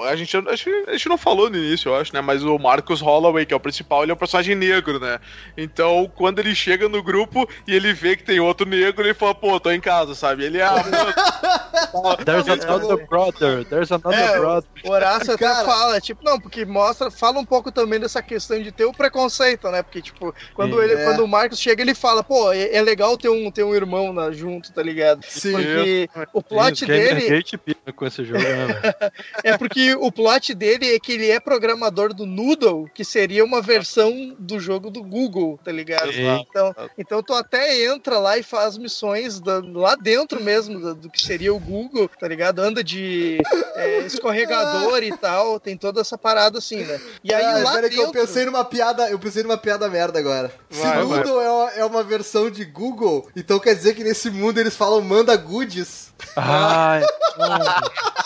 a 0.09 0.17
gente, 0.17 0.37
acho 0.37 0.71
a 0.87 0.93
gente 0.93 1.09
não 1.09 1.19
falou 1.19 1.51
no 1.51 1.57
início, 1.57 1.89
eu 1.89 1.97
acho, 1.97 2.15
né, 2.15 2.21
mas 2.21 2.43
o 2.45 2.59
Marcus 2.59 3.01
Holloway, 3.01 3.45
que 3.45 3.53
é 3.53 3.57
o 3.57 3.61
principal, 3.61 4.03
ele 4.03 4.13
é 4.13 4.15
um 4.15 4.19
personagem 4.19 4.55
negro, 4.55 5.01
né, 5.01 5.19
então 5.57 6.11
quando 6.15 6.39
ele 6.39 6.55
chega 6.55 6.89
no 6.89 7.03
grupo 7.03 7.49
e 7.67 7.75
ele 7.75 7.93
vê 7.93 8.17
que 8.17 8.23
tem 8.25 8.41
outro 8.41 8.67
negro, 8.67 9.05
ele 9.05 9.15
fala, 9.15 9.35
pô, 9.35 9.59
tô 9.59 9.71
em 9.71 9.81
casa, 9.81 10.15
sabe, 10.15 10.45
ele 10.45 10.59
é, 10.59 10.63
ah, 10.63 10.85
There's 12.25 12.49
another 12.49 13.07
brother. 13.07 13.65
There's 13.65 13.91
another 13.91 14.19
É, 14.19 14.39
brother. 14.39 14.69
O 14.85 14.91
Horácio 14.91 15.33
até 15.33 15.47
Cara. 15.47 15.65
fala, 15.65 16.01
tipo, 16.01 16.25
não, 16.25 16.39
porque 16.39 16.65
mostra, 16.65 17.11
fala 17.11 17.39
um 17.39 17.45
pouco 17.45 17.71
também 17.73 17.99
dessa 17.99 18.23
questão 18.23 18.61
de 18.63 18.71
ter 18.73 18.85
o 18.85 18.93
preconceito, 18.93 19.71
né? 19.71 19.83
Porque, 19.83 20.03
tipo, 20.03 20.35
quando, 20.55 20.83
ele, 20.83 20.95
É. 20.95 21.05
quando 21.05 21.25
o 21.25 21.29
Marcos 21.29 21.59
chega, 21.59 21.83
ele 21.83 21.95
fala, 21.95 22.23
pô, 22.23 22.53
é, 22.53 22.75
é 22.75 22.83
legal 22.83 23.17
ter 23.17 23.29
um, 23.29 23.51
ter 23.51 23.65
um 23.65 23.75
irmão 23.75 24.13
né, 24.13 24.33
junto, 24.33 24.73
tá 24.73 24.83
ligado? 24.83 25.25
Sim. 25.27 25.53
Porque 25.53 26.09
o 26.33 26.43
plot 26.43 26.87
dele 26.87 27.43
pira 27.65 27.93
com 27.95 28.07
esse 28.07 28.25
jogo, 28.25 28.41
né? 28.41 28.95
é 29.45 29.57
porque 29.59 29.95
o 29.95 30.11
plot 30.13 30.55
dele 30.55 30.95
é 30.95 30.99
que 30.99 31.13
ele 31.13 31.31
é 31.31 31.41
programador 31.41 32.13
do 32.15 32.27
Noodle, 32.27 32.89
que 32.95 33.05
seria 33.05 33.45
uma 33.45 33.61
versão 33.61 34.35
do 34.39 34.59
jogo 34.61 34.91
do 34.91 35.03
Google, 35.03 35.59
tá 35.65 35.73
ligado? 35.73 36.13
Sim. 36.13 36.45
Então, 36.49 36.75
então 36.97 37.23
tu 37.23 37.33
até 37.35 37.85
entra 37.85 38.19
lá 38.19 38.39
e 38.39 38.43
faz 38.43 38.77
missões 38.79 39.41
da- 39.41 39.63
lá 39.65 39.95
dentro 39.95 40.43
mesmo 40.43 40.79
do, 40.81 40.95
do 40.95 41.11
que 41.11 41.23
seria 41.23 41.53
o 41.53 41.59
Google, 41.59 42.09
tá 42.19 42.27
ligado? 42.29 42.61
Anda 42.61 42.83
de 42.83 43.39
é, 43.77 44.01
escorregador 44.01 45.03
e 45.03 45.17
tal, 45.17 45.59
tem 45.59 45.77
toda 45.77 46.01
essa 46.01 46.17
parada 46.19 46.59
assim, 46.59 46.85
né? 46.85 47.01
E 47.23 47.33
aí 47.33 47.45
Ah, 47.45 47.59
lá 47.59 47.75
peraí 47.75 47.91
dentro... 47.91 48.11
que 48.13 48.19
eu 48.19 48.21
pensei 48.27 48.45
numa 48.45 48.65
piada, 48.65 49.09
eu 49.11 49.19
pensei 49.19 49.43
numa 49.43 49.59
piada 49.59 49.89
merda 49.89 50.19
agora. 50.19 50.53
Se 50.71 50.81
Vai, 50.81 50.93
vai. 51.05 51.05
Noodle 51.05 51.41
é 51.41 51.51
uma, 51.51 51.71
é 51.73 51.85
uma 51.85 52.03
versão 52.03 52.51
de 52.51 52.65
Google, 52.65 53.29
então 53.37 53.59
quer 53.59 53.75
dizer 53.75 53.95
que 53.95 54.05
nesse 54.05 54.31
mundo 54.31 54.59
eles 54.59 54.77
falam 54.77 55.01
manda 55.01 55.37
goodies. 55.37 56.09
Ai, 56.37 57.03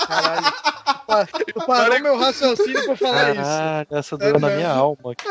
Caralho. 0.06 0.52
Parou 1.66 2.00
meu 2.00 2.16
raciocínio 2.18 2.84
pra 2.86 2.96
falar 2.96 3.32
isso. 3.36 3.94
essa 3.94 4.16
doeu 4.16 4.38
na 4.40 4.48
minha 4.48 4.70
alma 4.70 5.12
aqui. 5.12 5.26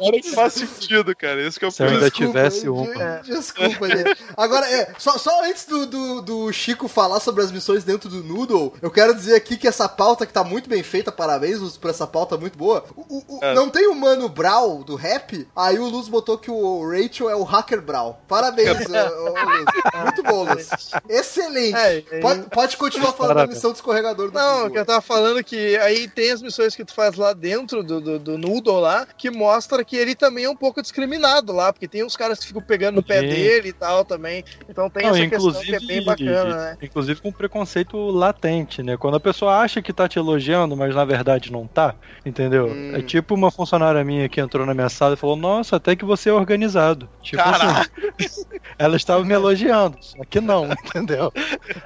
olha 0.00 0.20
que 0.20 0.32
faz 0.32 0.54
sentido, 0.54 1.14
cara, 1.14 1.40
esse 1.46 1.58
que 1.58 1.64
é 1.64 1.68
o 1.68 1.70
Se 1.70 1.82
eu 1.82 1.88
ainda 1.88 2.10
Desculpa, 2.10 2.32
tivesse 2.32 2.62
de- 2.62 2.68
uma. 2.68 3.20
Desculpa, 3.24 3.88
gente. 3.88 4.16
Agora, 4.36 4.68
é, 4.70 4.92
só, 4.98 5.16
só 5.18 5.44
antes 5.44 5.64
do, 5.66 5.86
do, 5.86 6.22
do 6.22 6.52
Chico 6.52 6.88
falar 6.88 7.20
sobre 7.20 7.42
as 7.44 7.52
missões 7.52 7.84
dentro 7.84 8.08
do 8.08 8.22
Noodle, 8.24 8.74
eu 8.82 8.90
quero 8.90 9.14
dizer 9.14 9.36
aqui 9.36 9.56
que 9.56 9.68
essa 9.68 9.88
pauta 9.88 10.26
que 10.26 10.32
tá 10.32 10.42
muito 10.42 10.68
bem 10.68 10.82
feita, 10.82 11.12
parabéns 11.12 11.60
Luz, 11.60 11.76
por 11.76 11.90
essa 11.90 12.06
pauta 12.06 12.36
muito 12.36 12.58
boa. 12.58 12.84
O- 12.96 13.22
o- 13.36 13.38
É. 13.42 13.54
Não 13.54 13.68
tem 13.70 13.86
o 13.88 13.94
Mano 13.94 14.28
Brown 14.28 14.82
do 14.82 14.96
rap? 14.96 15.46
Aí 15.54 15.78
o 15.78 15.86
Luz 15.88 16.08
botou 16.08 16.36
que 16.36 16.50
o 16.50 16.88
Rachel 16.90 17.30
é 17.30 17.36
o 17.36 17.44
Hacker 17.44 17.80
Brown. 17.80 18.14
Parabéns, 18.26 18.70
ô, 18.88 18.92
ô, 18.92 19.28
Luz. 19.30 19.64
Muito 20.04 20.22
bom, 20.24 20.44
Luz. 20.52 20.68
Excelente. 21.08 21.76
É, 21.76 21.91
é. 21.98 22.20
Pode, 22.20 22.42
pode 22.50 22.76
continuar 22.76 23.12
falando 23.12 23.28
da 23.28 23.34
Parabéns. 23.34 23.56
missão 23.56 23.72
do 23.72 23.76
escorregador 23.76 24.30
do 24.30 24.34
Não, 24.34 24.70
que 24.70 24.78
eu 24.78 24.84
tava 24.86 25.00
falando 25.00 25.42
que 25.42 25.76
aí 25.78 26.08
tem 26.08 26.30
as 26.30 26.42
missões 26.42 26.74
que 26.74 26.84
tu 26.84 26.94
faz 26.94 27.16
lá 27.16 27.32
dentro 27.32 27.82
do, 27.82 28.00
do, 28.00 28.18
do 28.18 28.38
Noodle 28.38 28.80
lá, 28.80 29.06
que 29.16 29.30
mostra 29.30 29.84
que 29.84 29.96
ele 29.96 30.14
também 30.14 30.44
é 30.44 30.50
um 30.50 30.56
pouco 30.56 30.80
discriminado 30.80 31.52
lá, 31.52 31.72
porque 31.72 31.88
tem 31.88 32.04
uns 32.04 32.16
caras 32.16 32.38
que 32.38 32.46
ficam 32.46 32.62
pegando 32.62 32.96
no 32.96 33.02
pé 33.02 33.20
Sim. 33.20 33.28
dele 33.28 33.68
e 33.68 33.72
tal 33.72 34.04
também. 34.04 34.44
Então 34.68 34.88
tem 34.88 35.04
Não, 35.04 35.16
essa 35.16 35.28
questão 35.28 35.52
que 35.52 35.74
é 35.74 35.80
bem 35.80 36.04
bacana, 36.04 36.56
né? 36.56 36.78
inclusive 36.82 37.20
com 37.20 37.32
preconceito 37.32 37.96
latente, 38.10 38.82
né? 38.82 38.96
Quando 38.96 39.16
a 39.16 39.20
pessoa 39.20 39.58
acha 39.58 39.82
que 39.82 39.92
tá 39.92 40.08
te 40.08 40.18
elogiando, 40.18 40.76
mas 40.76 40.94
na 40.94 41.04
verdade 41.04 41.52
não 41.52 41.66
tá, 41.66 41.94
entendeu? 42.24 42.66
Hum. 42.66 42.96
É 42.96 43.02
tipo 43.02 43.34
uma 43.34 43.50
funcionária 43.50 44.02
minha 44.04 44.28
que 44.28 44.40
entrou 44.40 44.66
na 44.66 44.74
minha 44.74 44.88
sala 44.88 45.14
e 45.14 45.16
falou: 45.16 45.36
Nossa, 45.36 45.76
até 45.76 45.96
que 45.96 46.04
você 46.04 46.30
é 46.30 46.32
organizado. 46.32 47.08
Tipo 47.22 47.42
Caralho. 47.42 47.90
assim, 48.20 48.44
ela 48.78 48.96
estava 48.96 49.24
me 49.24 49.34
elogiando, 49.34 49.96
só 50.00 50.18
que 50.24 50.40
não, 50.40 50.68
entendeu? 50.86 51.32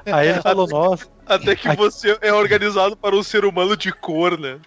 Aí 0.04 0.28
ele 0.28 0.42
falou: 0.42 0.66
Nossa. 0.68 1.06
até 1.26 1.56
que 1.56 1.74
você 1.74 2.16
é 2.20 2.32
organizado 2.32 2.96
para 2.96 3.16
um 3.16 3.22
ser 3.22 3.44
humano 3.44 3.76
de 3.76 3.92
cor, 3.92 4.38
né, 4.38 4.58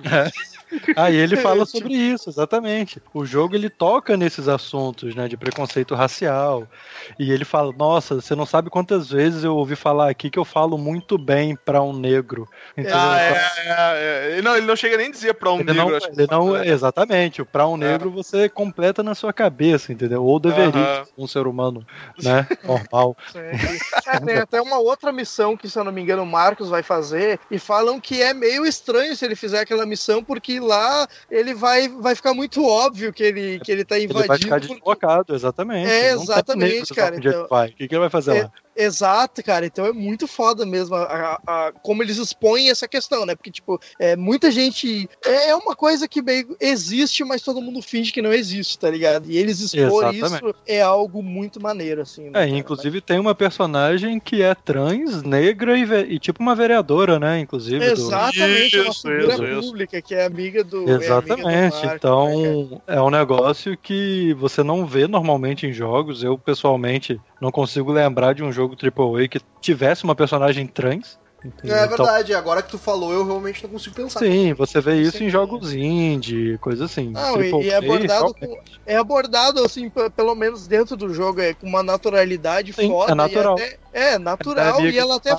Aí 0.95 1.15
ele 1.15 1.35
fala 1.37 1.65
sobre 1.65 1.93
isso, 1.93 2.29
exatamente. 2.29 3.01
O 3.13 3.25
jogo 3.25 3.55
ele 3.55 3.69
toca 3.69 4.15
nesses 4.17 4.47
assuntos, 4.47 5.15
né, 5.15 5.27
de 5.27 5.37
preconceito 5.37 5.95
racial. 5.95 6.69
E 7.17 7.31
ele 7.31 7.45
fala: 7.45 7.71
"Nossa, 7.73 8.15
você 8.15 8.35
não 8.35 8.45
sabe 8.45 8.69
quantas 8.69 9.09
vezes 9.09 9.43
eu 9.43 9.55
ouvi 9.55 9.75
falar 9.75 10.09
aqui 10.09 10.29
que 10.29 10.39
eu 10.39 10.45
falo 10.45 10.77
muito 10.77 11.17
bem 11.17 11.55
pra 11.55 11.81
um 11.81 11.93
negro". 11.93 12.47
Entendeu? 12.77 12.99
ah, 12.99 13.19
é, 13.19 14.35
é, 14.35 14.37
é, 14.39 14.41
não, 14.41 14.55
ele 14.55 14.65
não 14.65 14.75
chega 14.75 14.97
nem 14.97 15.07
a 15.07 15.11
dizer 15.11 15.33
pra 15.33 15.51
um 15.51 15.59
Ele 15.59 15.73
negro, 15.73 15.89
não, 15.89 15.95
acho 15.95 16.09
que 16.09 16.19
ele 16.21 16.27
não, 16.29 16.55
é. 16.55 16.67
exatamente, 16.67 17.43
pra 17.43 17.67
um 17.67 17.77
negro 17.77 18.11
você 18.11 18.49
completa 18.49 19.03
na 19.03 19.15
sua 19.15 19.33
cabeça, 19.33 19.91
entendeu? 19.91 20.23
Ou 20.23 20.39
deveria, 20.39 20.83
Aham. 20.85 21.05
um 21.17 21.27
ser 21.27 21.47
humano, 21.47 21.85
né, 22.21 22.47
normal. 22.63 23.15
É, 23.35 24.19
tem 24.25 24.39
até 24.39 24.61
uma 24.61 24.79
outra 24.79 25.11
missão 25.11 25.55
que, 25.57 25.69
se 25.69 25.77
eu 25.77 25.83
não 25.83 25.91
me 25.91 26.01
engano, 26.01 26.23
o 26.23 26.25
Marcos 26.25 26.69
vai 26.69 26.83
fazer, 26.83 27.39
e 27.49 27.59
falam 27.59 27.99
que 27.99 28.21
é 28.21 28.33
meio 28.33 28.65
estranho 28.65 29.15
se 29.15 29.25
ele 29.25 29.35
fizer 29.35 29.59
aquela 29.59 29.85
missão, 29.85 30.23
porque 30.23 30.58
lá 30.59 31.07
ele 31.29 31.53
vai, 31.53 31.87
vai 31.87 32.15
ficar 32.15 32.33
muito 32.33 32.65
óbvio 32.65 33.11
que 33.13 33.23
ele, 33.23 33.59
que 33.59 33.71
ele 33.71 33.83
tá 33.85 33.97
Ele 33.97 34.13
vai 34.13 34.23
ficar 34.23 34.57
invadindo. 34.57 34.75
deslocado, 34.75 35.35
exatamente. 35.35 35.89
É, 35.89 36.13
tem 36.13 36.21
exatamente, 36.21 36.73
negro 36.73 36.95
cara, 36.95 37.15
então-. 37.15 37.47
O 37.49 37.67
que, 37.75 37.87
que 37.87 37.95
ele 37.95 37.99
vai 37.99 38.09
fazer 38.09 38.35
É, 38.37 38.43
lá? 38.43 38.51
Exato, 38.75 39.43
cara. 39.43 39.65
Então 39.65 39.85
é 39.85 39.91
muito 39.91 40.27
foda 40.27 40.65
mesmo 40.65 40.95
a, 40.95 41.03
a- 41.03 41.39
a- 41.67 41.71
como 41.83 42.01
eles 42.01 42.17
expõem 42.17 42.69
essa 42.69 42.87
questão, 42.87 43.25
né? 43.25 43.35
Porque, 43.35 43.51
tipo, 43.51 43.79
é, 43.99 44.15
muita 44.15 44.49
gente. 44.51 45.09
É, 45.25 45.49
é 45.49 45.55
uma 45.55 45.75
coisa 45.75 46.07
que 46.07 46.21
meio 46.21 46.55
existe, 46.59 47.23
mas 47.23 47.41
todo 47.41 47.61
mundo 47.61 47.81
finge 47.81 48.11
que 48.11 48.21
não 48.21 48.31
existe, 48.31 48.77
tá 48.79 48.89
ligado? 48.89 49.29
E 49.29 49.37
eles 49.37 49.59
expor 49.59 50.13
isso 50.13 50.25
Exatamente. 50.25 50.57
é 50.67 50.81
algo 50.81 51.21
muito 51.21 51.61
maneiro, 51.61 52.01
assim. 52.01 52.23
né, 52.29 52.29
É, 52.29 52.45
cara? 52.45 52.49
inclusive 52.57 53.01
tem 53.01 53.19
uma 53.19 53.35
personagem 53.35 54.19
que 54.19 54.41
é 54.41 54.53
trans, 54.55 55.23
negra 55.23 55.77
e, 55.77 56.13
e 56.15 56.19
tipo 56.19 56.41
uma 56.41 56.55
vereadora, 56.55 57.19
né? 57.19 57.39
Inclusive. 57.39 57.79
do- 57.79 57.91
Exatamente, 57.91 58.77
é 58.77 58.81
uma 58.81 58.89
Isso, 58.91 59.01
figura 59.01 59.33
isso, 59.33 59.43
isso. 59.45 59.61
pública 59.61 60.01
que 60.01 60.15
é 60.15 60.25
amiga 60.25 60.63
do. 60.63 60.77
é 60.77 60.81
amiga 60.93 60.97
do 60.97 61.03
Exatamente. 61.03 61.73
Marco, 61.73 61.87
né, 61.87 61.93
então, 61.95 62.81
é 62.87 63.01
um 63.01 63.09
negócio 63.09 63.77
que 63.77 64.33
você 64.35 64.63
não 64.63 64.85
vê 64.85 65.07
normalmente 65.07 65.65
em 65.67 65.73
jogos. 65.73 66.23
Eu, 66.23 66.37
pessoalmente, 66.37 67.19
não 67.39 67.51
consigo 67.51 67.91
lembrar 67.91 68.33
de 68.33 68.43
um 68.43 68.51
jogo 68.51 68.75
AAA 68.75 69.27
que 69.27 69.39
tivesse 69.61 70.03
uma 70.03 70.15
personagem 70.15 70.67
trans. 70.67 71.17
entendeu? 71.43 71.75
É 71.77 71.85
Então, 71.85 71.97
verdade, 71.97 72.33
agora 72.33 72.61
que 72.61 72.69
tu 72.69 72.77
falou, 72.77 73.13
eu 73.13 73.25
realmente 73.25 73.63
não 73.63 73.69
consigo 73.69 73.95
pensar. 73.95 74.19
Sim, 74.19 74.53
você 74.53 74.81
vê 74.81 75.01
isso 75.01 75.17
Sim. 75.19 75.25
em 75.25 75.29
jogos 75.29 75.71
indie, 75.73 76.57
coisa 76.59 76.85
assim. 76.85 77.11
Não, 77.11 77.41
e, 77.41 77.51
AAA, 77.51 77.61
e 77.63 77.69
é 77.69 77.75
abordado 77.77 78.33
com, 78.33 78.59
é 78.85 78.95
abordado 78.97 79.63
assim, 79.63 79.89
pelo 80.15 80.35
menos 80.35 80.67
dentro 80.67 80.97
do 80.97 81.13
jogo, 81.13 81.39
é 81.41 81.53
com 81.53 81.65
uma 81.67 81.81
naturalidade 81.81 82.73
Sim, 82.73 82.89
foda. 82.89 83.11
é 83.11 83.15
natural. 83.15 83.57
E 83.57 83.61
até, 83.63 83.79
é 83.93 84.17
natural 84.17 84.85
e 84.85 84.97
ela 84.97 85.15
até 85.15 85.35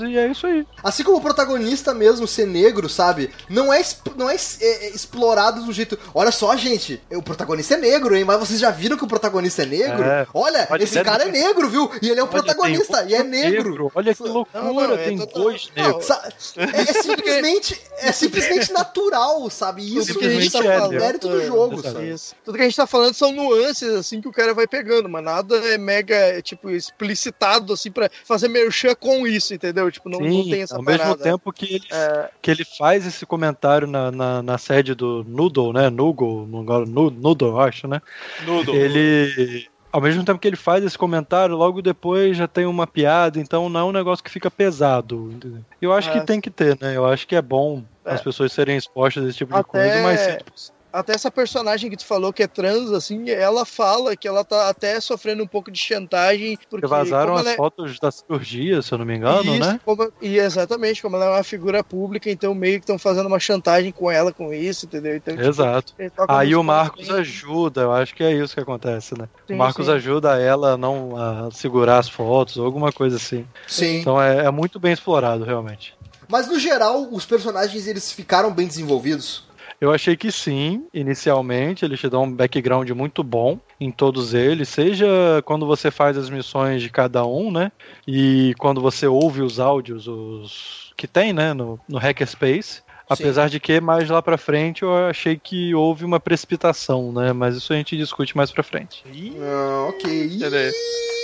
E 0.00 0.18
é 0.18 0.28
isso 0.28 0.46
aí. 0.46 0.66
Assim 0.82 1.02
como 1.04 1.18
o 1.18 1.20
protagonista 1.20 1.94
mesmo 1.94 2.26
ser 2.26 2.46
negro, 2.46 2.88
sabe? 2.88 3.30
Não 3.48 3.72
é, 3.72 3.82
não 4.16 4.28
é, 4.28 4.34
é- 4.60 4.86
é 4.86 4.90
explorado 4.90 5.64
do 5.64 5.72
jeito. 5.72 5.98
Olha 6.14 6.30
só, 6.32 6.54
gente, 6.56 7.00
o 7.10 7.22
protagonista 7.22 7.74
é 7.74 7.76
negro, 7.76 8.16
hein? 8.16 8.24
Mas 8.24 8.38
vocês 8.38 8.58
já 8.60 8.70
viram 8.70 8.96
que 8.96 9.04
o 9.04 9.08
protagonista 9.08 9.62
é 9.62 9.66
negro? 9.66 10.02
É. 10.02 10.26
Olha, 10.34 10.66
Olha, 10.70 10.82
esse 10.82 11.02
cara 11.02 11.24
é 11.24 11.30
negro, 11.30 11.68
viu? 11.68 11.90
E 12.00 12.08
ele 12.10 12.20
é 12.20 12.22
o 12.22 12.26
Olha, 12.26 12.32
protagonista, 12.32 13.02
tem 13.02 13.12
e 13.12 13.14
é 13.14 13.22
negro. 13.22 13.90
Olha 13.94 14.14
que 14.14 14.22
loucura, 14.22 14.64
Não, 14.64 14.74
não, 14.74 14.94
é 14.94 15.04
tem 15.04 15.18
total- 15.18 15.42
dois 15.42 15.70
não, 15.76 15.84
negros. 15.84 16.10
É, 16.56 16.80
é 16.80 16.84
simplesmente, 17.02 17.80
é 17.98 18.12
simplesmente 18.12 18.72
natural, 18.72 19.48
sabe? 19.50 19.82
Isso 19.96 20.18
que 20.18 20.24
a 20.24 20.30
gente 20.30 20.50
tá 20.50 20.58
é 20.60 20.78
falando, 20.78 20.92
mérito 20.92 21.28
do 21.28 21.44
jogo, 21.46 21.82
sabe? 21.82 22.10
Isso. 22.10 22.34
Tudo 22.44 22.56
que 22.56 22.62
a 22.62 22.64
gente 22.64 22.76
tá 22.76 22.86
falando 22.86 23.14
são 23.14 23.32
nuances, 23.32 23.88
assim, 23.90 24.20
que 24.20 24.28
o 24.28 24.32
cara 24.32 24.54
vai 24.54 24.66
pegando, 24.66 25.08
mas 25.08 25.22
nada 25.24 25.56
é 25.56 25.78
mega, 25.78 26.14
é, 26.14 26.42
tipo, 26.42 26.70
explicitado, 26.70 27.72
assim, 27.72 27.90
pra 27.92 28.08
fazer 28.24 28.48
merchan 28.48 28.94
com 28.94 29.26
isso, 29.26 29.54
entendeu? 29.54 29.90
Tipo, 29.90 30.08
não, 30.08 30.18
não 30.20 30.42
Sim, 30.44 30.50
tem 30.50 30.62
essa 30.62 30.76
ao 30.76 30.82
mesmo 30.82 31.16
tempo 31.16 31.52
que 31.52 31.74
ele, 31.76 31.86
É, 31.90 32.30
que 32.40 32.50
ele 32.50 32.64
faz 32.64 33.06
esse 33.06 33.24
comentário 33.26 33.86
na, 33.86 34.10
na, 34.10 34.42
na 34.42 34.58
sede 34.58 34.94
do 34.94 35.24
Noodle, 35.28 35.72
né? 35.72 35.90
Noogle, 35.90 36.46
Noodle, 36.46 37.48
eu 37.48 37.60
acho, 37.60 37.86
né? 37.86 38.00
Noodle. 38.44 38.74
Ele. 38.74 39.68
Ao 39.92 40.00
mesmo 40.00 40.24
tempo 40.24 40.38
que 40.40 40.48
ele 40.48 40.56
faz 40.56 40.82
esse 40.82 40.96
comentário, 40.96 41.54
logo 41.54 41.82
depois 41.82 42.34
já 42.34 42.48
tem 42.48 42.64
uma 42.64 42.86
piada, 42.86 43.38
então 43.38 43.68
não 43.68 43.80
é 43.80 43.84
um 43.84 43.92
negócio 43.92 44.24
que 44.24 44.30
fica 44.30 44.50
pesado. 44.50 45.30
entendeu? 45.30 45.60
Eu 45.82 45.92
acho 45.92 46.08
Ah, 46.08 46.12
que 46.12 46.26
tem 46.26 46.40
que 46.40 46.48
ter, 46.48 46.78
né? 46.80 46.96
Eu 46.96 47.04
acho 47.04 47.26
que 47.28 47.36
é 47.36 47.42
bom 47.42 47.84
É. 48.02 48.14
as 48.14 48.22
pessoas 48.22 48.52
serem 48.54 48.78
expostas 48.78 49.22
a 49.22 49.28
esse 49.28 49.36
tipo 49.36 49.52
de 49.52 49.60
Até- 49.60 49.68
coisa, 49.68 50.02
mas 50.02 50.20
sim, 50.20 50.72
até 50.92 51.14
essa 51.14 51.30
personagem 51.30 51.88
que 51.90 51.96
tu 51.96 52.04
falou 52.04 52.32
que 52.32 52.42
é 52.42 52.46
trans, 52.46 52.90
assim, 52.92 53.30
ela 53.30 53.64
fala 53.64 54.14
que 54.16 54.28
ela 54.28 54.44
tá 54.44 54.68
até 54.68 55.00
sofrendo 55.00 55.42
um 55.42 55.46
pouco 55.46 55.70
de 55.70 55.78
chantagem, 55.78 56.58
porque 56.68 56.86
vazaram 56.86 57.34
as 57.34 57.46
é- 57.46 57.56
fotos 57.56 57.98
da 57.98 58.10
cirurgia, 58.10 58.82
se 58.82 58.92
eu 58.92 58.98
não 58.98 59.04
me 59.04 59.16
engano, 59.16 59.56
Isso, 59.56 59.60
né? 59.60 59.80
como- 59.84 60.12
e 60.20 60.38
exatamente, 60.38 61.00
como 61.00 61.16
ela 61.16 61.24
é 61.26 61.30
uma 61.30 61.42
figura 61.44 61.82
pública, 61.82 62.30
então 62.30 62.54
meio 62.54 62.74
que 62.78 62.84
estão 62.84 62.98
fazendo 62.98 63.26
uma 63.26 63.40
chantagem 63.40 63.90
com 63.92 64.10
ela 64.10 64.32
com 64.32 64.52
isso, 64.52 64.86
entendeu? 64.86 65.16
Então, 65.16 65.34
tipo, 65.36 65.48
Exato. 65.48 65.94
toca 66.14 66.36
Aí 66.36 66.54
o 66.54 66.62
Marcos 66.62 67.08
bem- 67.08 67.16
ajuda, 67.18 67.80
eu 67.82 67.92
acho 67.92 68.14
que 68.14 68.22
é 68.22 68.32
isso 68.32 68.54
que 68.54 68.60
acontece, 68.60 69.16
né? 69.18 69.28
Sim, 69.46 69.54
o 69.54 69.56
Marcos 69.56 69.86
sim. 69.86 69.92
ajuda 69.92 70.38
ela 70.40 70.72
a 70.72 70.76
não 70.76 71.16
a 71.16 71.50
segurar 71.50 71.98
as 71.98 72.08
fotos 72.08 72.56
ou 72.56 72.66
alguma 72.66 72.92
coisa 72.92 73.16
assim. 73.16 73.46
Sim. 73.66 74.00
Então 74.00 74.20
é, 74.20 74.44
é 74.46 74.50
muito 74.50 74.78
bem 74.78 74.92
explorado, 74.92 75.44
realmente. 75.44 75.94
Mas 76.28 76.46
no 76.48 76.58
geral, 76.58 77.08
os 77.10 77.26
personagens 77.26 77.86
eles 77.86 78.10
ficaram 78.12 78.52
bem 78.52 78.66
desenvolvidos. 78.66 79.44
Eu 79.82 79.90
achei 79.90 80.16
que 80.16 80.30
sim, 80.30 80.86
inicialmente, 80.94 81.84
eles 81.84 81.98
te 81.98 82.08
dão 82.08 82.22
um 82.22 82.32
background 82.32 82.88
muito 82.90 83.20
bom 83.24 83.58
em 83.80 83.90
todos 83.90 84.32
eles, 84.32 84.68
seja 84.68 85.42
quando 85.44 85.66
você 85.66 85.90
faz 85.90 86.16
as 86.16 86.30
missões 86.30 86.80
de 86.80 86.88
cada 86.88 87.26
um, 87.26 87.50
né? 87.50 87.72
E 88.06 88.54
quando 88.60 88.80
você 88.80 89.08
ouve 89.08 89.42
os 89.42 89.58
áudios 89.58 90.06
os 90.06 90.92
que 90.96 91.08
tem, 91.08 91.32
né, 91.32 91.52
no, 91.52 91.80
no 91.88 91.98
Hackerspace. 91.98 92.80
Apesar 93.08 93.48
de 93.48 93.58
que 93.58 93.80
mais 93.80 94.08
lá 94.08 94.22
pra 94.22 94.38
frente 94.38 94.82
eu 94.84 94.94
achei 95.08 95.36
que 95.36 95.74
houve 95.74 96.04
uma 96.04 96.20
precipitação, 96.20 97.12
né? 97.12 97.32
Mas 97.32 97.56
isso 97.56 97.72
a 97.72 97.76
gente 97.76 97.96
discute 97.96 98.36
mais 98.36 98.52
pra 98.52 98.62
frente. 98.62 99.02
Ah, 99.40 99.88
ok. 99.88 100.38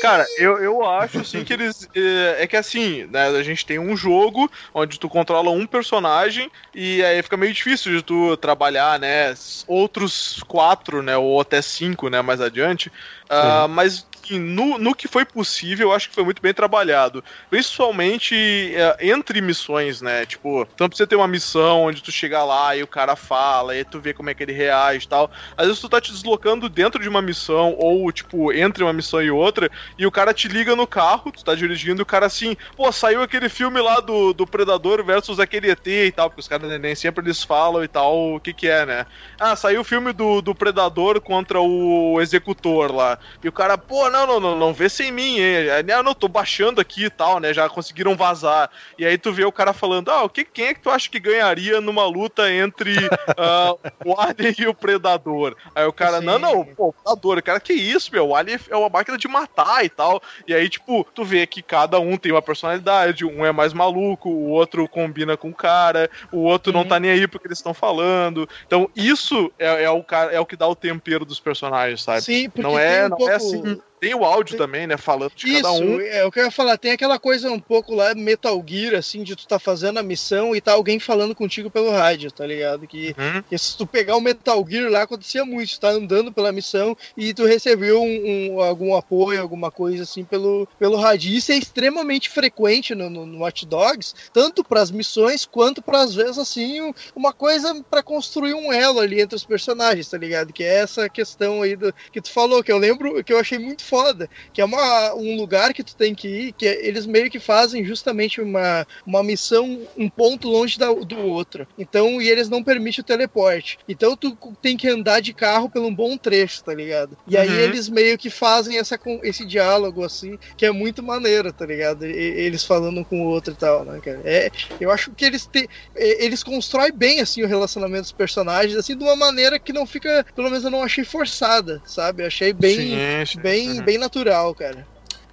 Cara, 0.01 0.31
eu, 0.37 0.59
eu 0.59 0.85
acho 0.85 1.19
assim 1.21 1.45
que 1.45 1.53
eles. 1.53 1.89
É, 1.95 2.45
é 2.45 2.47
que 2.47 2.57
assim, 2.57 3.05
né? 3.07 3.29
A 3.29 3.43
gente 3.43 3.67
tem 3.67 3.79
um 3.79 3.97
jogo 3.97 4.51
onde 4.73 4.99
tu 4.99 5.09
controla 5.09 5.51
um 5.51 5.67
personagem 5.67 6.51
e 6.75 7.03
aí 7.03 7.23
fica 7.23 7.37
meio 7.37 7.53
difícil 7.53 7.97
de 7.97 8.03
tu 8.03 8.37
trabalhar, 8.37 8.99
né? 8.99 9.35
Outros 9.67 10.43
quatro, 10.47 11.03
né? 11.03 11.17
Ou 11.17 11.41
até 11.41 11.61
cinco, 11.61 12.09
né? 12.09 12.23
Mais 12.23 12.41
adiante. 12.41 12.93
Ah, 13.29 13.67
mas 13.69 14.07
assim, 14.29 14.39
no, 14.39 14.79
no 14.79 14.95
que 14.95 15.09
foi 15.09 15.25
possível, 15.25 15.89
eu 15.89 15.95
acho 15.95 16.09
que 16.09 16.15
foi 16.15 16.25
muito 16.25 16.43
bem 16.43 16.53
trabalhado. 16.53 17.25
Principalmente 17.49 18.35
é, 18.75 18.97
entre 19.09 19.41
missões, 19.41 20.01
né? 20.01 20.27
Tipo, 20.27 20.67
pra 20.77 20.87
você 20.87 21.07
ter 21.07 21.17
uma 21.17 21.29
missão 21.29 21.85
onde 21.85 22.03
tu 22.03 22.13
chega 22.13 22.45
lá 22.45 22.77
e 22.77 22.83
o 22.83 22.87
cara 22.87 23.17
fala, 23.17 23.77
e 23.77 23.85
tu 23.85 24.01
vê 24.01 24.13
como 24.13 24.31
é 24.31 24.35
que 24.35 24.43
ele 24.43 24.53
reage 24.53 25.07
e 25.07 25.09
tal. 25.09 25.31
Às 25.57 25.67
vezes 25.67 25.81
tu 25.81 25.89
tá 25.89 26.01
te 26.01 26.13
deslocando 26.13 26.69
dentro 26.69 27.03
de 27.03 27.09
uma 27.09 27.23
missão, 27.23 27.75
ou, 27.79 28.11
tipo, 28.13 28.53
entre 28.53 28.83
uma 28.83 28.93
missão 28.93 29.23
e 29.23 29.31
outra, 29.31 29.71
e 29.97 30.07
o 30.07 30.11
cara 30.11 30.35
te 30.35 30.49
liga 30.49 30.75
no 30.75 30.87
carro, 30.87 31.33
tu 31.33 31.45
tá 31.45 31.55
dirigindo, 31.55 32.01
e 32.01 32.05
o 32.05 32.07
cara 32.07 32.27
assim, 32.27 32.57
pô, 32.77 32.91
saiu 32.91 33.23
aquele 33.23 33.49
filme 33.49 33.81
lá 33.81 34.01
do, 34.01 34.33
do 34.33 34.47
Predador 34.47 35.05
versus 35.05 35.41
aquele 35.41 35.71
ET 35.71 35.87
e 35.87 36.13
tal, 36.13 36.29
porque 36.29 36.41
os 36.41 36.49
caras 36.49 36.81
nem 36.81 36.95
sempre 36.95 37.25
eles 37.25 37.43
falam 37.43 37.83
e 37.83 37.89
tal, 37.89 38.35
o 38.35 38.41
que 38.41 38.53
que 38.53 38.69
é, 38.69 38.85
né? 38.85 39.07
Ah, 39.39 39.55
saiu 39.57 39.81
o 39.81 39.85
filme 39.85 40.13
do, 40.13 40.43
do 40.43 40.55
Predador 40.55 41.21
contra 41.21 41.61
o 41.61 42.21
Executor 42.21 42.95
lá. 42.95 43.19
E 43.43 43.49
o 43.49 43.53
cara, 43.53 43.79
pô, 43.79 44.11
não, 44.11 44.27
não, 44.27 44.41
não, 44.41 44.57
não 44.57 44.75
vê 44.75 44.89
sem 44.89 45.13
mim, 45.13 45.39
hein? 45.39 45.71
Aí, 45.71 45.83
Não, 45.83 46.03
não, 46.03 46.15
tô 46.15 46.29
baixando 46.29 46.81
aqui 46.81 47.05
e 47.05 47.11
tal, 47.11 47.39
né? 47.39 47.53
Já 47.55 47.69
conseguiram 47.69 48.17
vazar. 48.17 48.71
E 48.99 49.07
aí 49.07 49.17
tu 49.17 49.33
vê 49.33 49.45
o 49.45 49.53
cara 49.53 49.73
falando, 49.73 50.11
ah, 50.11 50.25
o 50.25 50.29
que, 50.29 50.45
quem 50.45 50.67
é 50.67 50.75
que 50.75 50.81
tu 50.81 50.91
acha 50.91 51.09
que 51.09 51.21
ganharia 51.21 51.81
numa 51.81 52.07
luta 52.07 52.51
entre 52.53 52.97
ah, 53.37 53.75
o 54.05 54.19
Alien 54.19 54.55
e 54.59 54.67
o 54.67 54.75
Predador? 54.75 55.57
Aí 55.75 55.85
o 55.87 55.93
cara, 55.93 56.21
Sim. 56.21 56.27
não, 56.27 56.39
não, 56.39 56.65
pô, 56.65 56.93
Predador, 56.93 57.39
o 57.39 57.43
cara, 57.43 57.61
que 57.61 57.73
isso, 57.73 58.13
meu? 58.13 58.29
O 58.29 58.37
Alien 58.37 58.59
é 58.69 58.77
uma 58.77 58.89
máquina 58.89 59.17
de 59.17 59.29
matar 59.29 59.78
e 59.85 59.89
tal. 59.89 60.23
E 60.47 60.55
aí, 60.55 60.69
tipo, 60.69 61.07
tu 61.15 61.25
vê 61.25 61.47
que 61.47 61.63
cada 61.63 61.99
um 62.01 62.17
tem 62.17 62.33
uma 62.33 62.43
personalidade, 62.43 63.25
um 63.25 63.45
é 63.45 63.53
mais 63.53 63.73
maluco, 63.73 64.29
o 64.29 64.49
outro 64.51 64.89
combina 64.89 65.37
com 65.37 65.51
o 65.51 65.55
cara, 65.55 66.11
o 66.33 66.39
outro 66.39 66.73
não 66.73 66.81
Uhum. 66.81 66.89
tá 66.89 67.01
nem 67.01 67.11
aí 67.11 67.27
porque 67.29 67.47
eles 67.47 67.59
estão 67.59 67.75
falando. 67.75 68.49
Então, 68.67 68.89
isso 68.95 69.53
é, 69.59 69.85
é 69.85 69.91
o 69.91 70.05
é 70.33 70.41
o 70.41 70.47
que 70.47 70.57
dá 70.57 70.67
o 70.67 70.75
tempero 70.75 71.25
dos 71.25 71.41
personagens, 71.41 72.03
sabe? 72.03 72.23
Sim, 72.23 72.49
porque 72.49 72.63
não 72.63 72.79
é, 72.79 73.07
um 73.07 73.09
não 73.11 73.17
pouco... 73.17 73.33
é 73.33 73.35
assim. 73.37 73.81
Tem 74.01 74.15
o 74.15 74.25
áudio 74.25 74.57
Tem- 74.57 74.67
também, 74.67 74.87
né? 74.87 74.97
Falando 74.97 75.33
de 75.35 75.49
Isso, 75.49 75.63
cada 75.63 75.73
um. 75.73 76.01
é 76.01 76.23
eu 76.23 76.31
ia 76.37 76.51
falar. 76.51 76.77
Tem 76.79 76.93
aquela 76.93 77.19
coisa 77.19 77.51
um 77.51 77.59
pouco 77.59 77.95
lá, 77.95 78.15
Metal 78.15 78.63
Gear, 78.67 78.95
assim, 78.95 79.23
de 79.23 79.35
tu 79.35 79.47
tá 79.47 79.59
fazendo 79.59 79.99
a 79.99 80.03
missão 80.03 80.55
e 80.55 80.61
tá 80.61 80.73
alguém 80.73 80.99
falando 80.99 81.35
contigo 81.35 81.71
pelo 81.71 81.91
rádio, 81.91 82.31
tá 82.31 82.47
ligado? 82.47 82.87
Que, 82.87 83.15
Uhum. 83.19 83.43
que 83.49 83.59
se 83.59 83.77
tu 83.77 83.87
pegar 83.87 84.17
o 84.17 84.21
Metal 84.21 84.65
Gear 84.69 84.91
lá, 84.91 85.03
acontecia 85.03 85.45
muito. 85.45 85.71
Tu 85.73 85.81
tá 85.81 85.89
andando 85.91 86.33
pela 86.33 86.53
missão 86.53 86.97
e 87.17 87.35
tu 87.35 87.45
recebeu 87.45 88.03
um, 88.03 88.55
um- 88.57 88.61
algum 88.61 88.95
apoio, 88.95 89.41
alguma 89.41 89.71
coisa 89.71 90.03
assim 90.05 90.25
pelo, 90.25 90.69
pelo 90.79 90.97
rádio. 90.97 91.33
Isso 91.33 91.53
é 91.53 91.57
extremamente 91.57 92.29
frequente 92.31 92.95
no, 92.95 93.11
no, 93.11 93.27
no 93.27 93.39
Watch 93.41 93.67
Dogs, 93.67 94.15
tanto 94.33 94.63
pras 94.65 94.91
missões 94.91 95.45
quanto 95.45 95.83
para 95.83 96.01
às 96.01 96.15
vezes, 96.15 96.39
assim, 96.39 96.81
um- 96.81 96.95
uma 97.17 97.33
coisa 97.33 97.83
pra 97.91 98.03
construir 98.03 98.55
um 98.55 98.73
elo 98.73 99.01
ali 99.01 99.21
entre 99.21 99.35
os 99.37 99.45
personagens, 99.45 100.09
tá 100.09 100.17
ligado? 100.19 100.53
Que 100.53 100.63
é 100.65 100.75
essa 100.81 101.09
questão 101.09 101.63
aí 101.63 101.75
do, 101.77 101.93
que 102.13 102.21
tu 102.21 102.31
falou, 102.31 102.63
que 102.63 102.71
eu 102.73 102.79
lembro, 102.79 103.23
que 103.25 103.33
eu 103.33 103.39
achei 103.39 103.59
muito 103.59 103.83
foda, 103.89 104.29
que 104.53 104.61
é 104.61 104.65
uma, 104.65 105.15
um 105.15 105.37
lugar 105.37 105.73
que 105.73 105.85
tu 105.85 105.97
tem 105.97 106.15
que 106.15 106.29
ir, 106.29 106.53
que 106.55 106.67
é- 106.67 106.87
eles 106.87 107.07
meio 107.07 107.31
que 107.31 107.41
fazem 107.41 107.85
justamente 107.85 108.41
uma, 108.41 108.87
uma 109.07 109.23
missão 109.23 109.89
um 109.97 110.09
ponto 110.11 110.49
longe 110.49 110.79
da- 110.79 110.93
do 110.93 111.19
outro. 111.19 111.67
Então, 111.77 112.21
e 112.21 112.29
eles 112.29 112.49
não 112.49 112.63
permitem 112.63 113.03
o 113.03 113.05
teleporte. 113.05 113.79
Então 113.89 114.17
tu 114.17 114.37
tem 114.61 114.77
que 114.77 114.89
andar 114.89 115.21
de 115.21 115.35
carro 115.35 115.71
por 115.71 115.83
um 115.83 115.95
bom 115.95 116.17
trecho, 116.19 116.63
tá 116.65 116.75
ligado? 116.75 117.17
E 117.27 117.37
aí 117.37 117.51
Uhum. 117.51 117.59
eles 117.59 117.89
meio 117.89 118.19
que 118.19 118.31
fazem 118.31 118.79
essa, 118.79 118.99
esse 119.23 119.47
diálogo, 119.47 120.05
assim, 120.05 120.37
que 120.57 120.67
é 120.67 120.71
muito 120.73 121.03
maneiro, 121.03 121.53
tá 121.53 121.65
ligado? 121.67 122.05
E- 122.07 122.11
eles 122.39 122.65
falando 122.65 123.01
um 123.01 123.05
com 123.05 123.23
o 123.23 123.29
outro 123.29 123.53
e 123.55 123.57
tal, 123.57 123.85
né, 123.85 124.01
cara? 124.01 124.23
É, 124.25 124.51
eu 124.79 124.91
acho 124.91 125.15
que 125.15 125.25
eles, 125.25 125.47
te, 125.47 125.69
é, 125.97 126.25
eles 126.25 126.43
constroem 126.43 126.93
bem, 126.97 127.21
assim, 127.21 127.43
o 127.43 127.47
relacionamento 127.47 128.03
dos 128.03 128.13
personagens, 128.13 128.77
assim, 128.77 128.97
de 128.97 129.05
uma 129.05 129.17
maneira 129.17 129.59
que 129.61 129.73
não 129.73 129.87
fica, 129.87 130.25
pelo 130.35 130.49
menos 130.51 130.65
eu 130.65 130.71
não 130.71 130.83
achei 130.83 131.05
forçada, 131.05 131.81
sabe? 131.85 132.23
Eu 132.23 132.27
achei 132.27 132.53
bem, 132.53 133.03
Sim, 133.03 133.25
sim. 133.27 133.41
bem. 133.41 133.78
Bem 133.81 133.99
natural, 133.99 134.55
cara. 134.55 134.87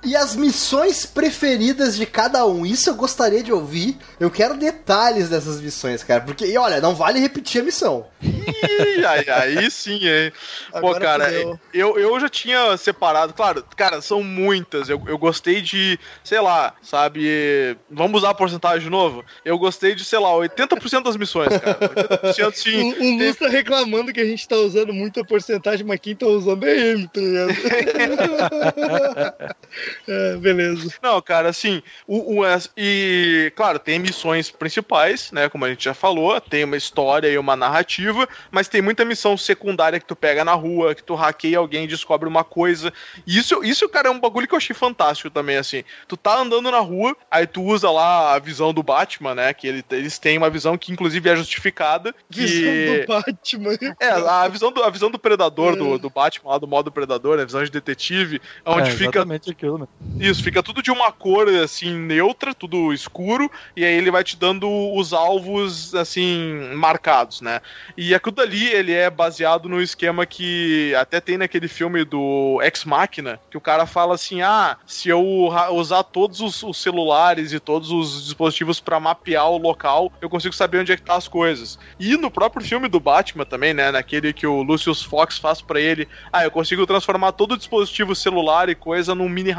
E 0.06 0.16
as 0.16 0.36
missões 0.36 1.06
preferidas 1.06 1.96
de 1.96 2.06
cada 2.06 2.46
um? 2.46 2.64
Isso 2.64 2.92
eu 2.92 2.96
gostaria 2.96 3.42
de 3.42 3.52
ouvir. 3.52 3.98
Eu 4.20 4.30
quero 4.30 4.56
detalhes 4.56 5.30
dessas 5.30 5.60
missões, 5.60 6.04
cara. 6.04 6.22
Porque, 6.22 6.46
e 6.46 6.58
olha, 6.58 6.80
não 6.80 6.94
vale 6.94 7.20
repetir 7.20 7.62
a 7.62 7.64
missão. 7.64 8.06
Ih, 8.22 9.04
aí, 9.06 9.30
aí 9.30 9.72
sim, 9.72 10.08
hein? 10.08 10.32
Pô, 10.72 10.78
Agora 10.78 11.00
cara, 11.00 11.26
fudeu. 11.26 11.60
eu, 11.74 11.98
eu 11.98 12.20
já 12.20 12.30
tinha 12.30 12.78
separado, 12.78 13.34
claro, 13.34 13.66
cara, 13.76 14.00
são 14.00 14.24
muitas. 14.24 14.90
Eu, 14.90 15.02
eu 15.08 15.18
gostei 15.18 15.62
de, 15.62 16.00
sei 16.24 16.40
lá, 16.40 16.76
sabe? 16.84 17.76
Vamos 17.90 18.22
usar 18.22 18.30
a 18.30 18.36
porcentagem 18.36 18.82
de 18.82 18.90
novo? 18.90 19.26
Eu 19.44 19.58
gostei 19.58 19.96
de, 19.96 20.06
sei 20.06 20.20
lá, 20.20 20.30
80% 20.30 21.04
das 21.04 21.18
missões, 21.18 21.50
cara. 21.58 21.80
80% 21.80 22.54
sim. 22.54 22.94
O, 22.94 23.04
o 23.04 23.18
Luz 23.18 23.36
tá 23.38 23.48
reclamando 23.48 24.14
que 24.14 24.22
a 24.22 24.26
gente 24.26 24.48
tá 24.48 24.56
usando 24.56 24.94
muita 24.94 25.26
porcentagem, 25.26 25.86
mas 25.86 26.00
quem 26.00 26.16
tá 26.16 26.28
usando 26.28 26.64
é 26.66 26.78
ele, 26.78 27.08
tá 27.08 27.20
ligado? 27.20 27.56
é, 30.08 30.36
beleza. 30.38 30.94
Não, 31.02 31.22
cara, 31.22 31.50
assim, 31.50 31.82
o, 32.08 32.42
o- 32.42 32.46
e 32.78 33.52
claro, 33.56 33.80
tem 33.80 34.00
missões 34.00 34.50
principais, 34.52 35.32
né, 35.32 35.50
como 35.50 35.66
a 35.66 35.70
gente 35.70 35.84
já 35.84 35.94
falou, 35.94 36.40
tem 36.42 36.64
uma 36.64 36.78
história 36.78 37.28
e 37.28 37.38
uma 37.38 37.56
narrativa, 37.56 38.28
mas 38.52 38.68
tem 38.68 38.82
muita 38.82 39.06
missão 39.06 39.38
secundária 39.38 40.00
que 40.00 40.06
tu 40.06 40.16
pega 40.16 40.44
na 40.46 40.54
rua, 40.54 40.96
que 40.96 41.04
tu 41.04 41.16
hackeia 41.16 41.58
alguém 41.58 41.84
e 41.86 41.88
descobre 41.88 42.28
uma 42.28 42.44
coisa. 42.44 42.92
E 43.26 43.38
isso, 43.38 43.64
isso, 43.64 43.88
cara, 43.90 44.08
é 44.08 44.12
um 44.12 44.20
bagulho 44.20 44.48
que 44.48 44.54
eu 44.54 44.58
achei 44.58 44.76
fantástico 44.76 45.30
também, 45.30 45.58
assim. 45.58 45.84
Tu 46.08 46.18
tá 46.18 46.38
andando 46.40 46.70
na 46.72 46.80
rua, 46.80 47.16
aí 47.30 47.46
tu 47.48 47.62
usa 47.64 47.90
lá 47.90 48.34
a 48.34 48.40
visão 48.40 48.74
do 48.74 48.84
Batman, 48.84 49.36
né, 49.36 49.54
que 49.54 49.68
ele- 49.68 49.86
eles 49.92 50.18
têm 50.20 50.38
uma 50.38 50.50
visão 50.50 50.78
que 50.78 50.92
inclusive 50.92 51.30
é 51.30 51.36
justificada, 51.36 52.14
que... 52.30 52.42
Visão 52.46 52.72
do 52.96 53.08
Batman. 53.08 53.96
É, 54.00 54.10
a 54.10 54.48
visão 54.48 54.72
do, 54.72 54.84
a 54.84 54.90
visão 54.90 55.10
do 55.12 55.20
predador, 55.20 55.76
do, 55.76 55.98
do 55.98 56.10
Batman 56.10 56.52
lá 56.52 56.58
do 56.58 56.68
modo 56.68 56.92
predador, 56.92 57.40
a 57.40 57.46
visão 57.46 57.64
de 57.64 57.70
detetive, 57.72 58.42
onde 58.66 58.90
é, 58.90 58.92
fica 58.92 59.20
exatamente 59.20 59.52
aquilo, 59.52 59.75
né? 59.78 59.88
isso, 60.20 60.44
fica 60.44 60.64
tudo 60.64 60.82
de 60.82 60.92
uma 60.92 61.12
cor 61.12 61.48
assim 61.50 61.94
neutra, 61.94 62.54
tudo 62.54 62.94
escuro, 62.94 63.50
e 63.76 63.84
aí 63.84 63.94
ele 63.94 64.12
vai 64.12 64.24
te 64.24 64.38
dando 64.38 64.70
os 64.96 65.14
alvos 65.14 65.94
assim 65.94 66.72
marcados, 66.76 67.42
né? 67.42 67.62
E 67.98 68.14
aquilo 68.14 68.36
dali 68.36 68.68
ele 68.68 68.94
é 68.94 69.10
baseado 69.10 69.68
no 69.68 69.82
esquema 69.82 70.26
que 70.26 70.94
até 70.96 71.20
tem 71.20 71.38
naquele 71.38 71.68
filme 71.68 72.06
do 72.06 72.60
Ex 72.62 72.86
Machina, 72.86 73.40
que 73.50 73.58
o 73.58 73.62
cara 73.62 73.86
fala 73.86 74.16
assim: 74.16 74.42
"Ah, 74.42 74.78
se 74.86 75.10
eu 75.10 75.50
usar 75.72 76.04
todos 76.04 76.40
os, 76.40 76.64
os 76.64 76.78
celulares 76.78 77.52
e 77.52 77.60
todos 77.60 77.92
os 77.92 78.26
dispositivos 78.26 78.80
pra 78.80 79.00
mapear 79.00 79.50
o 79.50 79.58
local, 79.58 80.12
eu 80.22 80.30
consigo 80.30 80.54
saber 80.54 80.80
onde 80.80 80.92
é 80.92 80.98
que 80.98 81.04
tá 81.04 81.16
as 81.16 81.28
coisas". 81.28 81.78
E 82.00 82.16
no 82.16 82.32
próprio 82.32 82.66
filme 82.66 82.88
do 82.88 83.00
Batman 83.00 83.46
também, 83.46 83.74
né, 83.74 83.92
naquele 83.92 84.32
que 84.32 84.48
o 84.48 84.64
Lucius 84.64 85.04
Fox 85.04 85.38
faz 85.38 85.62
pra 85.62 85.80
ele, 85.80 86.08
ah, 86.32 86.44
eu 86.44 86.52
consigo 86.52 86.86
transformar 86.86 87.32
todo 87.34 87.54
o 87.54 87.58
dispositivo 87.58 88.16
celular 88.16 88.70
e 88.70 88.76
coisa 88.76 89.14
num 89.14 89.28
mini. 89.30 89.56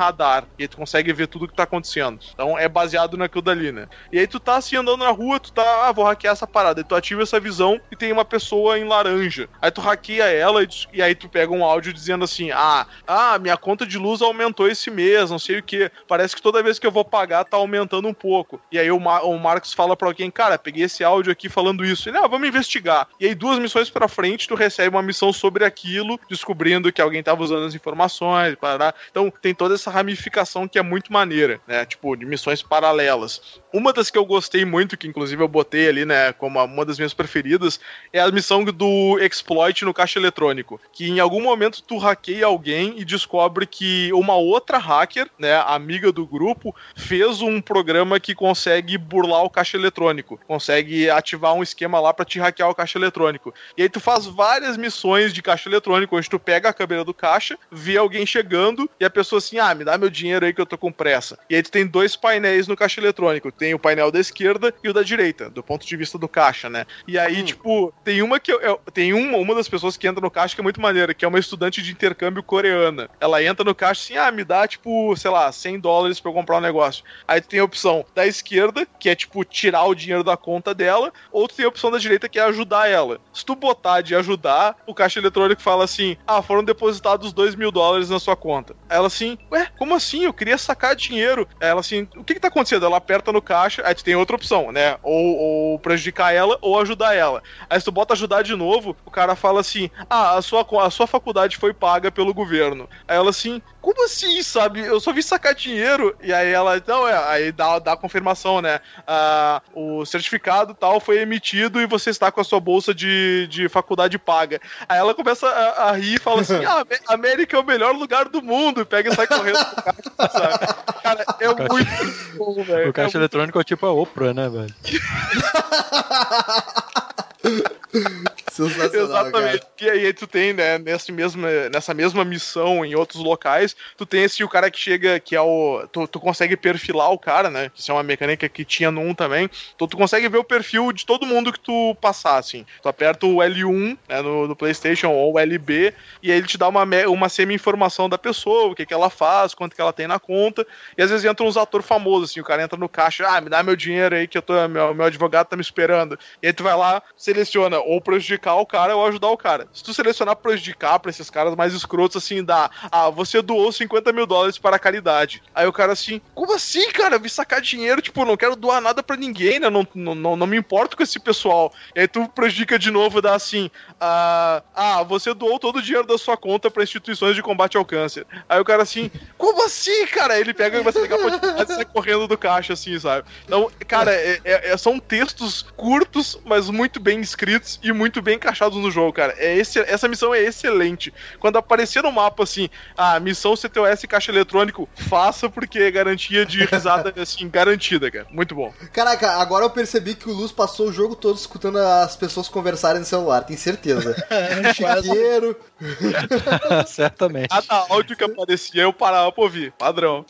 E 0.58 0.62
aí 0.62 0.68
tu 0.68 0.76
consegue 0.76 1.12
ver 1.12 1.26
tudo 1.26 1.48
que 1.48 1.54
tá 1.54 1.62
acontecendo. 1.64 2.18
Então 2.32 2.58
é 2.58 2.68
baseado 2.68 3.16
naquilo 3.16 3.42
dali, 3.42 3.72
né? 3.72 3.86
E 4.12 4.18
aí 4.18 4.26
tu 4.26 4.38
tá 4.40 4.56
assim 4.56 4.76
andando 4.76 4.98
na 5.04 5.10
rua, 5.10 5.38
tu 5.40 5.52
tá, 5.52 5.88
ah, 5.88 5.92
vou 5.92 6.04
hackear 6.04 6.32
essa 6.32 6.46
parada. 6.46 6.80
E 6.80 6.84
tu 6.84 6.94
ativa 6.94 7.22
essa 7.22 7.40
visão 7.40 7.80
e 7.90 7.96
tem 7.96 8.12
uma 8.12 8.24
pessoa 8.24 8.78
em 8.78 8.84
laranja. 8.84 9.48
Aí 9.60 9.70
tu 9.70 9.80
hackeia 9.80 10.24
ela 10.24 10.62
e, 10.62 10.68
e 10.92 11.02
aí 11.02 11.14
tu 11.14 11.28
pega 11.28 11.52
um 11.52 11.64
áudio 11.64 11.92
dizendo 11.92 12.24
assim: 12.24 12.50
ah, 12.50 12.86
ah, 13.06 13.38
minha 13.38 13.56
conta 13.56 13.86
de 13.86 13.98
luz 13.98 14.22
aumentou 14.22 14.68
esse 14.68 14.90
mês, 14.90 15.30
não 15.30 15.38
sei 15.38 15.58
o 15.58 15.62
que. 15.62 15.90
Parece 16.08 16.34
que 16.34 16.42
toda 16.42 16.62
vez 16.62 16.78
que 16.78 16.86
eu 16.86 16.92
vou 16.92 17.04
pagar 17.04 17.44
tá 17.44 17.56
aumentando 17.56 18.08
um 18.08 18.14
pouco. 18.14 18.60
E 18.70 18.78
aí 18.78 18.90
o, 18.90 19.00
Ma- 19.00 19.22
o 19.22 19.38
Marcos 19.38 19.72
fala 19.72 19.96
pra 19.96 20.08
alguém: 20.08 20.30
cara, 20.30 20.58
peguei 20.58 20.84
esse 20.84 21.02
áudio 21.04 21.32
aqui 21.32 21.48
falando 21.48 21.84
isso. 21.84 22.08
Ele, 22.08 22.18
ah, 22.18 22.26
vamos 22.26 22.48
investigar. 22.48 23.06
E 23.20 23.26
aí 23.26 23.34
duas 23.34 23.58
missões 23.58 23.90
pra 23.90 24.08
frente 24.08 24.48
tu 24.48 24.54
recebe 24.54 24.94
uma 24.96 25.02
missão 25.02 25.32
sobre 25.32 25.64
aquilo, 25.64 26.18
descobrindo 26.28 26.92
que 26.92 27.00
alguém 27.00 27.22
tava 27.22 27.42
usando 27.42 27.66
as 27.66 27.74
informações, 27.74 28.54
parará. 28.56 28.94
Então 29.10 29.32
tem 29.40 29.54
toda 29.54 29.74
essa 29.74 29.90
ramificação 29.97 30.68
que 30.68 30.78
é 30.78 30.82
muito 30.82 31.12
maneira, 31.12 31.60
né? 31.66 31.85
Tipo, 31.85 32.16
de 32.16 32.27
missões 32.27 32.62
paralelas. 32.62 33.60
Uma 33.73 33.93
das 33.93 34.10
que 34.10 34.18
eu 34.18 34.24
gostei 34.24 34.64
muito, 34.64 34.97
que 34.97 35.06
inclusive 35.09 35.43
eu 35.43 35.48
botei 35.48 35.89
ali, 35.89 36.05
né, 36.05 36.32
como 36.32 36.62
uma 36.62 36.85
das 36.85 36.98
minhas 36.98 37.12
preferidas, 37.12 37.78
é 38.12 38.20
a 38.20 38.31
missão 38.31 38.64
do 38.64 39.18
exploit 39.20 39.85
no 39.85 39.93
caixa 39.93 40.18
eletrônico. 40.18 40.81
Que 40.93 41.09
em 41.09 41.20
algum 41.20 41.43
momento 41.43 41.82
tu 41.82 41.98
hackeia 41.98 42.47
alguém 42.47 42.94
e 42.98 43.05
descobre 43.05 43.66
que 43.66 44.12
uma 44.12 44.35
outra 44.35 44.78
hacker, 44.78 45.28
né, 45.39 45.56
amiga 45.66 46.10
do 46.10 46.27
grupo, 46.27 46.74
fez 46.94 47.40
um 47.40 47.60
programa 47.60 48.18
que 48.18 48.35
consegue 48.35 48.97
burlar 48.97 49.44
o 49.44 49.51
caixa 49.51 49.77
eletrônico. 49.77 50.40
Consegue 50.47 51.10
ativar 51.10 51.55
um 51.55 51.62
esquema 51.62 52.01
lá 52.01 52.12
pra 52.14 52.24
te 52.24 52.39
hackear 52.39 52.70
o 52.70 52.74
caixa 52.74 52.98
eletrônico. 52.98 53.52
E 53.77 53.82
aí 53.82 53.89
tu 53.89 54.01
faz 54.01 54.27
várias 54.27 54.77
missões 54.77 55.32
de 55.32 55.43
caixa 55.43 55.68
eletrônico, 55.68 56.16
onde 56.16 56.31
tu 56.31 56.39
pega 56.39 56.68
a 56.68 56.73
câmera 56.73 57.05
do 57.05 57.14
caixa, 57.14 57.59
vê 57.70 57.97
alguém 57.97 58.24
chegando 58.27 58.89
e 58.98 59.05
a 59.05 59.10
pessoa 59.10 59.39
assim, 59.39 59.59
ah, 59.59 59.74
me 59.74 59.85
dá 59.86 59.96
meu 59.96 60.10
dinheiro 60.10 60.44
aí 60.44 60.52
que 60.52 60.60
eu 60.60 60.66
tô 60.66 60.76
com 60.76 60.92
pressa. 60.92 61.38
E 61.48 61.54
aí 61.54 61.62
tu 61.62 61.70
tem 61.70 61.86
dois 61.86 62.16
painéis 62.16 62.66
no 62.66 62.76
caixa 62.76 63.00
eletrônico. 63.00 63.50
Tem 63.52 63.72
o 63.72 63.78
painel 63.78 64.10
da 64.10 64.18
esquerda 64.18 64.74
e 64.82 64.88
o 64.88 64.92
da 64.92 65.02
direita, 65.02 65.48
do 65.48 65.62
ponto 65.62 65.86
de 65.86 65.96
vista 65.96 66.18
do 66.18 66.28
caixa, 66.28 66.68
né? 66.68 66.84
E 67.06 67.18
aí, 67.18 67.42
tipo, 67.44 67.92
tem 68.04 68.20
uma 68.22 68.40
que 68.40 68.52
eu, 68.52 68.60
eu- 68.60 68.80
tem 68.92 69.12
uma, 69.12 69.38
uma 69.38 69.54
das 69.54 69.68
pessoas 69.68 69.96
que 69.96 70.06
entra 70.08 70.20
no 70.20 70.30
caixa 70.30 70.54
que 70.54 70.60
é 70.60 70.64
muito 70.64 70.80
maneira, 70.80 71.14
que 71.14 71.24
é 71.24 71.28
uma 71.28 71.38
estudante 71.38 71.80
de 71.80 71.92
intercâmbio 71.92 72.42
coreana. 72.42 73.08
Ela 73.20 73.42
entra 73.42 73.64
no 73.64 73.74
caixa 73.74 74.02
assim, 74.02 74.16
ah, 74.16 74.30
me 74.32 74.44
dá, 74.44 74.66
tipo, 74.66 75.16
sei 75.16 75.30
lá, 75.30 75.50
100 75.52 75.78
dólares 75.78 76.18
pra 76.20 76.30
eu 76.30 76.34
comprar 76.34 76.56
um 76.58 76.60
negócio. 76.60 77.04
Aí 77.28 77.40
tu 77.40 77.48
tem 77.48 77.60
a 77.60 77.64
opção 77.64 78.04
da 78.14 78.26
esquerda, 78.26 78.86
que 78.98 79.08
é, 79.08 79.14
tipo, 79.14 79.44
tirar 79.44 79.84
o 79.84 79.94
dinheiro 79.94 80.24
da 80.24 80.36
conta 80.36 80.74
dela, 80.74 81.12
ou 81.30 81.46
tu 81.46 81.54
tem 81.54 81.64
a 81.64 81.68
opção 81.68 81.90
da 81.90 81.98
direita, 81.98 82.28
que 82.28 82.38
é 82.38 82.42
ajudar 82.42 82.88
ela. 82.88 83.20
Se 83.32 83.44
tu 83.44 83.54
botar 83.54 84.00
de 84.00 84.14
ajudar, 84.16 84.74
o 84.86 84.94
caixa 84.94 85.20
eletrônico 85.20 85.62
fala 85.62 85.84
assim, 85.84 86.16
ah, 86.26 86.42
foram 86.42 86.64
depositados 86.64 87.32
2 87.32 87.54
mil 87.54 87.70
dólares 87.70 88.10
na 88.10 88.18
sua 88.18 88.34
conta. 88.36 88.74
Aí 88.88 88.96
Ela 88.96 89.06
assim, 89.06 89.36
ué, 89.52 89.68
como 89.76 89.94
assim? 89.94 90.24
Eu 90.24 90.32
queria 90.32 90.58
sacar 90.58 90.96
dinheiro. 90.96 91.48
Ela 91.60 91.80
assim, 91.80 92.08
o 92.16 92.24
que 92.24 92.34
que 92.34 92.40
tá 92.40 92.48
acontecendo? 92.48 92.86
Ela 92.86 92.96
aperta 92.96 93.32
no 93.32 93.42
caixa, 93.42 93.82
aí 93.84 93.94
tu 93.94 94.04
tem 94.04 94.14
outra 94.14 94.36
opção, 94.36 94.72
né? 94.72 94.96
Ou, 95.02 95.36
ou 95.36 95.78
prejudicar 95.78 96.34
ela, 96.34 96.58
ou 96.60 96.80
ajudar 96.80 97.14
ela. 97.14 97.42
Aí 97.68 97.78
se 97.78 97.84
tu 97.84 97.92
bota 97.92 98.14
ajudar 98.14 98.42
de 98.42 98.54
novo, 98.56 98.96
o 99.04 99.10
cara 99.10 99.36
fala 99.36 99.60
assim, 99.60 99.90
ah, 100.08 100.36
a 100.36 100.42
sua, 100.42 100.66
a 100.84 100.90
sua 100.90 101.06
faculdade 101.06 101.56
foi 101.56 101.72
paga 101.72 102.10
pelo 102.10 102.34
governo. 102.34 102.88
Aí 103.06 103.16
ela 103.16 103.30
assim, 103.30 103.62
como 103.86 104.04
assim, 104.04 104.42
sabe? 104.42 104.80
Eu 104.80 104.98
só 104.98 105.12
vi 105.12 105.22
sacar 105.22 105.54
dinheiro. 105.54 106.16
E 106.20 106.32
aí 106.32 106.50
ela, 106.50 106.82
não, 106.84 107.06
é, 107.06 107.16
aí 107.28 107.52
dá, 107.52 107.78
dá 107.78 107.92
a 107.92 107.96
confirmação, 107.96 108.60
né? 108.60 108.80
Ah, 109.06 109.62
o 109.72 110.04
certificado 110.04 110.74
tal 110.74 110.98
foi 110.98 111.20
emitido 111.20 111.80
e 111.80 111.86
você 111.86 112.10
está 112.10 112.32
com 112.32 112.40
a 112.40 112.44
sua 112.44 112.58
bolsa 112.58 112.92
de, 112.92 113.46
de 113.48 113.68
faculdade 113.68 114.18
paga. 114.18 114.60
Aí 114.88 114.98
ela 114.98 115.14
começa 115.14 115.46
a, 115.46 115.90
a 115.90 115.92
rir 115.92 116.16
e 116.16 116.18
fala 116.18 116.40
assim: 116.40 116.56
ah, 116.66 116.80
Amé- 116.80 116.98
América 117.06 117.56
é 117.56 117.60
o 117.60 117.64
melhor 117.64 117.94
lugar 117.94 118.28
do 118.28 118.42
mundo. 118.42 118.80
E 118.80 118.84
pega 118.84 119.08
e 119.08 119.14
sai 119.14 119.28
correndo 119.28 119.64
pro 119.64 119.84
caixa, 119.84 120.10
sabe? 120.32 120.58
Cara, 121.04 121.24
é 121.38 121.46
muito 121.46 122.36
bom, 122.36 122.64
velho. 122.64 122.90
O 122.90 122.92
caixa 122.92 123.10
É 123.10 123.12
muito 123.12 123.18
eletrônico 123.18 123.60
é 123.60 123.64
tipo 123.64 123.86
a 123.86 123.92
Oprah, 123.92 124.34
né, 124.34 124.48
velho? 124.48 124.74
Sensacional, 128.64 129.26
Exatamente. 129.26 129.66
cara. 129.78 129.96
E 129.96 130.06
aí 130.06 130.12
tu 130.12 130.26
tem, 130.26 130.52
né, 130.52 130.78
nesse 130.78 131.12
mesma, 131.12 131.48
nessa 131.72 131.92
mesma 131.92 132.24
missão 132.24 132.84
em 132.84 132.94
outros 132.94 133.22
locais, 133.22 133.76
tu 133.96 134.06
tem 134.06 134.24
esse 134.24 134.42
o 134.42 134.48
cara 134.48 134.70
que 134.70 134.78
chega, 134.78 135.20
que 135.20 135.36
é 135.36 135.40
o. 135.40 135.86
Tu, 135.92 136.06
tu 136.08 136.20
consegue 136.20 136.56
perfilar 136.56 137.10
o 137.10 137.18
cara, 137.18 137.50
né? 137.50 137.70
Isso 137.74 137.90
é 137.90 137.94
uma 137.94 138.02
mecânica 138.02 138.48
que 138.48 138.64
tinha 138.64 138.90
no 138.90 139.00
1 139.00 139.14
também. 139.14 139.50
Então 139.74 139.86
tu 139.86 139.96
consegue 139.96 140.28
ver 140.28 140.38
o 140.38 140.44
perfil 140.44 140.92
de 140.92 141.04
todo 141.04 141.26
mundo 141.26 141.52
que 141.52 141.60
tu 141.60 141.94
passar, 142.00 142.38
assim. 142.38 142.64
Tu 142.82 142.88
aperta 142.88 143.26
o 143.26 143.36
L1 143.36 143.98
né, 144.08 144.22
no, 144.22 144.48
no 144.48 144.56
PlayStation 144.56 145.10
ou 145.10 145.34
o 145.34 145.38
LB, 145.38 145.92
e 146.22 146.30
aí 146.32 146.38
ele 146.38 146.46
te 146.46 146.58
dá 146.58 146.68
uma, 146.68 146.84
uma 147.08 147.28
semi-informação 147.28 148.08
da 148.08 148.18
pessoa, 148.18 148.70
o 148.70 148.74
que, 148.74 148.86
que 148.86 148.94
ela 148.94 149.10
faz, 149.10 149.54
quanto 149.54 149.74
que 149.74 149.80
ela 149.80 149.92
tem 149.92 150.06
na 150.06 150.18
conta. 150.18 150.66
E 150.96 151.02
às 151.02 151.10
vezes 151.10 151.24
entra 151.24 151.44
uns 151.44 151.56
atores 151.56 151.86
famosos, 151.86 152.30
assim, 152.30 152.40
o 152.40 152.44
cara 152.44 152.62
entra 152.62 152.78
no 152.78 152.88
caixa, 152.88 153.26
ah, 153.28 153.40
me 153.40 153.50
dá 153.50 153.62
meu 153.62 153.76
dinheiro 153.76 154.14
aí 154.14 154.26
que 154.26 154.38
eu 154.38 154.42
tô, 154.42 154.54
meu, 154.68 154.94
meu 154.94 155.06
advogado 155.06 155.48
tá 155.48 155.56
me 155.56 155.62
esperando. 155.62 156.18
E 156.42 156.46
aí 156.46 156.52
tu 156.52 156.62
vai 156.62 156.76
lá, 156.76 157.02
seleciona 157.16 157.78
ou 157.78 158.00
prejudicar 158.00 158.45
o 158.55 158.66
cara 158.66 158.97
ou 158.97 159.06
ajudar 159.06 159.28
o 159.28 159.36
cara. 159.36 159.68
Se 159.73 159.82
tu 159.82 159.93
selecionar 159.93 160.36
prejudicar 160.36 160.98
pra 160.98 161.10
esses 161.10 161.28
caras 161.31 161.55
mais 161.55 161.74
escrotos, 161.74 162.23
assim, 162.23 162.43
dá, 162.44 162.70
ah, 162.90 163.10
você 163.10 163.43
doou 163.43 163.70
50 163.73 164.12
mil 164.12 164.27
dólares 164.27 164.59
para 164.59 164.77
a 164.77 164.78
caridade. 164.78 165.43
Aí 165.55 165.66
o 165.66 165.73
cara 165.73 165.93
assim, 165.93 166.20
como 166.35 166.55
assim, 166.55 166.90
cara? 166.90 167.16
Eu 167.16 167.20
vim 167.20 167.28
sacar 167.28 167.60
dinheiro, 167.60 168.01
tipo, 168.02 168.24
não 168.24 168.36
quero 168.36 168.56
doar 168.56 168.81
nada 168.81 169.02
pra 169.02 169.16
ninguém, 169.16 169.59
né? 169.59 169.70
Não, 169.70 169.86
não, 169.94 170.14
não, 170.14 170.36
não 170.36 170.47
me 170.47 170.56
importo 170.56 170.97
com 170.97 171.02
esse 171.02 171.18
pessoal. 171.18 171.73
E 171.94 172.01
aí 172.01 172.09
tu 172.09 172.28
prejudica 172.28 172.78
de 172.78 172.90
novo, 172.90 173.20
dá 173.20 173.35
assim, 173.35 173.70
ah, 174.01 174.62
ah, 174.74 175.02
você 175.02 175.32
doou 175.35 175.59
todo 175.59 175.77
o 175.77 175.82
dinheiro 175.82 176.06
da 176.06 176.18
sua 176.18 176.36
conta 176.36 176.70
pra 176.70 176.82
instituições 176.82 177.35
de 177.35 177.43
combate 177.43 177.77
ao 177.77 177.85
câncer. 177.85 178.27
Aí 178.48 178.60
o 178.60 178.64
cara 178.64 178.82
assim, 178.82 179.10
como 179.36 179.64
assim, 179.64 180.06
cara? 180.06 180.35
Aí 180.35 180.40
ele 180.40 180.55
pega 180.55 180.78
e 180.78 180.82
vai 180.82 180.93
pegar 180.93 181.16
a 181.16 181.81
e 181.81 181.85
correndo 181.85 182.27
do 182.27 182.39
caixa, 182.39 182.73
assim, 182.73 182.98
sabe? 182.98 183.27
Então, 183.44 183.70
cara, 183.86 184.12
é- 184.12 184.40
é- 184.44 184.70
é- 184.73 184.77
são 184.77 184.98
textos 184.98 185.62
curtos, 185.77 186.39
mas 186.44 186.70
muito 186.70 187.01
bem 187.01 187.20
escritos 187.20 187.78
e 187.82 187.93
muito 187.93 188.20
bem 188.23 188.35
encaixados 188.36 188.78
no 188.78 188.90
jogo, 188.90 189.12
cara. 189.12 189.34
É 189.38 189.56
esse, 189.56 189.78
essa 189.80 190.08
missão 190.08 190.34
é 190.34 190.40
excelente. 190.40 191.12
Quando 191.38 191.56
aparecer 191.56 192.02
no 192.02 192.12
mapa 192.12 192.42
assim, 192.42 192.68
a 192.96 193.18
missão 193.18 193.54
CTOS 193.54 194.04
caixa 194.08 194.30
eletrônico, 194.30 194.88
faça 194.94 195.48
porque 195.48 195.78
é 195.78 195.90
garantia 195.90 196.46
de 196.46 196.64
risada, 196.64 197.12
assim, 197.20 197.48
garantida, 197.48 198.10
cara. 198.10 198.26
Muito 198.30 198.54
bom. 198.54 198.72
Caraca, 198.92 199.32
agora 199.32 199.64
eu 199.64 199.70
percebi 199.70 200.14
que 200.14 200.28
o 200.28 200.32
Luz 200.32 200.52
passou 200.52 200.88
o 200.88 200.92
jogo 200.92 201.16
todo 201.16 201.36
escutando 201.36 201.78
as 201.78 202.16
pessoas 202.16 202.48
conversarem 202.48 203.00
no 203.00 203.06
celular, 203.06 203.42
tenho 203.42 203.58
certeza. 203.58 204.14
Chiqueiro. 204.74 205.56
Certamente. 206.86 207.48
Cada 207.48 207.86
áudio 207.90 208.16
que 208.16 208.24
aparecia 208.24 208.82
eu 208.82 208.92
parava 208.92 209.30
pra 209.32 209.44
ouvir. 209.44 209.72
Padrão. 209.72 210.24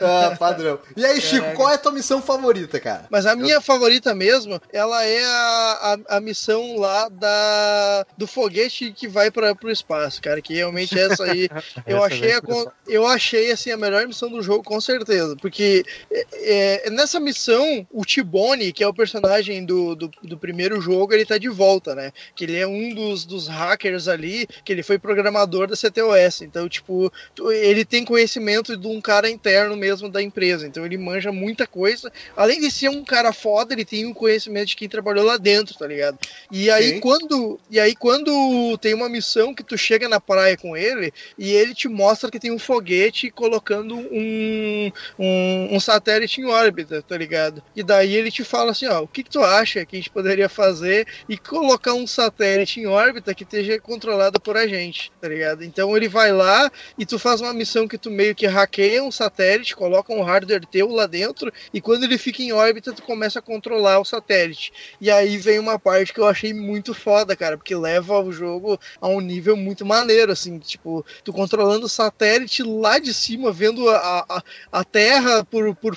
Ah, 0.00 0.36
padrão. 0.38 0.78
E 0.96 1.04
aí, 1.04 1.20
Chico, 1.20 1.54
qual 1.54 1.70
é 1.70 1.74
a 1.74 1.78
tua 1.78 1.92
missão 1.92 2.20
favorita, 2.20 2.78
cara? 2.78 3.06
Mas 3.10 3.26
a 3.26 3.34
minha 3.34 3.60
favorita 3.60 4.14
mesmo, 4.14 4.60
ela 4.72 5.04
é 5.04 5.24
a, 5.24 5.96
a, 6.08 6.16
a 6.16 6.20
missão 6.20 6.76
lá 6.76 7.08
da, 7.08 7.28
do 8.16 8.26
foguete 8.26 8.92
que 8.92 9.08
vai 9.08 9.30
para 9.30 9.54
pro 9.54 9.70
espaço, 9.70 10.20
cara. 10.20 10.40
Que 10.40 10.54
realmente 10.54 10.98
essa 10.98 11.24
aí 11.24 11.48
eu 11.86 11.98
Essa 11.98 12.06
achei, 12.06 12.30
é 12.30 12.36
a, 12.36 12.72
eu 12.86 13.06
achei 13.06 13.50
assim 13.50 13.70
a 13.70 13.76
melhor 13.76 14.06
missão 14.06 14.30
do 14.30 14.42
jogo, 14.42 14.62
com 14.62 14.80
certeza. 14.80 15.36
Porque 15.36 15.84
é, 16.10 16.86
é, 16.86 16.90
nessa 16.90 17.18
missão, 17.20 17.86
o 17.90 18.04
Tibone, 18.04 18.72
que 18.72 18.82
é 18.82 18.88
o 18.88 18.94
personagem 18.94 19.64
do, 19.64 19.94
do, 19.94 20.10
do 20.22 20.38
primeiro 20.38 20.80
jogo, 20.80 21.12
ele 21.12 21.24
tá 21.24 21.38
de 21.38 21.48
volta, 21.48 21.94
né? 21.94 22.12
Que 22.34 22.44
ele 22.44 22.56
é 22.56 22.66
um 22.66 22.94
dos, 22.94 23.24
dos 23.24 23.48
hackers 23.48 24.08
ali, 24.08 24.46
que 24.64 24.72
ele 24.72 24.82
foi 24.82 24.98
programador 24.98 25.66
da 25.66 25.76
CTOS. 25.76 26.42
Então, 26.42 26.68
tipo, 26.68 27.12
ele 27.52 27.84
tem 27.84 28.04
conhecimento 28.04 28.76
de 28.76 28.86
um 28.86 29.00
cara 29.00 29.28
interno 29.28 29.76
mesmo 29.76 30.08
da 30.08 30.22
empresa. 30.22 30.66
Então 30.66 30.84
ele 30.84 30.98
manja 30.98 31.32
muita 31.32 31.66
coisa. 31.66 32.12
Além 32.36 32.60
de 32.60 32.70
ser 32.70 32.88
um 32.88 33.04
cara 33.04 33.32
foda, 33.32 33.72
ele 33.72 33.84
tem 33.84 34.06
o 34.06 34.14
conhecimento 34.14 34.68
de 34.68 34.76
quem 34.76 34.88
trabalhou 34.88 35.24
lá 35.24 35.36
dentro, 35.36 35.76
tá 35.76 35.86
ligado? 35.86 36.18
E 36.50 36.70
aí 36.70 36.90
Sim. 36.90 37.00
quando 37.00 37.31
e 37.70 37.78
aí 37.78 37.94
quando 37.94 38.76
tem 38.78 38.94
uma 38.94 39.08
missão 39.08 39.54
que 39.54 39.62
tu 39.62 39.76
chega 39.76 40.08
na 40.08 40.20
praia 40.20 40.56
com 40.56 40.76
ele 40.76 41.12
e 41.38 41.52
ele 41.52 41.74
te 41.74 41.88
mostra 41.88 42.30
que 42.30 42.40
tem 42.40 42.50
um 42.50 42.58
foguete 42.58 43.30
colocando 43.30 43.96
um, 43.96 44.92
um, 45.18 45.76
um 45.76 45.80
satélite 45.80 46.40
em 46.40 46.46
órbita, 46.46 47.02
tá 47.02 47.16
ligado? 47.16 47.62
E 47.76 47.82
daí 47.82 48.14
ele 48.14 48.30
te 48.30 48.44
fala 48.44 48.72
assim, 48.72 48.86
ó, 48.86 49.02
o 49.02 49.08
que, 49.08 49.22
que 49.22 49.30
tu 49.30 49.42
acha 49.42 49.84
que 49.84 49.96
a 49.96 49.98
gente 49.98 50.10
poderia 50.10 50.48
fazer 50.48 51.06
e 51.28 51.36
colocar 51.36 51.94
um 51.94 52.06
satélite 52.06 52.80
em 52.80 52.86
órbita 52.86 53.34
que 53.34 53.44
esteja 53.44 53.78
controlado 53.78 54.40
por 54.40 54.56
a 54.56 54.66
gente, 54.66 55.12
tá 55.20 55.28
ligado? 55.28 55.64
Então 55.64 55.96
ele 55.96 56.08
vai 56.08 56.32
lá 56.32 56.70
e 56.98 57.06
tu 57.06 57.18
faz 57.18 57.40
uma 57.40 57.52
missão 57.52 57.86
que 57.86 57.98
tu 57.98 58.10
meio 58.10 58.34
que 58.34 58.46
hackeia 58.46 59.02
um 59.02 59.10
satélite, 59.10 59.76
coloca 59.76 60.12
um 60.12 60.22
hardware 60.22 60.66
teu 60.66 60.88
lá 60.88 61.06
dentro 61.06 61.52
e 61.72 61.80
quando 61.80 62.04
ele 62.04 62.18
fica 62.18 62.42
em 62.42 62.52
órbita 62.52 62.92
tu 62.92 63.02
começa 63.02 63.38
a 63.38 63.42
controlar 63.42 63.98
o 63.98 64.04
satélite. 64.04 64.72
E 65.00 65.10
aí 65.10 65.36
vem 65.36 65.58
uma 65.58 65.78
parte 65.78 66.12
que 66.12 66.20
eu 66.20 66.26
achei 66.26 66.52
muito 66.54 66.94
foda, 66.94 67.21
cara, 67.36 67.56
porque 67.56 67.74
leva 67.74 68.18
o 68.20 68.32
jogo 68.32 68.78
a 69.00 69.08
um 69.08 69.20
nível 69.20 69.56
muito 69.56 69.84
maneiro, 69.86 70.32
assim, 70.32 70.58
tipo, 70.58 71.04
tu 71.24 71.32
controlando 71.32 71.86
o 71.86 71.88
satélite 71.88 72.62
lá 72.62 72.98
de 72.98 73.12
cima, 73.14 73.52
vendo 73.52 73.88
a, 73.88 74.24
a, 74.28 74.42
a 74.72 74.84
Terra 74.84 75.44
por, 75.44 75.74
por 75.76 75.96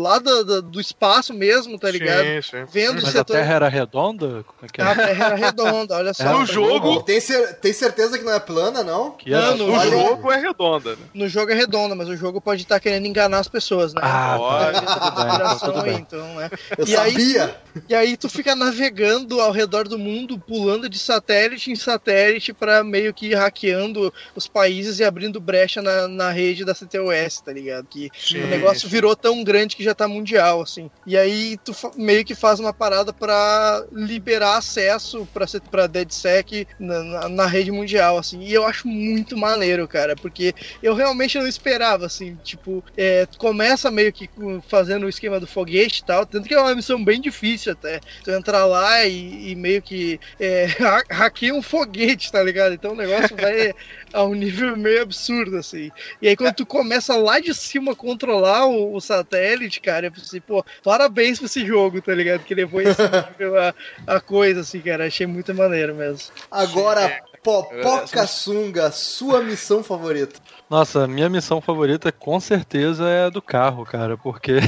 lá 0.00 0.18
do, 0.18 0.44
do- 0.44 0.62
do 0.62 0.80
espaço 0.80 1.32
mesmo, 1.34 1.78
tá 1.78 1.90
ligado? 1.90 2.24
Sim, 2.24 2.42
sim. 2.42 2.64
Vendo 2.70 2.92
o 2.98 3.02
Mas 3.02 3.08
a 3.08 3.12
setor. 3.12 3.36
Terra 3.36 3.54
era 3.54 3.68
redonda? 3.68 4.44
Como 4.46 4.58
é 4.62 4.66
que 4.68 4.80
A 4.82 4.90
é? 4.90 4.94
Terra 4.94 5.24
era 5.26 5.34
redonda, 5.36 5.94
olha 5.96 6.14
só. 6.14 6.38
No 6.38 6.46
jogo, 6.46 7.02
Tem, 7.02 7.20
cer- 7.20 7.54
tem 7.60 7.72
certeza 7.72 8.18
que 8.18 8.24
não 8.24 8.32
é 8.32 8.40
plana, 8.40 8.82
não? 8.82 9.12
Que 9.12 9.32
era 9.32 9.50
Mano, 9.52 9.66
no 9.68 9.72
Olha- 9.72 9.90
jogo 9.90 10.32
é 10.32 10.36
redonda, 10.40 10.90
né? 10.92 11.02
No 11.14 11.28
jogo 11.28 11.50
é 11.52 11.54
redonda, 11.54 11.94
mas 11.94 12.08
o 12.08 12.16
jogo 12.16 12.40
pode 12.40 12.62
estar 12.62 12.78
querendo 12.80 13.06
enganar 13.06 13.38
as 13.38 13.48
pessoas, 13.48 13.94
né? 13.94 14.00
Ah, 14.04 14.38
tá. 14.38 14.80
Tudo 14.80 14.82
bem, 14.82 14.98
então, 14.98 15.28
Conspiração 15.28 15.68
tudo 15.72 15.80
aí, 15.84 15.90
bem. 15.90 16.00
então, 16.00 16.34
né? 16.34 16.50
Eu 16.76 16.86
E 16.86 16.96
aí- 16.96 17.12
sabia. 17.12 17.56
E 17.88 17.94
aí 17.94 18.16
tu 18.16 18.28
fica 18.28 18.54
navegando 18.56 19.40
ao 19.40 19.52
redor 19.52 19.86
do 19.88 19.98
mundo, 19.98 20.07
pulando 20.46 20.88
de 20.88 20.98
satélite 20.98 21.70
em 21.70 21.76
satélite 21.76 22.52
pra 22.52 22.84
meio 22.84 23.12
que 23.12 23.28
ir 23.28 23.34
hackeando 23.34 24.12
os 24.34 24.46
países 24.46 24.98
e 25.00 25.04
abrindo 25.04 25.40
brecha 25.40 25.82
na, 25.82 26.08
na 26.08 26.30
rede 26.30 26.64
da 26.64 26.74
CTOS, 26.74 27.40
tá 27.44 27.52
ligado? 27.52 27.86
Que 27.86 28.10
Sim, 28.16 28.42
o 28.42 28.46
negócio 28.46 28.88
virou 28.88 29.14
tão 29.16 29.42
grande 29.42 29.76
que 29.76 29.84
já 29.84 29.94
tá 29.94 30.06
mundial, 30.08 30.60
assim. 30.60 30.90
E 31.06 31.16
aí 31.16 31.56
tu 31.64 31.72
meio 31.96 32.24
que 32.24 32.34
faz 32.34 32.60
uma 32.60 32.72
parada 32.72 33.12
pra 33.12 33.84
liberar 33.92 34.58
acesso 34.58 35.26
pra, 35.32 35.46
pra 35.70 35.86
DeadSec 35.86 36.66
na, 36.78 37.02
na, 37.02 37.28
na 37.28 37.46
rede 37.46 37.70
mundial, 37.70 38.18
assim. 38.18 38.42
E 38.42 38.52
eu 38.52 38.66
acho 38.66 38.86
muito 38.88 39.36
maneiro, 39.36 39.86
cara, 39.88 40.14
porque 40.16 40.54
eu 40.82 40.94
realmente 40.94 41.38
não 41.38 41.46
esperava, 41.46 42.06
assim, 42.06 42.36
tipo, 42.42 42.84
é, 42.96 43.26
tu 43.26 43.38
começa 43.38 43.90
meio 43.90 44.12
que 44.12 44.28
fazendo 44.68 45.06
o 45.06 45.08
esquema 45.08 45.40
do 45.40 45.46
foguete 45.46 46.00
e 46.00 46.04
tal, 46.04 46.26
tanto 46.26 46.48
que 46.48 46.54
é 46.54 46.60
uma 46.60 46.74
missão 46.74 47.02
bem 47.02 47.20
difícil 47.20 47.72
até. 47.72 48.00
Tu 48.22 48.30
entrar 48.30 48.64
lá 48.66 49.04
e, 49.04 49.50
e 49.50 49.54
meio 49.54 49.82
que 49.82 49.97
é, 50.38 50.66
ha- 50.80 51.04
hackeia 51.10 51.54
um 51.54 51.62
foguete, 51.62 52.30
tá 52.30 52.42
ligado? 52.42 52.74
Então 52.74 52.92
o 52.92 52.96
negócio 52.96 53.36
vai 53.36 53.74
a 54.12 54.24
um 54.24 54.34
nível 54.34 54.76
meio 54.76 55.02
absurdo, 55.02 55.56
assim. 55.56 55.90
E 56.20 56.28
aí 56.28 56.36
quando 56.36 56.54
tu 56.54 56.66
começa 56.66 57.16
lá 57.16 57.40
de 57.40 57.54
cima 57.54 57.92
a 57.92 57.96
controlar 57.96 58.66
o, 58.66 58.94
o 58.94 59.00
satélite, 59.00 59.80
cara, 59.80 60.06
eu 60.06 60.12
pensei, 60.12 60.40
pô, 60.40 60.64
parabéns 60.82 61.38
pra 61.38 61.46
esse 61.46 61.64
jogo, 61.66 62.00
tá 62.00 62.14
ligado? 62.14 62.44
Que 62.44 62.54
levou 62.54 62.80
esse 62.80 63.00
nível 63.30 63.58
a, 63.58 63.74
a 64.06 64.20
coisa, 64.20 64.60
assim, 64.60 64.80
cara. 64.80 65.06
Achei 65.06 65.26
muito 65.26 65.54
maneiro 65.54 65.94
mesmo. 65.94 66.32
Agora, 66.50 67.20
Popoca 67.48 68.26
Sunga, 68.26 68.90
sua 68.92 69.40
missão 69.40 69.82
favorita. 69.82 70.38
Nossa, 70.68 71.06
minha 71.06 71.30
missão 71.30 71.62
favorita 71.62 72.12
com 72.12 72.38
certeza 72.38 73.08
é 73.08 73.24
a 73.24 73.30
do 73.30 73.40
carro, 73.40 73.86
cara, 73.86 74.18
porque 74.18 74.58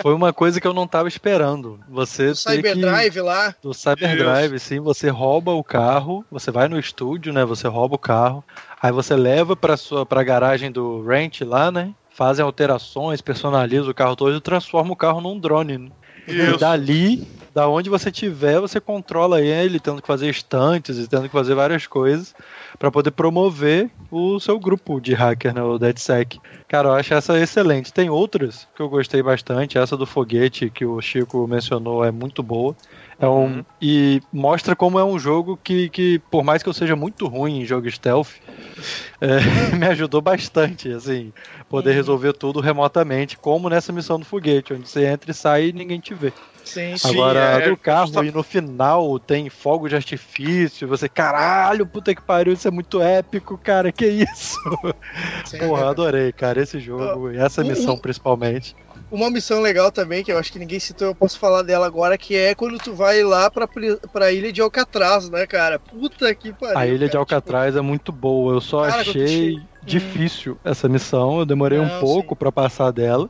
foi 0.00 0.14
uma 0.14 0.32
coisa 0.32 0.58
que 0.58 0.66
eu 0.66 0.72
não 0.72 0.86
tava 0.86 1.06
esperando. 1.06 1.78
Você 1.86 2.30
O 2.30 2.34
ter 2.34 2.62
que... 2.62 2.72
Cyberdrive 2.72 3.20
lá, 3.20 3.54
Do 3.62 3.74
Cyberdrive, 3.74 4.58
sim, 4.58 4.80
você 4.80 5.10
rouba 5.10 5.52
o 5.52 5.62
carro, 5.62 6.24
você 6.30 6.50
vai 6.50 6.66
no 6.66 6.78
estúdio, 6.78 7.30
né? 7.30 7.44
Você 7.44 7.68
rouba 7.68 7.96
o 7.96 7.98
carro, 7.98 8.42
aí 8.80 8.90
você 8.90 9.14
leva 9.14 9.54
pra 9.54 9.76
sua 9.76 10.06
pra 10.06 10.22
garagem 10.22 10.72
do 10.72 11.04
Ranch 11.04 11.42
lá, 11.42 11.70
né? 11.70 11.90
Fazem 12.08 12.42
alterações, 12.42 13.20
personaliza 13.20 13.90
o 13.90 13.94
carro 13.94 14.16
todo 14.16 14.34
e 14.34 14.40
transforma 14.40 14.94
o 14.94 14.96
carro 14.96 15.20
num 15.20 15.38
drone. 15.38 15.76
Né? 15.76 15.90
E 16.26 16.56
dali, 16.56 17.28
da 17.54 17.68
onde 17.68 17.88
você 17.88 18.10
tiver, 18.10 18.58
você 18.58 18.80
controla 18.80 19.40
ele, 19.40 19.78
tendo 19.78 20.02
que 20.02 20.08
fazer 20.08 20.28
estantes 20.28 20.98
e 20.98 21.06
tendo 21.06 21.28
que 21.28 21.28
fazer 21.28 21.54
várias 21.54 21.86
coisas 21.86 22.34
pra 22.78 22.90
poder 22.90 23.12
promover 23.12 23.88
o 24.10 24.40
seu 24.40 24.58
grupo 24.58 25.00
de 25.00 25.14
hacker, 25.14 25.54
né, 25.54 25.62
o 25.62 25.78
DeadSec. 25.78 26.40
Cara, 26.66 26.88
eu 26.88 26.92
acho 26.94 27.14
essa 27.14 27.38
excelente. 27.38 27.92
Tem 27.92 28.10
outras 28.10 28.66
que 28.74 28.82
eu 28.82 28.88
gostei 28.88 29.22
bastante, 29.22 29.78
essa 29.78 29.96
do 29.96 30.04
foguete 30.04 30.68
que 30.68 30.84
o 30.84 31.00
Chico 31.00 31.46
mencionou 31.46 32.04
é 32.04 32.10
muito 32.10 32.42
boa. 32.42 32.74
É 33.18 33.28
um, 33.28 33.64
E 33.80 34.20
mostra 34.32 34.74
como 34.74 34.98
é 34.98 35.04
um 35.04 35.18
jogo 35.18 35.56
que, 35.62 35.88
que, 35.88 36.18
por 36.30 36.42
mais 36.42 36.62
que 36.62 36.68
eu 36.68 36.72
seja 36.72 36.96
muito 36.96 37.26
ruim 37.28 37.60
em 37.60 37.64
jogo 37.64 37.88
stealth, 37.88 38.30
é, 39.20 39.76
me 39.76 39.86
ajudou 39.86 40.20
bastante, 40.20 40.90
assim, 40.90 41.32
poder 41.76 41.92
resolver 41.92 42.32
tudo 42.34 42.60
remotamente, 42.60 43.36
como 43.38 43.68
nessa 43.68 43.92
missão 43.92 44.18
do 44.18 44.24
foguete, 44.26 44.72
onde 44.74 44.88
você 44.88 45.06
entra 45.06 45.30
e 45.30 45.34
sai 45.34 45.66
e 45.68 45.72
ninguém 45.72 46.00
te 46.00 46.14
vê. 46.14 46.32
sim. 46.64 46.96
Sim, 46.96 47.08
Agora, 47.08 47.40
é, 47.40 47.70
do 47.70 47.76
carro, 47.76 48.06
justa- 48.06 48.24
e 48.24 48.30
no 48.32 48.42
final 48.42 49.18
tem 49.20 49.50
fogo 49.50 49.88
de 49.88 49.96
artifício, 49.96 50.88
você, 50.88 51.08
caralho, 51.08 51.86
puta 51.86 52.14
que 52.14 52.22
pariu, 52.22 52.52
isso 52.52 52.68
é 52.68 52.70
muito 52.70 53.00
épico, 53.02 53.58
cara, 53.58 53.92
que 53.92 54.06
isso? 54.06 54.58
sim. 55.46 55.58
Porra, 55.58 55.90
adorei, 55.90 56.32
cara, 56.32 56.60
esse 56.62 56.78
jogo, 56.78 57.30
e 57.30 57.36
essa 57.36 57.62
missão 57.64 57.98
principalmente. 57.98 58.74
Uma 59.10 59.30
missão 59.30 59.60
legal 59.60 59.92
também, 59.92 60.24
que 60.24 60.32
eu 60.32 60.38
acho 60.38 60.50
que 60.50 60.58
ninguém 60.58 60.80
citou, 60.80 61.08
eu 61.08 61.14
posso 61.14 61.38
falar 61.38 61.62
dela 61.62 61.86
agora, 61.86 62.18
que 62.18 62.34
é 62.34 62.54
quando 62.54 62.78
tu 62.80 62.94
vai 62.94 63.22
lá 63.22 63.50
pra, 63.50 63.68
pra 64.12 64.32
ilha 64.32 64.52
de 64.52 64.60
Alcatraz, 64.60 65.28
né, 65.30 65.46
cara? 65.46 65.78
Puta 65.78 66.34
que 66.34 66.52
pariu. 66.52 66.78
A 66.78 66.86
ilha 66.86 66.98
de 67.06 67.12
cara. 67.12 67.18
Alcatraz 67.18 67.76
é 67.76 67.80
muito 67.80 68.10
boa. 68.12 68.54
Eu 68.54 68.60
só 68.60 68.82
Cara, 68.82 69.00
achei 69.02 69.52
che- 69.52 69.68
difícil 69.84 70.58
essa 70.64 70.88
missão. 70.88 71.38
Eu 71.38 71.46
demorei 71.46 71.78
um 71.78 71.86
Não, 71.86 72.00
pouco 72.00 72.34
sim. 72.34 72.38
pra 72.38 72.50
passar 72.52 72.90
dela. 72.90 73.28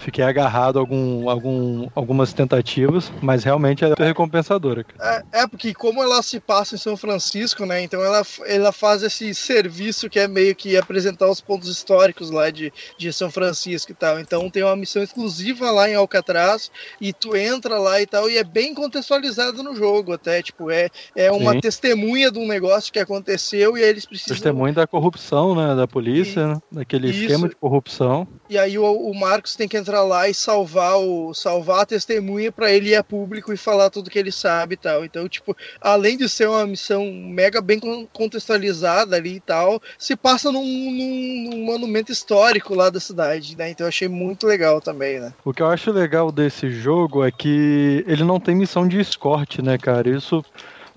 Fiquei 0.00 0.24
agarrado 0.24 0.78
a 0.78 0.80
algum, 0.80 1.28
algum, 1.28 1.88
algumas 1.94 2.32
tentativas, 2.32 3.12
mas 3.20 3.44
realmente 3.44 3.84
é 3.84 3.92
recompensadora. 3.98 4.84
É, 4.98 5.22
é, 5.42 5.46
porque 5.46 5.74
como 5.74 6.02
ela 6.02 6.22
se 6.22 6.40
passa 6.40 6.74
em 6.74 6.78
São 6.78 6.96
Francisco, 6.96 7.66
né? 7.66 7.82
Então 7.82 8.02
ela, 8.02 8.22
ela 8.46 8.72
faz 8.72 9.02
esse 9.02 9.34
serviço 9.34 10.08
que 10.08 10.18
é 10.18 10.26
meio 10.26 10.56
que 10.56 10.74
apresentar 10.74 11.28
os 11.28 11.42
pontos 11.42 11.68
históricos 11.68 12.30
lá 12.30 12.48
de, 12.48 12.72
de 12.96 13.12
São 13.12 13.30
Francisco 13.30 13.92
e 13.92 13.94
tal. 13.94 14.18
Então 14.18 14.48
tem 14.48 14.62
uma 14.62 14.74
missão 14.74 15.02
exclusiva 15.02 15.70
lá 15.70 15.86
em 15.86 15.94
Alcatraz 15.94 16.70
e 16.98 17.12
tu 17.12 17.36
entra 17.36 17.78
lá 17.78 18.00
e 18.00 18.06
tal, 18.06 18.30
e 18.30 18.38
é 18.38 18.44
bem 18.44 18.74
contextualizado 18.74 19.62
no 19.62 19.76
jogo 19.76 20.14
até. 20.14 20.42
Tipo, 20.42 20.70
é, 20.70 20.88
é 21.14 21.30
uma 21.30 21.52
Sim. 21.52 21.60
testemunha 21.60 22.30
de 22.30 22.38
um 22.38 22.48
negócio 22.48 22.90
que 22.90 22.98
aconteceu 22.98 23.76
e 23.76 23.82
aí 23.82 23.90
eles 23.90 24.06
precisam. 24.06 24.34
Testemunho 24.34 24.72
da 24.72 24.86
corrupção, 24.86 25.54
né? 25.54 25.76
Da 25.76 25.86
polícia, 25.86 26.48
né, 26.48 26.62
daquele 26.72 27.10
Isso. 27.10 27.20
esquema 27.20 27.50
de 27.50 27.54
corrupção. 27.54 28.26
E 28.48 28.56
aí 28.56 28.78
o, 28.78 28.84
o 28.84 29.14
Marcos 29.14 29.54
tem 29.56 29.68
que 29.68 29.76
entrar 29.76 29.89
lá 30.02 30.28
e 30.28 30.34
salvar 30.34 30.96
o 30.98 31.34
salvar 31.34 31.80
a 31.80 31.86
testemunha 31.86 32.52
pra 32.52 32.70
ele 32.70 32.90
ir 32.90 32.94
a 32.96 33.02
público 33.02 33.52
e 33.52 33.56
falar 33.56 33.90
tudo 33.90 34.08
que 34.10 34.18
ele 34.18 34.30
sabe 34.30 34.74
e 34.74 34.76
tal. 34.76 35.04
Então, 35.04 35.28
tipo, 35.28 35.56
além 35.80 36.16
de 36.16 36.28
ser 36.28 36.48
uma 36.48 36.66
missão 36.66 37.04
mega 37.12 37.60
bem 37.60 37.80
con- 37.80 38.06
contextualizada 38.12 39.16
ali 39.16 39.36
e 39.36 39.40
tal, 39.40 39.80
se 39.98 40.14
passa 40.16 40.52
num, 40.52 40.62
num- 40.64 41.50
num 41.50 41.64
monumento 41.64 42.12
histórico 42.12 42.74
lá 42.74 42.90
da 42.90 43.00
cidade, 43.00 43.56
né? 43.56 43.70
Então 43.70 43.84
eu 43.84 43.88
achei 43.88 44.08
muito 44.08 44.46
legal 44.46 44.80
também, 44.80 45.18
né? 45.20 45.32
O 45.44 45.52
que 45.52 45.62
eu 45.62 45.66
acho 45.66 45.90
legal 45.90 46.30
desse 46.30 46.70
jogo 46.70 47.24
é 47.24 47.30
que 47.30 48.04
ele 48.06 48.22
não 48.24 48.38
tem 48.38 48.54
missão 48.54 48.86
de 48.86 49.00
escorte, 49.00 49.60
né, 49.62 49.76
cara? 49.76 50.08
Isso. 50.08 50.44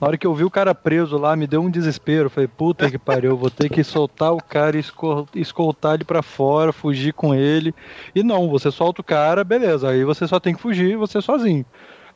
Na 0.03 0.07
hora 0.09 0.17
que 0.17 0.27
eu 0.27 0.33
vi 0.35 0.43
o 0.43 0.51
cara 0.51 0.75
preso 0.75 1.17
lá, 1.17 1.33
me 1.33 1.47
deu 1.47 1.61
um 1.61 1.69
desespero. 1.71 2.29
Falei, 2.29 2.45
puta 2.49 2.91
que 2.91 2.97
pariu, 2.99 3.37
vou 3.37 3.49
ter 3.49 3.69
que 3.69 3.85
soltar 3.85 4.33
o 4.33 4.43
cara 4.43 4.75
e 4.75 4.81
escol- 4.81 5.25
escoltar 5.33 5.93
ele 5.93 6.03
pra 6.03 6.21
fora, 6.21 6.73
fugir 6.73 7.13
com 7.13 7.33
ele. 7.33 7.73
E 8.13 8.21
não, 8.21 8.49
você 8.49 8.69
solta 8.69 8.99
o 8.99 9.03
cara, 9.03 9.45
beleza. 9.45 9.87
Aí 9.89 10.03
você 10.03 10.27
só 10.27 10.41
tem 10.41 10.53
que 10.53 10.61
fugir, 10.61 10.97
você 10.97 11.21
sozinho. 11.21 11.65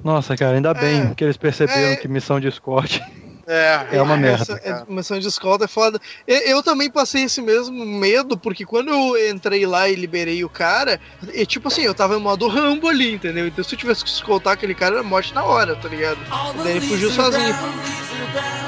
Nossa, 0.03 0.35
cara, 0.35 0.57
ainda 0.57 0.73
bem 0.73 1.01
É, 1.11 1.15
que 1.15 1.23
eles 1.23 1.37
perceberam 1.37 1.93
é. 1.93 1.95
que 1.95 2.09
missão 2.09 2.41
de 2.41 2.49
escorte. 2.49 3.01
É, 3.49 3.87
É 3.93 4.01
uma 4.01 4.15
Essa- 4.27 4.55
merda. 4.55 4.85
é, 4.89 4.93
missão 4.93 5.17
de 5.17 5.27
escolta 5.27 5.63
é 5.65 5.67
foda. 5.69 5.99
Eu, 6.27 6.37
eu 6.39 6.63
também 6.63 6.89
passei 6.91 7.23
esse 7.23 7.41
mesmo 7.41 7.85
medo, 7.85 8.37
porque 8.37 8.65
quando 8.65 8.89
eu 8.89 9.29
entrei 9.29 9.65
lá 9.65 9.87
e 9.87 9.95
liberei 9.95 10.43
o 10.43 10.49
cara, 10.49 10.99
e, 11.33 11.45
tipo 11.45 11.69
assim, 11.69 11.81
eu 11.83 11.93
tava 11.93 12.15
em 12.17 12.19
modo 12.19 12.47
Rambo 12.49 12.89
ali, 12.89 13.13
entendeu? 13.13 13.47
Então 13.47 13.63
se 13.63 13.73
eu 13.73 13.79
tivesse 13.79 14.03
que 14.03 14.09
escoltar 14.09 14.51
aquele 14.53 14.75
cara, 14.75 14.95
era 14.95 15.03
morte 15.03 15.33
na 15.33 15.43
hora, 15.45 15.75
tá 15.77 15.87
ligado? 15.87 16.17
The 16.17 16.63
Daí 16.63 16.77
ele 16.77 16.87
fugiu 16.87 17.09
sozinho. 17.11 17.53
brown, 17.53 17.75
leaves 17.77 18.11
are 18.11 18.31
brown, 18.33 18.67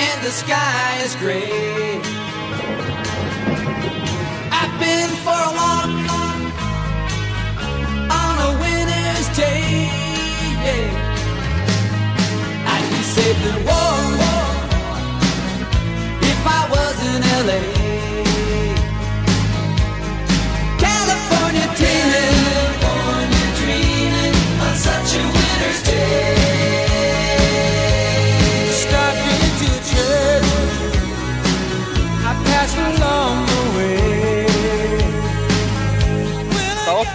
And 0.00 0.22
the 0.22 0.30
sky 0.30 1.04
is 1.04 1.14
gray. 1.16 2.00
I've 4.50 4.78
been 4.78 5.10
for 5.22 5.32
a 5.32 5.52
walk 5.52 5.90
on 8.10 8.38
a 8.40 8.50
winter's 8.62 9.28
day. 9.36 9.79
Safe 13.10 13.44
and 13.50 13.64
warm 13.66 14.14
if 16.30 16.46
I 16.46 16.62
was 16.70 16.96
in 17.12 17.22
LA. 17.46 17.79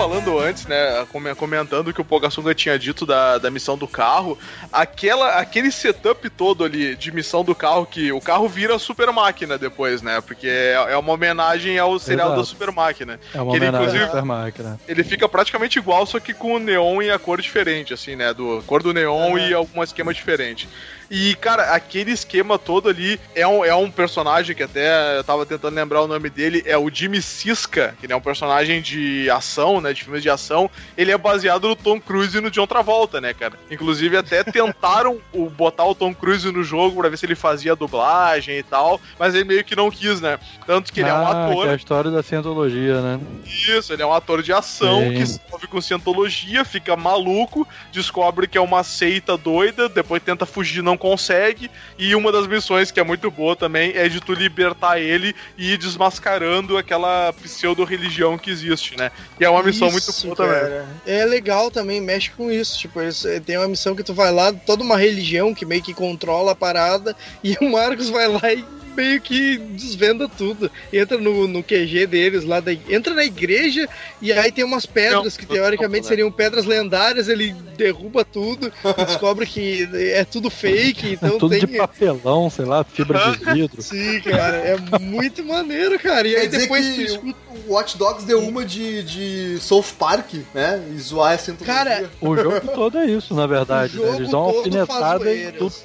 Falando 0.07 0.40
antes, 0.40 0.68
né, 0.68 1.03
come- 1.11 1.34
comentando 1.34 1.91
que 1.91 1.99
o 1.99 2.06
Pogasunga 2.06 2.53
tinha 2.53 2.77
dito 2.77 3.06
da, 3.07 3.40
da 3.40 3.49
missão 3.49 3.76
do 3.76 3.88
carro, 3.88 4.38
aquela, 4.72 5.40
aquele 5.40 5.72
setup 5.72 6.30
todo 6.30 6.64
ali 6.64 6.95
de 6.95 7.11
missão 7.11 7.44
do 7.44 7.56
carro, 7.56 7.88
que 7.88 8.11
o 8.11 8.22
carro 8.22 8.48
vira 8.48 8.77
super 8.77 9.11
máquina 9.11 9.57
depois, 9.57 10.03
né, 10.03 10.22
porque 10.22 10.48
é, 10.48 10.73
é 10.90 10.98
uma 10.98 11.11
homenagem 11.14 11.80
ao 11.80 11.98
serial 11.98 12.27
Exato. 12.27 12.41
da 12.41 12.45
super 12.45 12.72
máquina. 12.72 13.19
É 13.34 13.41
uma 13.41 13.52
Que 13.52 13.57
ele, 13.57 13.65
homenagem 13.65 13.88
inclusive, 13.88 14.03
à 14.03 14.07
Super 14.07 14.26
Máquina. 14.26 14.80
ele 14.88 15.03
fica 15.03 15.27
praticamente 15.27 15.80
igual, 15.80 16.06
só 16.06 16.19
que 16.19 16.34
com 16.36 16.53
o 16.53 16.60
neon 16.60 17.02
e 17.02 17.10
a 17.10 17.18
cor 17.18 17.41
diferente, 17.41 17.91
assim, 17.94 18.15
né? 18.15 18.32
Do 18.34 18.64
cor 18.68 18.84
do 18.84 18.94
neon 18.94 19.38
e 19.40 19.53
algum 19.56 19.82
esquema 19.82 20.14
diferente. 20.14 20.69
E, 21.10 21.36
cara, 21.36 21.73
aquele 21.73 22.11
esquema 22.11 22.57
todo 22.57 22.90
ali 22.90 23.19
é 23.34 23.48
um, 23.48 23.64
é 23.64 23.76
um 23.76 23.91
personagem 23.91 24.56
que 24.56 24.64
até 24.64 25.18
eu 25.18 25.23
tava 25.23 25.45
tentando 25.45 25.76
lembrar 25.76 26.02
o 26.02 26.07
nome 26.07 26.30
dele, 26.30 26.64
é 26.65 26.77
o 26.77 26.90
Jimmy 26.90 27.22
Siska, 27.22 27.95
que 27.99 28.11
é 28.11 28.15
um 28.15 28.22
personagem 28.22 28.82
de 28.82 29.30
ação, 29.30 29.80
né? 29.80 29.94
De 29.94 30.03
filmes 30.03 30.22
de 30.22 30.30
ação. 30.30 30.69
Ele 30.98 31.11
é 31.11 31.18
baseado 31.18 31.68
no 31.68 31.76
Tom 31.76 31.99
Cruise 31.99 32.38
e 32.38 32.41
no 32.41 32.49
John 32.49 32.68
Travolta, 32.68 33.22
né, 33.22 33.34
cara? 33.34 33.53
Inclusive, 33.69 34.18
até 34.18 34.44
tentaram 34.45 35.19
o, 35.32 35.49
botar 35.49 35.86
o 35.86 35.95
Tom 35.95 36.14
Cruise 36.14 36.52
no 36.52 36.64
jogo 36.64 36.99
pra 36.99 37.10
ver 37.10 37.18
se 37.18 37.26
ele 37.26 37.36
fazia 37.36 37.76
dublagem 37.76 38.57
e 38.57 38.64
tal, 38.64 38.99
mas 39.19 39.36
ele 39.36 39.45
meio 39.45 39.64
que 39.64 39.76
não 39.76 39.91
quis, 39.91 40.22
né? 40.22 40.40
Tanto 40.65 40.91
que 40.91 41.02
ele 41.02 41.10
é 41.10 41.14
um 41.14 41.18
ah, 41.18 41.48
ator. 41.48 41.64
que 41.64 41.69
é 41.69 41.73
a 41.73 41.76
história 41.76 42.11
da 42.11 42.23
cientologia, 42.23 43.02
né? 43.02 43.19
Isso, 43.45 43.94
ele 43.94 44.02
é 44.02 44.06
um 44.06 44.14
ator 44.14 44.41
de 44.41 44.52
ação 44.52 45.02
Sim. 45.02 45.14
que 45.14 45.26
se 45.26 45.41
envolve 45.45 45.68
com 45.68 45.82
cientologia, 45.82 46.65
fica 46.65 46.95
maluco, 46.95 47.68
descobre 47.91 48.48
que 48.48 48.57
é 48.57 48.61
uma 48.61 48.84
seita 48.84 49.38
doida, 49.38 49.88
depois 49.88 50.22
tenta 50.23 50.45
fugir, 50.45 50.82
não 50.82 50.94
consegue. 50.97 51.69
E 51.97 52.15
uma 52.15 52.31
das 52.31 52.47
missões 52.47 52.91
que 52.91 52.99
é 52.99 53.03
muito 53.03 53.30
boa 53.30 53.55
também 53.55 53.91
é 53.95 54.07
de 54.07 54.19
tu 54.19 54.34
libertar 54.34 54.99
ele 54.99 55.35
e 55.57 55.73
ir 55.73 55.77
desmascarando 55.77 56.77
aquela 56.77 57.34
pseudo-religião 57.34 58.38
que 58.38 58.49
existe, 58.51 58.97
né? 58.97 59.11
E 59.39 59.45
é 59.45 59.49
uma 59.49 59.63
missão 59.63 59.89
muito 59.91 60.09
Isso, 60.09 60.26
boa 60.26 60.35
também. 60.35 60.59
cara. 60.59 60.88
É 61.05 61.26
legal 61.26 61.69
também, 61.72 62.01
mexe 62.01 62.31
com 62.31 62.51
isso. 62.51 62.80
Tipo, 62.80 63.01
eles, 63.01 63.26
eh, 63.26 63.39
tem 63.39 63.57
uma 63.57 63.67
missão 63.67 63.95
que 63.95 64.03
tu 64.03 64.13
vai 64.13 64.31
lá, 64.31 64.51
toda 64.53 64.84
uma 64.84 64.97
religião 64.97 65.53
que 65.53 65.65
meio 65.65 65.81
que 65.81 65.93
controla 65.93 66.51
a 66.51 66.55
parada, 66.55 67.15
e 67.43 67.57
o 67.61 67.72
Marcos 67.72 68.09
vai 68.09 68.27
lá 68.27 68.53
e 68.53 68.63
meio 68.95 69.19
que 69.22 69.57
desvenda 69.57 70.27
tudo. 70.27 70.72
Entra 70.91 71.17
no, 71.17 71.47
no 71.47 71.61
QG 71.63 72.07
deles 72.07 72.43
lá, 72.43 72.59
da, 72.59 72.72
entra 72.73 73.13
na 73.13 73.23
igreja 73.26 73.88
e 74.22 74.31
aí 74.31 74.51
tem 74.51 74.63
umas 74.63 74.85
pedras 74.85 75.34
Não, 75.38 75.43
que 75.43 75.47
não, 75.47 75.55
teoricamente 75.55 76.03
não, 76.03 76.09
seriam 76.09 76.31
pedras 76.31 76.65
lendárias, 76.65 77.27
ele 77.27 77.53
derruba 77.77 78.23
tudo 78.23 78.72
e 78.99 79.03
descobre 79.05 79.45
que 79.45 79.88
é 79.93 80.23
tudo 80.23 80.49
fake, 80.49 81.13
então 81.13 81.38
Tudo 81.38 81.51
tem. 81.51 81.59
de 81.59 81.67
papelão, 81.67 82.49
sei 82.49 82.65
lá, 82.65 82.84
fibra 82.84 83.19
de 83.38 83.45
vidro. 83.53 83.81
Sim, 83.81 84.22
cara, 84.22 84.57
é 84.57 84.99
muito 84.99 85.43
maneiro, 85.43 85.99
cara. 85.99 86.27
E 86.27 86.34
Quer 86.34 86.39
aí 86.41 86.47
dizer 86.47 86.61
depois 86.61 86.85
tu 86.85 86.93
que 86.95 87.01
escuta. 87.03 87.38
o 87.67 87.73
Watch 87.73 87.97
Dogs 87.97 88.26
deu 88.26 88.39
uma 88.39 88.63
de, 88.65 89.03
de 89.03 89.57
South 89.59 89.85
Park, 89.99 90.34
né? 90.53 90.81
E 90.95 90.99
zoar 90.99 91.34
a 91.34 91.38
cientologia. 91.38 91.73
Cara, 91.84 92.09
O 92.22 92.35
jogo 92.35 92.61
todo 92.73 92.97
é 92.97 93.05
isso, 93.05 93.34
na 93.34 93.45
verdade. 93.47 93.99
O 93.99 94.05
né? 94.05 94.15
Eles 94.17 94.30
dão 94.30 94.47
uma 94.47 94.57
alfinetada 94.57 95.19
zoeiras. 95.26 95.55
tudo. 95.57 95.76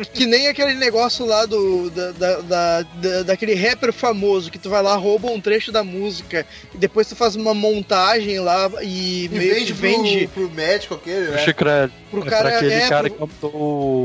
É. 0.00 0.04
Que 0.04 0.26
nem 0.26 0.48
aquele 0.48 0.74
negócio 0.74 1.26
lá 1.26 1.44
do. 1.46 1.90
Da, 1.90 2.12
da, 2.12 2.29
da- 2.42 2.82
da- 2.82 3.22
daquele 3.24 3.54
rapper 3.54 3.92
famoso 3.92 4.50
que 4.50 4.58
tu 4.58 4.68
vai 4.70 4.82
lá, 4.82 4.94
rouba 4.96 5.28
um 5.30 5.40
trecho 5.40 5.70
da 5.72 5.82
música 5.84 6.46
e 6.74 6.78
depois 6.78 7.08
tu 7.08 7.16
faz 7.16 7.36
uma 7.36 7.54
montagem 7.54 8.38
lá 8.40 8.70
e, 8.82 9.24
E 9.26 9.28
meio 9.30 9.54
vende, 9.54 9.72
vende 9.72 10.26
pro, 10.28 10.46
pro 10.48 10.54
médico 10.56 10.94
aquele, 10.94 11.28
O 11.28 11.30
né? 11.32 11.38
chicrete. 11.38 11.94
pro 12.10 12.26
é 12.26 12.30
cara. 12.30 12.48
pra 12.48 12.56
aquele 12.56 12.74
é, 12.74 12.88
cara 12.88 13.08
pro- 13.08 13.16
que 13.16 13.22
aumentou 13.22 13.50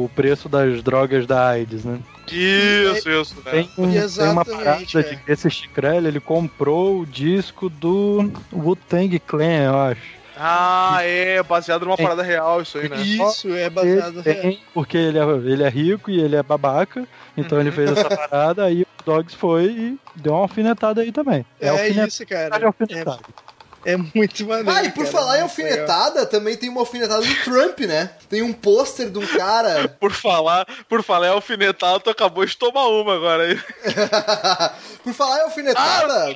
o 0.05 0.11
preço 0.15 0.47
das 0.49 0.81
drogas 0.83 1.25
da 1.25 1.47
AIDS, 1.49 1.83
né? 1.85 1.99
Isso, 2.31 3.09
isso, 3.09 3.35
né? 3.45 3.51
Tem, 3.51 3.69
um, 3.77 3.83
tem 3.83 3.85
uma 3.85 3.95
Exatamente, 4.03 4.51
parada 4.51 4.81
é. 4.81 5.03
de 5.03 5.15
que 5.17 5.31
esse 5.31 5.49
Chicrelli, 5.49 6.07
ele 6.07 6.19
comprou 6.19 6.99
o 7.01 7.05
disco 7.05 7.69
do 7.69 8.31
Wu-Tang 8.51 9.19
Clan, 9.19 9.63
eu 9.65 9.77
acho. 9.79 10.14
Ah, 10.37 10.99
é, 11.01 11.41
baseado 11.43 11.85
numa 11.85 11.95
Tem. 11.95 12.05
parada 12.05 12.23
real 12.23 12.61
isso 12.61 12.77
aí, 12.77 12.89
né? 12.89 12.97
Isso, 12.97 13.53
é 13.53 13.69
baseado. 13.69 14.21
Ele 14.25 14.35
tem, 14.35 14.61
porque 14.73 14.97
ele 14.97 15.17
é, 15.17 15.23
ele 15.23 15.63
é 15.63 15.69
rico 15.69 16.11
e 16.11 16.19
ele 16.19 16.35
é 16.35 16.43
babaca, 16.43 17.07
então 17.37 17.59
ele 17.59 17.71
fez 17.71 17.91
essa 17.91 18.09
parada, 18.09 18.63
aí 18.65 18.81
o 18.81 19.03
Dogs 19.05 19.35
foi 19.35 19.65
e 19.65 19.99
deu 20.15 20.33
uma 20.33 20.41
alfinetada 20.41 21.01
aí 21.01 21.11
também. 21.11 21.45
É, 21.59 21.69
alfinetada, 21.69 22.07
isso, 22.07 22.25
cara. 22.25 22.57
é 22.57 22.65
alfinetada. 22.65 23.19
É, 23.21 23.54
é 23.85 23.95
muito 23.95 24.45
maneiro. 24.45 24.71
Ah, 24.71 24.83
e 24.83 24.91
por 24.91 25.05
cara, 25.05 25.11
falar 25.11 25.37
em 25.37 25.41
muito 25.41 25.57
legal. 25.57 25.71
alfinetada, 25.71 26.25
também 26.25 26.57
tem 26.57 26.69
uma 26.69 26.81
alfinetada 26.81 27.21
do 27.21 27.35
Trump, 27.43 27.79
né? 27.81 28.09
Tem 28.27 28.41
um 28.41 28.51
pôster 28.51 29.09
de 29.09 29.19
um 29.19 29.27
cara. 29.27 29.87
Por 29.99 30.11
falar, 30.11 30.65
por 30.89 31.03
falar 31.03 31.27
em 31.27 31.31
alfinetado, 31.31 31.99
tu 31.99 32.09
acabou 32.09 32.45
de 32.45 32.57
tomar 32.57 32.87
uma 32.87 33.15
agora. 33.15 33.45
por 35.03 35.13
falar 35.13 35.39
em 35.39 35.43
alfinetada, 35.43 36.35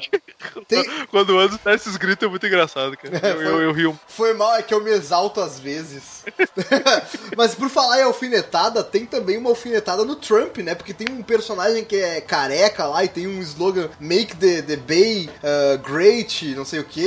tem... 0.68 0.84
Quando 1.10 1.32
o 1.32 1.40
Anderson 1.40 1.60
dá 1.64 1.74
esses 1.74 1.98
gritos 1.98 2.26
é 2.26 2.30
muito 2.30 2.46
engraçado, 2.46 2.96
cara. 2.98 3.28
Eu, 3.28 3.42
eu, 3.42 3.62
eu 3.62 3.72
rio. 3.72 4.00
foi 4.08 4.34
mal, 4.34 4.56
é 4.56 4.62
que 4.62 4.74
eu 4.74 4.84
me 4.84 4.92
exalto 4.92 5.42
às 5.42 5.60
vezes. 5.60 6.19
Mas 7.38 7.56
por 7.56 7.70
falar 7.70 8.00
em 8.00 8.04
alfinetada, 8.04 8.84
tem 8.84 9.06
também 9.06 9.38
uma 9.38 9.50
alfinetada 9.50 10.04
no 10.06 10.16
Trump, 10.16 10.58
né? 10.58 10.76
Porque 10.76 10.94
tem 10.94 11.08
um 11.10 11.22
personagem 11.24 11.84
que 11.84 11.96
é 11.96 12.22
careca 12.22 12.86
lá 12.86 13.04
e 13.04 13.08
tem 13.08 13.28
um 13.28 13.40
slogan 13.42 13.90
Make 14.00 14.36
the, 14.36 14.62
the 14.62 14.76
Bay 14.76 15.30
uh, 15.44 15.78
Great, 15.80 16.54
não 16.56 16.66
sei 16.66 16.80
o 16.80 16.84
que, 16.84 17.02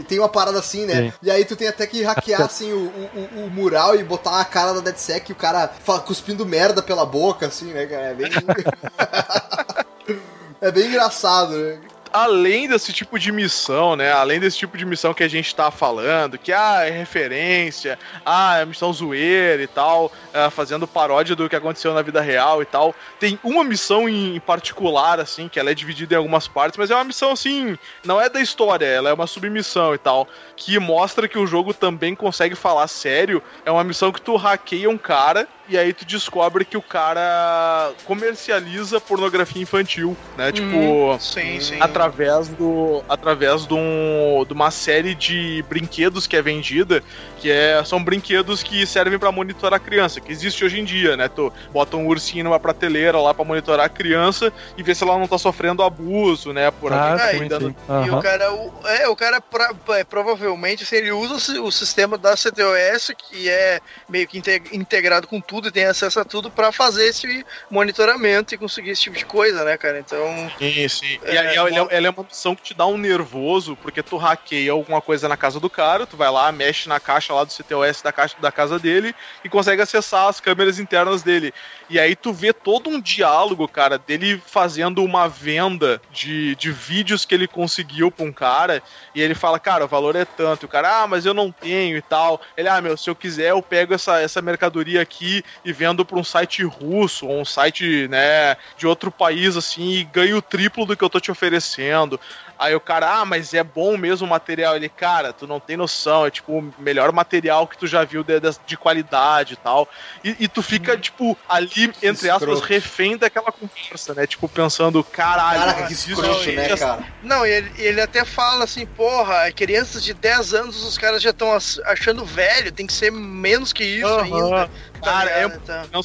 e 0.00 0.04
tem 0.04 0.18
uma 0.18 0.28
parada 0.28 0.58
assim, 0.58 0.86
né? 0.86 1.10
Sim. 1.10 1.12
E 1.22 1.30
aí 1.30 1.44
tu 1.44 1.56
tem 1.56 1.68
até 1.68 1.86
que 1.86 2.02
hackear 2.02 2.42
assim 2.42 2.72
o, 2.72 2.86
o, 2.86 3.44
o- 3.46 3.50
mural 3.50 3.94
e 3.96 4.04
botar 4.04 4.40
a 4.40 4.44
cara 4.44 4.74
da 4.74 4.80
DeadSec 4.80 5.30
e 5.30 5.32
o 5.32 5.36
cara 5.36 5.68
fa- 5.84 6.00
cuspindo 6.00 6.44
merda 6.46 6.82
pela 6.82 7.04
boca, 7.06 7.46
assim, 7.46 7.66
né, 7.72 7.86
cara? 7.86 8.02
É 8.08 8.14
bem. 8.14 8.30
é 10.60 10.70
bem 10.70 10.86
engraçado, 10.88 11.56
né? 11.56 11.78
Além 12.12 12.68
desse 12.68 12.92
tipo 12.92 13.18
de 13.18 13.30
missão, 13.30 13.96
né? 13.96 14.12
Além 14.12 14.40
desse 14.40 14.58
tipo 14.58 14.76
de 14.76 14.84
missão 14.84 15.14
que 15.14 15.22
a 15.22 15.28
gente 15.28 15.54
tá 15.54 15.70
falando, 15.70 16.38
que 16.38 16.52
ah, 16.52 16.84
é 16.84 16.90
referência, 16.90 17.98
ah, 18.24 18.58
é 18.58 18.64
missão 18.64 18.92
zoeira 18.92 19.62
e 19.62 19.66
tal, 19.66 20.10
ah, 20.34 20.50
fazendo 20.50 20.86
paródia 20.86 21.36
do 21.36 21.48
que 21.48 21.56
aconteceu 21.56 21.94
na 21.94 22.02
vida 22.02 22.20
real 22.20 22.62
e 22.62 22.64
tal. 22.64 22.94
Tem 23.18 23.38
uma 23.42 23.64
missão 23.64 24.08
em 24.08 24.38
particular, 24.40 25.20
assim, 25.20 25.48
que 25.48 25.58
ela 25.58 25.70
é 25.70 25.74
dividida 25.74 26.14
em 26.14 26.18
algumas 26.18 26.48
partes, 26.48 26.78
mas 26.78 26.90
é 26.90 26.94
uma 26.94 27.04
missão, 27.04 27.32
assim, 27.32 27.78
não 28.04 28.20
é 28.20 28.28
da 28.28 28.40
história, 28.40 28.86
ela 28.86 29.10
é 29.10 29.12
uma 29.12 29.26
submissão 29.26 29.94
e 29.94 29.98
tal, 29.98 30.28
que 30.56 30.78
mostra 30.78 31.28
que 31.28 31.38
o 31.38 31.46
jogo 31.46 31.72
também 31.72 32.14
consegue 32.14 32.54
falar 32.54 32.88
sério. 32.88 33.42
É 33.64 33.70
uma 33.70 33.84
missão 33.84 34.12
que 34.12 34.20
tu 34.20 34.36
hackeia 34.36 34.90
um 34.90 34.98
cara 34.98 35.48
e 35.70 35.78
aí 35.78 35.92
tu 35.92 36.04
descobre 36.04 36.64
que 36.64 36.76
o 36.76 36.82
cara 36.82 37.92
comercializa 38.04 39.00
pornografia 39.00 39.62
infantil, 39.62 40.16
né? 40.36 40.50
Tipo, 40.50 41.16
Sim, 41.20 41.60
sim. 41.60 41.78
através 41.80 42.48
do 42.48 43.04
através 43.08 43.66
de, 43.66 43.74
um, 43.74 44.44
de 44.44 44.52
uma 44.52 44.72
série 44.72 45.14
de 45.14 45.64
brinquedos 45.68 46.26
que 46.26 46.36
é 46.36 46.42
vendida 46.42 47.02
que 47.40 47.50
é, 47.50 47.82
são 47.84 48.02
brinquedos 48.02 48.62
que 48.62 48.86
servem 48.86 49.18
pra 49.18 49.32
monitorar 49.32 49.80
a 49.80 49.82
criança 49.82 50.20
que 50.20 50.30
existe 50.30 50.64
hoje 50.64 50.78
em 50.78 50.84
dia 50.84 51.16
né 51.16 51.28
tu 51.28 51.52
bota 51.72 51.96
um 51.96 52.06
ursinho 52.06 52.44
numa 52.44 52.60
prateleira 52.60 53.18
lá 53.18 53.32
pra 53.32 53.44
monitorar 53.44 53.86
a 53.86 53.88
criança 53.88 54.52
e 54.76 54.82
ver 54.82 54.94
se 54.94 55.02
ela 55.02 55.18
não 55.18 55.26
tá 55.26 55.38
sofrendo 55.38 55.82
abuso 55.82 56.52
né 56.52 56.70
por 56.70 56.92
Ah, 56.92 57.12
alguém 57.12 57.30
sim, 57.30 57.38
cuidando- 57.38 57.68
sim. 57.68 57.74
E 58.06 58.10
o 58.10 58.20
cara, 58.20 58.52
o- 58.52 58.72
é, 58.86 59.08
o 59.08 59.16
cara 59.16 59.40
pra- 59.40 59.72
é, 59.90 60.04
provavelmente, 60.04 60.84
se 60.84 60.96
ele 60.96 61.10
usa 61.12 61.34
o 61.34 61.40
si- 61.40 61.58
o 61.58 61.70
sistema 61.70 62.18
da 62.18 62.36
CTOS, 62.36 63.12
que 63.30 63.48
é 63.48 63.80
meio 64.08 64.26
que 64.28 64.38
inte- 64.38 64.62
integrado 64.72 65.26
com 65.26 65.40
tudo 65.40 65.68
e 65.68 65.72
tem 65.72 65.84
acesso 65.86 66.20
a 66.20 66.24
tudo 66.24 66.50
pra 66.50 66.70
fazer 66.72 67.06
esse 67.06 67.44
monitoramento 67.70 68.54
e 68.54 68.58
conseguir 68.58 68.90
esse 68.90 69.02
tipo 69.02 69.16
de 69.16 69.24
coisa, 69.24 69.64
né, 69.64 69.76
cara? 69.76 69.98
Então. 69.98 70.50
Sim, 70.58 70.88
sim. 70.88 71.18
E 71.26 71.36
É, 71.36 71.38
aí 71.38 71.56
ela, 71.56 71.70
bom. 71.70 71.88
ela 71.90 72.06
é 72.06 72.10
uma 72.10 72.22
missão 72.24 72.54
que 72.54 72.62
te 72.62 72.74
dá 72.74 72.86
um 72.86 72.98
nervoso, 72.98 73.76
porque 73.76 74.02
tu 74.02 74.16
hackeia 74.16 74.72
alguma 74.72 75.00
coisa 75.00 75.28
na 75.28 75.36
casa 75.36 75.58
do 75.58 75.70
cara, 75.70 76.06
tu 76.06 76.16
vai 76.16 76.30
lá, 76.30 76.50
mexe 76.52 76.88
na 76.88 77.00
caixa 77.00 77.29
lá 77.32 77.44
do 77.44 77.52
CTOS 77.52 78.02
da, 78.02 78.12
caixa, 78.12 78.36
da 78.40 78.52
casa 78.52 78.78
dele 78.78 79.14
e 79.44 79.48
consegue 79.48 79.82
acessar 79.82 80.28
as 80.28 80.40
câmeras 80.40 80.78
internas 80.78 81.22
dele. 81.22 81.52
E 81.88 81.98
aí 81.98 82.14
tu 82.14 82.32
vê 82.32 82.52
todo 82.52 82.88
um 82.90 83.00
diálogo, 83.00 83.66
cara, 83.66 83.98
dele 83.98 84.40
fazendo 84.46 85.02
uma 85.02 85.28
venda 85.28 86.00
de, 86.10 86.54
de 86.56 86.70
vídeos 86.70 87.24
que 87.24 87.34
ele 87.34 87.48
conseguiu 87.48 88.10
pra 88.10 88.24
um 88.24 88.32
cara, 88.32 88.82
e 89.14 89.20
ele 89.20 89.34
fala, 89.34 89.58
cara, 89.58 89.84
o 89.84 89.88
valor 89.88 90.14
é 90.16 90.24
tanto. 90.24 90.64
E 90.64 90.66
o 90.66 90.68
cara, 90.68 91.02
ah, 91.02 91.06
mas 91.06 91.26
eu 91.26 91.34
não 91.34 91.50
tenho 91.50 91.96
e 91.96 92.02
tal. 92.02 92.40
Ele, 92.56 92.68
ah, 92.68 92.80
meu, 92.80 92.96
se 92.96 93.08
eu 93.08 93.16
quiser, 93.16 93.50
eu 93.50 93.62
pego 93.62 93.94
essa, 93.94 94.20
essa 94.20 94.40
mercadoria 94.40 95.02
aqui 95.02 95.42
e 95.64 95.72
vendo 95.72 96.04
pra 96.04 96.18
um 96.18 96.24
site 96.24 96.62
russo, 96.62 97.26
ou 97.26 97.40
um 97.40 97.44
site, 97.44 98.06
né, 98.08 98.56
de 98.76 98.86
outro 98.86 99.10
país, 99.10 99.56
assim, 99.56 99.94
e 99.94 100.04
ganho 100.04 100.36
o 100.36 100.42
triplo 100.42 100.86
do 100.86 100.96
que 100.96 101.04
eu 101.04 101.10
tô 101.10 101.20
te 101.20 101.30
oferecendo. 101.30 102.20
Aí 102.60 102.74
o 102.74 102.80
cara, 102.80 103.20
ah, 103.20 103.24
mas 103.24 103.54
é 103.54 103.64
bom 103.64 103.96
mesmo 103.96 104.26
o 104.26 104.30
material. 104.30 104.76
Ele, 104.76 104.90
cara, 104.90 105.32
tu 105.32 105.46
não 105.46 105.58
tem 105.58 105.78
noção, 105.78 106.26
é 106.26 106.30
tipo 106.30 106.58
o 106.58 106.74
melhor 106.78 107.10
material 107.10 107.66
que 107.66 107.78
tu 107.78 107.86
já 107.86 108.04
viu 108.04 108.22
de, 108.22 108.38
de, 108.38 108.50
de 108.66 108.76
qualidade 108.76 109.54
e 109.54 109.56
tal. 109.56 109.88
E, 110.22 110.36
e 110.40 110.46
tu 110.46 110.62
fica, 110.62 110.94
tipo, 110.98 111.34
ali, 111.48 111.90
entre 112.02 112.28
aspas, 112.28 112.60
refém 112.60 113.16
daquela 113.16 113.50
conversa, 113.50 114.12
né? 114.12 114.26
Tipo, 114.26 114.46
pensando, 114.46 115.02
caralho, 115.02 115.60
Caraca, 115.60 115.86
que 115.86 115.94
isso 115.94 116.10
escroto, 116.10 116.52
né, 116.52 116.70
é- 116.70 116.76
cara? 116.76 117.04
Não, 117.22 117.46
e 117.46 117.50
ele, 117.50 117.72
ele 117.78 118.00
até 118.02 118.26
fala 118.26 118.64
assim, 118.64 118.84
porra, 118.84 119.50
crianças 119.52 120.04
de 120.04 120.12
10 120.12 120.52
anos, 120.52 120.84
os 120.84 120.98
caras 120.98 121.22
já 121.22 121.30
estão 121.30 121.56
achando 121.86 122.26
velho, 122.26 122.70
tem 122.70 122.86
que 122.86 122.92
ser 122.92 123.10
menos 123.10 123.72
que 123.72 123.84
isso 123.84 124.06
ainda. 124.20 124.70
Cara, 125.02 125.30
é? 125.30 125.44
Então, 125.44 125.88
não, 125.92 126.00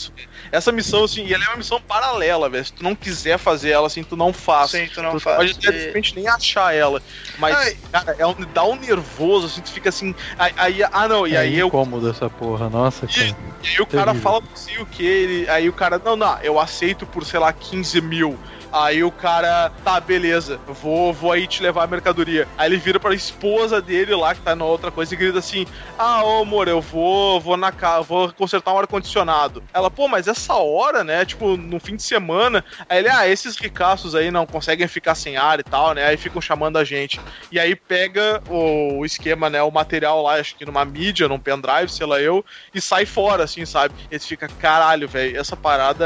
essa 0.51 0.71
missão, 0.71 1.03
assim, 1.03 1.25
e 1.25 1.33
ela 1.33 1.43
é 1.43 1.47
uma 1.49 1.57
missão 1.57 1.79
paralela, 1.81 2.49
velho. 2.49 2.65
Se 2.65 2.73
tu 2.73 2.83
não 2.83 2.95
quiser 2.95 3.37
fazer 3.37 3.71
ela, 3.71 3.87
assim, 3.87 4.03
tu 4.03 4.15
não 4.15 4.31
faça. 4.31 4.77
Sim, 4.77 4.87
tu 4.87 5.01
não 5.01 5.11
tu 5.11 5.19
faz. 5.19 5.37
pode 5.37 5.51
até, 5.51 5.71
de 5.71 5.77
E- 5.77 5.85
repente, 5.87 6.15
nem 6.15 6.27
achar 6.27 6.73
ela. 6.73 7.01
Mas, 7.37 7.55
Ai. 7.55 7.77
cara, 7.91 8.15
é 8.17 8.25
um, 8.25 8.35
dá 8.53 8.63
um 8.63 8.75
nervoso, 8.75 9.47
assim, 9.47 9.61
tu 9.61 9.69
fica 9.71 9.89
assim. 9.89 10.15
Aí, 10.37 10.51
aí- 10.57 10.83
ah, 10.91 11.07
não, 11.07 11.27
e 11.27 11.35
é 11.35 11.39
aí 11.39 11.57
eu 11.59 11.67
incômodo 11.67 12.09
essa 12.09 12.29
porra, 12.29 12.69
nossa, 12.69 13.07
cara. 13.07 13.25
E 13.63 13.67
aí 13.67 13.81
o 13.81 13.87
cara 13.87 14.13
fala 14.15 14.39
não 14.41 14.55
sei 14.55 14.77
o 14.77 14.85
que, 14.85 15.03
ele, 15.05 15.49
aí 15.49 15.67
o 15.67 15.73
cara, 15.73 15.99
não, 16.03 16.15
não, 16.15 16.37
eu 16.41 16.59
aceito 16.59 17.05
por, 17.05 17.25
sei 17.25 17.39
lá, 17.39 17.51
15 17.51 17.99
mil. 18.01 18.39
Aí 18.75 19.05
o 19.05 19.09
cara, 19.09 19.71
tá, 19.85 20.01
beleza, 20.01 20.59
vou, 20.67 21.13
vou 21.13 21.31
aí 21.31 21.47
te 21.47 21.63
levar 21.63 21.85
a 21.85 21.87
mercadoria. 21.87 22.45
Aí 22.57 22.67
ele 22.67 22.75
vira 22.75 22.99
pra 22.99 23.15
esposa 23.15 23.81
dele 23.81 24.13
lá, 24.13 24.35
que 24.35 24.41
tá 24.41 24.53
na 24.53 24.65
outra 24.65 24.91
coisa, 24.91 25.13
e 25.13 25.17
grita 25.17 25.39
assim: 25.39 25.65
Ah, 25.97 26.25
ô 26.25 26.41
amor, 26.41 26.67
eu 26.67 26.81
vou, 26.81 27.39
vou 27.39 27.55
na 27.55 27.71
casa, 27.71 28.01
vou 28.01 28.33
consertar 28.33 28.73
um 28.73 28.77
ar-condicionado. 28.79 29.63
Ela, 29.73 29.89
pô, 29.89 30.09
mas 30.09 30.27
essa 30.27 30.55
hora, 30.55 31.05
né? 31.05 31.23
Tipo, 31.23 31.55
no 31.55 31.79
fim 31.79 31.95
de 31.95 32.03
semana. 32.03 32.65
Aí 32.89 32.99
ele, 32.99 33.07
ah, 33.07 33.25
esses 33.25 33.55
ricaços 33.55 34.13
aí 34.13 34.29
não 34.29 34.45
conseguem 34.45 34.89
ficar 34.89 35.15
sem 35.15 35.37
ar 35.37 35.57
e 35.57 35.63
tal, 35.63 35.93
né? 35.93 36.07
Aí 36.07 36.17
ficam 36.17 36.41
chamando 36.41 36.75
a 36.75 36.83
gente. 36.83 37.17
E 37.49 37.57
aí 37.57 37.77
pega 37.77 38.43
o, 38.49 39.05
esquema, 39.05 39.49
né? 39.49 39.63
O 39.63 39.71
material 39.71 40.21
lá, 40.21 40.33
acho 40.33 40.53
que 40.53 40.65
numa 40.65 40.83
mídia, 40.83 41.29
num 41.29 41.39
pendrive, 41.39 41.87
sei 41.87 42.05
lá 42.05 42.19
eu, 42.19 42.43
e 42.73 42.81
sai 42.81 43.05
fora, 43.05 43.45
assim, 43.45 43.65
sabe? 43.65 43.95
E 44.11 44.19
fica, 44.19 44.49
caralho, 44.49 45.07
velho, 45.07 45.39
essa 45.39 45.55
parada. 45.55 46.05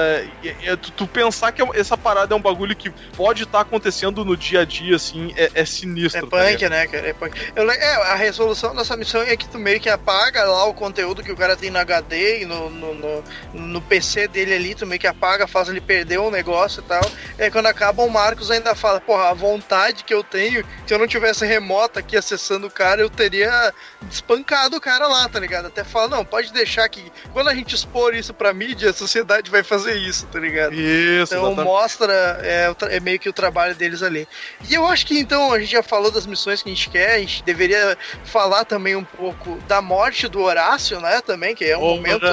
tu, 0.84 0.92
tu 0.92 1.08
pensar 1.08 1.52
que 1.52 1.64
é- 1.64 1.70
essa 1.74 1.98
parada 1.98 2.32
é 2.36 2.38
um 2.38 2.42
bagulho 2.42 2.59
que 2.76 2.90
pode 3.16 3.44
estar 3.44 3.62
acontecendo 3.62 4.24
no 4.24 4.36
dia 4.36 4.62
a 4.62 4.66
dia, 4.66 4.96
assim, 4.96 5.34
é, 5.36 5.52
é 5.54 5.66
sinistro. 5.66 6.20
É 6.20 6.22
tá 6.22 6.28
punk, 6.28 6.70
né, 6.70 6.88
cara? 6.88 7.08
É 7.08 7.14
punk. 7.14 7.38
Eu 7.56 7.70
é, 7.72 8.12
a 8.12 8.16
resolução 8.16 8.76
dessa 8.76 8.96
missão 8.98 9.22
é 9.22 9.36
que 9.36 9.48
tu 9.48 9.58
meio 9.58 9.80
que 9.80 9.90
apaga 9.90 10.44
lá 10.44 10.66
o 10.66 10.74
conteúdo 10.74 11.24
que 11.24 11.32
o 11.32 11.36
cara 11.36 11.56
tem 11.56 11.70
no 11.70 11.80
HD 11.80 12.42
e 12.42 12.46
no, 12.46 12.70
no, 12.70 12.94
no, 12.94 13.24
no 13.54 13.82
PC 13.82 14.28
dele 14.28 14.54
ali, 14.54 14.76
tu 14.76 14.86
meio 14.86 15.00
que 15.00 15.08
apaga, 15.08 15.48
faz 15.48 15.70
ele 15.70 15.82
perder 15.82 16.20
um 16.20 16.32
negócio 16.32 16.82
e 16.82 16.84
tal. 16.84 17.02
E 17.38 17.44
aí 17.44 17.52
quando 17.52 17.68
acaba, 17.68 18.04
o 18.04 18.10
Marcos 18.10 18.52
ainda 18.52 18.76
fala, 18.76 19.00
porra, 19.00 19.30
a 19.30 19.34
vontade 19.34 20.04
que 20.04 20.14
eu 20.14 20.24
tenho, 20.24 20.66
se 20.86 20.94
eu 20.94 21.00
não 21.00 21.08
tivesse 21.08 21.46
remota 21.46 22.00
aqui 22.00 22.18
acessando 22.18 22.68
o 22.68 22.72
cara, 22.72 23.02
eu 23.02 23.10
teria 23.10 23.74
espancado 24.10 24.78
o 24.78 24.82
cara 24.82 25.08
lá, 25.08 25.28
tá 25.28 25.40
ligado? 25.40 25.68
Até 25.68 25.84
fala, 25.84 26.08
não, 26.08 26.26
pode 26.26 26.52
deixar 26.54 26.88
que 26.90 27.12
quando 27.34 27.50
a 27.50 27.56
gente 27.56 27.76
expor 27.76 28.14
isso 28.14 28.34
pra 28.34 28.54
mídia, 28.54 28.90
a 28.90 28.94
sociedade 28.94 29.50
vai 29.50 29.64
fazer 29.64 29.96
isso, 29.96 30.26
tá 30.28 30.40
ligado? 30.40 30.74
Isso, 30.74 31.34
Então 31.34 31.48
exatamente. 31.48 31.66
mostra, 31.66 32.40
é, 32.50 32.96
é 32.96 33.00
meio 33.00 33.20
que 33.20 33.30
o 33.30 33.34
trabalho 33.34 33.76
deles 33.76 34.02
ali. 34.02 34.28
E 34.70 34.74
eu 34.74 34.86
acho 34.88 35.06
que 35.06 35.20
então 35.20 35.54
a 35.54 35.60
gente 35.60 35.72
já 35.72 35.84
falou 35.84 36.12
das 36.12 36.26
missões 36.26 36.62
que 36.64 36.70
a 36.70 36.74
gente 36.74 36.90
quer, 36.90 37.16
a 37.16 37.20
gente 37.20 37.44
deveria 37.44 37.98
falar 38.24 38.66
também 38.66 38.96
um 38.96 39.04
pouco 39.04 39.60
da 39.68 39.82
morte 39.82 40.28
do 40.28 40.42
Horácio, 40.42 41.00
né? 41.00 41.22
Também, 41.22 41.54
que 41.56 41.66
é 41.66 41.78
um 41.78 41.82
momento 41.82 42.26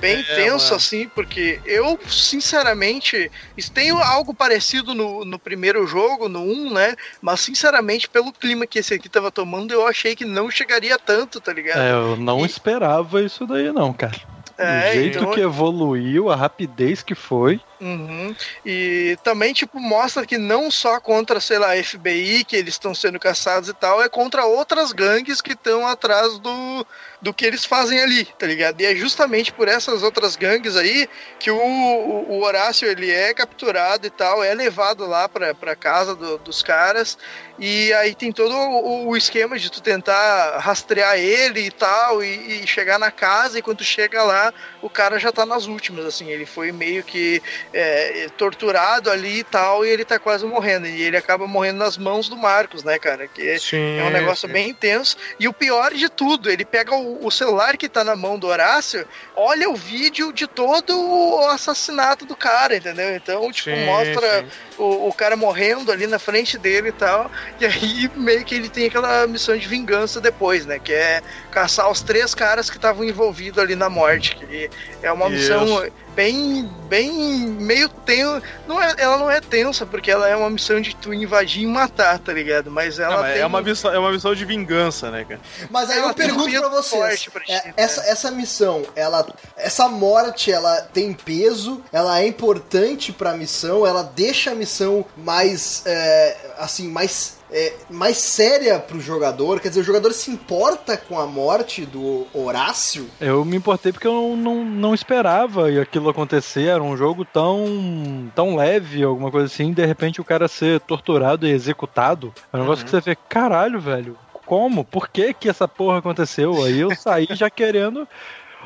bem 0.00 0.18
É, 0.18 0.22
tenso, 0.34 0.64
mano. 0.66 0.76
assim, 0.76 1.08
porque 1.14 1.60
eu, 1.64 1.98
sinceramente, 2.08 3.30
tem 3.72 3.90
algo 3.90 4.34
parecido 4.34 4.94
no, 4.94 5.24
no 5.24 5.38
primeiro 5.38 5.86
jogo, 5.86 6.28
no 6.28 6.40
1, 6.40 6.72
né? 6.74 6.94
Mas, 7.22 7.40
sinceramente, 7.40 8.08
pelo 8.08 8.32
clima 8.32 8.66
que 8.66 8.78
esse 8.80 8.92
aqui 8.94 9.08
tava 9.08 9.30
tomando, 9.30 9.72
eu 9.72 9.86
achei 9.86 10.14
que 10.14 10.24
não 10.24 10.50
chegaria 10.50 10.98
tanto, 10.98 11.40
tá 11.40 11.52
ligado? 11.52 11.80
É, 11.80 11.92
eu 11.92 12.16
não 12.16 12.42
E- 12.42 12.46
esperava 12.46 13.22
isso 13.22 13.46
daí 13.46 13.72
não, 13.72 13.92
cara. 13.92 14.20
É, 14.56 14.88
Do 14.90 14.94
jeito 14.94 15.18
então- 15.18 15.32
que 15.32 15.40
evoluiu, 15.40 16.30
a 16.30 16.36
rapidez 16.36 17.02
que 17.02 17.14
foi. 17.14 17.60
Uhum. 17.84 18.34
E 18.64 19.18
também, 19.22 19.52
tipo, 19.52 19.78
mostra 19.78 20.26
que 20.26 20.38
não 20.38 20.70
só 20.70 20.98
contra, 20.98 21.38
sei 21.38 21.58
lá, 21.58 21.76
FBI, 21.76 22.42
que 22.42 22.56
eles 22.56 22.72
estão 22.74 22.94
sendo 22.94 23.20
caçados 23.20 23.68
e 23.68 23.74
tal, 23.74 24.02
é 24.02 24.08
contra 24.08 24.46
outras 24.46 24.90
gangues 24.90 25.42
que 25.42 25.52
estão 25.52 25.86
atrás 25.86 26.38
do, 26.38 26.86
do 27.20 27.34
que 27.34 27.44
eles 27.44 27.66
fazem 27.66 28.00
ali, 28.00 28.24
tá 28.38 28.46
ligado? 28.46 28.80
E 28.80 28.86
é 28.86 28.96
justamente 28.96 29.52
por 29.52 29.68
essas 29.68 30.02
outras 30.02 30.34
gangues 30.34 30.76
aí 30.76 31.06
que 31.38 31.50
o, 31.50 31.58
o, 31.58 32.42
Horácio, 32.42 32.88
ele 32.88 33.10
é 33.10 33.34
capturado 33.34 34.06
e 34.06 34.10
tal, 34.10 34.42
é 34.42 34.54
levado 34.54 35.04
lá 35.06 35.28
pra, 35.28 35.54
pra 35.54 35.76
casa 35.76 36.16
do- 36.16 36.38
dos 36.38 36.62
caras, 36.62 37.18
e 37.58 37.92
aí 37.94 38.14
tem 38.14 38.32
todo 38.32 38.54
o, 38.54 39.08
o 39.10 39.16
esquema 39.16 39.58
de 39.58 39.70
tu 39.70 39.82
tentar 39.82 40.58
rastrear 40.58 41.18
ele 41.18 41.60
e 41.66 41.70
tal, 41.70 42.22
e, 42.22 42.62
e 42.64 42.66
chegar 42.66 42.98
na 42.98 43.12
casa, 43.12 43.58
e 43.58 43.62
quando 43.62 43.78
tu 43.78 43.84
chega 43.84 44.22
lá, 44.22 44.52
o 44.80 44.90
cara 44.90 45.18
já 45.18 45.30
tá 45.32 45.44
nas 45.46 45.66
últimas, 45.66 46.04
assim, 46.06 46.30
ele 46.30 46.46
foi 46.46 46.72
meio 46.72 47.04
que 47.04 47.42
é, 47.74 48.28
torturado 48.38 49.10
ali 49.10 49.40
e 49.40 49.44
tal, 49.44 49.84
e 49.84 49.88
ele 49.88 50.04
tá 50.04 50.16
quase 50.16 50.46
morrendo. 50.46 50.86
E 50.86 51.02
ele 51.02 51.16
acaba 51.16 51.44
morrendo 51.46 51.78
nas 51.78 51.98
mãos 51.98 52.28
do 52.28 52.36
Marcos, 52.36 52.84
né, 52.84 53.00
cara? 53.00 53.26
Que 53.26 53.58
Sim, 53.58 53.98
é 53.98 54.04
um 54.04 54.10
negócio 54.10 54.46
sim. 54.46 54.52
bem 54.52 54.70
intenso. 54.70 55.16
E 55.40 55.48
o 55.48 55.52
pior 55.52 55.92
de 55.92 56.08
tudo, 56.08 56.48
ele 56.48 56.64
pega 56.64 56.94
o, 56.94 57.26
o 57.26 57.30
celular 57.32 57.76
que 57.76 57.88
tá 57.88 58.04
na 58.04 58.14
mão 58.14 58.38
do 58.38 58.46
Horácio, 58.46 59.06
olha 59.34 59.68
o 59.68 59.74
vídeo 59.74 60.32
de 60.32 60.46
todo 60.46 60.96
o 60.96 61.48
assassinato 61.48 62.24
do 62.24 62.36
cara, 62.36 62.76
entendeu? 62.76 63.14
Então, 63.16 63.50
tipo, 63.50 63.76
Sim, 63.76 63.84
mostra 63.84 64.46
o, 64.78 65.08
o 65.08 65.12
cara 65.12 65.36
morrendo 65.36 65.90
ali 65.90 66.06
na 66.06 66.20
frente 66.20 66.56
dele 66.56 66.90
e 66.90 66.92
tal. 66.92 67.30
E 67.60 67.66
aí 67.66 68.10
meio 68.16 68.44
que 68.44 68.54
ele 68.54 68.68
tem 68.68 68.86
aquela 68.86 69.26
missão 69.26 69.56
de 69.56 69.66
vingança 69.66 70.20
depois, 70.20 70.66
né? 70.66 70.78
Que 70.78 70.92
é 70.92 71.22
caçar 71.50 71.90
os 71.90 72.02
três 72.02 72.34
caras 72.34 72.68
que 72.68 72.76
estavam 72.76 73.04
envolvidos 73.04 73.62
ali 73.62 73.74
na 73.74 73.88
morte. 73.88 74.36
Que 74.36 74.68
é 75.02 75.10
uma 75.12 75.30
missão 75.30 75.64
Isso. 75.64 75.92
Bem, 76.14 76.68
bem 76.88 77.12
meio 77.12 77.88
tensa. 77.88 78.42
Não 78.66 78.80
é, 78.82 78.94
ela 78.98 79.18
não 79.18 79.30
é 79.30 79.40
tensa, 79.40 79.84
porque 79.84 80.10
ela 80.10 80.28
é 80.28 80.36
uma 80.36 80.50
missão 80.50 80.80
de 80.80 80.94
tu 80.94 81.12
invadir 81.12 81.62
e 81.62 81.66
matar, 81.66 82.18
tá 82.18 82.32
ligado? 82.32 82.70
Mas 82.70 82.98
ela 82.98 83.16
Não, 83.16 83.22
mas 83.22 83.32
tem 83.32 83.42
é, 83.42 83.46
uma 83.46 83.62
missão, 83.62 83.92
é 83.92 83.98
uma 83.98 84.12
missão 84.12 84.34
de 84.34 84.44
vingança, 84.44 85.10
né, 85.10 85.24
cara? 85.24 85.40
Mas 85.70 85.90
aí 85.90 85.98
Ela 85.98 86.08
eu 86.08 86.10
um 86.10 86.14
pergunto 86.14 86.50
peso 86.50 86.60
pra 86.60 86.68
vocês, 86.68 87.28
pra 87.28 87.42
é, 87.48 87.60
ti, 87.60 87.66
né? 87.68 87.74
essa, 87.76 88.00
essa 88.02 88.30
missão, 88.30 88.82
ela, 88.94 89.26
essa 89.56 89.88
morte, 89.88 90.50
ela 90.50 90.82
tem 90.92 91.12
peso, 91.12 91.82
ela 91.92 92.20
é 92.20 92.26
importante 92.26 93.12
pra 93.12 93.34
missão, 93.34 93.86
ela 93.86 94.02
deixa 94.02 94.52
a 94.52 94.54
missão 94.54 95.04
mais, 95.16 95.82
é, 95.86 96.36
assim, 96.58 96.88
mais, 96.88 97.38
é, 97.54 97.72
mais 97.88 98.16
séria 98.16 98.80
pro 98.80 99.00
jogador, 99.00 99.60
quer 99.60 99.68
dizer, 99.68 99.82
o 99.82 99.84
jogador 99.84 100.12
se 100.12 100.28
importa 100.28 100.96
com 100.96 101.20
a 101.20 101.24
morte 101.24 101.86
do 101.86 102.26
Horácio? 102.34 103.08
Eu 103.20 103.44
me 103.44 103.56
importei 103.56 103.92
porque 103.92 104.08
eu 104.08 104.34
não, 104.36 104.64
não 104.64 104.92
esperava 104.92 105.68
aquilo 105.80 106.08
acontecer. 106.08 106.64
Era 106.64 106.82
um 106.82 106.96
jogo 106.96 107.24
tão, 107.24 108.28
tão 108.34 108.56
leve, 108.56 109.04
alguma 109.04 109.30
coisa 109.30 109.46
assim. 109.46 109.72
De 109.72 109.86
repente 109.86 110.20
o 110.20 110.24
cara 110.24 110.48
ser 110.48 110.80
torturado 110.80 111.46
e 111.46 111.52
executado. 111.52 112.34
É 112.52 112.56
um 112.56 112.60
negócio 112.60 112.84
que 112.84 112.90
você 112.90 113.00
vê, 113.00 113.14
caralho, 113.14 113.78
velho. 113.78 114.18
Como? 114.44 114.84
Por 114.84 115.08
que 115.08 115.32
que 115.32 115.48
essa 115.48 115.68
porra 115.68 115.98
aconteceu? 115.98 116.64
Aí 116.64 116.80
eu 116.80 116.94
saí 116.96 117.28
já 117.30 117.48
querendo. 117.48 118.06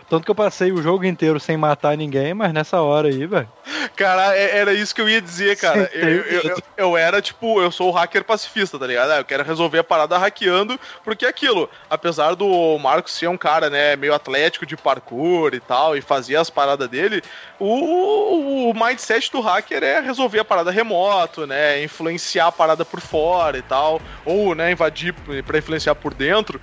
Tanto 0.09 0.25
que 0.25 0.31
eu 0.31 0.35
passei 0.35 0.73
o 0.73 0.83
jogo 0.83 1.05
inteiro 1.05 1.39
sem 1.39 1.57
matar 1.57 1.97
ninguém, 1.97 2.33
mas 2.33 2.53
nessa 2.53 2.81
hora 2.81 3.09
aí, 3.09 3.27
velho. 3.27 3.49
Cara, 3.95 4.35
é- 4.37 4.59
era 4.59 4.73
isso 4.73 4.95
que 4.95 5.01
eu 5.01 5.09
ia 5.09 5.21
dizer, 5.21 5.57
cara. 5.59 5.91
Eu, 5.93 6.09
eu, 6.09 6.43
eu, 6.43 6.63
eu 6.77 6.97
era, 6.97 7.21
tipo, 7.21 7.61
eu 7.61 7.71
sou 7.71 7.89
o 7.89 7.93
hacker 7.93 8.25
pacifista, 8.25 8.79
tá 8.79 8.87
ligado? 8.87 9.11
Ah, 9.11 9.19
eu 9.19 9.25
quero 9.25 9.45
resolver 9.45 9.79
a 9.79 9.85
parada 9.85 10.17
hackeando, 10.17 10.79
porque 11.05 11.27
é 11.27 11.29
aquilo, 11.29 11.69
apesar 11.91 12.35
do 12.35 12.79
Marcos 12.79 13.13
ser 13.13 13.29
um 13.29 13.37
cara, 13.37 13.69
né, 13.69 13.97
meio 13.97 14.15
atlético 14.15 14.65
de 14.65 14.77
parkour 14.77 15.53
e 15.55 15.61
tal, 15.61 15.97
e 15.97 16.01
fazia 16.01 16.41
as 16.41 16.49
paradas 16.49 16.89
dele, 16.89 17.23
o, 17.59 18.71
o 18.71 18.75
mindset 18.75 19.31
do 19.31 19.41
hacker 19.41 19.83
é 19.83 20.01
resolver 20.01 20.39
a 20.39 20.45
parada 20.45 20.71
remoto, 20.71 21.47
né, 21.47 21.83
influenciar 21.83 22.47
a 22.47 22.53
parada 22.53 22.85
por 22.85 23.01
fora 23.01 23.59
e 23.59 23.63
tal, 23.63 24.01
ou, 24.25 24.55
né, 24.55 24.73
invadir 24.73 25.13
pra 25.45 25.59
influenciar 25.59 25.95
por 25.95 26.15
dentro. 26.15 26.61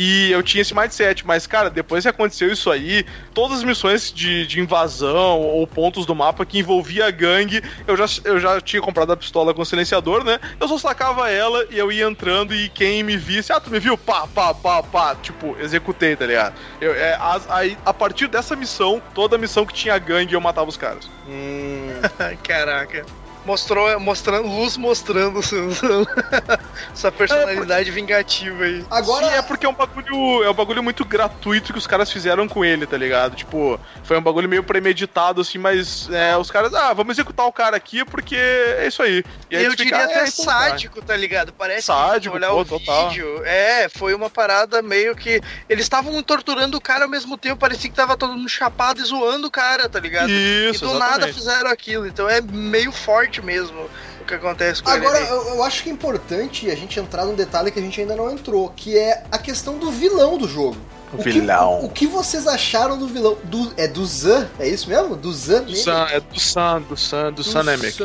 E 0.00 0.30
eu 0.30 0.44
tinha 0.44 0.62
esse 0.62 0.72
mindset, 0.72 1.26
mas, 1.26 1.44
cara, 1.44 1.68
depois 1.68 2.04
que 2.04 2.08
aconteceu 2.08 2.52
isso 2.52 2.70
aí, 2.70 3.04
todas 3.34 3.58
as 3.58 3.64
missões 3.64 4.12
de, 4.12 4.46
de 4.46 4.60
invasão 4.60 5.40
ou 5.40 5.66
pontos 5.66 6.06
do 6.06 6.14
mapa 6.14 6.46
que 6.46 6.56
envolvia 6.60 7.06
a 7.06 7.10
gangue, 7.10 7.60
eu 7.84 7.96
já, 7.96 8.04
eu 8.22 8.38
já 8.38 8.60
tinha 8.60 8.80
comprado 8.80 9.10
a 9.12 9.16
pistola 9.16 9.52
com 9.52 9.64
silenciador, 9.64 10.22
né? 10.22 10.38
Eu 10.60 10.68
só 10.68 10.78
sacava 10.78 11.28
ela 11.28 11.66
e 11.68 11.76
eu 11.76 11.90
ia 11.90 12.06
entrando 12.06 12.54
e 12.54 12.68
quem 12.68 13.02
me 13.02 13.16
visse, 13.16 13.52
ah, 13.52 13.58
tu 13.58 13.70
me 13.72 13.80
viu? 13.80 13.98
Pá, 13.98 14.24
pá, 14.28 14.54
pá, 14.54 14.84
pá. 14.84 15.16
Tipo, 15.16 15.56
executei, 15.58 16.14
tá 16.14 16.26
ligado? 16.26 16.54
Eu, 16.80 16.94
é, 16.94 17.18
as- 17.20 17.50
aí, 17.50 17.76
a 17.84 17.92
partir 17.92 18.28
dessa 18.28 18.54
missão, 18.54 19.02
toda 19.12 19.36
missão 19.36 19.66
que 19.66 19.74
tinha 19.74 19.98
gangue, 19.98 20.32
eu 20.32 20.40
matava 20.40 20.68
os 20.70 20.76
caras. 20.76 21.10
Hum, 21.26 21.88
Caraca. 22.46 23.04
Mostrou, 23.48 23.98
mostrando, 23.98 24.46
luz 24.46 24.76
mostrando 24.76 25.40
sua 26.94 27.10
personalidade 27.10 27.90
vingativa 27.90 28.64
aí. 28.64 28.84
Agora, 28.90 29.26
Sim, 29.26 29.34
é 29.36 29.42
porque 29.42 29.64
é 29.64 29.68
um 29.70 29.74
bagulho. 29.74 30.44
É 30.44 30.50
um 30.50 30.54
bagulho 30.54 30.82
muito 30.82 31.02
gratuito 31.02 31.72
que 31.72 31.78
os 31.78 31.86
caras 31.86 32.12
fizeram 32.12 32.46
com 32.46 32.62
ele, 32.62 32.86
tá 32.86 32.98
ligado? 32.98 33.36
Tipo, 33.36 33.80
foi 34.04 34.18
um 34.18 34.22
bagulho 34.22 34.46
meio 34.50 34.62
premeditado, 34.62 35.40
assim, 35.40 35.56
mas 35.56 36.10
é, 36.10 36.36
os 36.36 36.50
caras, 36.50 36.74
ah, 36.74 36.92
vamos 36.92 37.16
executar 37.16 37.46
o 37.46 37.52
cara 37.52 37.74
aqui 37.74 38.04
porque 38.04 38.36
é 38.36 38.86
isso 38.86 39.02
aí. 39.02 39.24
E 39.50 39.56
aí 39.56 39.64
eu 39.64 39.74
diria 39.74 39.98
fica, 39.98 40.04
até 40.04 40.24
"É, 40.24 40.28
então 40.28 40.44
vai." 40.44 40.70
sádico, 40.70 41.00
tá 41.00 41.16
ligado? 41.16 41.50
Parece 41.50 41.86
Sádico, 41.86 42.36
que 42.36 42.44
olhar 42.44 42.50
pô, 42.50 42.60
o 42.60 42.64
total. 42.66 43.08
vídeo. 43.08 43.42
É, 43.46 43.88
foi 43.88 44.12
uma 44.12 44.28
parada 44.28 44.82
meio 44.82 45.16
que. 45.16 45.40
Eles 45.70 45.86
estavam 45.86 46.22
torturando 46.22 46.76
o 46.76 46.80
cara 46.82 47.04
ao 47.04 47.10
mesmo 47.10 47.38
tempo, 47.38 47.56
parecia 47.56 47.88
que 47.88 47.96
tava 47.96 48.14
todo 48.14 48.34
mundo 48.34 48.48
chapado 48.48 49.00
e 49.00 49.04
zoando 49.04 49.48
o 49.48 49.50
cara, 49.50 49.88
tá 49.88 49.98
ligado? 49.98 50.28
Isso, 50.28 50.84
e 50.84 50.88
do 50.88 50.92
nada 50.98 51.12
exatamente. 51.12 51.34
fizeram 51.34 51.70
aquilo. 51.70 52.06
Então 52.06 52.28
é 52.28 52.42
meio 52.42 52.92
forte 52.92 53.37
mesmo 53.42 53.88
o 54.20 54.24
que 54.24 54.34
acontece 54.34 54.82
com 54.82 54.90
agora 54.90 55.18
ele. 55.18 55.28
ali. 55.28 55.48
eu, 55.48 55.62
acho 55.62 55.82
que 55.82 55.88
é 55.90 55.92
importante 55.92 56.70
a 56.70 56.74
gente 56.74 56.98
entrar 57.00 57.24
num 57.24 57.34
detalhe 57.34 57.70
que 57.70 57.78
a 57.78 57.82
gente 57.82 58.00
ainda 58.00 58.14
não 58.16 58.30
entrou, 58.30 58.68
que 58.70 58.98
é 58.98 59.24
a 59.30 59.38
questão 59.38 59.78
do 59.78 59.90
vilão 59.90 60.36
do 60.38 60.48
jogo. 60.48 60.76
O 61.10 61.22
que- 61.22 61.30
vilão. 61.30 61.80
o, 61.80 61.86
o 61.86 61.88
que 61.90 62.06
vocês 62.06 62.46
acharam 62.46 62.98
do 62.98 63.06
vilão? 63.08 63.38
Do, 63.44 63.72
é 63.78 63.88
do 63.88 64.04
Zan? 64.04 64.46
É 64.58 64.68
isso 64.68 64.90
mesmo? 64.90 65.16
Do 65.16 65.32
Zan? 65.32 65.62
Do 65.62 65.74
Sun, 65.74 65.90
é 66.10 66.20
do 66.20 66.38
Sun, 66.38 66.80
do 66.82 66.96
Sun, 66.98 67.32
do 67.32 67.42
Sun 67.42 67.62
Namek. 67.62 67.92
Sun. 67.92 68.04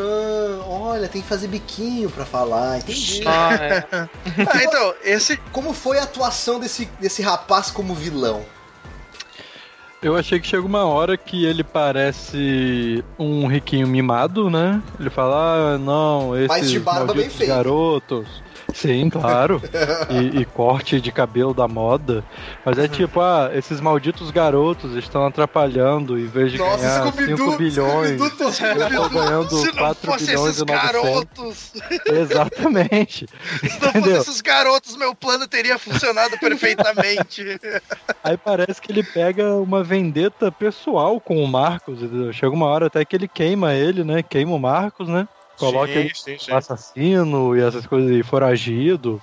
Olha, 0.69 1.09
tem 1.09 1.21
que 1.21 1.27
fazer 1.27 1.47
biquinho 1.47 2.09
pra 2.09 2.25
falar, 2.25 2.77
entendi. 2.77 3.21
Ah, 3.25 3.53
é. 3.59 3.83
Ah, 3.93 4.63
então, 4.63 4.93
esse. 5.03 5.35
Como 5.51 5.73
foi 5.73 5.99
a 5.99 6.03
atuação 6.03 6.61
desse, 6.61 6.85
desse 7.01 7.21
rapaz 7.21 7.69
como 7.69 7.93
vilão? 7.93 8.45
Eu 10.03 10.17
achei 10.17 10.37
que 10.37 10.45
chega 10.45 10.65
uma 10.65 10.83
hora 10.83 11.15
que 11.15 11.45
ele 11.45 11.63
parece 11.63 13.01
um 13.17 13.47
riquinho 13.47 13.87
mimado, 13.87 14.49
né? 14.49 14.81
Ele 14.99 15.09
fala, 15.09 15.75
ah, 15.75 15.77
não, 15.77 16.35
esses 16.35 16.49
Mas 16.49 16.69
de 16.69 16.79
barba 16.79 17.13
bem 17.13 17.29
feita. 17.29 17.55
garotos. 17.55 18.27
Sim, 18.73 19.09
claro. 19.09 19.61
e, 20.09 20.41
e 20.41 20.45
corte 20.45 20.99
de 20.99 21.11
cabelo 21.11 21.53
da 21.53 21.67
moda. 21.67 22.23
Mas 22.65 22.77
é 22.79 22.87
tipo, 22.87 23.21
ah, 23.21 23.51
esses 23.53 23.79
malditos 23.79 24.31
garotos 24.31 24.95
estão 24.95 25.25
atrapalhando 25.25 26.19
em 26.19 26.25
vez 26.25 26.51
de 26.51 26.57
Nossa, 26.57 26.77
ganhar 26.77 27.03
5 27.03 27.11
Scooby-Doo! 27.11 27.57
bilhões. 27.57 28.17
Tô- 28.17 28.25
Eu 28.25 28.89
tô 28.89 29.09
ganhando 29.09 29.49
Se 29.57 29.67
não 29.67 29.73
4 29.75 30.11
fosse 30.11 30.25
bilhões 30.25 30.59
e 30.59 30.65
900. 30.65 30.91
garotos, 30.91 31.73
Exatamente. 32.05 33.27
se 33.61 33.65
não 33.65 33.69
fosse 33.79 33.87
Entendeu? 33.97 34.21
esses 34.21 34.41
garotos, 34.41 34.95
meu 34.97 35.13
plano 35.15 35.47
teria 35.47 35.77
funcionado 35.77 36.37
perfeitamente. 36.39 37.43
Aí 38.23 38.37
parece 38.37 38.81
que 38.81 38.91
ele 38.91 39.03
pega 39.03 39.53
uma 39.55 39.83
vendetta 39.83 40.51
pessoal 40.51 41.19
com 41.19 41.43
o 41.43 41.47
Marcos. 41.47 41.99
Chega 42.33 42.49
uma 42.53 42.65
hora 42.65 42.87
até 42.87 43.03
que 43.05 43.15
ele 43.15 43.27
queima 43.27 43.73
ele, 43.73 44.03
né? 44.03 44.23
Queima 44.23 44.55
o 44.55 44.59
Marcos, 44.59 45.07
né? 45.07 45.27
Coloca 45.57 45.93
Sim, 45.93 46.09
sim, 46.13 46.37
sim. 46.39 46.51
assassino 46.51 47.55
e 47.55 47.61
essas 47.61 47.85
coisas 47.85 48.11
e 48.11 48.23
foragido. 48.23 49.21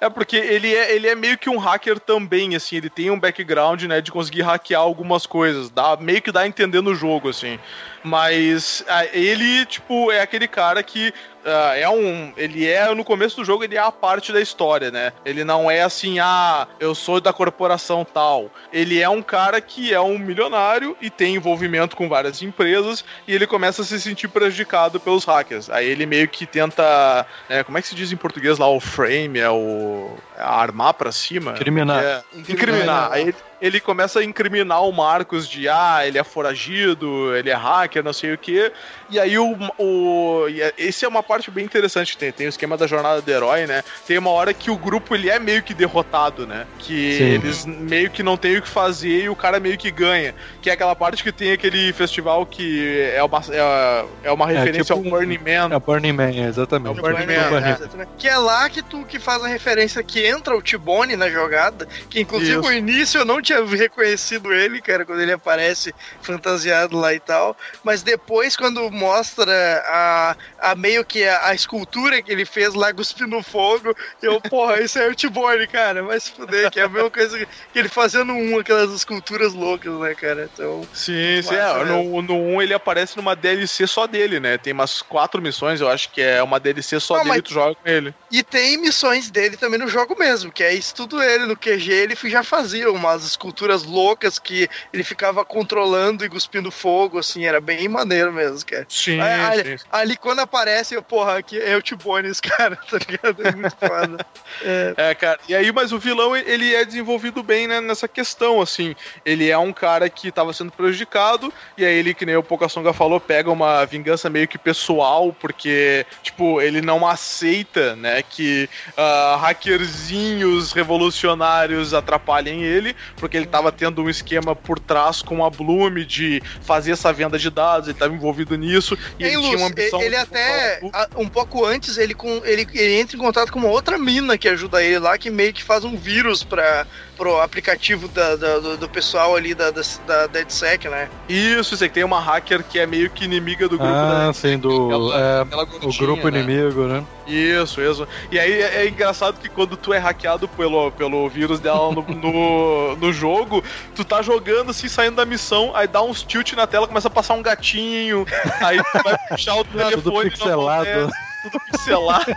É 0.00 0.10
porque 0.10 0.36
ele 0.36 0.74
é, 0.74 0.94
ele 0.94 1.06
é 1.06 1.14
meio 1.14 1.38
que 1.38 1.48
um 1.48 1.58
hacker 1.58 1.98
também, 2.00 2.56
assim, 2.56 2.76
ele 2.76 2.90
tem 2.90 3.10
um 3.10 3.18
background, 3.18 3.84
né, 3.84 4.00
de 4.00 4.10
conseguir 4.10 4.42
hackear 4.42 4.80
algumas 4.80 5.26
coisas, 5.26 5.70
dá, 5.70 5.96
meio 5.96 6.20
que 6.20 6.32
dá 6.32 6.40
a 6.40 6.46
entender 6.46 6.80
no 6.80 6.94
jogo, 6.94 7.28
assim. 7.28 7.58
Mas 8.02 8.84
ele, 9.12 9.64
tipo, 9.64 10.10
é 10.10 10.20
aquele 10.20 10.48
cara 10.48 10.82
que 10.82 11.14
ah, 11.44 11.76
é 11.76 11.88
um. 11.88 12.32
Ele 12.36 12.66
é, 12.68 12.94
no 12.94 13.04
começo 13.04 13.36
do 13.36 13.44
jogo, 13.44 13.64
ele 13.64 13.76
é 13.76 13.80
a 13.80 13.92
parte 13.92 14.32
da 14.32 14.40
história, 14.40 14.90
né? 14.90 15.12
Ele 15.24 15.44
não 15.44 15.70
é 15.70 15.82
assim, 15.82 16.18
ah, 16.18 16.66
eu 16.78 16.94
sou 16.94 17.20
da 17.20 17.32
corporação 17.32 18.04
tal. 18.04 18.50
Ele 18.72 19.00
é 19.00 19.08
um 19.08 19.22
cara 19.22 19.60
que 19.60 19.92
é 19.92 20.00
um 20.00 20.18
milionário 20.18 20.96
e 21.00 21.10
tem 21.10 21.34
envolvimento 21.34 21.96
com 21.96 22.08
várias 22.08 22.42
empresas 22.42 23.04
e 23.26 23.34
ele 23.34 23.46
começa 23.46 23.82
a 23.82 23.84
se 23.84 24.00
sentir 24.00 24.28
prejudicado 24.28 25.00
pelos 25.00 25.24
hackers. 25.24 25.70
Aí 25.70 25.88
ele 25.88 26.06
meio 26.06 26.28
que 26.28 26.46
tenta. 26.46 27.26
é, 27.48 27.62
como 27.62 27.78
é 27.78 27.82
que 27.82 27.88
se 27.88 27.94
diz 27.94 28.12
em 28.12 28.16
português 28.16 28.58
lá? 28.58 28.68
O 28.68 28.80
frame, 28.80 29.38
é 29.38 29.50
o. 29.50 30.16
é 30.36 30.42
armar 30.42 30.94
pra 30.94 31.12
cima? 31.12 31.52
Incriminar. 31.52 32.02
É, 32.02 32.22
incriminar. 32.36 33.12
Aí 33.12 33.22
ele, 33.22 33.34
ele 33.62 33.78
começa 33.78 34.18
a 34.18 34.24
incriminar 34.24 34.82
o 34.82 34.90
Marcos 34.90 35.48
de 35.48 35.68
ah, 35.68 36.00
ele 36.04 36.18
é 36.18 36.24
foragido, 36.24 37.34
ele 37.36 37.48
é 37.48 37.54
hacker, 37.54 38.02
não 38.02 38.12
sei 38.12 38.34
o 38.34 38.38
que. 38.38 38.72
E 39.08 39.20
aí 39.20 39.38
o. 39.38 39.56
o 39.78 40.46
é- 40.48 40.74
esse 40.76 41.04
é 41.04 41.08
uma 41.08 41.22
parte 41.22 41.48
bem 41.48 41.64
interessante. 41.64 42.18
Tem, 42.18 42.32
tem 42.32 42.46
o 42.46 42.48
esquema 42.48 42.76
da 42.76 42.88
jornada 42.88 43.22
do 43.22 43.30
herói, 43.30 43.66
né? 43.68 43.84
Tem 44.04 44.18
uma 44.18 44.30
hora 44.30 44.52
que 44.52 44.68
o 44.68 44.76
grupo 44.76 45.14
ele 45.14 45.30
é 45.30 45.38
meio 45.38 45.62
que 45.62 45.72
derrotado, 45.72 46.44
né? 46.44 46.66
Que 46.80 47.18
Sim. 47.18 47.24
eles 47.24 47.64
meio 47.64 48.10
que 48.10 48.20
não 48.22 48.36
tem 48.36 48.56
o 48.56 48.62
que 48.62 48.68
fazer 48.68 49.24
e 49.24 49.28
o 49.28 49.36
cara 49.36 49.60
meio 49.60 49.78
que 49.78 49.92
ganha. 49.92 50.34
Que 50.60 50.68
é 50.68 50.72
aquela 50.72 50.96
parte 50.96 51.22
que 51.22 51.30
tem 51.30 51.52
aquele 51.52 51.92
festival 51.92 52.44
que 52.44 53.12
é 53.14 53.22
uma, 53.22 53.40
é, 53.48 54.04
é 54.24 54.32
uma 54.32 54.46
referência 54.48 54.94
tipo 54.96 55.08
ao 55.08 55.18
Burning 55.18 55.38
Man. 55.38 55.76
É 55.76 55.78
Burning 55.78 56.12
Man, 56.12 56.48
exatamente. 56.48 56.98
É 56.98 57.00
o 57.00 57.02
Burning 57.02 57.26
Man, 57.26 57.32
É 57.32 57.46
o 57.46 57.50
Burning 57.50 57.68
é. 57.68 57.72
Exatamente. 57.72 58.08
Que 58.18 58.26
é 58.26 58.36
lá 58.36 58.68
que 58.68 58.82
tu 58.82 59.04
que 59.04 59.20
faz 59.20 59.44
a 59.44 59.46
referência 59.46 60.02
que 60.02 60.26
entra 60.26 60.56
o 60.56 60.60
Tibone 60.60 61.14
na 61.14 61.30
jogada, 61.30 61.86
que 62.10 62.20
inclusive 62.20 62.58
Isso. 62.58 62.62
no 62.62 62.72
início 62.72 63.20
eu 63.20 63.24
não 63.24 63.40
tinha 63.40 63.51
reconhecido 63.60 64.52
ele, 64.52 64.80
cara, 64.80 65.04
quando 65.04 65.20
ele 65.20 65.32
aparece 65.32 65.94
fantasiado 66.20 66.96
lá 66.98 67.12
e 67.14 67.20
tal, 67.20 67.56
mas 67.84 68.02
depois 68.02 68.56
quando 68.56 68.90
mostra 68.90 69.52
a, 69.86 70.36
a 70.58 70.74
meio 70.74 71.04
que 71.04 71.24
a, 71.24 71.48
a 71.48 71.54
escultura 71.54 72.22
que 72.22 72.32
ele 72.32 72.44
fez 72.44 72.74
lá 72.74 72.92
cuspindo 72.92 73.42
fogo, 73.42 73.94
eu, 74.22 74.40
porra, 74.40 74.80
isso 74.80 74.98
é 74.98 75.12
Tibone, 75.14 75.66
cara, 75.66 76.02
vai 76.02 76.18
se 76.18 76.30
fuder, 76.30 76.70
que 76.70 76.80
é 76.80 76.84
a 76.84 76.88
mesma 76.88 77.10
coisa 77.10 77.38
que 77.38 77.78
ele 77.78 77.88
fazendo 77.88 78.32
um, 78.32 78.58
aquelas 78.58 78.90
esculturas 78.92 79.52
loucas, 79.52 79.92
né, 80.00 80.14
cara, 80.14 80.48
então... 80.52 80.82
Sim, 80.92 81.40
sim. 81.42 81.54
É, 81.54 81.84
no, 81.84 82.22
no 82.22 82.34
1 82.34 82.62
ele 82.62 82.74
aparece 82.74 83.16
numa 83.16 83.34
DLC 83.36 83.86
só 83.86 84.06
dele, 84.06 84.40
né? 84.40 84.58
Tem 84.58 84.72
umas 84.72 85.02
quatro 85.02 85.40
missões, 85.42 85.80
eu 85.80 85.88
acho 85.88 86.10
que 86.10 86.20
é 86.20 86.42
uma 86.42 86.58
DLC 86.58 86.98
só 87.00 87.14
Não, 87.16 87.24
dele 87.24 87.34
mas- 87.36 87.42
tu 87.42 87.52
joga 87.52 87.74
com 87.74 87.88
ele. 87.88 88.14
E 88.30 88.42
tem 88.42 88.78
missões 88.78 89.30
dele 89.30 89.56
também 89.56 89.78
no 89.78 89.86
jogo 89.88 90.16
mesmo, 90.18 90.50
que 90.50 90.62
é 90.62 90.72
isso 90.72 90.94
tudo 90.94 91.22
ele. 91.22 91.44
No 91.44 91.56
QG 91.56 91.90
ele 91.92 92.16
já 92.24 92.42
fazia 92.42 92.90
umas 92.90 93.36
esculturas 93.42 93.82
loucas 93.82 94.38
que 94.38 94.68
ele 94.92 95.02
ficava 95.02 95.44
controlando 95.44 96.24
e 96.24 96.28
cuspindo 96.28 96.70
fogo, 96.70 97.18
assim, 97.18 97.44
era 97.44 97.60
bem 97.60 97.88
maneiro 97.88 98.32
mesmo, 98.32 98.64
cara. 98.64 98.86
Sim, 98.88 99.20
Aí, 99.20 99.34
sim. 99.34 99.60
ali, 99.60 99.78
ali 99.90 100.16
quando 100.16 100.38
aparece, 100.38 100.94
eu, 100.94 101.02
porra, 101.02 101.38
aqui 101.38 101.58
é 101.58 101.76
o 101.76 101.82
Tibone, 101.82 102.28
esse 102.28 102.40
cara, 102.42 102.76
tá 102.76 102.98
ligado? 102.98 103.46
É 103.46 103.52
muito 103.52 103.76
foda. 103.76 104.24
É, 104.64 104.94
É, 104.96 105.14
cara. 105.14 105.40
E 105.48 105.54
aí, 105.54 105.72
mas 105.72 105.92
o 105.92 105.98
vilão, 105.98 106.36
ele 106.36 106.74
é 106.74 106.84
desenvolvido 106.84 107.42
bem 107.42 107.66
né, 107.66 107.80
nessa 107.80 108.06
questão, 108.06 108.60
assim. 108.60 108.94
Ele 109.24 109.48
é 109.48 109.56
um 109.56 109.72
cara 109.72 110.08
que 110.10 110.30
tava 110.30 110.52
sendo 110.52 110.70
prejudicado, 110.70 111.52
e 111.76 111.84
aí 111.84 111.94
ele, 111.94 112.12
que 112.12 112.26
nem 112.26 112.36
o 112.36 112.42
Pocasonga 112.42 112.92
falou, 112.92 113.18
pega 113.18 113.50
uma 113.50 113.84
vingança 113.86 114.28
meio 114.28 114.46
que 114.46 114.58
pessoal, 114.58 115.34
porque, 115.40 116.04
tipo, 116.22 116.60
ele 116.60 116.82
não 116.82 117.06
aceita, 117.06 117.96
né, 117.96 118.22
que 118.22 118.68
ah, 118.96 119.38
hackerzinhos 119.40 120.72
revolucionários 120.72 121.94
atrapalhem 121.94 122.62
ele, 122.62 122.94
porque 123.16 123.31
ele 123.36 123.46
tava 123.46 123.70
tendo 123.72 124.02
um 124.02 124.08
esquema 124.10 124.54
por 124.54 124.78
trás 124.78 125.22
com 125.22 125.44
a 125.44 125.50
Bloom 125.50 126.04
de 126.06 126.42
fazer 126.62 126.92
essa 126.92 127.12
venda 127.12 127.38
de 127.38 127.50
dados, 127.50 127.88
ele 127.88 127.98
tava 127.98 128.14
envolvido 128.14 128.56
nisso, 128.56 128.96
e 129.18 129.24
Ei, 129.24 129.30
ele 129.30 129.36
Luz, 129.36 129.46
tinha 129.48 129.58
uma 129.58 129.66
ambição... 129.68 130.00
ele 130.02 130.16
até, 130.16 130.80
um 131.16 131.28
pouco 131.28 131.64
antes, 131.64 131.96
ele, 131.98 132.14
com, 132.14 132.40
ele, 132.44 132.66
ele 132.74 133.00
entra 133.00 133.16
em 133.16 133.20
contato 133.20 133.52
com 133.52 133.58
uma 133.58 133.68
outra 133.68 133.98
mina 133.98 134.36
que 134.38 134.48
ajuda 134.48 134.82
ele 134.82 134.98
lá, 134.98 135.16
que 135.18 135.30
meio 135.30 135.52
que 135.52 135.62
faz 135.62 135.84
um 135.84 135.96
vírus 135.96 136.42
para 136.44 136.86
pro 137.16 137.40
aplicativo 137.40 138.08
da, 138.08 138.34
da- 138.36 138.58
do, 138.58 138.76
do 138.78 138.88
pessoal 138.88 139.36
ali 139.36 139.54
da, 139.54 139.70
da, 139.70 139.82
da 140.06 140.26
DedSec, 140.26 140.88
né? 140.88 141.08
Isso, 141.28 141.76
você 141.76 141.88
tem 141.88 142.02
uma 142.02 142.18
hacker 142.18 142.64
que 142.64 142.78
é 142.78 142.86
meio 142.86 143.10
que 143.10 143.24
inimiga 143.24 143.68
do 143.68 143.76
grupo 143.76 143.92
da 143.92 144.28
Ah, 144.28 144.32
sim, 144.32 144.58
do. 144.58 145.12
É, 145.12 145.42
Aquela 145.42 145.62
o 145.62 145.66
gordinha, 145.66 145.98
grupo 145.98 146.28
né? 146.28 146.40
inimigo, 146.40 146.84
né? 146.86 147.04
Isso, 147.32 147.80
isso. 147.80 148.06
E 148.30 148.38
aí 148.38 148.60
é, 148.60 148.82
é 148.82 148.88
engraçado 148.88 149.40
que 149.40 149.48
quando 149.48 149.76
tu 149.76 149.92
é 149.92 149.98
hackeado 149.98 150.46
pelo, 150.48 150.92
pelo 150.92 151.28
vírus 151.28 151.60
dela 151.60 151.92
no, 151.92 152.02
no, 152.02 152.96
no 153.00 153.12
jogo, 153.12 153.64
tu 153.94 154.04
tá 154.04 154.20
jogando 154.20 154.70
assim, 154.70 154.88
saindo 154.88 155.16
da 155.16 155.24
missão, 155.24 155.74
aí 155.74 155.86
dá 155.86 156.02
uns 156.02 156.22
tilt 156.22 156.52
na 156.52 156.66
tela, 156.66 156.86
começa 156.86 157.08
a 157.08 157.10
passar 157.10 157.34
um 157.34 157.42
gatinho, 157.42 158.26
aí 158.60 158.78
tu 158.82 159.02
vai 159.02 159.16
puxar 159.28 159.54
o 159.56 159.64
telefone. 159.64 160.02
Tudo 160.02 160.30
pixelado. 160.30 160.88
acontece, 160.88 161.18
Tudo 161.42 161.60
pixelado. 161.60 162.36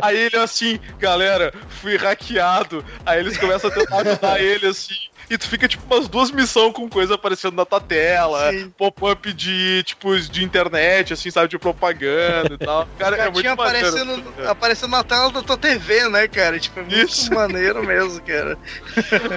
Aí 0.00 0.16
ele 0.16 0.36
assim, 0.36 0.80
galera, 0.98 1.52
fui 1.68 1.96
hackeado. 1.96 2.84
Aí 3.04 3.20
eles 3.20 3.36
começam 3.36 3.70
a 3.70 3.72
tentar 3.72 3.96
ajudar 3.98 4.40
ele 4.42 4.66
assim. 4.66 5.09
E 5.30 5.38
tu 5.38 5.46
fica, 5.48 5.68
tipo, 5.68 5.82
umas 5.94 6.08
duas 6.08 6.32
missões 6.32 6.72
com 6.72 6.88
coisa 6.88 7.14
aparecendo 7.14 7.54
na 7.54 7.64
tua 7.64 7.80
tela, 7.80 8.50
pop-up 8.76 9.32
de, 9.32 9.80
tipo, 9.84 10.18
de 10.18 10.42
internet, 10.42 11.12
assim, 11.12 11.30
sabe, 11.30 11.46
de 11.48 11.56
propaganda 11.56 12.54
e 12.54 12.58
tal. 12.58 12.88
Cara, 12.98 13.16
é 13.16 13.30
muito 13.30 13.46
maneiro. 13.56 13.88
aparecendo, 13.88 14.32
cara. 14.32 14.50
aparecendo 14.50 14.90
na 14.90 15.04
tela 15.04 15.30
da 15.30 15.40
tua 15.40 15.56
TV, 15.56 16.08
né, 16.08 16.26
cara? 16.26 16.58
Tipo, 16.58 16.80
é 16.80 16.82
muito 16.82 16.96
Isso. 16.96 17.32
maneiro 17.32 17.86
mesmo, 17.86 18.20
cara. 18.22 18.58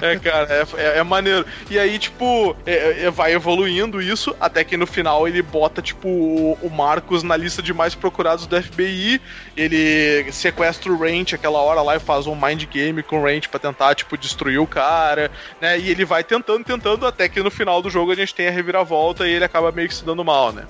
É, 0.02 0.18
cara, 0.18 0.48
é, 0.52 0.82
é, 0.82 0.98
é 0.98 1.04
maneiro. 1.04 1.46
E 1.70 1.78
aí, 1.78 2.00
tipo, 2.00 2.56
é- 2.66 3.04
é- 3.06 3.12
vai 3.12 3.34
evoluindo 3.34 4.02
isso, 4.02 4.36
até 4.40 4.64
que 4.64 4.76
no 4.76 4.88
final 4.88 5.28
ele 5.28 5.42
bota, 5.42 5.82
tipo, 5.82 6.08
o, 6.08 6.58
o 6.62 6.70
Marcos 6.70 7.22
na 7.22 7.38
lista 7.38 7.62
de 7.62 7.74
mais 7.74 7.94
procurados 7.94 8.48
do 8.48 8.62
FBI. 8.62 9.22
Ele 9.56 10.32
sequestra 10.32 10.92
o 10.92 10.98
Ranch 10.98 11.34
aquela 11.34 11.60
hora 11.60 11.82
lá 11.82 11.96
e 11.96 12.00
faz 12.00 12.26
um 12.26 12.36
mind 12.36 12.64
game 12.66 13.04
com 13.04 13.22
o 13.22 13.24
Ranch 13.24 13.48
pra 13.48 13.60
tentar, 13.60 13.94
tipo, 13.94 14.18
destruir 14.18 14.60
o 14.60 14.66
cara, 14.68 15.30
né? 15.62 15.78
E 15.84 15.90
ele 15.90 16.06
vai 16.06 16.24
tentando, 16.24 16.64
tentando, 16.64 17.06
até 17.06 17.28
que 17.28 17.44
no 17.44 17.52
final 17.52 17.82
do 17.82 17.90
jogo 17.90 18.14
a 18.14 18.16
gente 18.16 18.34
tem 18.34 18.48
a 18.48 18.52
reviravolta 18.52 19.28
e 19.28 19.34
ele 19.34 19.44
acaba 19.44 19.70
meio 19.70 19.90
que 19.90 19.94
se 19.94 20.06
dando 20.06 20.24
mal, 20.24 20.54
né? 20.54 20.66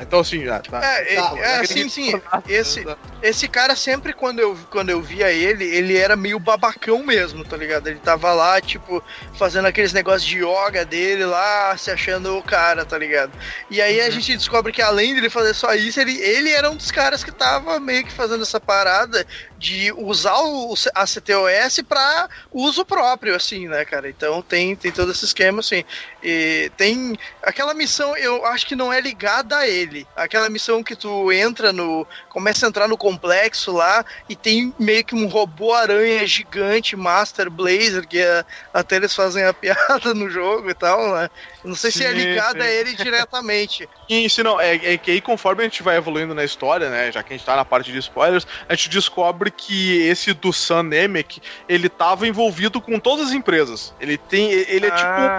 Então, 0.00 0.20
assim, 0.20 0.46
ah, 0.48 0.60
tá. 0.60 0.84
É, 0.84 1.16
Tá, 1.16 1.32
é, 1.38 1.60
é, 1.60 1.64
sim, 1.64 1.88
sim. 1.88 2.20
Esse, 2.48 2.84
esse 3.22 3.48
cara 3.48 3.74
sempre, 3.74 4.12
quando 4.12 4.40
eu, 4.40 4.56
quando 4.70 4.90
eu 4.90 5.00
via 5.00 5.32
ele, 5.32 5.64
ele 5.64 5.96
era 5.96 6.14
meio 6.14 6.38
babacão 6.38 7.02
mesmo, 7.02 7.44
tá 7.44 7.56
ligado? 7.56 7.86
Ele 7.86 7.98
tava 7.98 8.32
lá, 8.32 8.60
tipo, 8.60 9.02
fazendo 9.34 9.66
aqueles 9.66 9.92
negócios 9.92 10.24
de 10.24 10.38
yoga 10.38 10.84
dele 10.84 11.24
lá, 11.24 11.76
se 11.76 11.90
achando 11.90 12.36
o 12.36 12.42
cara, 12.42 12.84
tá 12.84 12.98
ligado? 12.98 13.32
E 13.70 13.80
aí 13.80 14.00
a 14.00 14.10
gente 14.10 14.36
descobre 14.36 14.72
que 14.72 14.82
além 14.82 15.14
dele 15.14 15.30
fazer 15.30 15.54
só 15.54 15.74
isso, 15.74 16.00
ele, 16.00 16.16
ele 16.20 16.50
era 16.50 16.70
um 16.70 16.76
dos 16.76 16.90
caras 16.90 17.24
que 17.24 17.32
tava 17.32 17.80
meio 17.80 18.04
que 18.04 18.12
fazendo 18.12 18.42
essa 18.42 18.60
parada 18.60 19.26
de 19.58 19.92
usar 19.92 20.38
o, 20.38 20.74
a 20.94 21.06
CTOS 21.06 21.80
pra 21.88 22.28
uso 22.52 22.84
próprio, 22.84 23.34
assim, 23.34 23.68
né, 23.68 23.84
cara? 23.84 24.08
Então 24.08 24.42
tem, 24.42 24.76
tem 24.76 24.92
todo 24.92 25.12
esse 25.12 25.24
esquema, 25.24 25.60
assim. 25.60 25.84
E 26.28 26.72
tem 26.76 27.14
aquela 27.40 27.72
missão, 27.72 28.16
eu 28.16 28.44
acho 28.46 28.66
que 28.66 28.74
não 28.74 28.92
é 28.92 29.00
ligada 29.00 29.58
a 29.58 29.68
ele. 29.68 30.04
Aquela 30.16 30.50
missão 30.50 30.82
que 30.82 30.96
tu 30.96 31.30
entra 31.30 31.72
no. 31.72 32.04
começa 32.28 32.66
a 32.66 32.68
entrar 32.68 32.88
no 32.88 32.98
complexo 32.98 33.70
lá 33.70 34.04
e 34.28 34.34
tem 34.34 34.74
meio 34.76 35.04
que 35.04 35.14
um 35.14 35.28
robô 35.28 35.72
aranha 35.72 36.26
gigante, 36.26 36.96
Master 36.96 37.48
Blazer, 37.48 38.08
que 38.08 38.18
é- 38.18 38.44
até 38.74 38.96
eles 38.96 39.14
fazem 39.14 39.44
a 39.44 39.54
piada 39.54 40.12
no 40.14 40.28
jogo 40.28 40.68
e 40.68 40.74
tal, 40.74 41.14
né? 41.14 41.28
Não 41.66 41.74
sei 41.74 41.90
se 41.90 42.04
é 42.04 42.10
Sim, 42.10 42.14
ligada 42.16 42.62
sim. 42.62 42.66
a 42.68 42.70
ele 42.70 42.94
diretamente. 42.94 43.88
E 44.08 44.30
se 44.30 44.40
não, 44.40 44.60
é, 44.60 44.76
é 44.76 44.96
que 44.96 45.10
aí 45.10 45.20
conforme 45.20 45.62
a 45.62 45.64
gente 45.64 45.82
vai 45.82 45.96
evoluindo 45.96 46.32
na 46.32 46.44
história, 46.44 46.88
né, 46.88 47.10
já 47.10 47.24
que 47.24 47.34
a 47.34 47.36
gente 47.36 47.44
tá 47.44 47.56
na 47.56 47.64
parte 47.64 47.90
de 47.90 47.98
spoilers, 47.98 48.46
a 48.68 48.74
gente 48.76 48.88
descobre 48.88 49.50
que 49.50 50.00
esse 50.02 50.32
do 50.32 50.52
Sam 50.52 50.84
Nemec, 50.84 51.42
ele 51.68 51.88
tava 51.88 52.28
envolvido 52.28 52.80
com 52.80 53.00
todas 53.00 53.26
as 53.28 53.32
empresas. 53.32 53.92
Ele 54.00 54.16
tem, 54.16 54.52
ele 54.52 54.86
é 54.86 54.90
Ah. 54.92 54.94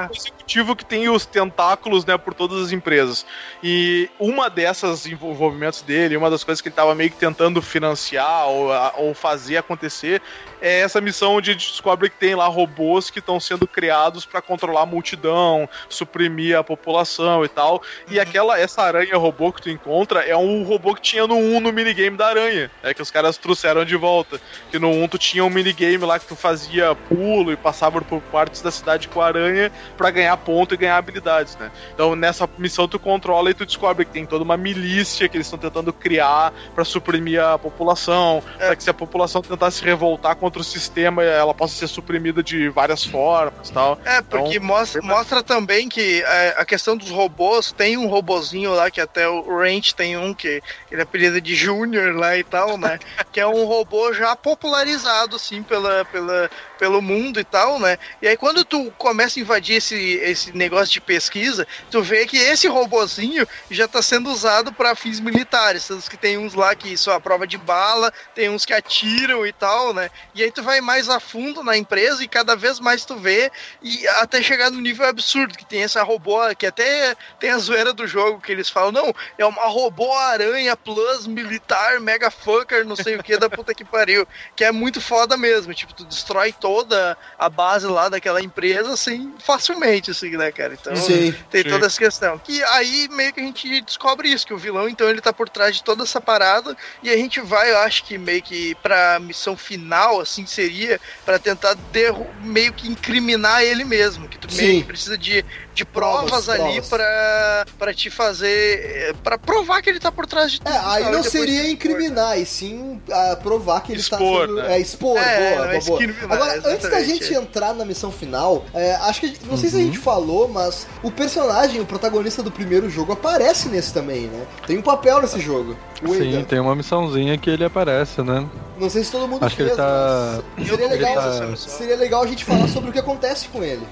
tipo 0.09 0.13
um 0.13 0.17
executivo 0.17 0.75
que 0.75 0.83
tem 0.83 1.07
os 1.07 1.25
tentáculos, 1.25 2.05
né, 2.05 2.17
por 2.17 2.33
todas 2.33 2.61
as 2.61 2.71
empresas. 2.73 3.25
E 3.63 4.09
uma 4.19 4.49
dessas 4.49 5.05
envolvimentos 5.05 5.81
dele, 5.81 6.17
uma 6.17 6.29
das 6.29 6.43
coisas 6.43 6.61
que 6.61 6.67
ele 6.67 6.75
tava 6.75 6.93
meio 6.93 7.09
que 7.09 7.15
tentando 7.17 7.61
financiar 7.61 8.47
ou, 8.49 8.69
ou 8.97 9.13
fazer 9.13 9.55
acontecer, 9.55 10.21
é 10.61 10.79
essa 10.79 10.99
missão 11.01 11.35
onde 11.35 11.51
a 11.51 11.53
gente 11.53 11.71
descobre 11.71 12.09
que 12.09 12.17
tem 12.17 12.35
lá 12.35 12.47
robôs 12.47 13.09
que 13.09 13.19
estão 13.19 13.39
sendo 13.39 13.67
criados 13.67 14.25
para 14.25 14.41
controlar 14.41 14.81
a 14.81 14.85
multidão, 14.85 15.69
suprimir 15.89 16.57
a 16.57 16.63
população 16.63 17.43
e 17.43 17.47
tal. 17.47 17.81
E 18.09 18.19
aquela 18.19 18.59
essa 18.59 18.81
aranha 18.81 19.17
robô 19.17 19.51
que 19.51 19.61
tu 19.61 19.69
encontra 19.69 20.21
é 20.21 20.35
um 20.35 20.63
robô 20.63 20.95
que 20.95 21.01
tinha 21.01 21.27
no 21.27 21.35
1 21.35 21.59
no 21.59 21.71
minigame 21.71 22.17
da 22.17 22.27
aranha, 22.27 22.71
é 22.84 22.93
que 22.93 23.01
os 23.01 23.11
caras 23.11 23.38
trouxeram 23.38 23.85
de 23.85 23.95
volta. 23.95 24.39
Que 24.71 24.79
no 24.79 24.89
1 24.89 25.07
tu 25.07 25.17
tinha 25.17 25.43
um 25.43 25.49
minigame 25.49 26.05
lá 26.05 26.19
que 26.19 26.25
tu 26.25 26.35
fazia 26.35 26.95
pulo 27.07 27.51
e 27.51 27.55
passava 27.55 28.01
por 28.01 28.21
partes 28.21 28.61
da 28.61 28.71
cidade 28.71 29.07
com 29.07 29.21
a 29.21 29.27
aranha 29.27 29.71
pra 29.97 30.11
ganhar 30.11 30.35
ponto 30.38 30.73
e 30.73 30.77
ganhar 30.77 30.97
habilidades, 30.97 31.55
né? 31.57 31.71
Então 31.93 32.15
nessa 32.15 32.49
missão 32.57 32.88
tu 32.88 32.99
controla 32.99 33.49
e 33.49 33.53
tu 33.53 33.65
descobre 33.65 34.05
que 34.05 34.11
tem 34.11 34.25
toda 34.25 34.43
uma 34.43 34.57
milícia 34.57 35.27
que 35.29 35.38
eles 35.38 35.47
estão 35.47 35.59
tentando 35.59 35.91
criar 35.93 36.53
pra 36.73 36.84
suprimir 36.84 37.41
a 37.41 37.57
população, 37.57 38.43
pra 38.57 38.75
que 38.75 38.84
se 38.84 38.89
a 38.89 38.93
população 38.93 39.41
tentar 39.41 39.71
se 39.71 39.84
revoltar 39.84 40.35
contra 40.47 40.61
o 40.61 40.65
sistema, 40.65 41.23
ela 41.23 41.53
possa 41.53 41.75
ser 41.75 41.87
suprimida 41.89 42.41
de 42.41 42.69
várias 42.69 43.03
formas, 43.03 43.69
tal. 43.69 43.99
É, 44.05 44.21
porque 44.21 44.55
Então, 44.55 44.65
mostra, 44.65 45.01
mostra 45.01 45.43
também 45.43 45.89
que 45.89 46.23
é, 46.23 46.55
a 46.57 46.65
questão 46.65 46.95
dos 46.95 47.09
robôs, 47.09 47.73
tem 47.73 47.97
um 47.97 48.07
robozinho 48.07 48.73
lá, 48.73 48.89
que 48.89 49.01
até 49.01 49.27
o 49.27 49.57
Ranch 49.57 49.93
tem 49.93 50.17
um, 50.17 50.33
que 50.33 50.61
ele 50.89 51.01
é 51.01 51.03
apelido 51.03 51.41
de 51.41 51.53
Júnior 51.53 52.15
lá 52.15 52.37
e 52.37 52.45
tal, 52.45 52.77
né? 52.77 52.97
que 53.31 53.41
é 53.41 53.47
um 53.47 53.65
robô 53.65 54.13
já 54.13 54.35
popularizado, 54.37 55.35
assim, 55.35 55.61
pela, 55.63 56.05
pela, 56.05 56.49
pelo 56.77 57.01
mundo 57.01 57.39
e 57.39 57.43
tal, 57.43 57.79
né? 57.79 57.97
E 58.21 58.27
aí 58.27 58.37
quando 58.37 58.63
tu 58.63 58.91
começa 58.97 59.39
a 59.39 59.41
invadir 59.41 59.77
esse, 59.77 59.95
esse 59.95 60.55
negócio 60.55 60.93
de 60.93 61.01
pesquisa, 61.01 61.67
tu 61.89 62.01
vê 62.01 62.25
que 62.25 62.37
esse 62.37 62.67
robozinho 62.67 63.47
já 63.69 63.87
tá 63.87 64.01
sendo 64.01 64.29
usado 64.31 64.71
para 64.71 64.95
fins 64.95 65.19
militares. 65.19 65.87
Tanto 65.87 66.09
que 66.09 66.17
tem 66.17 66.37
uns 66.37 66.53
lá 66.53 66.75
que 66.75 66.97
são 66.97 67.13
a 67.13 67.19
prova 67.19 67.47
de 67.47 67.57
bala, 67.57 68.11
tem 68.33 68.49
uns 68.49 68.65
que 68.65 68.73
atiram 68.73 69.45
e 69.45 69.51
tal, 69.51 69.93
né? 69.93 70.09
E 70.33 70.43
aí 70.43 70.51
tu 70.51 70.63
vai 70.63 70.81
mais 70.81 71.09
a 71.09 71.19
fundo 71.19 71.63
na 71.63 71.77
empresa 71.77 72.23
e 72.23 72.27
cada 72.27 72.55
vez 72.55 72.79
mais 72.79 73.05
tu 73.05 73.15
vê 73.15 73.51
e 73.81 74.07
até 74.07 74.41
chegar 74.41 74.69
no 74.69 74.79
nível 74.79 75.05
absurdo, 75.07 75.57
que 75.57 75.65
tem 75.65 75.83
essa 75.83 76.03
robô, 76.03 76.37
que 76.57 76.65
até 76.65 77.15
tem 77.39 77.51
a 77.51 77.57
zoeira 77.57 77.93
do 77.93 78.07
jogo, 78.07 78.41
que 78.41 78.51
eles 78.51 78.69
falam, 78.69 78.91
não, 78.91 79.13
é 79.37 79.45
uma 79.45 79.65
robô 79.65 80.11
aranha 80.13 80.75
plus 80.75 81.27
militar, 81.27 81.99
mega 81.99 82.29
fucker, 82.29 82.85
não 82.85 82.95
sei 82.95 83.15
o 83.15 83.23
que, 83.23 83.37
da 83.37 83.49
puta 83.49 83.73
que 83.73 83.83
pariu, 83.83 84.27
que 84.55 84.63
é 84.63 84.71
muito 84.71 85.01
foda 85.01 85.37
mesmo, 85.37 85.73
tipo, 85.73 85.93
tu 85.93 86.05
destrói 86.05 86.53
toda 86.68 87.18
a 87.39 87.49
base 87.49 87.88
lá 87.88 88.10
daquela 88.10 88.41
empresa, 88.41 88.91
assim, 88.91 89.34
facilmente, 89.39 90.11
assim, 90.11 90.31
né, 90.31 90.52
cara? 90.52 90.73
Então, 90.73 90.94
Sim. 90.98 91.34
tem 91.49 91.64
Sim. 91.64 91.69
toda 91.69 91.85
essa 91.85 91.98
questão. 91.98 92.41
E 92.49 92.61
aí 92.65 93.07
meio 93.10 93.31
que 93.31 93.39
a 93.39 93.44
gente 93.44 93.80
descobre 93.81 94.27
isso, 94.30 94.45
que 94.45 94.53
o 94.53 94.57
vilão, 94.57 94.89
então, 94.89 95.10
ele 95.10 95.22
tá 95.22 95.31
por 95.31 95.48
trás 95.48 95.77
de 95.77 95.84
toda 95.84 96.03
essa 96.03 96.19
parada, 96.19 96.76
e 97.02 97.10
a 97.10 97.15
gente 97.15 97.39
vai, 97.39 97.72
eu 97.72 97.77
acho 97.80 98.03
que 98.03 98.18
meio 98.18 98.41
que 98.41 98.76
pra 98.84 99.18
missão 99.19 99.56
final, 99.56 100.19
assim, 100.19 100.45
seria 100.45 100.99
pra 101.26 101.39
tentar 101.39 101.73
derru- 101.94 102.27
meio 102.41 102.73
que 102.73 102.85
incriminar 102.89 103.64
ele 103.64 103.85
mesmo, 103.85 104.27
que 104.27 104.38
tu 104.38 104.53
meio 104.53 104.72
Sim. 104.73 104.81
que 104.81 104.88
precisa 104.88 105.18
de, 105.18 105.45
de 105.73 105.85
provas, 105.85 106.18
Provas, 106.30 106.49
ali 106.49 106.64
provas. 106.81 106.89
pra, 106.89 107.65
pra 107.80 107.94
te 107.94 108.10
fazer, 108.10 109.15
pra 109.23 109.38
provar 109.38 109.81
que 109.81 109.89
ele 109.89 109.99
tá 110.02 110.11
por 110.11 110.26
trás 110.27 110.52
de 110.52 110.60
tudo. 110.60 110.69
É, 110.73 110.77
aí 110.84 111.11
não 111.11 111.23
seria 111.23 111.69
incriminar, 111.72 112.38
e 112.38 112.45
sim 112.45 113.02
ah, 113.10 113.38
provar 113.41 113.80
que 113.81 113.94
ele 113.94 114.02
Expor, 114.02 114.18
tá 114.19 114.48
sendo. 114.48 114.56
né? 114.56 114.76
É, 114.76 114.80
expor, 114.80 115.18
É, 115.18 115.56
boa, 115.56 115.73
é 115.73 115.80
boa. 115.80 115.99
Agora, 116.34 116.56
antes 116.65 116.89
da 116.89 117.01
gente 117.03 117.34
entrar 117.34 117.73
na 117.73 117.84
missão 117.85 118.11
final, 118.11 118.65
é, 118.73 118.95
acho 118.95 119.21
que. 119.21 119.34
Não 119.45 119.57
sei 119.57 119.69
se 119.69 119.75
a 119.75 119.79
Uhum. 119.79 119.85
gente 119.85 119.97
falou, 119.97 120.47
mas 120.47 120.88
o 121.03 121.11
personagem, 121.11 121.79
o 121.81 121.85
protagonista 121.85 122.41
do 122.43 122.51
primeiro 122.51 122.89
jogo, 122.89 123.13
aparece 123.13 123.69
nesse 123.69 123.93
também, 123.93 124.27
né? 124.27 124.45
Tem 124.65 124.77
um 124.77 124.81
papel 124.81 125.21
nesse 125.21 125.39
jogo. 125.39 125.75
O 126.03 126.13
Sim, 126.13 126.43
tem 126.47 126.59
uma 126.59 126.75
missãozinha 126.75 127.38
que 127.38 127.49
ele 127.49 127.63
aparece, 127.65 128.21
né? 128.21 128.45
Não 128.79 128.89
sei 128.89 129.03
se 129.03 129.11
todo 129.11 129.27
mundo 129.27 129.43
Acho 129.43 129.55
que 129.55 129.63
fez, 129.63 129.77
ele 129.77 129.77
tá- 129.77 130.41
seria 130.67 130.88
legal, 130.88 131.29
essa 131.29 131.45
missão. 131.47 131.69
seria 131.77 131.95
legal 131.95 132.23
a 132.23 132.27
gente 132.27 132.45
falar 132.45 132.67
sobre 132.67 132.89
o 132.89 132.93
que 132.93 132.99
acontece 132.99 133.47
com 133.47 133.63
ele. 133.63 133.85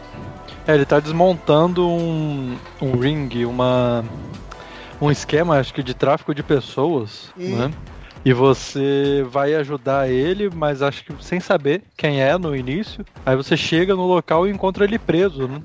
É, 0.68 0.74
ele 0.74 0.86
tá 0.86 1.00
desmontando 1.00 1.88
um, 1.88 2.58
um 2.82 2.98
ring, 3.00 3.46
uma 3.46 4.04
um 5.02 5.12
esquema, 5.12 5.60
acho 5.60 5.74
que 5.74 5.84
de 5.84 5.94
tráfico 5.94 6.34
de 6.34 6.42
pessoas, 6.42 7.30
Hum. 7.38 7.56
né? 7.58 7.72
E 8.26 8.34
você 8.34 9.24
vai 9.30 9.54
ajudar 9.54 10.10
ele, 10.10 10.50
mas 10.50 10.82
acho 10.82 11.04
que 11.06 11.24
sem 11.24 11.40
saber 11.40 11.84
quem 11.96 12.22
é 12.22 12.38
no 12.38 12.56
início. 12.56 13.06
Aí 13.26 13.36
você 13.36 13.56
chega 13.56 13.96
no 13.96 14.06
local 14.06 14.48
e 14.48 14.52
encontra 14.52 14.84
ele 14.84 14.98
preso, 14.98 15.48
né? 15.48 15.62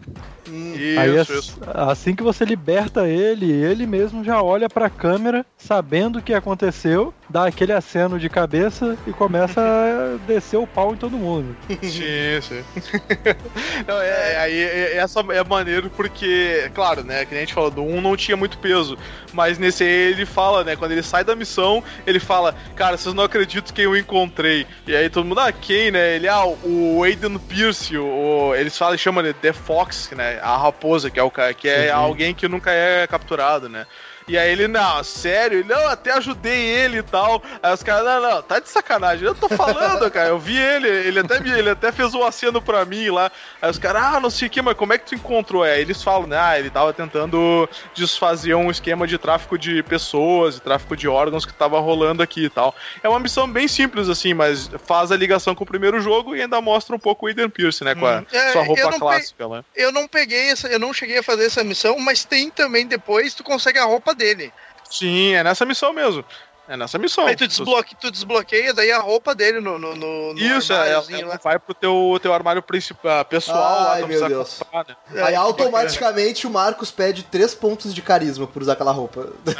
Hum, 0.46 0.72
Aí 0.98 1.16
Isso, 1.20 1.32
ass- 1.32 1.38
isso. 1.38 1.60
assim 1.66 2.14
que 2.14 2.22
você 2.22 2.44
liberta 2.44 3.08
ele, 3.08 3.50
ele 3.50 3.86
mesmo 3.86 4.24
já 4.24 4.42
olha 4.42 4.68
pra 4.68 4.88
câmera, 4.90 5.44
sabendo 5.56 6.18
o 6.18 6.22
que 6.22 6.32
aconteceu, 6.34 7.14
dá 7.28 7.46
aquele 7.46 7.72
aceno 7.72 8.18
de 8.18 8.28
cabeça 8.28 8.98
e 9.06 9.12
começa 9.12 9.60
a 9.60 10.16
descer 10.26 10.56
o 10.56 10.66
pau 10.66 10.94
em 10.94 10.96
todo 10.96 11.18
mundo. 11.18 11.56
Sim, 11.82 12.40
sim. 12.42 12.64
não, 13.86 14.00
é, 14.00 14.32
é, 14.32 14.38
aí 14.38 14.58
é- 14.58 14.96
essa 14.96 15.20
é 15.20 15.44
maneiro 15.44 15.90
porque, 15.90 16.70
claro, 16.74 17.04
né, 17.04 17.24
que 17.24 17.32
nem 17.32 17.42
a 17.42 17.44
gente 17.44 17.54
falou, 17.54 17.70
do 17.70 17.82
1 17.82 18.00
não 18.00 18.16
tinha 18.16 18.36
muito 18.36 18.58
peso, 18.58 18.96
mas 19.32 19.58
nesse 19.58 19.84
aí 19.84 19.90
ele 20.12 20.26
fala, 20.26 20.64
né, 20.64 20.76
quando 20.76 20.92
ele 20.92 21.02
sai 21.02 21.24
da 21.24 21.36
missão, 21.36 21.82
ele 22.06 22.18
fala, 22.20 22.49
cara, 22.74 22.96
vocês 22.96 23.14
não 23.14 23.24
acreditam 23.24 23.74
quem 23.74 23.84
eu 23.84 23.96
encontrei. 23.96 24.66
E 24.86 24.94
aí 24.94 25.08
todo 25.08 25.26
mundo, 25.26 25.40
ah, 25.40 25.52
quem, 25.52 25.90
né? 25.90 26.16
Ele, 26.16 26.28
ah, 26.28 26.44
o 26.44 27.02
Aiden 27.02 27.38
Pierce, 27.38 27.96
o, 27.96 28.54
eles 28.54 28.76
falam, 28.76 28.96
chamam 28.96 29.24
ele 29.24 29.34
The 29.34 29.52
Fox, 29.52 30.10
né, 30.12 30.38
a 30.42 30.56
raposa, 30.56 31.10
que 31.10 31.18
é, 31.18 31.22
o, 31.22 31.30
que 31.30 31.68
é 31.68 31.86
Sim. 31.86 31.90
alguém 31.90 32.34
que 32.34 32.48
nunca 32.48 32.70
é 32.70 33.06
capturado, 33.06 33.68
né. 33.68 33.86
E 34.30 34.38
aí 34.38 34.52
ele, 34.52 34.68
não, 34.68 35.02
sério? 35.02 35.58
Ele, 35.58 35.68
não, 35.68 35.88
até 35.88 36.12
ajudei 36.12 36.56
ele 36.68 36.98
e 36.98 37.02
tal. 37.02 37.42
Aí 37.60 37.74
os 37.74 37.82
caras, 37.82 38.04
não, 38.04 38.30
não, 38.30 38.42
tá 38.42 38.60
de 38.60 38.68
sacanagem. 38.68 39.26
Eu 39.26 39.34
tô 39.34 39.48
falando, 39.48 40.08
cara, 40.12 40.28
eu 40.28 40.38
vi 40.38 40.56
ele, 40.56 40.86
ele 40.88 41.18
até, 41.18 41.40
me- 41.40 41.50
ele 41.50 41.70
até 41.70 41.90
fez 41.90 42.14
um 42.14 42.22
aceno 42.22 42.62
pra 42.62 42.84
mim 42.84 43.10
lá. 43.10 43.30
Aí 43.60 43.68
os 43.70 43.78
caras, 43.78 44.02
ah, 44.04 44.20
não 44.20 44.30
sei 44.30 44.46
o 44.46 44.50
que, 44.50 44.62
mas 44.62 44.74
como 44.76 44.92
é 44.92 44.98
que 44.98 45.06
tu 45.06 45.14
encontrou? 45.16 45.64
Aí 45.64 45.80
eles 45.80 46.00
falam, 46.00 46.28
né, 46.28 46.38
ah, 46.38 46.56
ele 46.58 46.70
tava 46.70 46.92
tentando 46.92 47.68
desfazer 47.94 48.54
um 48.54 48.70
esquema 48.70 49.06
de 49.06 49.18
tráfico 49.18 49.58
de 49.58 49.82
pessoas, 49.82 50.54
de 50.54 50.60
tráfico 50.60 50.96
de 50.96 51.08
órgãos 51.08 51.44
que 51.44 51.52
tava 51.52 51.80
rolando 51.80 52.22
aqui 52.22 52.44
e 52.44 52.50
tal. 52.50 52.74
É 53.02 53.08
uma 53.08 53.18
missão 53.18 53.50
bem 53.50 53.66
simples, 53.66 54.08
assim, 54.08 54.32
mas 54.32 54.70
faz 54.86 55.10
a 55.10 55.16
ligação 55.16 55.54
com 55.54 55.64
o 55.64 55.66
primeiro 55.66 56.00
jogo 56.00 56.36
e 56.36 56.42
ainda 56.42 56.60
mostra 56.60 56.94
um 56.94 56.98
pouco 57.00 57.26
o 57.26 57.28
Aiden 57.28 57.48
Pierce, 57.50 57.82
né, 57.84 57.94
com 57.94 58.06
a 58.06 58.20
Hum. 58.20 58.26
É, 58.32 58.52
sua 58.52 58.62
roupa 58.62 58.82
não 58.82 58.90
pe- 58.92 58.98
clássica, 58.98 59.48
né? 59.48 59.62
Eu 59.74 59.90
não 59.92 60.06
peguei 60.06 60.50
essa, 60.50 60.68
eu 60.68 60.78
não 60.78 60.92
cheguei 60.92 61.18
a 61.18 61.22
fazer 61.22 61.46
essa 61.46 61.64
missão, 61.64 61.98
mas 61.98 62.24
tem 62.24 62.50
também 62.50 62.86
depois, 62.86 63.34
tu 63.34 63.42
consegue 63.42 63.78
a 63.78 63.84
roupa 63.84 64.14
dele. 64.20 64.52
Sim, 64.88 65.34
é 65.34 65.42
nessa 65.42 65.64
missão 65.64 65.92
mesmo. 65.92 66.24
É 66.68 66.76
nessa 66.76 66.98
missão. 66.98 67.26
Aí 67.26 67.34
tu, 67.34 67.48
desbloque, 67.48 67.96
tu 67.96 68.12
desbloqueia 68.12 68.72
daí 68.72 68.92
a 68.92 69.00
roupa 69.00 69.34
dele 69.34 69.58
no, 69.58 69.76
no, 69.76 69.96
no, 69.96 70.38
Isso, 70.38 70.72
é, 70.72 70.94
lá. 70.94 71.36
vai 71.42 71.58
pro 71.58 71.74
teu, 71.74 72.16
teu 72.22 72.32
armário 72.32 72.62
principal, 72.62 73.24
pessoal 73.24 73.58
lá, 73.58 73.92
Ai, 73.94 74.02
tu 74.02 74.06
meu 74.06 74.28
Deus. 74.28 74.58
comprar, 74.58 74.86
né? 74.86 74.96
É, 75.12 75.22
Aí 75.22 75.32
que 75.32 75.34
automaticamente 75.34 76.46
o 76.46 76.50
Marcos 76.50 76.92
pede 76.92 77.24
3 77.24 77.56
pontos 77.56 77.92
de 77.92 78.00
carisma 78.00 78.46
por 78.46 78.62
usar 78.62 78.74
aquela 78.74 78.92
roupa. 78.92 79.30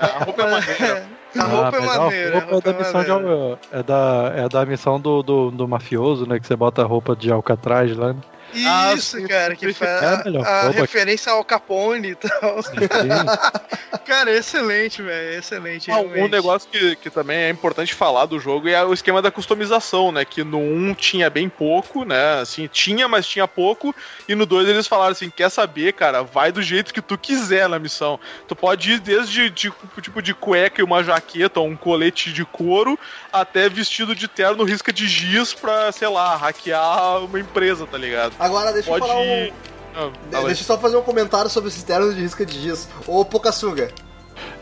A 0.00 0.24
roupa 0.24 0.42
é 0.42 0.50
maneira. 0.50 1.08
A 1.36 1.42
roupa 1.42 1.76
é 1.76 1.80
mas 1.80 1.96
maneira. 1.96 2.38
A 2.38 2.40
roupa 2.40 2.68
é 2.68 2.72
da 2.72 2.78
missão 2.78 3.02
de, 3.02 3.58
é 3.72 3.82
da, 3.82 4.32
é 4.36 4.48
da 4.48 4.66
missão 4.66 5.00
do, 5.00 5.22
do, 5.24 5.50
do 5.50 5.66
mafioso, 5.66 6.24
né? 6.24 6.38
Que 6.38 6.46
você 6.46 6.54
bota 6.54 6.82
a 6.82 6.84
roupa 6.84 7.16
de 7.16 7.32
Alcatraz 7.32 7.96
lá. 7.96 8.12
Né? 8.12 8.20
Ah, 8.66 8.94
Isso, 8.94 9.16
sim, 9.18 9.26
cara, 9.26 9.56
que 9.56 9.72
faz 9.72 10.02
É 10.02 10.38
a 10.38 10.66
a, 10.66 10.70
referência 10.70 11.32
ao 11.32 11.44
Capone 11.44 12.10
e 12.10 12.14
tal. 12.14 12.62
Sim. 12.62 12.72
Cara, 14.04 14.32
excelente, 14.32 15.00
velho, 15.00 15.38
excelente. 15.38 15.90
Ah, 15.90 16.00
um 16.00 16.28
negócio 16.28 16.68
que, 16.68 16.96
que 16.96 17.08
também 17.10 17.36
é 17.38 17.50
importante 17.50 17.94
falar 17.94 18.26
do 18.26 18.38
jogo 18.38 18.68
é 18.68 18.84
o 18.84 18.92
esquema 18.92 19.22
da 19.22 19.30
customização, 19.30 20.10
né? 20.10 20.24
Que 20.24 20.42
no 20.42 20.58
1 20.58 20.94
tinha 20.94 21.30
bem 21.30 21.48
pouco, 21.48 22.04
né? 22.04 22.40
Assim, 22.40 22.66
tinha, 22.66 23.06
mas 23.06 23.26
tinha 23.26 23.46
pouco. 23.46 23.94
E 24.28 24.34
no 24.34 24.44
2 24.44 24.68
eles 24.68 24.86
falaram 24.86 25.12
assim: 25.12 25.30
quer 25.30 25.50
saber, 25.50 25.92
cara? 25.92 26.22
Vai 26.22 26.50
do 26.50 26.62
jeito 26.62 26.92
que 26.92 27.00
tu 27.00 27.16
quiser 27.16 27.68
na 27.68 27.78
missão. 27.78 28.18
Tu 28.48 28.56
pode 28.56 28.92
ir 28.92 29.00
desde 29.00 29.50
de, 29.50 29.72
tipo 30.00 30.22
de 30.22 30.34
cueca 30.34 30.80
e 30.80 30.84
uma 30.84 31.04
jaqueta, 31.04 31.60
ou 31.60 31.68
um 31.68 31.76
colete 31.76 32.32
de 32.32 32.44
couro, 32.44 32.98
até 33.32 33.68
vestido 33.68 34.14
de 34.14 34.26
terno 34.26 34.64
risca 34.64 34.92
de 34.92 35.06
giz 35.06 35.52
pra, 35.54 35.92
sei 35.92 36.08
lá, 36.08 36.36
hackear 36.36 37.24
uma 37.24 37.38
empresa, 37.38 37.86
tá 37.86 37.98
ligado? 37.98 38.34
Agora 38.42 38.72
deixa 38.72 38.90
Pode 38.90 39.04
eu 39.04 39.08
falar 39.08 39.20
um. 39.20 39.52
Ah. 39.94 40.10
Deixa 40.46 40.62
eu 40.62 40.66
só 40.66 40.78
fazer 40.78 40.96
um 40.96 41.02
comentário 41.02 41.50
sobre 41.50 41.68
esse 41.68 41.84
terno 41.84 42.12
de 42.12 42.20
risca 42.20 42.44
de 42.44 42.60
giz. 42.60 42.88
Ô, 43.06 43.24
Pocassuga, 43.24 43.92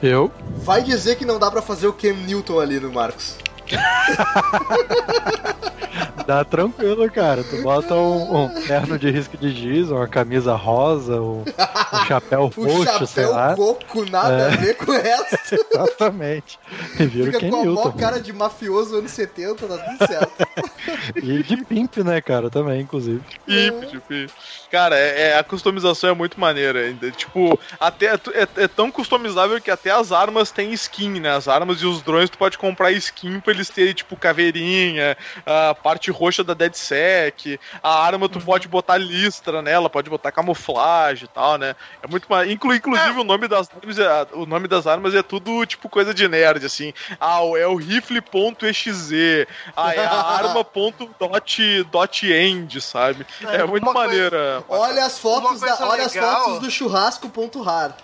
Eu? 0.02 0.30
vai 0.58 0.82
dizer 0.82 1.16
que 1.16 1.24
não 1.24 1.38
dá 1.38 1.50
pra 1.50 1.60
fazer 1.62 1.86
o 1.86 1.92
Cam 1.92 2.12
Newton 2.14 2.58
ali 2.60 2.78
no 2.80 2.90
Marcos. 2.92 3.36
Dá 6.26 6.44
tranquilo, 6.44 7.10
cara. 7.10 7.42
Tu 7.42 7.60
bota 7.62 7.94
um, 7.94 8.44
um 8.44 8.48
terno 8.62 8.96
de 8.98 9.10
risco 9.10 9.36
de 9.36 9.50
giz, 9.52 9.90
uma 9.90 10.06
camisa 10.06 10.54
rosa, 10.54 11.20
um, 11.20 11.40
um 11.42 11.44
chapéu 12.06 12.42
O 12.56 12.66
roxo, 12.66 13.06
sei 13.06 13.24
chapéu 13.24 13.32
lá. 13.32 13.56
coco, 13.56 14.08
nada 14.08 14.34
É. 14.42 14.46
a 14.46 14.56
ver 14.56 14.74
com 14.76 14.92
o 14.92 15.00
resto. 15.00 15.56
Exatamente. 15.74 16.58
E 17.00 17.06
vira 17.06 17.24
o 17.30 17.32
Fica 17.32 17.38
Ken 17.40 17.50
com 17.50 17.56
a 17.56 17.64
maior 17.64 17.74
Newton. 17.84 17.98
cara 17.98 18.20
de 18.20 18.32
mafioso 18.32 18.96
anos 18.98 19.10
70, 19.10 19.66
tá 19.66 19.78
tudo 19.78 20.06
certo. 20.06 20.48
E 21.16 21.42
de 21.42 21.56
pimp, 21.64 21.96
né, 21.98 22.20
cara, 22.20 22.48
também, 22.48 22.80
inclusive. 22.82 23.20
Pip, 23.46 23.86
tipo, 23.88 24.32
Cara, 24.70 24.96
é, 24.96 25.30
é- 25.30 25.38
a 25.38 25.42
customização 25.42 26.10
é 26.10 26.14
muito 26.14 26.38
maneira. 26.38 26.80
ainda. 26.80 27.10
Tipo, 27.10 27.58
até 27.80 28.06
é, 28.14 28.46
é 28.56 28.68
tão 28.68 28.88
customizável 28.92 29.60
que 29.60 29.69
até 29.70 29.90
as 29.90 30.12
armas 30.12 30.50
têm 30.50 30.72
skin, 30.72 31.20
né? 31.20 31.30
As 31.34 31.46
armas 31.48 31.80
e 31.82 31.86
os 31.86 32.02
drones 32.02 32.28
tu 32.30 32.36
pode 32.38 32.58
comprar 32.58 32.90
skin 32.92 33.40
pra 33.40 33.52
eles 33.52 33.68
terem, 33.68 33.92
tipo, 33.94 34.16
caveirinha, 34.16 35.16
a 35.46 35.74
parte 35.74 36.10
roxa 36.10 36.42
da 36.44 36.54
DeadSec, 36.54 37.58
a 37.82 38.04
arma 38.04 38.28
tu 38.28 38.40
pode 38.40 38.66
botar 38.68 38.96
listra 38.98 39.62
nela, 39.62 39.88
pode 39.90 40.08
botar 40.10 40.32
camuflagem 40.32 41.24
e 41.24 41.28
tal, 41.28 41.56
né? 41.58 41.74
É 42.02 42.06
muito 42.08 42.26
ma- 42.28 42.46
Inclu, 42.46 42.74
Inclusive 42.74 43.20
o 43.20 43.24
nome 43.24 43.46
das 43.48 43.68
armas 43.70 43.98
é, 43.98 44.26
o 44.32 44.46
nome 44.46 44.66
das 44.68 44.86
armas 44.86 45.14
é 45.14 45.22
tudo, 45.22 45.64
tipo, 45.66 45.88
coisa 45.88 46.12
de 46.14 46.26
nerd, 46.28 46.64
assim. 46.64 46.92
Ah, 47.20 47.40
é 47.56 47.66
o 47.66 47.76
rifle.exe, 47.76 49.46
ah, 49.76 49.94
é 49.94 50.04
a 50.04 50.22
arma.dot.end, 51.50 52.80
sabe? 52.80 53.26
É, 53.46 53.64
muito 53.64 53.82
uma 53.82 53.92
coisa- 53.92 54.08
maneira. 54.08 54.64
Olha 54.68 55.04
as 55.04 55.18
fotos, 55.18 55.60
da, 55.60 55.76
olha 55.86 56.04
as 56.06 56.14
legal- 56.14 56.44
fotos 56.44 56.58
do 56.60 56.70
churrasco.rar. 56.70 57.96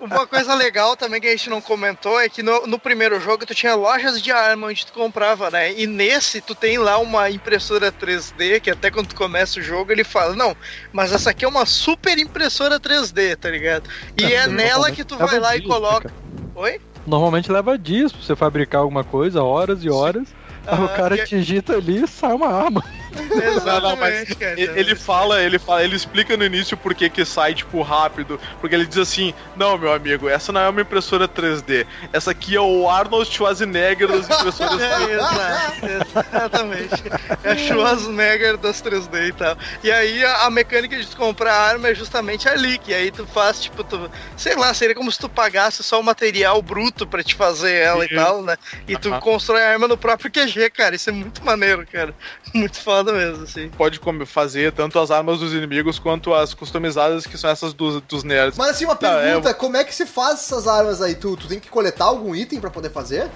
Uma 0.00 0.26
coisa 0.26 0.54
legal 0.54 0.96
também 0.96 1.20
que 1.20 1.28
a 1.28 1.30
gente 1.30 1.48
não 1.48 1.60
comentou 1.60 2.20
é 2.20 2.28
que 2.28 2.42
no, 2.42 2.66
no 2.66 2.78
primeiro 2.78 3.20
jogo 3.20 3.46
tu 3.46 3.54
tinha 3.54 3.74
lojas 3.74 4.20
de 4.20 4.32
arma 4.32 4.66
onde 4.66 4.84
tu 4.86 4.92
comprava, 4.92 5.50
né? 5.50 5.72
E 5.72 5.86
nesse 5.86 6.40
tu 6.40 6.54
tem 6.54 6.78
lá 6.78 6.98
uma 6.98 7.30
impressora 7.30 7.92
3D 7.92 8.60
que 8.60 8.70
até 8.70 8.90
quando 8.90 9.08
tu 9.08 9.14
começa 9.14 9.60
o 9.60 9.62
jogo 9.62 9.92
ele 9.92 10.04
fala, 10.04 10.34
não, 10.34 10.56
mas 10.92 11.12
essa 11.12 11.30
aqui 11.30 11.44
é 11.44 11.48
uma 11.48 11.64
super 11.66 12.18
impressora 12.18 12.80
3D, 12.80 13.36
tá 13.36 13.50
ligado? 13.50 13.88
E 14.18 14.32
é 14.32 14.46
nela 14.46 14.90
que 14.90 15.04
tu 15.04 15.16
vai 15.16 15.38
lá 15.38 15.56
e 15.56 15.60
dias, 15.60 15.72
coloca. 15.72 16.08
cara? 16.08 16.14
Oi? 16.56 16.80
Normalmente 17.06 17.52
leva 17.52 17.78
dias 17.78 18.12
pra 18.12 18.22
você 18.22 18.34
fabricar 18.34 18.80
alguma 18.80 19.04
coisa, 19.04 19.42
horas 19.42 19.84
e 19.84 19.90
horas. 19.90 20.26
O 20.66 20.88
cara 20.96 21.16
e- 21.16 21.24
digita 21.24 21.74
ali 21.74 22.02
e 22.02 22.08
sai 22.08 22.32
uma 22.32 22.48
arma. 22.48 22.82
Não, 23.16 23.80
não, 23.80 23.96
mas 23.96 24.22
Exatamente, 24.22 24.34
cara. 24.36 24.60
ele 24.60 24.94
fala, 24.94 25.42
ele 25.42 25.58
fala, 25.58 25.82
ele 25.82 25.96
explica 25.96 26.36
no 26.36 26.44
início 26.44 26.76
por 26.76 26.94
que 26.94 27.08
que 27.08 27.24
sai, 27.24 27.54
tipo, 27.54 27.82
rápido. 27.82 28.40
Porque 28.60 28.74
ele 28.74 28.86
diz 28.86 28.98
assim: 28.98 29.34
Não, 29.56 29.76
meu 29.78 29.92
amigo, 29.92 30.28
essa 30.28 30.52
não 30.52 30.60
é 30.60 30.68
uma 30.68 30.80
impressora 30.80 31.28
3D. 31.28 31.86
Essa 32.12 32.30
aqui 32.30 32.56
é 32.56 32.60
o 32.60 32.88
Arnold 32.88 33.30
Schwarzenegger 33.30 34.08
das 34.08 34.28
impressoras 34.28 34.80
3D. 34.80 35.66
É, 35.82 35.98
exatamente. 35.98 37.02
É 37.42 37.56
Schwarzenegger 37.56 38.56
das 38.56 38.82
3D 38.82 39.28
e 39.28 39.32
tal. 39.32 39.56
E 39.82 39.90
aí 39.90 40.24
a, 40.24 40.44
a 40.46 40.50
mecânica 40.50 40.96
de 40.96 41.16
comprar 41.16 41.54
arma 41.54 41.88
é 41.88 41.94
justamente 41.94 42.48
ali, 42.48 42.78
que 42.78 42.92
aí 42.92 43.10
tu 43.10 43.26
faz, 43.26 43.60
tipo, 43.60 43.82
tu, 43.84 44.10
sei 44.36 44.54
lá, 44.56 44.72
seria 44.74 44.94
como 44.94 45.10
se 45.10 45.18
tu 45.18 45.28
pagasse 45.28 45.82
só 45.82 46.00
o 46.00 46.04
material 46.04 46.60
bruto 46.62 47.06
pra 47.06 47.22
te 47.22 47.34
fazer 47.34 47.72
ela 47.74 48.04
e 48.04 48.06
Isso. 48.06 48.14
tal, 48.14 48.42
né? 48.42 48.56
E 48.86 48.96
tu 48.96 49.08
Aham. 49.08 49.20
constrói 49.20 49.62
a 49.62 49.70
arma 49.70 49.88
no 49.88 49.96
próprio 49.96 50.30
QG, 50.30 50.70
cara. 50.70 50.94
Isso 50.94 51.10
é 51.10 51.12
muito 51.12 51.44
maneiro, 51.44 51.86
cara. 51.90 52.14
Muito 52.54 52.80
foda 52.80 53.05
mesmo, 53.12 53.44
assim. 53.44 53.68
Pode 53.70 54.00
fazer 54.26 54.72
tanto 54.72 54.98
as 54.98 55.10
armas 55.10 55.38
dos 55.40 55.52
inimigos 55.52 55.98
quanto 55.98 56.34
as 56.34 56.54
customizadas, 56.54 57.26
que 57.26 57.36
são 57.36 57.50
essas 57.50 57.72
dos, 57.72 58.00
dos 58.02 58.24
nerds. 58.24 58.58
Mas 58.58 58.70
assim, 58.70 58.84
uma 58.84 58.98
Não, 59.00 59.08
é- 59.18 59.22
pergunta, 59.24 59.54
como 59.54 59.76
é 59.76 59.84
que 59.84 59.94
se 59.94 60.06
faz 60.06 60.40
essas 60.40 60.66
armas 60.66 61.00
aí? 61.02 61.14
Tu, 61.14 61.36
tu 61.36 61.48
tem 61.48 61.58
que 61.60 61.68
coletar 61.68 62.04
algum 62.06 62.34
item 62.34 62.60
pra 62.60 62.70
poder 62.70 62.90
fazer? 62.90 63.30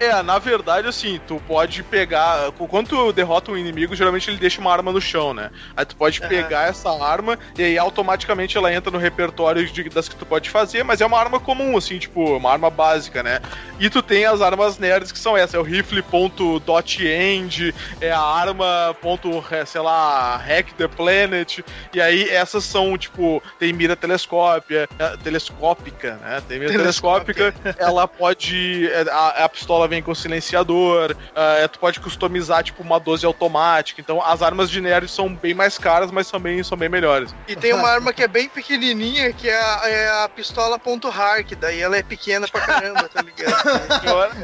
É, 0.00 0.22
na 0.22 0.38
verdade, 0.38 0.88
assim, 0.88 1.20
tu 1.26 1.40
pode 1.46 1.82
pegar. 1.82 2.50
Quando 2.52 2.88
tu 2.88 3.12
derrota 3.12 3.52
um 3.52 3.56
inimigo, 3.56 3.94
geralmente 3.94 4.28
ele 4.30 4.38
deixa 4.38 4.60
uma 4.60 4.72
arma 4.72 4.92
no 4.92 5.00
chão, 5.00 5.32
né? 5.32 5.50
Aí 5.76 5.84
tu 5.84 5.96
pode 5.96 6.20
Aham. 6.20 6.28
pegar 6.28 6.68
essa 6.68 6.90
arma 6.90 7.38
e 7.56 7.62
aí 7.62 7.78
automaticamente 7.78 8.56
ela 8.58 8.72
entra 8.72 8.90
no 8.90 8.98
repertório 8.98 9.64
de- 9.66 9.88
das 9.88 10.08
que 10.08 10.16
tu 10.16 10.26
pode 10.26 10.50
fazer, 10.50 10.82
mas 10.82 11.00
é 11.00 11.06
uma 11.06 11.18
arma 11.18 11.38
comum, 11.40 11.76
assim, 11.76 11.98
tipo, 11.98 12.36
uma 12.36 12.50
arma 12.50 12.68
básica, 12.70 13.22
né? 13.22 13.40
E 13.78 13.88
tu 13.88 14.02
tem 14.02 14.24
as 14.26 14.42
armas 14.42 14.78
nerds 14.78 15.12
que 15.12 15.18
são 15.18 15.36
essas, 15.36 15.54
é 15.54 15.58
o 15.58 15.62
rifle.dot.end, 15.62 17.74
é 18.00 18.10
a 18.12 18.20
arma. 18.20 18.96
Ponto, 19.00 19.44
é, 19.50 19.64
sei 19.64 19.80
lá, 19.80 20.36
hack 20.38 20.72
the 20.74 20.88
planet. 20.88 21.60
E 21.92 22.00
aí 22.00 22.28
essas 22.28 22.64
são, 22.64 22.96
tipo, 22.98 23.42
tem 23.58 23.72
mira 23.72 23.94
telescópia, 23.96 24.88
é, 24.98 25.16
telescópica, 25.18 26.16
né? 26.16 26.42
Tem 26.48 26.58
mira 26.58 26.72
Telescópica. 26.72 27.52
telescópica, 27.52 27.76
ela 27.78 28.06
pode. 28.08 28.88
é, 28.92 29.02
A, 29.10 29.44
a 29.44 29.48
pistola 29.48 29.83
vem 29.86 30.02
com 30.02 30.14
silenciador, 30.14 31.16
é, 31.34 31.68
tu 31.68 31.78
pode 31.78 32.00
customizar, 32.00 32.62
tipo, 32.62 32.82
uma 32.82 32.98
12 32.98 33.24
automática. 33.24 34.00
Então 34.00 34.22
as 34.22 34.42
armas 34.42 34.70
de 34.70 34.80
nerd 34.80 35.08
são 35.08 35.34
bem 35.34 35.54
mais 35.54 35.78
caras, 35.78 36.10
mas 36.10 36.30
também 36.30 36.62
são 36.62 36.76
bem 36.76 36.88
melhores. 36.88 37.34
E 37.48 37.56
tem 37.56 37.72
uma 37.72 37.88
arma 37.88 38.12
que 38.12 38.22
é 38.22 38.28
bem 38.28 38.48
pequenininha, 38.48 39.32
que 39.32 39.48
é 39.48 39.56
a, 39.56 39.80
é 39.84 40.24
a 40.24 40.28
pistola 40.28 40.78
ponto 40.78 41.08
.har, 41.08 41.44
que 41.44 41.54
daí 41.54 41.80
ela 41.80 41.96
é 41.96 42.02
pequena 42.02 42.46
pra 42.48 42.60
caramba, 42.60 43.08
tá 43.08 43.22
ligado? 43.22 43.54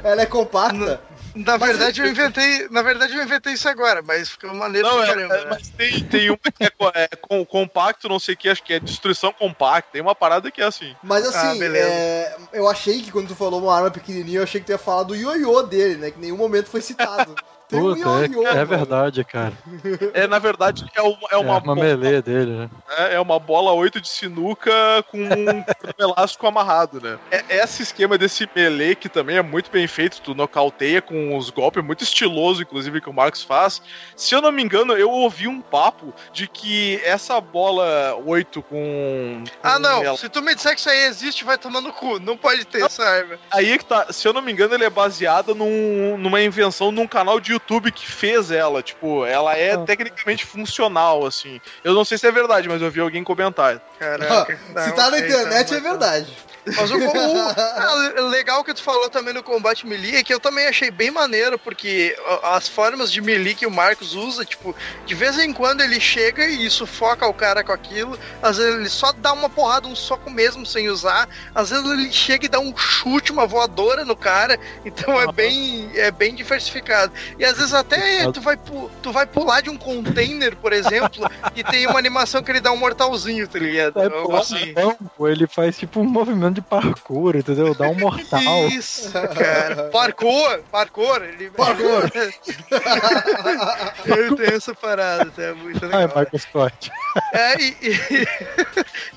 Ela 0.05 0.23
é 0.23 0.27
compacta? 0.27 1.01
Na 1.35 1.57
verdade, 1.57 2.01
eu 2.01 2.07
inventei. 2.09 2.69
Na 2.71 2.83
verdade, 2.83 3.17
eu 3.17 3.23
inventei 3.23 3.53
isso 3.53 3.69
agora, 3.69 4.03
mas 4.03 4.31
ficou 4.31 4.53
maneiro 4.55 4.89
Não, 4.89 4.97
pra 4.97 5.05
é, 5.05 5.07
caramba. 5.09 5.35
é, 5.35 5.45
né? 5.45 5.51
mas 5.51 5.69
tem, 5.71 6.05
tem 6.05 6.29
uma 6.31 6.39
que 6.39 6.65
é, 6.65 6.71
é 6.95 7.09
com- 7.17 7.45
compacto, 7.47 8.09
não 8.09 8.19
sei 8.19 8.35
o 8.35 8.37
que, 8.37 8.49
acho 8.49 8.63
que 8.63 8.73
é 8.75 8.81
destruição 8.81 9.33
compacta. 9.33 9.91
Tem 9.93 10.03
uma 10.03 10.15
parada 10.15 10.51
que 10.51 10.61
é 10.61 10.65
assim. 10.65 10.95
Mas 11.03 11.25
Ah, 11.27 11.51
assim, 11.51 11.59
beleza. 11.59 11.89
é, 11.89 12.37
eu 12.53 12.69
achei 12.69 13.01
que 13.01 13.13
quando 13.13 13.29
tu 13.29 13.37
falou 13.37 13.63
uma 13.63 13.75
arma 13.75 13.91
pequenininha, 13.91 14.39
eu 14.41 14.43
achei 14.45 14.61
que 14.61 14.67
tu 14.67 14.73
ia 14.73 14.79
falar 14.79 15.05
do 15.05 15.15
ioiô 15.15 15.63
dele, 15.63 15.97
né? 15.97 16.11
Que 16.11 16.19
em 16.19 16.23
nenhum 16.23 16.37
momento 16.37 16.69
foi 16.69 16.81
citado. 16.81 17.35
Tem 17.71 17.79
um 17.81 17.95
Puta, 17.95 18.01
é, 18.09 18.27
ioiô, 18.27 18.47
é 18.47 18.55
mano. 18.55 18.67
verdade, 18.67 19.25
cara. 19.25 19.53
É, 20.13 20.27
na 20.27 20.39
verdade, 20.39 20.85
é 20.95 21.01
uma, 21.03 21.17
é 21.31 21.35
É 21.35 21.37
uma, 21.39 21.53
uma, 21.59 21.61
bola, 21.61 21.97
dele, 21.97 22.51
né? 22.57 22.71
né? 22.89 23.15
É 23.15 23.21
uma 23.21 23.39
bola 23.39 23.73
8 23.73 24.01
de 24.01 24.09
sinuca 24.09 24.71
com 25.11 25.19
um 25.23 25.65
elástico 25.99 26.47
amarrado, 26.47 27.01
né? 27.01 27.19
É, 27.31 27.45
esse 27.63 27.83
esquema 27.83 28.19
desse 28.19 28.49
melee, 28.55 28.95
que 28.97 29.09
também 29.09 29.37
é 29.37 29.43
muito 29.43 29.71
bem 29.71 29.87
feito, 29.87 30.21
tu 30.21 30.35
nocauteia 30.35 31.01
com 31.01 31.37
os 31.37 31.51
golpes, 31.51 31.83
muito 31.85 32.03
estiloso, 32.03 32.63
inclusive, 32.63 33.01
que 33.01 33.09
o 33.09 33.13
Marcos 33.13 33.43
faz. 33.43 33.81
Se 34.17 34.35
eu 34.35 34.43
não 34.43 34.51
me 34.51 34.63
engano, 34.63 34.95
eu 34.95 35.11
ouvi 35.11 35.47
um 35.47 35.61
papo 35.61 36.13
de 36.33 36.47
que 36.49 37.01
essa 37.05 37.41
bola 37.41 38.15
8 38.25 38.63
com. 38.63 39.45
Ah, 39.63 39.79
não. 39.79 40.03
ela- 40.03 40.17
Se 40.17 40.29
tu 40.29 40.43
me 40.43 40.55
disser 40.55 40.75
que 40.75 40.81
isso 40.81 40.91
aí 40.91 41.05
existe, 41.05 41.45
vai 41.45 41.57
tomar 41.57 41.81
no 41.81 41.93
cu. 41.93 42.19
Não 42.19 42.37
pode 42.37 42.65
ter 42.65 42.83
essa 42.83 43.05
arma. 43.05 43.39
Aí 43.51 43.73
é 43.73 43.79
que 43.79 43.85
tá, 43.85 44.13
se 44.13 44.27
eu 44.27 44.33
não 44.33 44.43
me 44.43 44.51
engano, 44.53 44.75
ele 44.75 44.85
é 44.85 44.91
baseado 44.91 45.55
num- 45.55 46.17
numa 46.19 46.41
invenção 46.43 46.91
num 46.91 47.07
canal 47.07 47.39
de 47.39 47.53
YouTube 47.53 47.60
que 47.93 48.07
fez 48.11 48.51
ela. 48.51 48.83
Tipo, 48.83 49.25
ela 49.25 49.57
é 49.57 49.73
Ah. 49.75 49.79
tecnicamente 49.79 50.45
funcional, 50.45 51.25
assim. 51.27 51.61
Eu 51.85 51.95
não 51.95 52.05
sei 52.05 52.19
se 52.19 52.27
é 52.27 52.33
verdade, 52.33 52.69
mas 52.69 52.83
eu 52.83 52.91
vi 52.91 53.01
alguém 53.01 53.23
comentar. 53.25 53.79
Caraca. 53.99 54.57
Se 54.57 54.89
Não, 54.89 54.95
tá 54.95 55.11
na 55.11 55.19
internet 55.19 55.71
é 55.71 55.75
mas- 55.75 55.83
verdade. 55.83 56.37
Mas 56.67 56.91
o, 56.91 56.97
o 56.97 57.01
ah, 57.57 58.21
legal 58.31 58.63
que 58.63 58.75
tu 58.75 58.83
falou 58.83 59.09
também 59.09 59.35
no 59.35 59.43
combate 59.43 59.87
melee 59.87 60.17
é 60.17 60.23
que 60.23 60.33
eu 60.33 60.41
também 60.41 60.67
achei 60.67 60.91
bem 60.91 61.11
maneiro, 61.11 61.59
porque 61.59 62.17
as 62.43 62.69
formas 62.69 63.11
de 63.11 63.21
melee 63.21 63.55
que 63.55 63.67
o 63.67 63.71
Marcos 63.71 64.15
usa, 64.15 64.45
tipo, 64.45 64.75
de 65.07 65.15
vez 65.15 65.39
em 65.39 65.53
quando 65.53 65.81
ele 65.81 66.01
chega 66.01 66.47
e 66.47 66.69
sufoca 66.71 67.27
o 67.27 67.35
cara 67.35 67.65
com 67.65 67.73
aquilo, 67.73 68.19
às 68.43 68.57
vezes 68.57 68.75
ele 68.75 68.89
só 68.89 69.13
dá 69.13 69.33
uma 69.33 69.49
porrada, 69.49 69.89
um 69.89 69.97
soco 69.97 70.31
mesmo 70.31 70.65
sem 70.67 70.89
usar, 70.89 71.29
às 71.55 71.71
vezes 71.71 71.91
ele 71.91 72.13
chega 72.13 72.47
e 72.47 72.49
dá 72.49 72.61
um 72.61 72.77
chute, 72.77 73.33
uma 73.33 73.47
voadora 73.47 74.05
no 74.05 74.17
cara, 74.17 74.59
então 74.85 75.21
é 75.21 75.33
bem 75.33 75.91
é 75.95 76.11
bem 76.11 76.35
diversificado. 76.35 77.13
E 77.39 77.45
às 77.45 77.57
vezes 77.57 77.75
até 77.75 78.31
tu 78.31 78.41
vai, 78.41 78.59
tu 79.03 79.13
vai 79.13 79.27
pular 79.27 79.61
de 79.61 79.71
um 79.71 79.77
container, 79.77 80.57
por 80.57 80.73
exemplo, 80.73 81.29
e 81.55 81.65
tem 81.65 81.87
uma 81.87 81.99
animação 81.99 82.43
que 82.43 82.51
ele 82.51 82.61
dá 82.61 82.73
um 82.73 82.77
mortalzinho, 82.77 83.47
tá 83.49 83.59
ligado? 83.59 84.01
Algo 84.01 84.27
pular 84.27 84.41
assim. 84.41 84.75
ele 85.21 85.47
faz 85.47 85.79
tipo 85.79 86.01
um 86.01 86.09
movimento 86.09 86.60
de 86.61 86.67
parkour, 86.67 87.37
entendeu? 87.37 87.75
Dá 87.75 87.89
um 87.89 87.95
mortal. 87.95 88.69
Isso, 88.69 89.11
cara. 89.13 89.85
Parkour, 89.91 90.61
parkour. 90.71 91.23
Ele... 91.23 91.51
Parkour. 91.51 92.11
ele 94.05 94.37
tem 94.37 94.55
essa 94.55 94.75
parada, 94.75 95.31
tá? 95.31 95.43
É 95.43 95.53
muito 95.55 95.85
legal. 95.85 96.03
Michael 96.03 96.39
Scott. 96.39 96.91
É, 97.33 97.61
e, 97.61 97.77
e- 97.81 98.29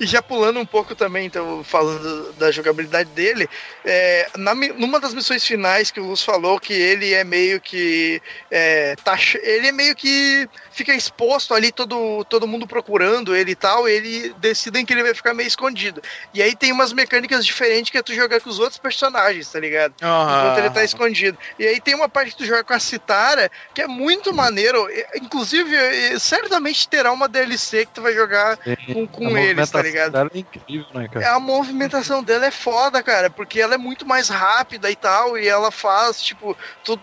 e 0.04 0.06
já 0.06 0.22
pulando 0.22 0.58
um 0.58 0.66
pouco 0.66 0.94
também, 0.94 1.26
então, 1.26 1.62
falando 1.62 2.32
da 2.34 2.50
jogabilidade 2.50 3.10
dele, 3.10 3.48
é, 3.84 4.28
na 4.36 4.54
numa 4.54 4.98
das 5.00 5.12
missões 5.12 5.44
finais 5.44 5.90
que 5.90 6.00
o 6.00 6.06
Luz 6.06 6.22
falou 6.22 6.58
que 6.58 6.72
ele 6.72 7.12
é 7.12 7.24
meio 7.24 7.60
que. 7.60 8.20
É, 8.50 8.96
tá, 8.96 9.18
ele 9.42 9.68
é 9.68 9.72
meio 9.72 9.94
que 9.94 10.48
fica 10.70 10.94
exposto 10.94 11.54
ali, 11.54 11.70
todo, 11.70 12.24
todo 12.24 12.48
mundo 12.48 12.66
procurando 12.66 13.34
ele 13.34 13.52
e 13.52 13.56
tal, 13.56 13.88
e 13.88 13.92
ele 13.92 14.34
decidem 14.38 14.84
que 14.84 14.92
ele 14.92 15.02
vai 15.02 15.14
ficar 15.14 15.34
meio 15.34 15.46
escondido. 15.46 16.02
E 16.32 16.42
aí 16.42 16.54
tem 16.54 16.72
umas 16.72 16.92
mecânicas 16.92 17.23
diferentes 17.44 17.90
que 17.90 17.98
é 17.98 18.02
tu 18.02 18.14
jogar 18.14 18.40
com 18.40 18.50
os 18.50 18.58
outros 18.58 18.78
personagens, 18.78 19.50
tá 19.50 19.60
ligado? 19.60 19.94
enquanto 20.00 20.58
ele 20.58 20.70
tá 20.70 20.84
escondido. 20.84 21.38
E 21.58 21.66
aí 21.66 21.80
tem 21.80 21.94
uma 21.94 22.08
parte 22.08 22.32
que 22.32 22.38
tu 22.38 22.44
joga 22.44 22.64
com 22.64 22.74
a 22.74 22.78
Citara, 22.78 23.50
que 23.74 23.82
é 23.82 23.86
muito 23.86 24.32
maneiro. 24.32 24.86
Inclusive, 25.16 26.18
certamente 26.18 26.88
terá 26.88 27.12
uma 27.12 27.28
DLC 27.28 27.86
que 27.86 27.92
tu 27.92 28.02
vai 28.02 28.12
jogar 28.14 28.58
com, 28.92 29.06
com 29.06 29.34
A 29.36 29.40
eles, 29.40 29.70
tá 29.70 29.82
ligado? 29.82 30.12
dela 30.12 30.30
é 30.34 30.38
incrível, 30.38 30.86
né, 30.94 31.08
cara? 31.08 31.34
A 31.34 31.40
movimentação 31.40 32.22
dela 32.22 32.46
é 32.46 32.50
foda, 32.50 33.02
cara, 33.02 33.30
porque 33.30 33.60
ela 33.60 33.74
é 33.74 33.78
muito 33.78 34.06
mais 34.06 34.28
rápida 34.28 34.90
e 34.90 34.96
tal, 34.96 35.38
e 35.38 35.46
ela 35.48 35.70
faz, 35.70 36.22
tipo, 36.22 36.56
tudo. 36.84 37.02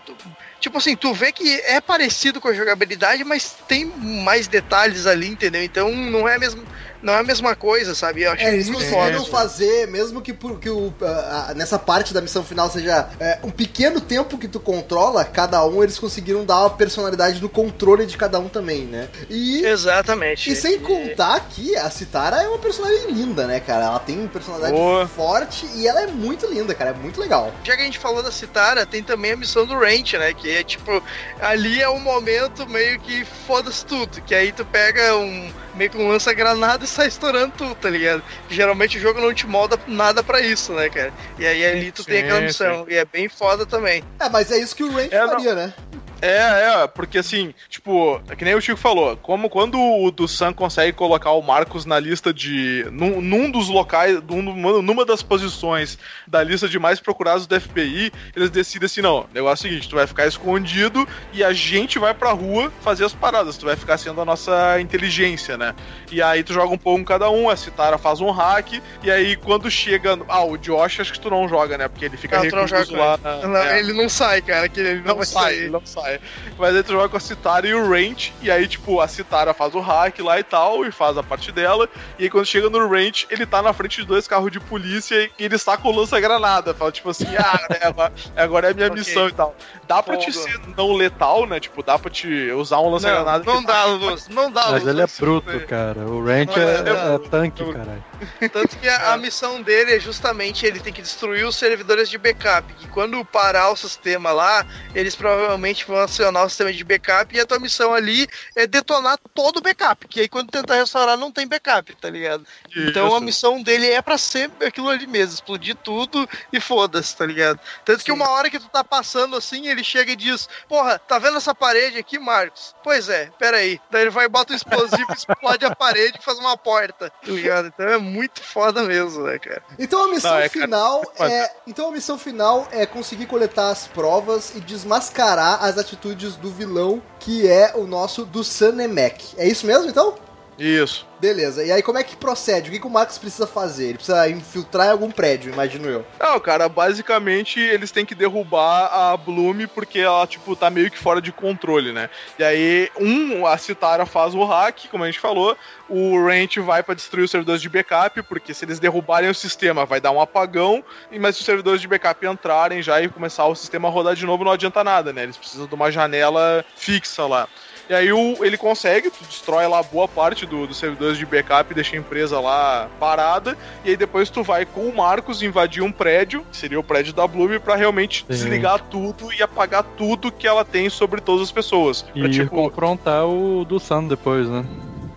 Tipo 0.62 0.78
assim, 0.78 0.94
tu 0.94 1.12
vê 1.12 1.32
que 1.32 1.60
é 1.66 1.80
parecido 1.80 2.40
com 2.40 2.46
a 2.46 2.52
jogabilidade, 2.54 3.24
mas 3.24 3.52
tem 3.66 3.84
mais 3.84 4.46
detalhes 4.46 5.06
ali, 5.08 5.26
entendeu? 5.26 5.62
Então 5.64 5.90
não 5.92 6.28
é 6.28 6.38
mesmo, 6.38 6.62
não 7.02 7.12
é 7.12 7.18
a 7.18 7.22
mesma 7.24 7.56
coisa, 7.56 7.96
sabe? 7.96 8.22
Eu 8.22 8.30
achei 8.30 8.46
É, 8.46 8.54
eles 8.54 8.70
conseguiram 8.70 9.24
foda. 9.24 9.30
fazer, 9.30 9.88
mesmo 9.88 10.22
que, 10.22 10.32
por- 10.32 10.60
que 10.60 10.70
o, 10.70 10.94
ah, 11.02 11.46
ah, 11.50 11.54
nessa 11.54 11.80
parte 11.80 12.14
da 12.14 12.20
missão 12.20 12.44
final 12.44 12.70
seja 12.70 13.08
é, 13.18 13.40
um 13.42 13.50
pequeno 13.50 14.00
tempo 14.00 14.38
que 14.38 14.46
tu 14.46 14.60
controla, 14.60 15.24
cada 15.24 15.66
um, 15.66 15.82
eles 15.82 15.98
conseguiram 15.98 16.44
dar 16.44 16.60
uma 16.60 16.70
personalidade 16.70 17.42
no 17.42 17.48
controle 17.48 18.06
de 18.06 18.16
cada 18.16 18.38
um 18.38 18.48
também, 18.48 18.82
né? 18.82 19.08
E, 19.28 19.64
Exatamente. 19.66 20.48
e 20.52 20.54
sem 20.54 20.78
contar 20.78 21.40
que 21.50 21.74
a 21.76 21.90
Citara 21.90 22.40
é 22.40 22.46
uma 22.48 22.58
personagem 22.60 23.10
linda, 23.10 23.48
né, 23.48 23.58
cara? 23.58 23.86
Ela 23.86 23.98
tem 23.98 24.16
uma 24.20 24.28
personalidade 24.28 24.72
Boa. 24.74 25.08
forte 25.08 25.66
e 25.74 25.88
ela 25.88 26.02
é 26.02 26.06
muito 26.06 26.46
linda, 26.46 26.72
cara. 26.72 26.90
É 26.90 26.94
muito 26.94 27.20
legal. 27.20 27.52
Já 27.64 27.74
que 27.74 27.82
a 27.82 27.84
gente 27.84 27.98
falou 27.98 28.22
da 28.22 28.30
Citara, 28.30 28.86
tem 28.86 29.02
também 29.02 29.32
a 29.32 29.36
missão 29.36 29.66
do 29.66 29.76
Ranch, 29.76 30.12
né? 30.16 30.32
Que 30.32 30.51
é 30.54 30.62
tipo, 30.64 31.02
ali 31.40 31.80
é 31.80 31.88
um 31.88 32.00
momento 32.00 32.68
meio 32.68 32.98
que 33.00 33.24
foda-se 33.24 33.84
tudo. 33.84 34.20
Que 34.22 34.34
aí 34.34 34.52
tu 34.52 34.64
pega 34.64 35.16
um 35.16 35.50
meio 35.74 35.90
que 35.90 35.96
um 35.98 36.08
lança-granada 36.08 36.84
e 36.84 36.88
sai 36.88 37.08
estourando 37.08 37.52
tudo, 37.56 37.74
tá 37.74 37.88
ligado? 37.90 38.22
Geralmente 38.48 38.98
o 38.98 39.00
jogo 39.00 39.20
não 39.20 39.32
te 39.32 39.46
molda 39.46 39.78
nada 39.86 40.22
pra 40.22 40.40
isso, 40.40 40.72
né, 40.72 40.88
cara? 40.88 41.12
E 41.38 41.46
aí 41.46 41.64
ali 41.64 41.92
tu 41.92 42.04
tem 42.04 42.18
Sim, 42.20 42.24
aquela 42.24 42.40
missão. 42.40 42.86
E 42.88 42.94
é 42.96 43.04
bem 43.04 43.28
foda 43.28 43.64
também. 43.66 44.02
É, 44.20 44.28
mas 44.28 44.50
é 44.50 44.58
isso 44.58 44.74
que 44.76 44.84
o 44.84 44.90
Range 44.92 45.08
É, 45.12 45.20
não- 45.20 45.28
faria, 45.30 45.54
né? 45.54 45.74
É, 46.22 46.82
é, 46.82 46.86
porque 46.86 47.18
assim, 47.18 47.52
tipo, 47.68 48.22
é 48.30 48.36
que 48.36 48.44
nem 48.44 48.54
o 48.54 48.60
Chico 48.60 48.78
falou, 48.78 49.16
como 49.16 49.50
quando 49.50 49.76
o 49.76 50.08
do 50.12 50.28
Sam 50.28 50.52
consegue 50.52 50.92
colocar 50.92 51.32
o 51.32 51.42
Marcos 51.42 51.84
na 51.84 51.98
lista 51.98 52.32
de. 52.32 52.86
num, 52.92 53.20
num 53.20 53.50
dos 53.50 53.68
locais, 53.68 54.22
numa, 54.22 54.80
numa 54.80 55.04
das 55.04 55.20
posições 55.20 55.98
da 56.24 56.40
lista 56.40 56.68
de 56.68 56.78
mais 56.78 57.00
procurados 57.00 57.44
do 57.44 57.60
FBI, 57.60 58.12
eles 58.36 58.50
decidem 58.50 58.86
assim: 58.86 59.00
não, 59.00 59.22
o 59.22 59.28
negócio 59.34 59.66
é 59.66 59.68
o 59.68 59.70
seguinte, 59.72 59.88
tu 59.88 59.96
vai 59.96 60.06
ficar 60.06 60.28
escondido 60.28 61.08
e 61.32 61.42
a 61.42 61.52
gente 61.52 61.98
vai 61.98 62.14
pra 62.14 62.30
rua 62.30 62.72
fazer 62.82 63.04
as 63.04 63.12
paradas, 63.12 63.56
tu 63.56 63.66
vai 63.66 63.74
ficar 63.74 63.98
sendo 63.98 64.20
a 64.20 64.24
nossa 64.24 64.80
inteligência, 64.80 65.58
né? 65.58 65.74
E 66.10 66.22
aí 66.22 66.44
tu 66.44 66.52
joga 66.52 66.72
um 66.72 66.78
pouco 66.78 67.00
em 67.00 67.04
cada 67.04 67.28
um, 67.30 67.50
a 67.50 67.56
Citara 67.56 67.98
faz 67.98 68.20
um 68.20 68.30
hack, 68.30 68.80
e 69.02 69.10
aí 69.10 69.34
quando 69.34 69.68
chega. 69.68 70.16
Ah, 70.28 70.44
o 70.44 70.56
Josh 70.56 71.00
acho 71.00 71.12
que 71.14 71.20
tu 71.20 71.30
não 71.30 71.48
joga, 71.48 71.76
né? 71.76 71.88
Porque 71.88 72.04
ele 72.04 72.16
fica 72.16 72.36
não 72.36 72.44
recluso 72.44 72.68
joga 72.68 72.96
lá. 72.96 73.18
Não, 73.42 73.56
é. 73.56 73.80
Ele 73.80 73.92
não 73.92 74.08
sai, 74.08 74.40
cara. 74.40 74.68
Que 74.68 74.78
ele 74.78 75.00
não, 75.00 75.16
Não 75.16 75.24
sai, 75.24 75.54
sair. 75.54 75.70
não 75.70 75.84
sai. 75.84 76.11
Mas 76.58 76.74
aí 76.76 76.82
tu 76.82 76.92
joga 76.92 77.08
com 77.08 77.16
a 77.16 77.20
Citara 77.20 77.66
e 77.66 77.74
o 77.74 77.88
Range, 77.88 78.32
e 78.42 78.50
aí, 78.50 78.66
tipo, 78.66 79.00
a 79.00 79.08
Citara 79.08 79.52
faz 79.54 79.74
o 79.74 79.80
hack 79.80 80.18
lá 80.20 80.38
e 80.38 80.42
tal, 80.44 80.84
e 80.84 80.92
faz 80.92 81.16
a 81.16 81.22
parte 81.22 81.50
dela, 81.52 81.88
e 82.18 82.24
aí 82.24 82.30
quando 82.30 82.46
chega 82.46 82.68
no 82.70 82.88
Range, 82.88 83.26
ele 83.30 83.44
tá 83.46 83.62
na 83.62 83.72
frente 83.72 84.00
de 84.00 84.06
dois 84.06 84.26
carros 84.28 84.50
de 84.52 84.60
polícia 84.60 85.14
e 85.38 85.44
ele 85.44 85.58
saca 85.58 85.86
o 85.86 85.92
lança-granada. 85.94 86.74
Fala, 86.74 86.92
tipo 86.92 87.10
assim, 87.10 87.26
ah, 87.36 87.60
né, 87.70 87.78
agora, 87.82 88.12
agora 88.36 88.68
é 88.68 88.70
a 88.70 88.74
minha 88.74 88.86
Ok. 88.88 88.98
missão 88.98 89.28
e 89.28 89.32
tal. 89.32 89.54
Dá 89.86 90.02
pra 90.02 90.16
te 90.16 90.32
Fogo. 90.32 90.44
ser 90.44 90.60
não 90.76 90.92
letal, 90.94 91.46
né? 91.46 91.60
Tipo, 91.60 91.82
dá 91.82 91.98
pra 91.98 92.10
te 92.10 92.50
usar 92.52 92.80
um 92.80 92.90
lança-granada. 92.90 93.44
Não, 93.44 93.54
não 93.56 93.64
dá, 93.64 93.84
Luz. 93.84 94.28
Não 94.28 94.50
dá, 94.50 94.62
Mas 94.70 94.82
Luz. 94.82 94.86
ele 94.88 95.02
é 95.02 95.06
Se 95.06 95.20
bruto, 95.20 95.60
cara. 95.66 96.00
O 96.00 96.24
Ranch 96.24 96.54
Não, 96.56 96.62
é, 96.62 97.10
é- 97.12 97.14
é 97.14 97.18
tanque, 97.28 97.62
é- 97.62 97.72
caralho. 97.72 98.04
Tanto 98.52 98.78
que 98.78 98.88
a, 98.88 99.12
a 99.12 99.16
missão 99.16 99.62
dele 99.62 99.94
é 99.96 100.00
justamente 100.00 100.66
ele 100.66 100.80
tem 100.80 100.92
que 100.92 101.02
destruir 101.02 101.46
os 101.46 101.56
servidores 101.56 102.08
de 102.08 102.18
backup. 102.18 102.72
Que 102.74 102.88
quando 102.88 103.24
parar 103.24 103.70
o 103.70 103.76
sistema 103.76 104.32
lá, 104.32 104.66
eles 104.94 105.14
provavelmente 105.14 105.86
vão 105.86 105.98
acionar 105.98 106.44
o 106.44 106.48
sistema 106.48 106.72
de 106.72 106.84
backup 106.84 107.34
e 107.34 107.40
a 107.40 107.46
tua 107.46 107.58
missão 107.58 107.92
ali 107.94 108.26
é 108.56 108.66
detonar 108.66 109.18
todo 109.34 109.58
o 109.58 109.60
backup. 109.60 110.06
Que 110.08 110.20
aí 110.20 110.28
quando 110.28 110.50
tentar 110.50 110.76
restaurar 110.76 111.16
não 111.16 111.32
tem 111.32 111.46
backup, 111.46 111.94
tá 111.96 112.10
ligado? 112.10 112.46
Então 112.76 113.14
a 113.14 113.20
missão 113.20 113.62
dele 113.62 113.90
é 113.90 114.00
pra 114.00 114.16
ser 114.16 114.50
aquilo 114.64 114.88
ali 114.88 115.06
mesmo, 115.06 115.34
explodir 115.34 115.76
tudo 115.76 116.28
e 116.52 116.60
foda-se, 116.60 117.16
tá 117.16 117.26
ligado? 117.26 117.58
Tanto 117.84 118.04
que 118.04 118.12
uma 118.12 118.28
hora 118.30 118.48
que 118.50 118.58
tu 118.58 118.68
tá 118.68 118.82
passando 118.82 119.36
assim, 119.36 119.68
ele 119.68 119.84
chega 119.84 120.12
e 120.12 120.16
diz: 120.16 120.48
Porra, 120.68 120.98
tá 120.98 121.18
vendo 121.18 121.36
essa 121.36 121.54
parede 121.54 121.98
aqui, 121.98 122.18
Marcos? 122.18 122.74
Pois 122.82 123.08
é, 123.08 123.30
peraí. 123.38 123.80
Daí 123.90 124.02
ele 124.02 124.10
vai 124.10 124.24
e 124.26 124.28
bota 124.28 124.52
um 124.52 124.56
explosivo, 124.56 125.12
explode 125.12 125.64
a 125.64 125.74
parede 125.76 126.18
e 126.18 126.24
faz 126.24 126.38
uma 126.38 126.56
porta, 126.56 127.10
tá 127.10 127.30
ligado? 127.30 127.66
Então 127.68 127.86
é 127.86 127.98
muito 127.98 128.42
foda 128.42 128.82
mesmo, 128.84 129.24
né, 129.24 129.38
cara? 129.38 129.62
Então 129.78 130.04
a 130.04 130.08
missão 130.08 130.30
Não, 130.30 130.38
é, 130.38 130.48
cara, 130.48 130.64
final 130.66 131.02
mas- 131.18 131.32
é, 131.32 131.54
então 131.66 131.88
a 131.88 131.92
missão 131.92 132.18
final 132.18 132.68
é 132.70 132.86
conseguir 132.86 133.26
coletar 133.26 133.70
as 133.70 133.86
provas 133.86 134.54
e 134.54 134.60
desmascarar 134.60 135.62
as 135.64 135.78
atitudes 135.78 136.36
do 136.36 136.50
vilão 136.50 137.02
que 137.18 137.46
é 137.48 137.72
o 137.74 137.86
nosso 137.86 138.24
do 138.24 138.42
Sanemek. 138.42 139.34
É 139.36 139.46
isso 139.46 139.66
mesmo, 139.66 139.88
então? 139.88 140.14
Isso. 140.58 141.06
Beleza. 141.22 141.64
E 141.64 141.70
aí 141.70 141.82
como 141.82 141.98
é 141.98 142.02
que 142.02 142.16
procede? 142.16 142.68
O 142.68 142.72
que, 142.72 142.80
que 142.80 142.86
o 142.86 142.90
Marcos 142.90 143.16
precisa 143.16 143.46
fazer? 143.46 143.84
Ele 143.84 143.94
precisa 143.94 144.28
infiltrar 144.28 144.88
em 144.88 144.90
algum 144.90 145.08
prédio, 145.08 145.52
imagino 145.52 145.88
eu. 145.88 146.04
Não, 146.18 146.38
cara, 146.40 146.68
basicamente 146.68 147.60
eles 147.60 147.92
têm 147.92 148.04
que 148.04 148.14
derrubar 148.14 148.86
a 148.92 149.16
Bloom 149.16 149.68
porque 149.72 150.00
ela, 150.00 150.26
tipo, 150.26 150.56
tá 150.56 150.68
meio 150.68 150.90
que 150.90 150.98
fora 150.98 151.22
de 151.22 151.30
controle, 151.30 151.92
né? 151.92 152.10
E 152.38 152.42
aí, 152.42 152.90
um, 152.98 153.46
a 153.46 153.56
Citara 153.56 154.04
faz 154.04 154.34
o 154.34 154.44
hack, 154.44 154.88
como 154.90 155.04
a 155.04 155.06
gente 155.06 155.20
falou, 155.20 155.56
o 155.88 156.26
Ranch 156.26 156.56
vai 156.58 156.82
pra 156.82 156.94
destruir 156.94 157.24
os 157.24 157.30
servidores 157.30 157.62
de 157.62 157.68
backup, 157.68 158.22
porque 158.22 158.52
se 158.52 158.64
eles 158.64 158.80
derrubarem 158.80 159.30
o 159.30 159.34
sistema 159.34 159.86
vai 159.86 160.00
dar 160.00 160.10
um 160.10 160.20
apagão, 160.20 160.82
e 161.10 161.18
mas 161.18 161.36
se 161.36 161.42
os 161.42 161.46
servidores 161.46 161.80
de 161.80 161.86
backup 161.86 162.26
entrarem 162.26 162.82
já 162.82 163.00
e 163.00 163.08
começar 163.08 163.46
o 163.46 163.54
sistema 163.54 163.88
a 163.88 163.90
rodar 163.90 164.16
de 164.16 164.26
novo, 164.26 164.42
não 164.42 164.52
adianta 164.52 164.82
nada, 164.82 165.12
né? 165.12 165.22
Eles 165.22 165.36
precisam 165.36 165.66
de 165.66 165.74
uma 165.74 165.92
janela 165.92 166.64
fixa 166.74 167.26
lá. 167.26 167.48
E 167.90 167.94
aí 167.94 168.12
o, 168.12 168.44
ele 168.44 168.56
consegue, 168.56 169.10
tu 169.10 169.24
destrói 169.24 169.66
lá 169.66 169.82
boa 169.82 170.06
parte 170.08 170.46
do- 170.46 170.66
dos 170.66 170.76
servidores 170.76 171.18
de 171.18 171.26
backup, 171.26 171.74
deixa 171.74 171.96
a 171.96 171.98
empresa 171.98 172.38
lá 172.40 172.88
parada, 172.98 173.56
e 173.84 173.90
aí 173.90 173.96
depois 173.96 174.30
tu 174.30 174.42
vai 174.42 174.64
com 174.64 174.82
o 174.82 174.96
Marcos 174.96 175.42
invadir 175.42 175.82
um 175.82 175.92
prédio, 175.92 176.44
que 176.50 176.56
seria 176.56 176.78
o 176.78 176.82
prédio 176.84 177.12
da 177.12 177.26
Bloom, 177.26 177.58
pra 177.60 177.74
realmente 177.76 178.20
Sim. 178.20 178.26
desligar 178.28 178.80
tudo 178.90 179.32
e 179.32 179.42
apagar 179.42 179.82
tudo 179.96 180.30
que 180.32 180.46
ela 180.46 180.64
tem 180.64 180.88
sobre 180.88 181.20
todas 181.20 181.42
as 181.42 181.52
pessoas. 181.52 182.02
Pra, 182.02 182.26
E 182.28 182.30
tipo, 182.30 182.50
confrontar 182.50 183.26
o 183.26 183.64
do 183.64 183.78
Sam 183.80 184.04
depois, 184.04 184.48
né? 184.48 184.64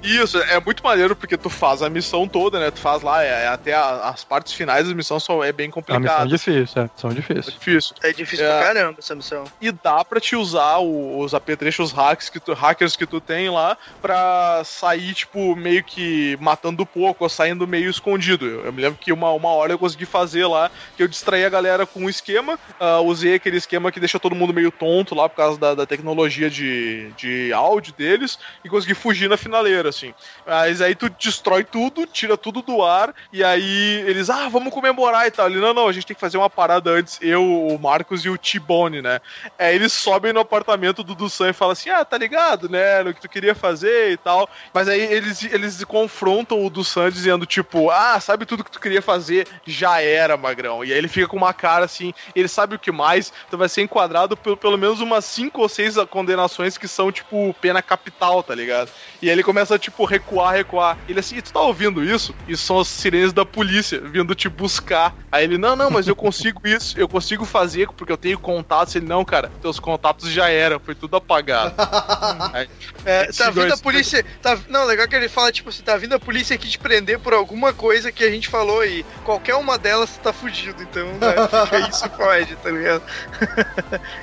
Isso, 0.06 0.38
é 0.38 0.60
muito 0.60 0.84
maneiro 0.84 1.16
porque 1.16 1.38
tu 1.38 1.50
faz 1.50 1.82
a 1.82 1.90
missão 1.90 2.28
toda, 2.28 2.60
né? 2.60 2.70
Tu 2.72 2.80
faz 2.80 3.02
lá, 3.02 3.24
é, 3.24 3.48
até 3.48 3.74
a- 3.74 4.10
as 4.10 4.24
partes 4.24 4.54
finais 4.54 4.88
da 4.88 4.94
missão 4.94 5.20
são, 5.20 5.44
é 5.44 5.52
bem 5.52 5.68
missão 5.68 5.82
complicada. 5.84 6.28
difícil, 6.28 6.82
é. 6.82 6.90
Missão 6.94 7.10
É 7.12 7.14
difícil. 7.14 7.96
É 8.04 8.14
difícil 8.14 8.46
É. 8.46 8.50
pra 8.50 8.68
caramba 8.68 8.96
essa 9.00 9.16
missão. 9.16 9.44
E 9.60 9.72
dá 9.72 10.04
pra 10.06 10.20
te 10.20 10.36
usar 10.36 10.78
o- 10.78 11.20
os 11.20 11.34
apetrechos 11.34 11.92
hacks 11.92 12.30
que 12.30 12.40
tu, 12.40 12.54
hackers 12.54 12.96
que 12.96 13.06
tu 13.08 13.20
tem 13.20 13.50
lá 13.50 13.78
pra 14.02 14.62
sair, 14.64 15.14
tipo, 15.14 15.56
meio 15.56 15.84
que 15.84 16.38
matando 16.40 16.86
pouco 16.86 17.24
ou 17.24 17.30
saindo 17.30 17.68
meio 17.68 17.90
escondido. 17.90 18.46
Eu, 18.46 18.66
eu 18.66 18.74
me 18.74 18.82
lembro 18.82 19.00
que 19.00 19.12
uma, 19.12 19.32
uma 19.32 19.50
hora 19.50 19.74
eu 19.74 19.80
consegui 19.80 20.06
fazer 20.06 20.46
lá, 20.46 20.70
que 20.96 21.04
eu 21.04 21.08
distraí 21.08 21.44
a 21.46 21.50
galera 21.50 21.86
com 21.86 22.02
um 22.02 22.10
esquema, 22.10 22.60
ah, 22.80 23.00
usei 23.02 23.36
aquele 23.36 23.58
esquema 23.58 23.92
que 23.92 24.00
deixa 24.00 24.20
todo 24.20 24.36
mundo 24.36 24.54
meio 24.54 24.72
tonto 24.72 25.16
lá 25.16 25.28
por 25.28 25.36
causa 25.36 25.60
da, 25.60 25.74
da 25.74 25.86
tecnologia 25.86 26.50
de, 26.50 27.12
de 27.18 27.52
áudio 27.54 27.94
deles 27.94 28.38
e 28.64 28.70
consegui 28.70 28.94
fugir 28.94 29.30
na 29.30 29.38
finaleira, 29.38 29.92
assim. 29.96 30.14
Mas 30.46 30.82
aí 30.82 30.94
tu 30.94 31.10
destrói 31.10 31.64
tudo, 31.64 32.06
tira 32.06 32.38
tudo 32.38 32.62
do 32.62 32.84
ar, 32.84 33.14
e 33.32 33.44
aí 33.44 34.04
eles, 34.06 34.30
ah, 34.30 34.48
vamos 34.50 34.74
comemorar 34.74 35.28
e 35.28 35.32
tal. 35.32 35.48
Ele, 35.48 35.60
não, 35.60 35.74
não, 35.74 35.88
a 35.88 35.94
gente 35.94 36.06
tem 36.06 36.16
que 36.16 36.20
fazer 36.20 36.38
uma 36.38 36.50
parada 36.50 36.92
antes, 36.92 37.20
eu, 37.22 37.44
o 37.44 37.80
Marcos 37.80 38.26
e 38.26 38.30
o 38.30 38.38
T-Bone, 38.38 39.02
né? 39.02 39.20
Aí 39.58 39.76
eles 39.76 39.94
sobem 39.94 40.34
no 40.34 40.40
apartamento 40.40 41.04
do 41.04 41.16
Dusan 41.16 41.50
e 41.50 41.54
falam 41.54 41.72
assim, 41.72 41.90
ah, 41.90 42.04
tá 42.04 42.18
ligado, 42.18 42.70
né, 42.70 43.04
no 43.04 43.14
que 43.14 43.22
tu 43.22 43.30
queria 43.30 43.56
fazer 43.56 44.12
e 44.12 44.18
tal. 44.18 44.50
Mas 44.74 44.88
aí 44.88 45.02
eles, 45.02 45.44
eles 45.44 45.84
confrontam 45.84 46.66
o 46.66 46.70
Dusan 46.70 47.10
dizendo, 47.10 47.46
tipo, 47.46 47.90
ah, 47.90 48.20
sabe 48.20 48.46
tudo 48.46 48.64
que 48.64 48.72
tu 48.72 48.80
queria 48.80 49.02
fazer? 49.02 49.48
Já 49.66 50.02
era, 50.02 50.38
magrão. 50.38 50.84
E 50.84 50.92
aí 50.92 50.98
ele 50.98 51.08
fica 51.08 51.28
com 51.28 51.38
uma 51.38 51.54
cara 51.54 51.86
assim, 51.86 52.14
ele 52.36 52.48
sabe 52.48 52.76
o 52.76 52.80
que 52.80 52.92
mais, 52.92 53.32
tu 53.50 53.58
vai 53.58 53.70
ser 53.70 53.82
enquadrado 53.82 54.36
por 54.36 54.58
pelo 54.58 54.78
menos 54.78 55.00
umas 55.00 55.26
cinco 55.26 55.62
ou 55.62 55.70
seis 55.70 55.96
condenações 56.10 56.78
que 56.78 56.88
são, 56.88 57.12
tipo, 57.12 57.56
pena 57.62 57.82
capital, 57.82 58.44
tá 58.44 58.54
ligado? 58.54 58.90
E 59.26 59.28
aí 59.28 59.34
ele 59.34 59.42
começa, 59.42 59.80
tipo, 59.80 60.06
recuar, 60.06 60.54
recuar. 60.54 61.00
Ele 61.10 61.20
assim, 61.20 61.42
tu 61.42 61.52
tá 61.52 61.60
ouvindo 61.60 62.04
isso? 62.04 62.36
Isso 62.48 62.64
são 62.64 62.80
as 62.80 62.88
sirenes 62.88 63.34
da 63.34 63.44
polícia 63.44 64.00
vindo 64.00 64.36
te 64.36 64.48
buscar. 64.48 65.16
Aí 65.32 65.44
ele, 65.44 65.58
não, 65.58 65.76
não, 65.76 65.90
mas 65.90 66.08
eu 66.08 66.16
consigo 66.16 66.62
isso, 66.70 66.94
eu 66.96 67.08
consigo 67.08 67.44
fazer 67.44 67.88
porque 67.98 68.12
eu 68.12 68.18
tenho 68.18 68.38
contatos. 68.38 68.94
Ele, 68.94 69.08
não, 69.08 69.26
cara, 69.26 69.52
teus 69.64 69.80
contatos 69.80 70.30
já 70.30 70.48
eram, 70.50 70.80
foi 70.80 70.94
tudo 70.94 71.18
apagado. 71.18 71.74
Aí, 72.54 72.70
É, 73.04 73.24
tá 73.24 73.30
Esses 73.32 73.56
vindo 73.56 73.74
a 73.74 73.78
polícia. 73.78 74.24
Tá, 74.44 74.60
não, 74.70 74.86
legal 74.86 75.08
que 75.08 75.16
ele 75.16 75.28
fala, 75.28 75.52
tipo 75.52 75.70
assim, 75.70 75.82
tá 75.82 75.98
vindo 75.98 76.14
a 76.14 76.20
polícia 76.20 76.54
aqui 76.54 76.70
te 76.70 76.78
prender 76.78 77.18
por 77.18 77.34
alguma 77.34 77.74
coisa 77.74 78.12
que 78.12 78.24
a 78.24 78.30
gente 78.30 78.48
falou 78.48 78.82
aí. 78.82 79.04
Qualquer 79.24 79.56
uma 79.56 79.76
delas 79.80 80.12
tu 80.12 80.20
tá 80.20 80.32
fugido, 80.32 80.84
então 80.84 81.08
né, 81.14 81.34
fica 81.66 81.90
isso 81.90 82.08
pode, 82.12 82.56
tá 82.58 82.70
ligado? 82.70 83.02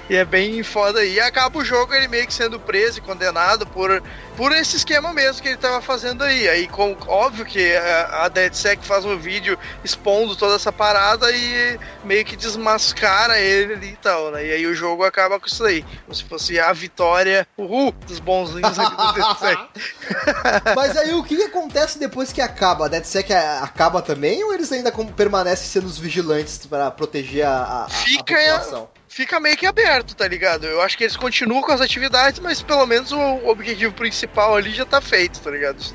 e 0.08 0.14
é 0.14 0.24
bem 0.24 0.62
foda 0.62 1.00
aí. 1.00 1.14
E 1.14 1.20
acaba 1.20 1.58
o 1.58 1.64
jogo 1.64 1.92
ele 1.92 2.06
meio 2.06 2.24
que 2.24 2.32
sendo 2.32 2.60
preso 2.60 2.98
e 2.98 3.02
condenado 3.02 3.66
por, 3.66 4.00
por 4.36 4.52
esse 4.52 4.76
esquema 4.76 4.91
mesmo 5.12 5.40
que 5.42 5.48
ele 5.48 5.56
tava 5.56 5.80
fazendo 5.80 6.22
aí. 6.24 6.48
Aí, 6.48 6.68
com, 6.68 6.96
óbvio 7.06 7.44
que 7.44 7.74
a, 7.76 8.24
a 8.24 8.28
DeadSec 8.28 8.84
faz 8.84 9.04
um 9.04 9.16
vídeo 9.18 9.58
expondo 9.84 10.34
toda 10.36 10.56
essa 10.56 10.72
parada 10.72 11.30
e 11.30 11.78
meio 12.04 12.24
que 12.24 12.36
desmascara 12.36 13.38
ele 13.38 13.74
ali 13.74 13.88
e 13.92 13.96
tal, 13.96 14.30
né? 14.32 14.46
E 14.46 14.52
aí 14.52 14.66
o 14.66 14.74
jogo 14.74 15.04
acaba 15.04 15.38
com 15.40 15.46
isso 15.46 15.64
aí. 15.64 15.82
Como 16.04 16.14
se 16.14 16.24
fosse 16.24 16.58
a 16.60 16.72
vitória, 16.72 17.46
uhul, 17.56 17.92
dos 18.06 18.18
bonzinhos 18.20 18.78
aqui 18.78 18.96
do 18.96 19.12
DeadSec. 19.12 19.68
Mas 20.76 20.96
aí 20.96 21.12
o 21.14 21.22
que, 21.22 21.42
acontece 21.42 21.98
depois 21.98 22.32
que 22.32 22.40
acaba? 22.40 22.86
A 22.86 22.88
DeadSec 22.88 23.32
acaba 23.32 24.02
também 24.02 24.42
ou 24.44 24.52
eles 24.52 24.70
ainda 24.72 24.92
permanecem 25.16 25.66
sendo 25.66 25.86
os 25.86 25.98
vigilantes 25.98 26.66
pra 26.66 26.90
proteger 26.90 27.46
a, 27.46 27.50
a, 27.50 27.82
a- 27.82 27.84
a 27.84 27.88
Fica- 27.88 28.34
população? 28.34 28.88
Fica 29.12 29.38
meio 29.38 29.56
que 29.56 29.66
aberto, 29.66 30.16
tá 30.16 30.26
ligado? 30.26 30.64
Eu 30.64 30.80
acho 30.80 30.96
que 30.96 31.04
eles 31.04 31.16
continuam 31.16 31.60
com 31.60 31.70
as 31.70 31.82
atividades, 31.82 32.40
mas 32.40 32.62
pelo 32.62 32.86
menos 32.86 33.12
o 33.12 33.46
objetivo 33.46 33.92
principal 33.92 34.56
ali 34.56 34.70
já 34.70 34.86
tá 34.86 35.00
feito, 35.02 35.38
tá 35.40 35.50
ligado? 35.50 35.78
Isso 35.78 35.94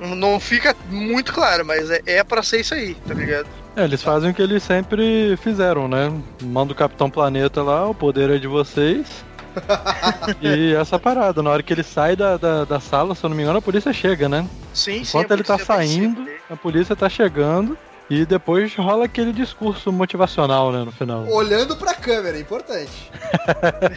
não, 0.00 0.14
não- 0.16 0.40
fica 0.40 0.74
muito 0.88 1.32
claro, 1.32 1.64
mas 1.64 1.90
é, 1.90 2.00
é 2.06 2.24
pra 2.24 2.42
ser 2.42 2.60
isso 2.60 2.74
aí, 2.74 2.94
tá 3.06 3.12
ligado? 3.12 3.46
É, 3.76 3.84
eles 3.84 4.02
fazem 4.02 4.30
o 4.30 4.34
que 4.34 4.40
eles 4.40 4.62
sempre 4.62 5.36
fizeram, 5.42 5.86
né? 5.86 6.10
Manda 6.42 6.72
o 6.72 6.76
Capitão 6.76 7.10
Planeta 7.10 7.62
lá, 7.62 7.86
o 7.86 7.94
poder 7.94 8.30
é 8.30 8.38
de 8.38 8.46
vocês. 8.46 9.06
e 10.40 10.74
essa 10.74 10.98
parada, 10.98 11.42
na 11.42 11.50
hora 11.50 11.62
que 11.62 11.72
ele 11.72 11.82
sai 11.82 12.16
da, 12.16 12.36
da, 12.36 12.64
da 12.64 12.80
sala, 12.80 13.14
se 13.14 13.24
eu 13.24 13.28
não 13.30 13.36
me 13.36 13.42
engano, 13.42 13.58
a 13.58 13.62
polícia 13.62 13.92
chega, 13.92 14.28
né? 14.28 14.46
Sim, 14.72 15.04
sim. 15.04 15.18
Enquanto 15.18 15.30
ele 15.32 15.44
tá 15.44 15.58
saindo, 15.58 16.26
a 16.50 16.56
polícia 16.56 16.96
tá 16.96 17.08
chegando. 17.08 17.76
E 18.10 18.26
depois 18.26 18.74
rola 18.76 19.06
aquele 19.06 19.32
discurso 19.32 19.90
motivacional, 19.90 20.70
né, 20.70 20.84
no 20.84 20.92
final. 20.92 21.26
Olhando 21.26 21.74
pra 21.74 21.94
câmera, 21.94 22.38
importante. 22.38 23.10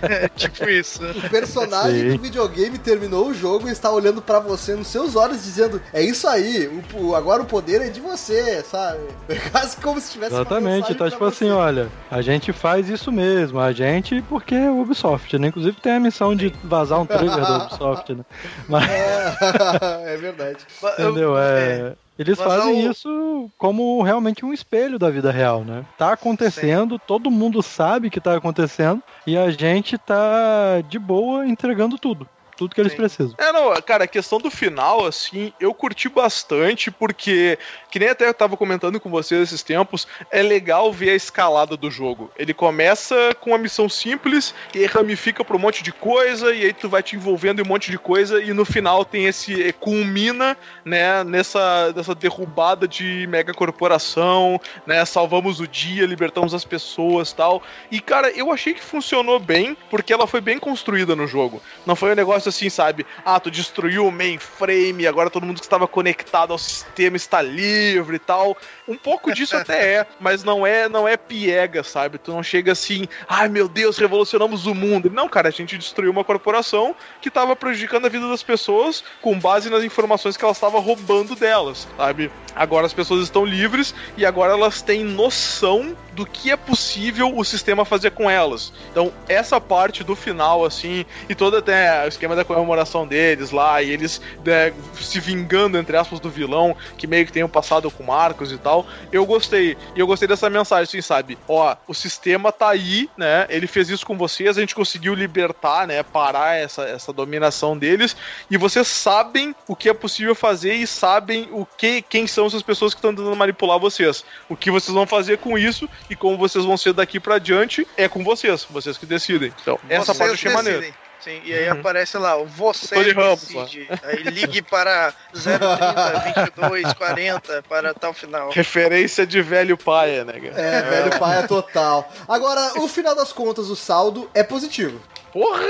É 0.10 0.30
tipo 0.36 0.70
isso. 0.70 1.04
O 1.06 1.30
personagem 1.30 2.12
Sim. 2.12 2.16
do 2.18 2.22
videogame 2.24 2.78
terminou 2.78 3.28
o 3.28 3.34
jogo 3.34 3.68
e 3.68 3.72
está 3.72 3.92
olhando 3.92 4.22
pra 4.22 4.40
você 4.40 4.76
nos 4.76 4.88
seus 4.88 5.16
olhos, 5.18 5.44
dizendo: 5.44 5.82
É 5.94 6.02
isso 6.02 6.26
aí, 6.28 6.68
o- 6.94 7.08
o- 7.08 7.16
agora 7.16 7.42
o 7.42 7.46
poder 7.46 7.82
é 7.82 7.90
de 7.90 8.00
você, 8.00 8.64
sabe? 8.64 9.00
É 9.28 9.36
quase 9.52 9.76
como 9.78 10.00
se 10.00 10.14
tivesse 10.14 10.34
Exatamente, 10.34 10.94
então 10.94 11.08
pra 11.08 11.10
tipo 11.12 11.26
você. 11.26 11.46
assim, 11.46 11.52
ó, 11.54 11.68
a 12.10 12.22
gente 12.22 12.54
faz 12.54 12.90
isso 12.90 13.12
mesmo, 13.12 13.60
a 13.60 13.74
gente 13.74 14.22
porque 14.30 14.56
é 14.56 14.70
o 14.70 14.82
Ubisoft, 14.82 15.38
né? 15.38 15.48
Inclusive 15.48 15.82
tem 15.82 15.94
a 15.94 16.00
missão 16.00 16.34
de 16.34 16.54
vazar 16.64 17.00
um 17.02 17.06
trailer 17.06 17.46
do 17.46 17.54
Ubisoft, 17.66 18.14
né? 18.16 18.24
Mas, 18.70 18.90
É, 18.90 20.14
é 20.14 20.18
verdade. 20.18 20.60
entendeu? 20.94 21.38
É, 21.38 21.94
eles 22.18 22.38
Mas 22.38 22.48
fazem 22.48 22.88
o- 22.88 22.92
isso 22.92 23.52
como 23.58 24.02
realmente 24.02 24.46
um 24.46 24.54
espelho 24.54 24.98
da 25.00 25.10
vida 25.10 25.32
real, 25.32 25.64
né? 25.64 25.86
Tá 25.98 26.14
acontecendo, 26.14 26.98
todo 27.00 27.32
mundo 27.32 27.62
sabe 27.62 28.10
que 28.10 28.20
tá 28.20 28.36
acontecendo 28.36 29.02
e 29.26 29.38
a 29.38 29.50
gente 29.52 29.98
tá 29.98 30.82
de 30.88 30.98
boa 31.00 31.48
entregando 31.48 31.98
tudo. 31.98 32.28
Tudo 32.58 32.74
que 32.74 32.82
eles 32.82 32.92
Sim. 32.92 32.98
precisam. 32.98 33.36
É, 33.38 33.52
não, 33.52 33.74
cara, 33.82 34.06
a 34.06 34.08
questão 34.08 34.40
do 34.40 34.50
final, 34.50 35.06
assim, 35.06 35.54
eu 35.60 35.74
curti 35.74 36.10
bastante, 36.10 36.90
porque, 36.90 37.58
que 37.92 38.00
nem 38.00 38.10
até 38.10 38.28
eu 38.28 38.34
tava 38.34 38.58
comentando 38.58 39.00
com 39.00 39.10
vocês 39.10 39.42
esses 39.42 39.62
tempos, 39.62 40.08
é 40.32 40.42
legal 40.42 40.92
ver 40.92 41.12
a 41.12 41.16
escalada 41.16 41.78
do 41.78 41.92
jogo. 41.92 42.32
Ele 42.36 42.54
começa 42.54 43.16
com 43.40 43.52
uma 43.52 43.60
missão 43.60 43.88
simples, 43.88 44.56
e 44.74 44.86
ramifica 44.86 45.46
pra 45.46 45.56
um 45.56 45.60
monte 45.60 45.84
de 45.84 45.92
coisa, 45.92 46.54
e 46.54 46.66
aí 46.66 46.74
tu 46.74 46.90
vai 46.90 47.04
te 47.04 47.16
envolvendo 47.16 47.60
em 47.60 47.64
um 47.64 47.68
monte 47.68 47.92
de 47.92 48.00
coisa, 48.00 48.42
e 48.42 48.52
no 48.54 48.66
final 48.66 49.06
tem 49.06 49.26
esse. 49.26 49.72
culmina, 49.74 50.58
né, 50.84 51.24
nessa, 51.24 51.94
nessa 51.94 52.16
derrubada 52.16 52.88
de 52.88 53.28
mega 53.28 53.54
corporação, 53.54 54.60
né, 54.86 55.06
salvamos 55.06 55.60
o 55.60 55.68
dia, 55.68 56.06
libertamos 56.06 56.54
as 56.54 56.66
pessoas 56.66 57.32
tal. 57.34 57.62
E, 57.92 58.00
cara, 58.00 58.32
eu 58.32 58.52
achei 58.52 58.74
que 58.74 58.84
funcionou 58.84 59.40
bem, 59.40 59.78
porque 59.90 60.12
ela 60.12 60.26
foi 60.26 60.42
bem 60.42 60.58
construída 60.58 61.16
no 61.16 61.28
jogo. 61.28 61.62
Não 61.86 61.96
foi 61.96 62.12
um 62.12 62.16
negócio 62.16 62.47
assim, 62.50 62.70
sabe? 62.70 63.06
Ah, 63.26 63.40
tu 63.40 63.50
destruiu 63.50 64.08
o 64.08 64.12
mainframe, 64.12 65.08
agora 65.08 65.30
todo 65.30 65.46
mundo 65.46 65.60
que 65.60 65.66
estava 65.66 65.88
conectado 65.88 66.52
ao 66.52 66.58
sistema 66.58 67.18
está 67.18 67.42
livre 67.42 68.18
e 68.18 68.20
tal. 68.20 68.58
Um 68.88 68.98
pouco 68.98 69.34
disso 69.34 69.56
até 69.58 69.96
é, 69.96 70.08
mas 70.20 70.44
não 70.44 70.66
é, 70.66 70.88
não 70.90 71.08
é 71.08 71.18
piega, 71.18 71.84
sabe? 71.84 72.18
Tu 72.18 72.32
não 72.32 72.44
chega 72.44 72.72
assim, 72.72 73.08
ai 73.28 73.48
meu 73.48 73.68
Deus, 73.68 73.98
revolucionamos 73.98 74.66
o 74.66 74.74
mundo. 74.74 75.10
Não, 75.10 75.28
cara, 75.28 75.50
a 75.50 75.52
gente 75.52 75.78
destruiu 75.78 76.12
uma 76.12 76.24
corporação 76.24 76.96
que 77.22 77.30
estava 77.30 77.56
prejudicando 77.56 78.06
a 78.06 78.10
vida 78.10 78.28
das 78.28 78.44
pessoas 78.44 79.04
com 79.22 79.40
base 79.40 79.70
nas 79.70 79.84
informações 79.84 80.38
que 80.38 80.44
ela 80.44 80.54
estava 80.54 80.80
roubando 80.80 81.36
delas, 81.36 81.88
sabe? 81.98 82.32
Agora 82.56 82.86
as 82.86 82.94
pessoas 82.94 83.24
estão 83.24 83.46
livres 83.46 83.94
e 84.18 84.26
agora 84.26 84.54
elas 84.54 84.82
têm 84.82 85.04
noção 85.04 85.96
do 86.14 86.26
que 86.26 86.50
é 86.50 86.58
possível 86.58 87.38
o 87.38 87.44
sistema 87.44 87.86
fazer 87.86 88.12
com 88.12 88.28
elas. 88.28 88.74
Então, 88.92 89.14
essa 89.30 89.62
parte 89.62 90.04
do 90.04 90.16
final, 90.16 90.66
assim, 90.66 91.06
e 91.30 91.36
todo 91.36 91.58
até 91.58 92.04
o 92.06 92.08
esquema 92.08 92.36
da 92.38 92.46
comemoração 92.46 93.06
deles 93.06 93.52
lá, 93.52 93.82
e 93.82 93.90
eles 93.90 94.22
né, 94.46 94.74
se 94.96 95.20
vingando, 95.20 95.78
entre 95.78 95.98
aspas, 95.98 96.20
do 96.20 96.30
vilão, 96.30 96.76
que 96.98 97.08
meio 97.08 97.26
que 97.26 97.32
tem 97.32 97.44
um 97.44 97.50
passado 97.50 97.90
com 97.92 98.04
Marcos 98.04 98.52
e 98.52 98.58
tal, 98.58 98.86
eu 99.12 99.26
gostei. 99.26 99.78
E 99.96 100.00
eu 100.00 100.08
gostei 100.08 100.28
dessa 100.28 100.50
mensagem, 100.50 100.84
assim, 100.84 101.02
sabe? 101.02 101.38
Ó, 101.48 101.76
o 101.88 101.94
sistema 101.94 102.52
tá 102.52 102.70
aí, 102.70 103.10
né? 103.18 103.46
Ele 103.50 103.68
fez 103.68 103.90
isso 103.90 104.06
com 104.06 104.18
vocês, 104.18 104.58
a 104.58 104.62
gente 104.62 104.76
conseguiu 104.76 105.14
libertar, 105.14 105.88
né? 105.88 106.04
Parar 106.04 106.56
essa, 106.56 106.84
essa 106.84 107.12
dominação 107.12 107.78
deles, 107.78 108.16
e 108.50 108.58
vocês 108.58 108.88
sabem 108.88 109.56
o 109.68 109.76
que 109.76 109.90
é 109.90 109.94
possível 109.94 110.36
fazer 110.36 110.74
e 110.74 110.88
sabem 110.88 111.50
o 111.52 111.66
que, 111.66 112.02
quem 112.02 112.28
são 112.28 112.46
essas 112.46 112.62
pessoas 112.62 112.94
que 112.94 113.00
estão 113.00 113.14
tentando 113.14 113.36
manipular 113.36 113.80
vocês. 113.80 114.24
O 114.48 114.56
que 114.56 114.72
vocês 114.72 114.94
vão 114.94 115.06
fazer 115.06 115.38
com 115.40 115.58
isso 115.58 115.90
e 116.10 116.16
como 116.16 116.38
vocês 116.38 116.64
vão 116.64 116.78
ser 116.78 116.94
daqui 116.94 117.20
pra 117.20 117.40
diante 117.40 117.88
é 117.98 118.08
com 118.08 118.24
vocês, 118.24 118.66
vocês 118.70 118.98
que 118.98 119.06
decidem. 119.06 119.52
Então, 119.62 119.80
essa 119.90 120.14
Vocês 120.14 120.18
parte 120.18 120.46
eu 120.46 120.52
achei 120.52 120.64
decidem. 120.64 121.07
Sim, 121.20 121.42
e 121.44 121.54
aí 121.54 121.70
Uhum. 121.70 121.80
aparece 121.80 122.18
lá, 122.18 122.38
o 122.38 122.46
você 122.46 122.96
Tony 122.96 123.12
Ramos, 123.12 123.42
decide. 123.42 123.88
Aí 124.04 124.24
ligue 124.24 124.62
para 124.62 125.14
030 125.34 126.52
22 126.52 126.94
40 126.94 127.64
para 127.68 127.94
tal 127.94 128.14
final. 128.14 128.50
Referência 128.52 129.26
de 129.28 129.42
velho 129.42 129.78
paia, 129.78 130.24
né, 130.24 130.34
cara? 130.34 130.62
É, 130.62 130.82
velho 130.84 131.20
pai 131.20 131.40
é 131.40 131.48
total. 131.48 132.10
Agora, 132.28 132.80
o 132.80 132.88
final 132.88 133.16
das 133.16 133.34
contas, 133.34 133.70
o 133.70 133.76
saldo 133.76 134.30
é 134.34 134.44
positivo. 134.44 135.02
porra! 135.34 135.62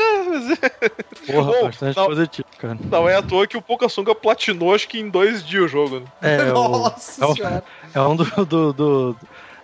Porra, 1.26 1.52
Bom, 1.52 1.64
bastante 1.65 1.98
não. 1.98 2.06
positivo, 2.06 2.48
cara. 2.57 2.78
Não 2.90 3.10
é 3.10 3.15
à 3.15 3.22
toa 3.22 3.48
que 3.48 3.57
o 3.57 3.61
Pocasunga 3.61 4.14
platinou, 4.15 4.74
acho 4.74 4.88
que 4.88 4.99
em 4.99 5.10
dois 5.10 5.45
dias 5.45 5.65
o 5.65 5.68
jogo, 5.68 5.99
né? 5.99 6.06
É, 6.22 6.53
o- 6.53 6.69
Nossa 6.69 7.24
é, 7.24 7.28
o- 7.28 7.36
senhora. 7.36 7.64
é 7.94 8.02
um 8.02 8.15
do, 8.15 8.45
do- 8.45 8.74
do- 8.74 9.18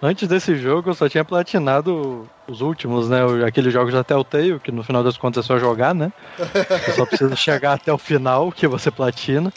Antes 0.04 0.28
desse 0.28 0.56
jogo 0.58 0.90
eu 0.90 0.94
só 0.94 1.08
tinha 1.08 1.24
platinado 1.24 2.30
os 2.50 2.60
últimos, 2.62 3.10
né? 3.10 3.24
o- 3.26 3.46
Aqueles 3.46 3.72
jogos 3.72 3.94
da 3.94 4.04
Telltale, 4.04 4.60
que 4.60 4.72
no 4.72 4.84
final 4.84 5.02
das 5.04 5.18
contas 5.18 5.46
é 5.46 5.48
só 5.48 5.58
jogar, 5.58 5.96
né? 5.96 6.12
Você 6.84 6.92
só 6.94 7.06
precisa 7.06 7.36
chegar 7.38 7.74
até 7.74 7.94
o 7.94 7.98
final 7.98 8.52
que 8.52 8.68
você 8.68 8.92
platina. 8.92 9.54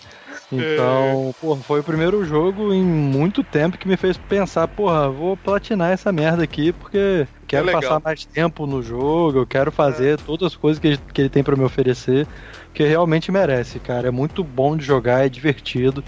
Então, 0.53 1.35
porra, 1.41 1.63
foi 1.65 1.81
o 1.81 1.85
primeiro 1.85 2.25
jogo 2.25 2.73
em 2.73 2.85
muito 2.85 3.43
tempo 3.43 3.77
que 3.77 3.89
me 3.89 3.97
fez 3.97 4.17
pensar, 4.17 4.69
porra, 4.69 5.11
vou 5.11 5.37
platinar 5.37 5.91
essa 5.93 6.13
merda 6.13 6.45
aqui 6.45 6.73
porque 6.73 7.27
quero 7.49 7.67
legal. 7.67 7.83
passar 7.83 8.01
mais 8.05 8.25
tempo 8.27 8.67
no 8.67 8.81
jogo, 8.83 9.41
eu 9.41 9.47
quero 9.47 9.73
fazer 9.73 10.19
todas 10.21 10.47
as 10.53 10.57
coisas 10.57 10.79
que, 10.79 10.87
ele- 10.89 10.99
que 11.13 11.23
ele 11.23 11.31
tem 11.31 11.43
pra 11.43 11.57
me 11.57 11.65
oferecer, 11.65 12.29
que 12.73 12.85
realmente 12.85 13.33
merece, 13.33 13.81
cara. 13.81 14.09
É 14.09 14.11
muito 14.13 14.45
bom 14.45 14.77
de 14.77 14.85
jogar, 14.85 15.27
é 15.27 15.29
divertido. 15.29 16.05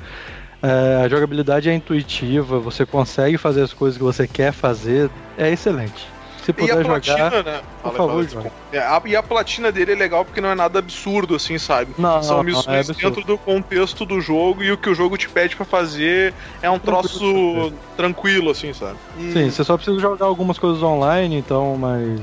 É, 0.62 1.02
a 1.04 1.08
jogabilidade 1.08 1.68
é 1.70 1.74
intuitiva, 1.74 2.58
você 2.58 2.84
consegue 2.84 3.38
fazer 3.38 3.62
as 3.62 3.72
coisas 3.72 3.96
que 3.96 4.02
você 4.04 4.26
quer 4.26 4.52
fazer, 4.52 5.08
é 5.36 5.48
excelente. 5.50 6.06
Se 6.44 6.50
E 6.50 6.54
puder 6.54 6.72
a 6.78 6.82
jogar, 6.82 7.00
platina, 7.02 7.42
né? 7.42 7.60
por 7.82 7.94
favor, 7.94 8.26
fala. 8.26 8.50
É, 8.72 8.78
a- 8.78 9.02
e 9.04 9.14
a 9.14 9.22
platina 9.22 9.70
dele 9.70 9.92
é 9.92 9.94
legal 9.94 10.24
porque 10.24 10.40
não 10.40 10.48
é 10.48 10.54
nada 10.54 10.78
absurdo, 10.78 11.34
assim, 11.36 11.58
sabe? 11.58 11.94
Não, 11.98 12.22
São 12.22 12.38
não, 12.38 12.42
não, 12.42 12.44
missões 12.44 12.66
é 12.66 12.90
absurdo. 12.90 13.16
dentro 13.16 13.24
do 13.24 13.38
contexto 13.38 14.06
do 14.06 14.18
jogo 14.20 14.62
e 14.64 14.72
o 14.72 14.78
que 14.78 14.88
o 14.88 14.94
jogo 14.94 15.16
te 15.18 15.28
pede 15.28 15.54
pra 15.54 15.66
fazer 15.66 16.32
é 16.62 16.70
um 16.70 16.78
troço 16.78 17.18
tranquilo. 17.18 17.74
tranquilo, 17.96 18.50
assim, 18.50 18.72
sabe? 18.72 18.96
Sim, 19.16 19.50
você 19.50 19.62
só 19.62 19.76
precisa 19.76 19.98
jogar 20.00 20.24
algumas 20.26 20.58
coisas 20.58 20.82
online, 20.82 21.36
então, 21.36 21.76
mas 21.78 22.20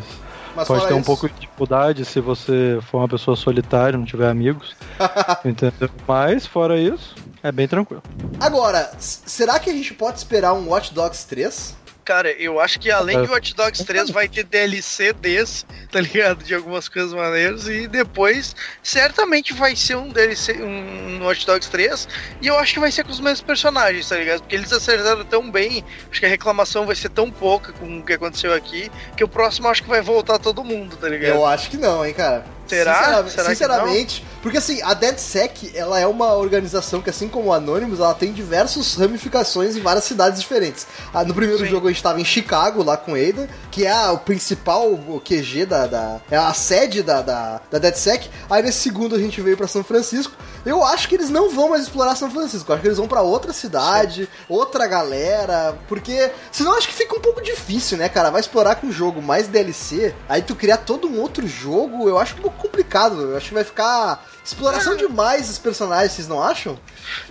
Mas 0.55 0.67
pode 0.67 0.87
ter 0.87 0.93
um 0.93 0.97
isso- 0.99 1.05
pouco 1.05 1.27
de 1.27 1.35
dificuldade 1.35 2.05
se 2.05 2.19
você 2.19 2.79
for 2.89 2.99
uma 2.99 3.07
pessoa 3.09 3.35
solitária, 3.35 3.97
não 3.97 4.05
tiver 4.05 4.29
amigos. 4.29 4.75
entendeu? 5.43 5.89
Mas, 6.07 6.45
fora 6.45 6.77
isso, 6.79 7.15
é 7.43 7.51
bem 7.51 7.67
tranquilo. 7.67 8.01
Agora, 8.39 8.91
será 8.99 9.59
que 9.59 9.69
a 9.69 9.73
gente 9.73 9.93
pode 9.93 10.17
esperar 10.17 10.53
um 10.53 10.69
Watch 10.69 10.93
Dogs 10.93 11.25
3? 11.27 11.75
Cara, 12.05 12.31
eu 12.33 12.59
acho 12.59 12.79
que 12.79 12.91
além 12.91 13.19
de 13.23 13.31
Watch 13.31 13.55
Dogs 13.55 13.83
3 13.83 14.11
vai 14.11 14.27
ter 14.27 14.43
DLC 14.43 15.11
desse, 15.11 15.65
tá 15.91 15.99
ligado? 15.99 16.43
De 16.43 16.53
algumas 16.53 16.87
coisas 16.87 17.11
maneiras. 17.11 17.67
E 17.67 17.87
depois, 17.87 18.55
certamente 18.83 19.53
vai 19.53 19.75
ser 19.75 19.97
um 19.97 20.09
DLC, 20.09 20.53
um 20.61 21.25
Watch 21.25 21.47
Dogs 21.47 21.67
3. 21.67 22.07
E 22.43 22.47
eu 22.47 22.59
acho 22.59 22.75
que 22.75 22.79
vai 22.79 22.91
ser 22.91 23.03
com 23.03 23.11
os 23.11 23.19
mesmos 23.19 23.41
personagens, 23.41 24.07
tá 24.07 24.17
ligado? 24.17 24.41
Porque 24.41 24.55
eles 24.55 24.71
acertaram 24.71 25.25
tão 25.25 25.49
bem. 25.49 25.83
Acho 26.11 26.19
que 26.19 26.27
a 26.27 26.29
reclamação 26.29 26.85
vai 26.85 26.95
ser 26.95 27.09
tão 27.09 27.31
pouca 27.31 27.73
com 27.73 27.97
o 27.97 28.03
que 28.03 28.13
aconteceu 28.13 28.53
aqui. 28.53 28.91
Que 29.17 29.23
o 29.23 29.27
próximo 29.27 29.67
acho 29.67 29.81
que 29.81 29.89
vai 29.89 30.01
voltar 30.01 30.37
todo 30.37 30.63
mundo, 30.63 30.95
tá 30.97 31.09
ligado? 31.09 31.33
Eu 31.33 31.43
acho 31.43 31.71
que 31.71 31.77
não, 31.77 32.05
hein, 32.05 32.13
cara. 32.13 32.45
Será? 32.67 32.95
Sinceramente, 32.95 33.31
Será 33.35 33.49
sinceramente 33.49 34.25
porque 34.41 34.59
assim, 34.59 34.79
a 34.83 34.93
DeadSec, 34.93 35.71
ela 35.75 35.99
é 35.99 36.05
uma 36.05 36.33
organização 36.35 37.01
que, 37.01 37.09
assim 37.09 37.27
como 37.27 37.49
o 37.49 37.53
Anonymous, 37.53 37.99
ela 37.99 38.13
tem 38.13 38.31
diversas 38.31 38.93
ramificações 38.93 39.75
em 39.75 39.81
várias 39.81 40.03
cidades 40.03 40.39
diferentes. 40.39 40.85
Ah, 41.11 41.23
no 41.23 41.33
primeiro 41.33 41.63
Sim. 41.63 41.69
jogo 41.69 41.87
a 41.87 41.91
gente 41.91 42.03
tava 42.03 42.21
em 42.21 42.25
Chicago, 42.25 42.83
lá 42.83 42.95
com 42.95 43.15
Ada, 43.15 43.49
que 43.71 43.87
é 43.87 43.91
a- 43.91 44.11
o 44.11 44.19
principal 44.19 44.87
o 44.91 45.19
QG 45.19 45.65
da, 45.65 45.87
da- 45.87 46.21
é 46.29 46.37
a 46.37 46.53
sede 46.53 47.01
da, 47.01 47.23
da, 47.23 47.59
da 47.71 47.79
DeadSec. 47.79 48.29
Aí 48.47 48.61
nesse 48.61 48.79
segundo 48.81 49.15
a 49.15 49.19
gente 49.19 49.41
veio 49.41 49.57
pra 49.57 49.67
São 49.67 49.83
Francisco. 49.83 50.33
Eu 50.63 50.83
acho 50.83 51.07
que 51.09 51.15
eles 51.15 51.29
não 51.31 51.49
vão 51.49 51.69
mais 51.69 51.81
explorar 51.83 52.15
São 52.15 52.29
Francisco. 52.29 52.71
Eu 52.71 52.75
acho 52.75 52.81
que 52.83 52.87
eles 52.87 52.97
vão 52.99 53.07
pra 53.07 53.21
outra 53.21 53.51
cidade, 53.51 54.29
outra 54.47 54.85
galera, 54.85 55.75
porque 55.87 56.29
senão 56.51 56.71
eu 56.73 56.77
acho 56.77 56.87
que 56.87 56.93
fica 56.93 57.15
um 57.15 57.19
pouco 57.21 57.41
difícil, 57.41 57.97
né, 57.97 58.09
cara? 58.09 58.29
Vai 58.29 58.41
explorar 58.41 58.75
com 58.75 58.87
o 58.87 58.91
jogo 58.91 59.21
mais 59.23 59.47
DLC, 59.47 60.13
aí 60.29 60.41
tu 60.43 60.55
criar 60.55 60.77
todo 60.77 61.07
um 61.07 61.19
outro 61.19 61.47
jogo, 61.47 62.07
eu 62.07 62.17
acho 62.19 62.35
um 62.35 62.41
pouco 62.41 62.54
complicado. 62.55 63.21
Eu 63.21 63.37
acho 63.37 63.49
que 63.49 63.53
vai 63.53 63.63
ficar 63.63 64.25
exploração 64.43 64.95
demais 64.95 65.47
dos 65.47 65.57
personagens, 65.57 66.11
vocês 66.11 66.27
não 66.27 66.41
acham? 66.41 66.79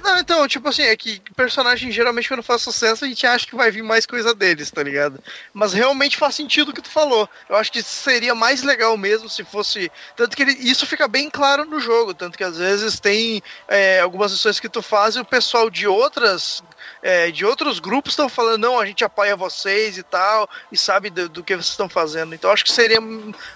Não, 0.02 0.18
então, 0.18 0.46
tipo 0.48 0.68
assim, 0.68 0.82
é 0.82 0.96
que 0.96 1.20
personagem 1.36 1.90
geralmente 1.92 2.28
quando 2.28 2.42
faz 2.42 2.62
sucesso 2.62 3.04
a 3.04 3.08
gente 3.08 3.26
acha 3.26 3.46
que 3.46 3.54
vai 3.56 3.70
vir 3.70 3.82
mais 3.82 4.04
coisa 4.06 4.34
deles, 4.34 4.70
tá 4.70 4.82
ligado? 4.82 5.22
Mas 5.52 5.72
realmente 5.72 6.16
faz 6.16 6.34
sentido 6.34 6.70
o 6.70 6.72
que 6.74 6.82
tu 6.82 6.90
falou. 6.90 7.28
Eu 7.48 7.56
acho 7.56 7.70
que 7.72 7.82
seria 7.82 8.34
mais 8.34 8.62
legal 8.62 8.96
mesmo 8.96 9.28
se 9.28 9.44
fosse. 9.44 9.90
Tanto 10.16 10.36
que 10.36 10.42
ele- 10.42 10.52
isso 10.58 10.86
fica 10.86 11.06
bem 11.06 11.30
claro 11.30 11.64
no 11.64 11.78
jogo. 11.80 12.14
Tanto 12.14 12.36
que 12.36 12.44
às 12.44 12.56
vezes 12.58 12.98
tem 13.00 13.42
é, 13.68 14.00
algumas 14.00 14.32
missões 14.32 14.58
que 14.60 14.68
tu 14.68 14.82
faz 14.82 15.14
e 15.16 15.20
o 15.20 15.24
pessoal 15.24 15.70
de 15.70 15.86
outras. 15.86 16.62
É, 17.04 17.30
de 17.30 17.44
outros 17.44 17.78
grupos 17.78 18.12
estão 18.12 18.30
falando, 18.30 18.62
não, 18.62 18.80
a 18.80 18.86
gente 18.86 19.04
apoia 19.04 19.36
vocês 19.36 19.98
e 19.98 20.02
tal, 20.02 20.48
e 20.72 20.76
sabe 20.78 21.10
do, 21.10 21.28
do 21.28 21.44
que 21.44 21.54
vocês 21.54 21.66
estão 21.68 21.86
fazendo. 21.86 22.34
Então 22.34 22.50
acho 22.50 22.64
que 22.64 22.72
seria 22.72 22.98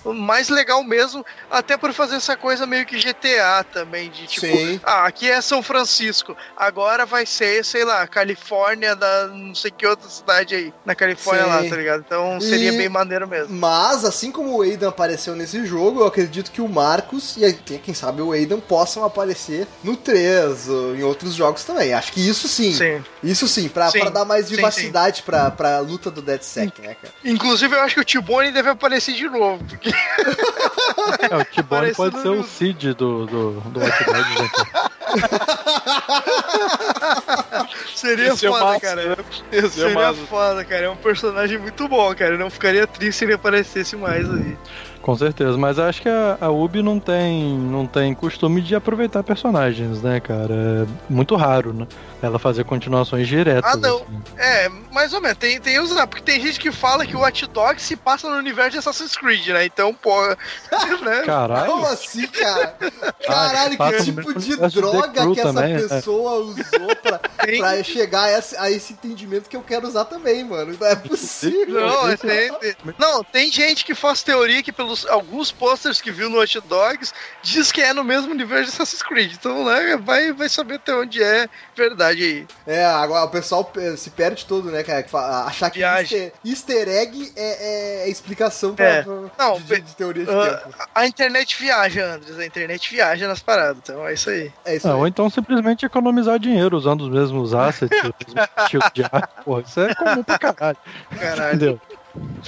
mais 0.04 0.50
legal 0.50 0.84
mesmo, 0.84 1.24
até 1.50 1.76
por 1.78 1.92
fazer 1.94 2.16
essa 2.16 2.36
coisa 2.36 2.66
meio 2.66 2.84
que 2.84 2.98
GTA 2.98 3.64
também, 3.72 4.10
de 4.10 4.26
tipo, 4.26 4.46
Sim. 4.46 4.78
ah, 4.84 5.06
aqui 5.06 5.30
é 5.30 5.40
São 5.40 5.62
Francisco. 5.62 6.36
Agora 6.54 7.06
vai 7.06 7.24
ser, 7.24 7.64
sei 7.64 7.84
lá, 7.86 8.06
Califórnia 8.06 8.94
da 8.94 9.28
não 9.28 9.54
sei 9.54 9.70
que 9.70 9.86
outra 9.86 10.08
cidade 10.10 10.54
aí. 10.54 10.74
Na 10.84 10.94
Califórnia 10.94 11.44
Sim. 11.44 11.50
lá, 11.50 11.64
tá 11.70 11.76
ligado? 11.76 12.04
Então 12.06 12.38
seria 12.42 12.70
E- 12.72 12.76
bem 12.76 12.88
maneiro 12.90 13.26
mesmo. 13.26 13.48
Mas, 13.56 14.04
assim 14.04 14.30
como 14.30 14.58
o 14.58 14.62
Aidan 14.62 14.90
apareceu 14.90 15.34
nesse 15.34 15.64
jogo, 15.64 16.00
eu 16.00 16.06
acredito 16.06 16.50
que 16.50 16.60
o 16.60 16.68
Marcos 16.68 17.36
e 17.38 17.50
quem 17.54 17.78
quem 17.78 17.94
sabe 17.94 18.20
o 18.20 18.32
Aidan 18.32 18.60
possam 18.60 19.04
aparecer 19.04 19.66
no 19.82 19.96
3 19.96 20.68
ou 20.68 20.94
em 20.94 21.02
outros 21.02 21.32
jogos 21.34 21.64
também. 21.64 21.94
Acho 21.94 22.12
que 22.12 22.20
isso 22.28 22.46
sim. 22.46 22.72
Sim. 22.74 23.02
Isso 23.22 23.37
sim, 23.46 23.68
pra, 23.68 23.90
Sim, 23.90 24.00
pra 24.00 24.10
dar 24.10 24.24
mais 24.24 24.46
sim, 24.48 24.56
vivacidade 24.56 25.22
pra, 25.22 25.50
pra 25.50 25.78
luta 25.80 26.10
do 26.10 26.20
DeadSec, 26.22 26.80
né, 26.82 26.96
cara? 27.00 27.14
Inclusive, 27.24 27.74
eu 27.76 27.80
acho 27.82 27.94
que 27.94 28.00
o 28.00 28.04
T-Bone 28.04 28.50
deve 28.50 28.70
aparecer 28.70 29.14
de 29.14 29.28
novo. 29.28 29.62
Porque 29.64 29.90
É, 29.90 31.36
o 31.36 31.44
T-Bone 31.44 31.62
Parecido 31.94 31.96
pode 31.96 32.20
ser 32.22 32.28
no- 32.28 32.40
o 32.40 32.44
Cid 32.44 32.94
do, 32.94 33.26
do, 33.26 33.50
do 33.60 33.70
Dogs, 33.70 34.10
né, 34.10 34.50
cara? 34.52 34.88
seria 37.94 38.32
Isso 38.32 38.46
é 38.46 38.50
foda, 38.50 38.64
massa, 38.64 38.80
cara. 38.80 39.04
né? 39.04 39.16
Isso 39.52 39.66
é 39.66 39.70
Seria 39.70 39.94
massa. 39.94 40.20
foda, 40.28 40.64
cara. 40.64 40.84
É 40.86 40.90
um 40.90 40.96
personagem 40.96 41.58
muito 41.58 41.88
bom, 41.88 42.14
cara. 42.14 42.34
Eu 42.34 42.38
não 42.38 42.50
ficaria 42.50 42.86
triste 42.86 43.18
se 43.18 43.24
ele 43.24 43.34
aparecesse 43.34 43.96
mais 43.96 44.28
aí. 44.30 44.56
Com 45.02 45.16
certeza, 45.16 45.56
mas 45.56 45.78
acho 45.78 46.02
que 46.02 46.08
a, 46.08 46.36
a 46.40 46.50
Ubi 46.50 46.82
não 46.82 46.98
tem, 47.00 47.56
não 47.56 47.86
tem 47.86 48.12
costume 48.14 48.60
de 48.60 48.74
aproveitar 48.74 49.22
personagens, 49.22 50.02
né, 50.02 50.20
cara? 50.20 50.52
É 50.52 50.86
muito 51.08 51.34
raro, 51.36 51.72
né? 51.72 51.86
Ela 52.20 52.38
fazer 52.38 52.64
continuações 52.64 53.28
diretas. 53.28 53.72
Ah, 53.72 53.76
não. 53.76 53.96
assim. 53.96 54.22
É, 54.36 54.68
mais 54.92 55.12
ou 55.12 55.20
menos. 55.20 55.38
Tem, 55.38 55.60
tem 55.60 55.78
os. 55.78 55.92
Porque 55.92 56.20
tem 56.22 56.40
gente 56.40 56.58
que 56.58 56.72
fala 56.72 57.06
que 57.06 57.16
o 57.16 57.20
Watch 57.20 57.46
Dogs 57.46 57.82
se 57.82 57.94
passa 57.94 58.28
no 58.28 58.36
universo 58.36 58.72
de 58.72 58.78
Assassin's 58.78 59.16
Creed, 59.16 59.46
né? 59.48 59.64
Então, 59.64 59.94
pô. 59.94 60.14
né? 60.26 61.22
Caralho. 61.24 61.70
Como 61.70 61.86
assim, 61.86 62.26
cara? 62.26 62.76
Caralho, 63.24 63.78
passa 63.78 63.98
que 63.98 64.04
tipo 64.04 64.34
de 64.38 64.56
de 64.56 64.80
droga 64.80 65.22
Crew 65.22 65.34
que 65.34 65.40
essa 65.40 65.52
também, 65.52 65.74
é. 65.74 65.80
pessoa 65.80 66.32
usou 66.40 66.96
pra, 67.02 67.18
pra 67.18 67.84
chegar 67.84 68.22
a 68.24 68.38
esse, 68.38 68.56
a 68.56 68.70
esse 68.70 68.92
entendimento 68.94 69.48
que 69.48 69.56
eu 69.56 69.62
quero 69.62 69.86
usar 69.86 70.04
também, 70.06 70.42
mano. 70.44 70.76
Não 70.78 70.86
é 70.86 70.96
possível. 70.96 71.80
Não, 71.86 72.08
é, 72.08 72.16
tem, 72.16 72.52
tem- 72.54 72.74
não, 72.98 73.22
tem 73.22 73.52
gente 73.52 73.84
que 73.84 73.94
faz 73.94 74.22
teoria 74.22 74.62
que 74.62 74.72
pelos 74.88 75.06
alguns 75.06 75.52
posters 75.52 76.00
que 76.00 76.10
viu 76.10 76.30
no 76.30 76.38
Watch 76.38 76.58
Dogs 76.62 77.12
diz 77.42 77.70
que 77.70 77.82
é 77.82 77.92
no 77.92 78.02
mesmo 78.02 78.30
universo 78.32 78.64
de 78.70 78.70
Assassin's 78.70 79.02
Creed. 79.02 79.32
Então, 79.34 79.64
né, 79.64 79.96
vai, 79.98 80.32
vai 80.32 80.48
saber 80.48 80.76
até 80.76 80.94
onde 80.94 81.22
é 81.22 81.46
verdade 81.76 82.22
aí. 82.22 82.46
É, 82.66 82.84
agora 82.86 83.24
o 83.24 83.28
pessoal 83.28 83.70
eh, 83.76 83.96
se 83.96 84.10
perde 84.10 84.46
todo, 84.46 84.70
né, 84.70 84.82
cara? 84.82 85.04
Achar 85.46 85.68
que 85.70 85.78
Viagem. 85.80 86.32
easter, 86.44 86.84
easter 86.84 86.88
egg 86.88 87.32
é, 87.36 88.04
é 88.04 88.08
explicação 88.08 88.74
pra, 88.74 88.84
É. 88.86 89.02
pra- 89.02 89.14
Não, 89.38 89.60
de, 89.60 89.80
de- 89.80 89.94
teoria 89.96 90.24
de 90.24 90.30
Ah, 90.30 90.56
tempo. 90.56 90.76
a 90.94 91.06
internet 91.06 91.56
viaja, 91.60 92.04
Andres. 92.14 92.38
A 92.38 92.46
internet 92.46 92.90
viaja 92.90 93.28
nas 93.28 93.40
paradas. 93.40 93.78
Então 93.82 94.06
é 94.06 94.14
isso 94.14 94.30
aí. 94.30 94.50
É 94.64 94.76
isso 94.76 94.88
Ah, 94.88 94.92
aí. 94.92 94.96
ou 94.96 95.06
então 95.06 95.28
simplesmente 95.28 95.84
economizar 95.84 96.38
dinheiro 96.38 96.76
usando 96.76 97.02
os 97.02 97.10
mesmos 97.10 97.52
assets, 97.54 97.90
o 98.02 98.14
mesmo 98.26 98.48
estilo 98.62 98.82
de 98.94 99.02
arte. 99.04 99.44
Porra, 99.44 99.60
isso 99.62 99.80
é 99.80 99.94
comum 99.94 100.22
pra 100.22 100.38
caralho. 100.38 100.78
Caralho. 101.20 101.48
Entendeu? 101.56 101.80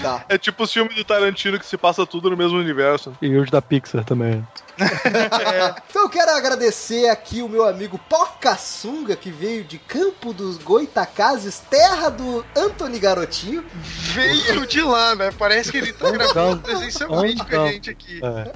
Tá. 0.00 0.24
É 0.28 0.38
tipo 0.38 0.64
o 0.64 0.66
filme 0.66 0.94
do 0.94 1.04
Tarantino 1.04 1.58
que 1.58 1.66
se 1.66 1.76
passa 1.76 2.06
tudo 2.06 2.30
no 2.30 2.36
mesmo 2.36 2.58
universo. 2.58 3.12
E 3.20 3.36
os 3.36 3.50
da 3.50 3.60
Pixar 3.60 4.04
também. 4.04 4.44
Então 5.90 6.02
eu 6.02 6.08
quero 6.08 6.30
agradecer 6.30 7.08
aqui 7.08 7.42
o 7.42 7.48
meu 7.48 7.66
amigo 7.66 7.98
Pocassunga, 8.08 9.16
que 9.16 9.30
veio 9.30 9.64
de 9.64 9.78
Campo 9.78 10.32
dos 10.32 10.56
Goitacazes, 10.58 11.60
terra 11.70 12.08
do 12.08 12.44
Anthony 12.56 12.98
Garotinho. 12.98 13.64
Veio 14.14 14.66
de 14.66 14.80
lá, 14.82 15.14
né? 15.14 15.30
Parece 15.38 15.70
que 15.70 15.78
ele 15.78 15.92
tá 15.92 16.10
gravando 16.10 16.62
presencialmente 16.62 17.44
com 17.44 17.60
a 17.60 17.72
gente 17.72 17.90
aqui. 17.90 18.20
É. 18.22 18.52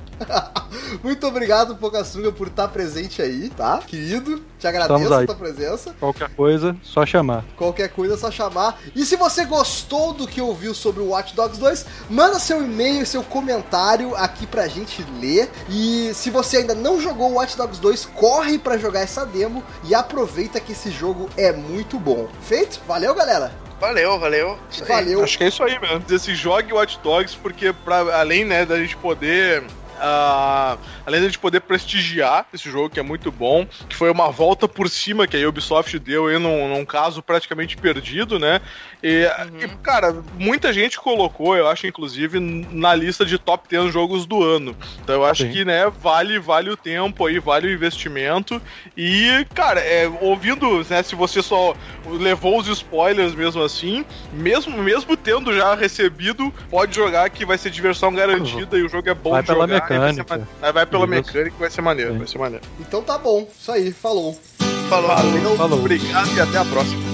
Muito 1.02 1.26
obrigado, 1.26 1.76
Pocassunga, 1.76 2.32
por 2.32 2.48
estar 2.48 2.68
presente 2.68 3.20
aí, 3.20 3.50
tá? 3.50 3.78
Querido, 3.78 4.44
te 4.58 4.66
agradeço 4.66 5.12
a 5.12 5.26
tua 5.26 5.34
presença. 5.34 5.94
Qualquer 5.98 6.30
coisa, 6.30 6.76
só 6.82 7.04
chamar. 7.04 7.44
Qualquer 7.56 7.88
coisa 7.88 8.16
só 8.16 8.30
chamar. 8.30 8.80
E 8.94 9.04
se 9.04 9.16
você 9.16 9.44
gostou 9.44 10.12
do 10.12 10.26
que 10.26 10.40
ouviu 10.40 10.74
sobre 10.74 11.02
o 11.02 11.08
Watch 11.10 11.34
Dogs 11.34 11.58
2, 11.58 11.86
manda 12.08 12.38
seu 12.38 12.62
e-mail, 12.64 13.04
seu 13.04 13.22
comentário 13.22 14.14
aqui 14.16 14.46
pra 14.46 14.66
gente 14.66 15.04
ler. 15.20 15.50
E 15.68 16.12
se 16.14 16.30
você 16.30 16.58
ainda 16.58 16.74
não 16.74 17.00
jogou 17.00 17.32
o 17.32 17.34
Watch 17.34 17.56
Dogs 17.56 17.80
2, 17.80 18.06
corre 18.06 18.58
pra 18.58 18.78
jogar 18.78 19.00
essa 19.00 19.26
demo 19.26 19.62
e 19.82 19.94
aproveita 19.94 20.60
que 20.60 20.72
esse 20.72 20.90
jogo 20.90 21.28
é 21.36 21.52
muito 21.52 21.98
bom. 21.98 22.28
Feito? 22.42 22.80
Valeu, 22.86 23.14
galera. 23.14 23.52
Valeu, 23.80 24.18
valeu. 24.18 24.58
Valeu. 24.86 25.22
Acho 25.22 25.36
que 25.36 25.44
é 25.44 25.48
isso 25.48 25.62
aí 25.62 25.78
mesmo. 25.78 26.02
Assim, 26.14 26.34
jogue 26.34 26.72
Watch 26.72 26.98
Dogs, 27.02 27.36
porque 27.36 27.72
pra, 27.72 28.18
além 28.18 28.44
né, 28.44 28.64
da 28.64 28.78
gente 28.78 28.96
poder 28.96 29.64
ah, 29.98 30.76
além 31.06 31.20
de 31.20 31.26
a 31.26 31.28
gente 31.30 31.38
poder 31.38 31.60
prestigiar 31.60 32.46
esse 32.52 32.70
jogo, 32.70 32.90
que 32.90 33.00
é 33.00 33.02
muito 33.02 33.30
bom, 33.30 33.66
que 33.88 33.96
foi 33.96 34.10
uma 34.10 34.30
volta 34.30 34.68
por 34.68 34.88
cima 34.88 35.26
que 35.26 35.36
a 35.36 35.48
Ubisoft 35.48 35.98
deu 35.98 36.26
aí 36.26 36.38
num, 36.38 36.68
num 36.68 36.84
caso 36.84 37.22
praticamente 37.22 37.76
perdido, 37.76 38.38
né? 38.38 38.60
E, 39.06 39.28
e, 39.62 39.68
cara, 39.82 40.16
muita 40.38 40.72
gente 40.72 40.98
colocou, 40.98 41.54
eu 41.54 41.68
acho, 41.68 41.86
inclusive, 41.86 42.40
na 42.40 42.94
lista 42.94 43.22
de 43.26 43.36
top 43.38 43.68
10 43.68 43.92
jogos 43.92 44.24
do 44.24 44.42
ano. 44.42 44.74
Então 45.02 45.16
eu 45.16 45.24
acho 45.26 45.42
Sim. 45.42 45.50
que, 45.52 45.62
né, 45.62 45.92
vale, 46.00 46.38
vale 46.38 46.70
o 46.70 46.76
tempo 46.76 47.26
aí, 47.26 47.38
vale 47.38 47.66
o 47.68 47.70
investimento. 47.70 48.62
E, 48.96 49.46
cara, 49.54 49.78
é, 49.80 50.10
ouvindo, 50.22 50.82
né, 50.88 51.02
se 51.02 51.14
você 51.14 51.42
só 51.42 51.76
levou 52.06 52.58
os 52.58 52.66
spoilers 52.66 53.34
mesmo 53.34 53.62
assim, 53.62 54.06
mesmo, 54.32 54.82
mesmo 54.82 55.14
tendo 55.18 55.54
já 55.54 55.74
recebido, 55.74 56.50
pode 56.70 56.96
jogar 56.96 57.28
que 57.28 57.44
vai 57.44 57.58
ser 57.58 57.68
diversão 57.68 58.10
garantida 58.14 58.78
e 58.78 58.82
o 58.84 58.88
jogo 58.88 59.06
é 59.06 59.14
bom 59.14 59.32
Vai 59.32 59.42
de 59.42 59.48
pela 59.48 59.66
jogar. 59.68 59.80
vai 59.86 60.14
ser 60.14 60.14
mecânica. 60.14 60.48
vai 60.72 60.86
pela 60.86 61.06
mecânica 61.06 61.54
e 61.54 61.60
vai 61.60 61.70
ser 61.70 61.82
maneiro, 61.82 62.12
Sim. 62.12 62.18
vai 62.18 62.26
ser 62.26 62.38
maneiro. 62.38 62.64
Então 62.80 63.02
tá 63.02 63.18
bom, 63.18 63.46
isso 63.60 63.70
aí, 63.70 63.92
falou. 63.92 64.40
Falou, 64.88 65.08
valeu, 65.08 65.56
Falou. 65.56 65.78
obrigado 65.78 66.34
e 66.34 66.40
até 66.40 66.56
a 66.56 66.64
próxima. 66.64 67.13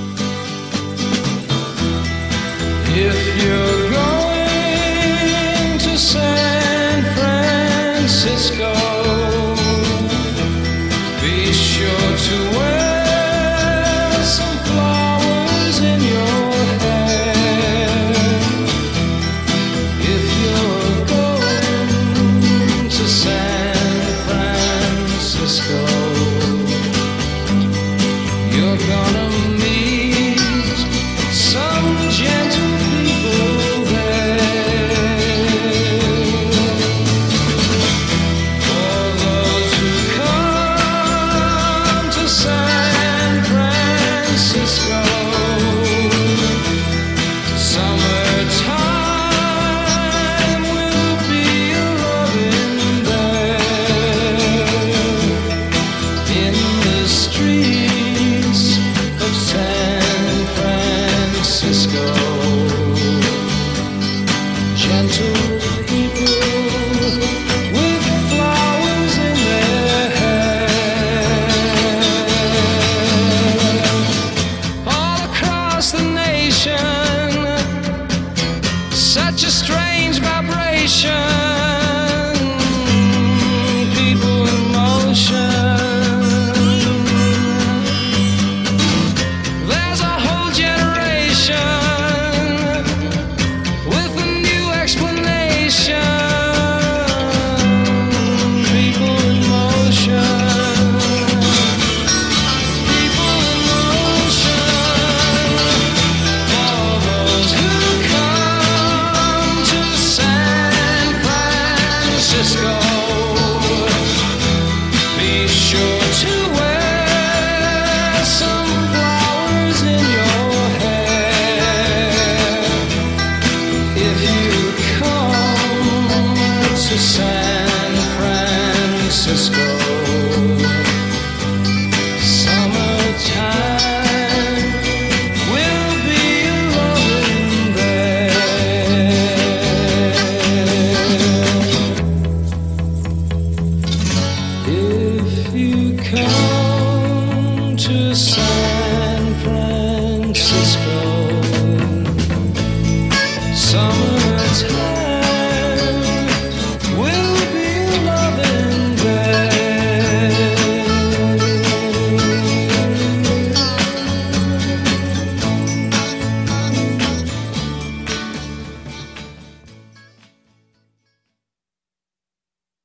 Francisco, 8.11 8.73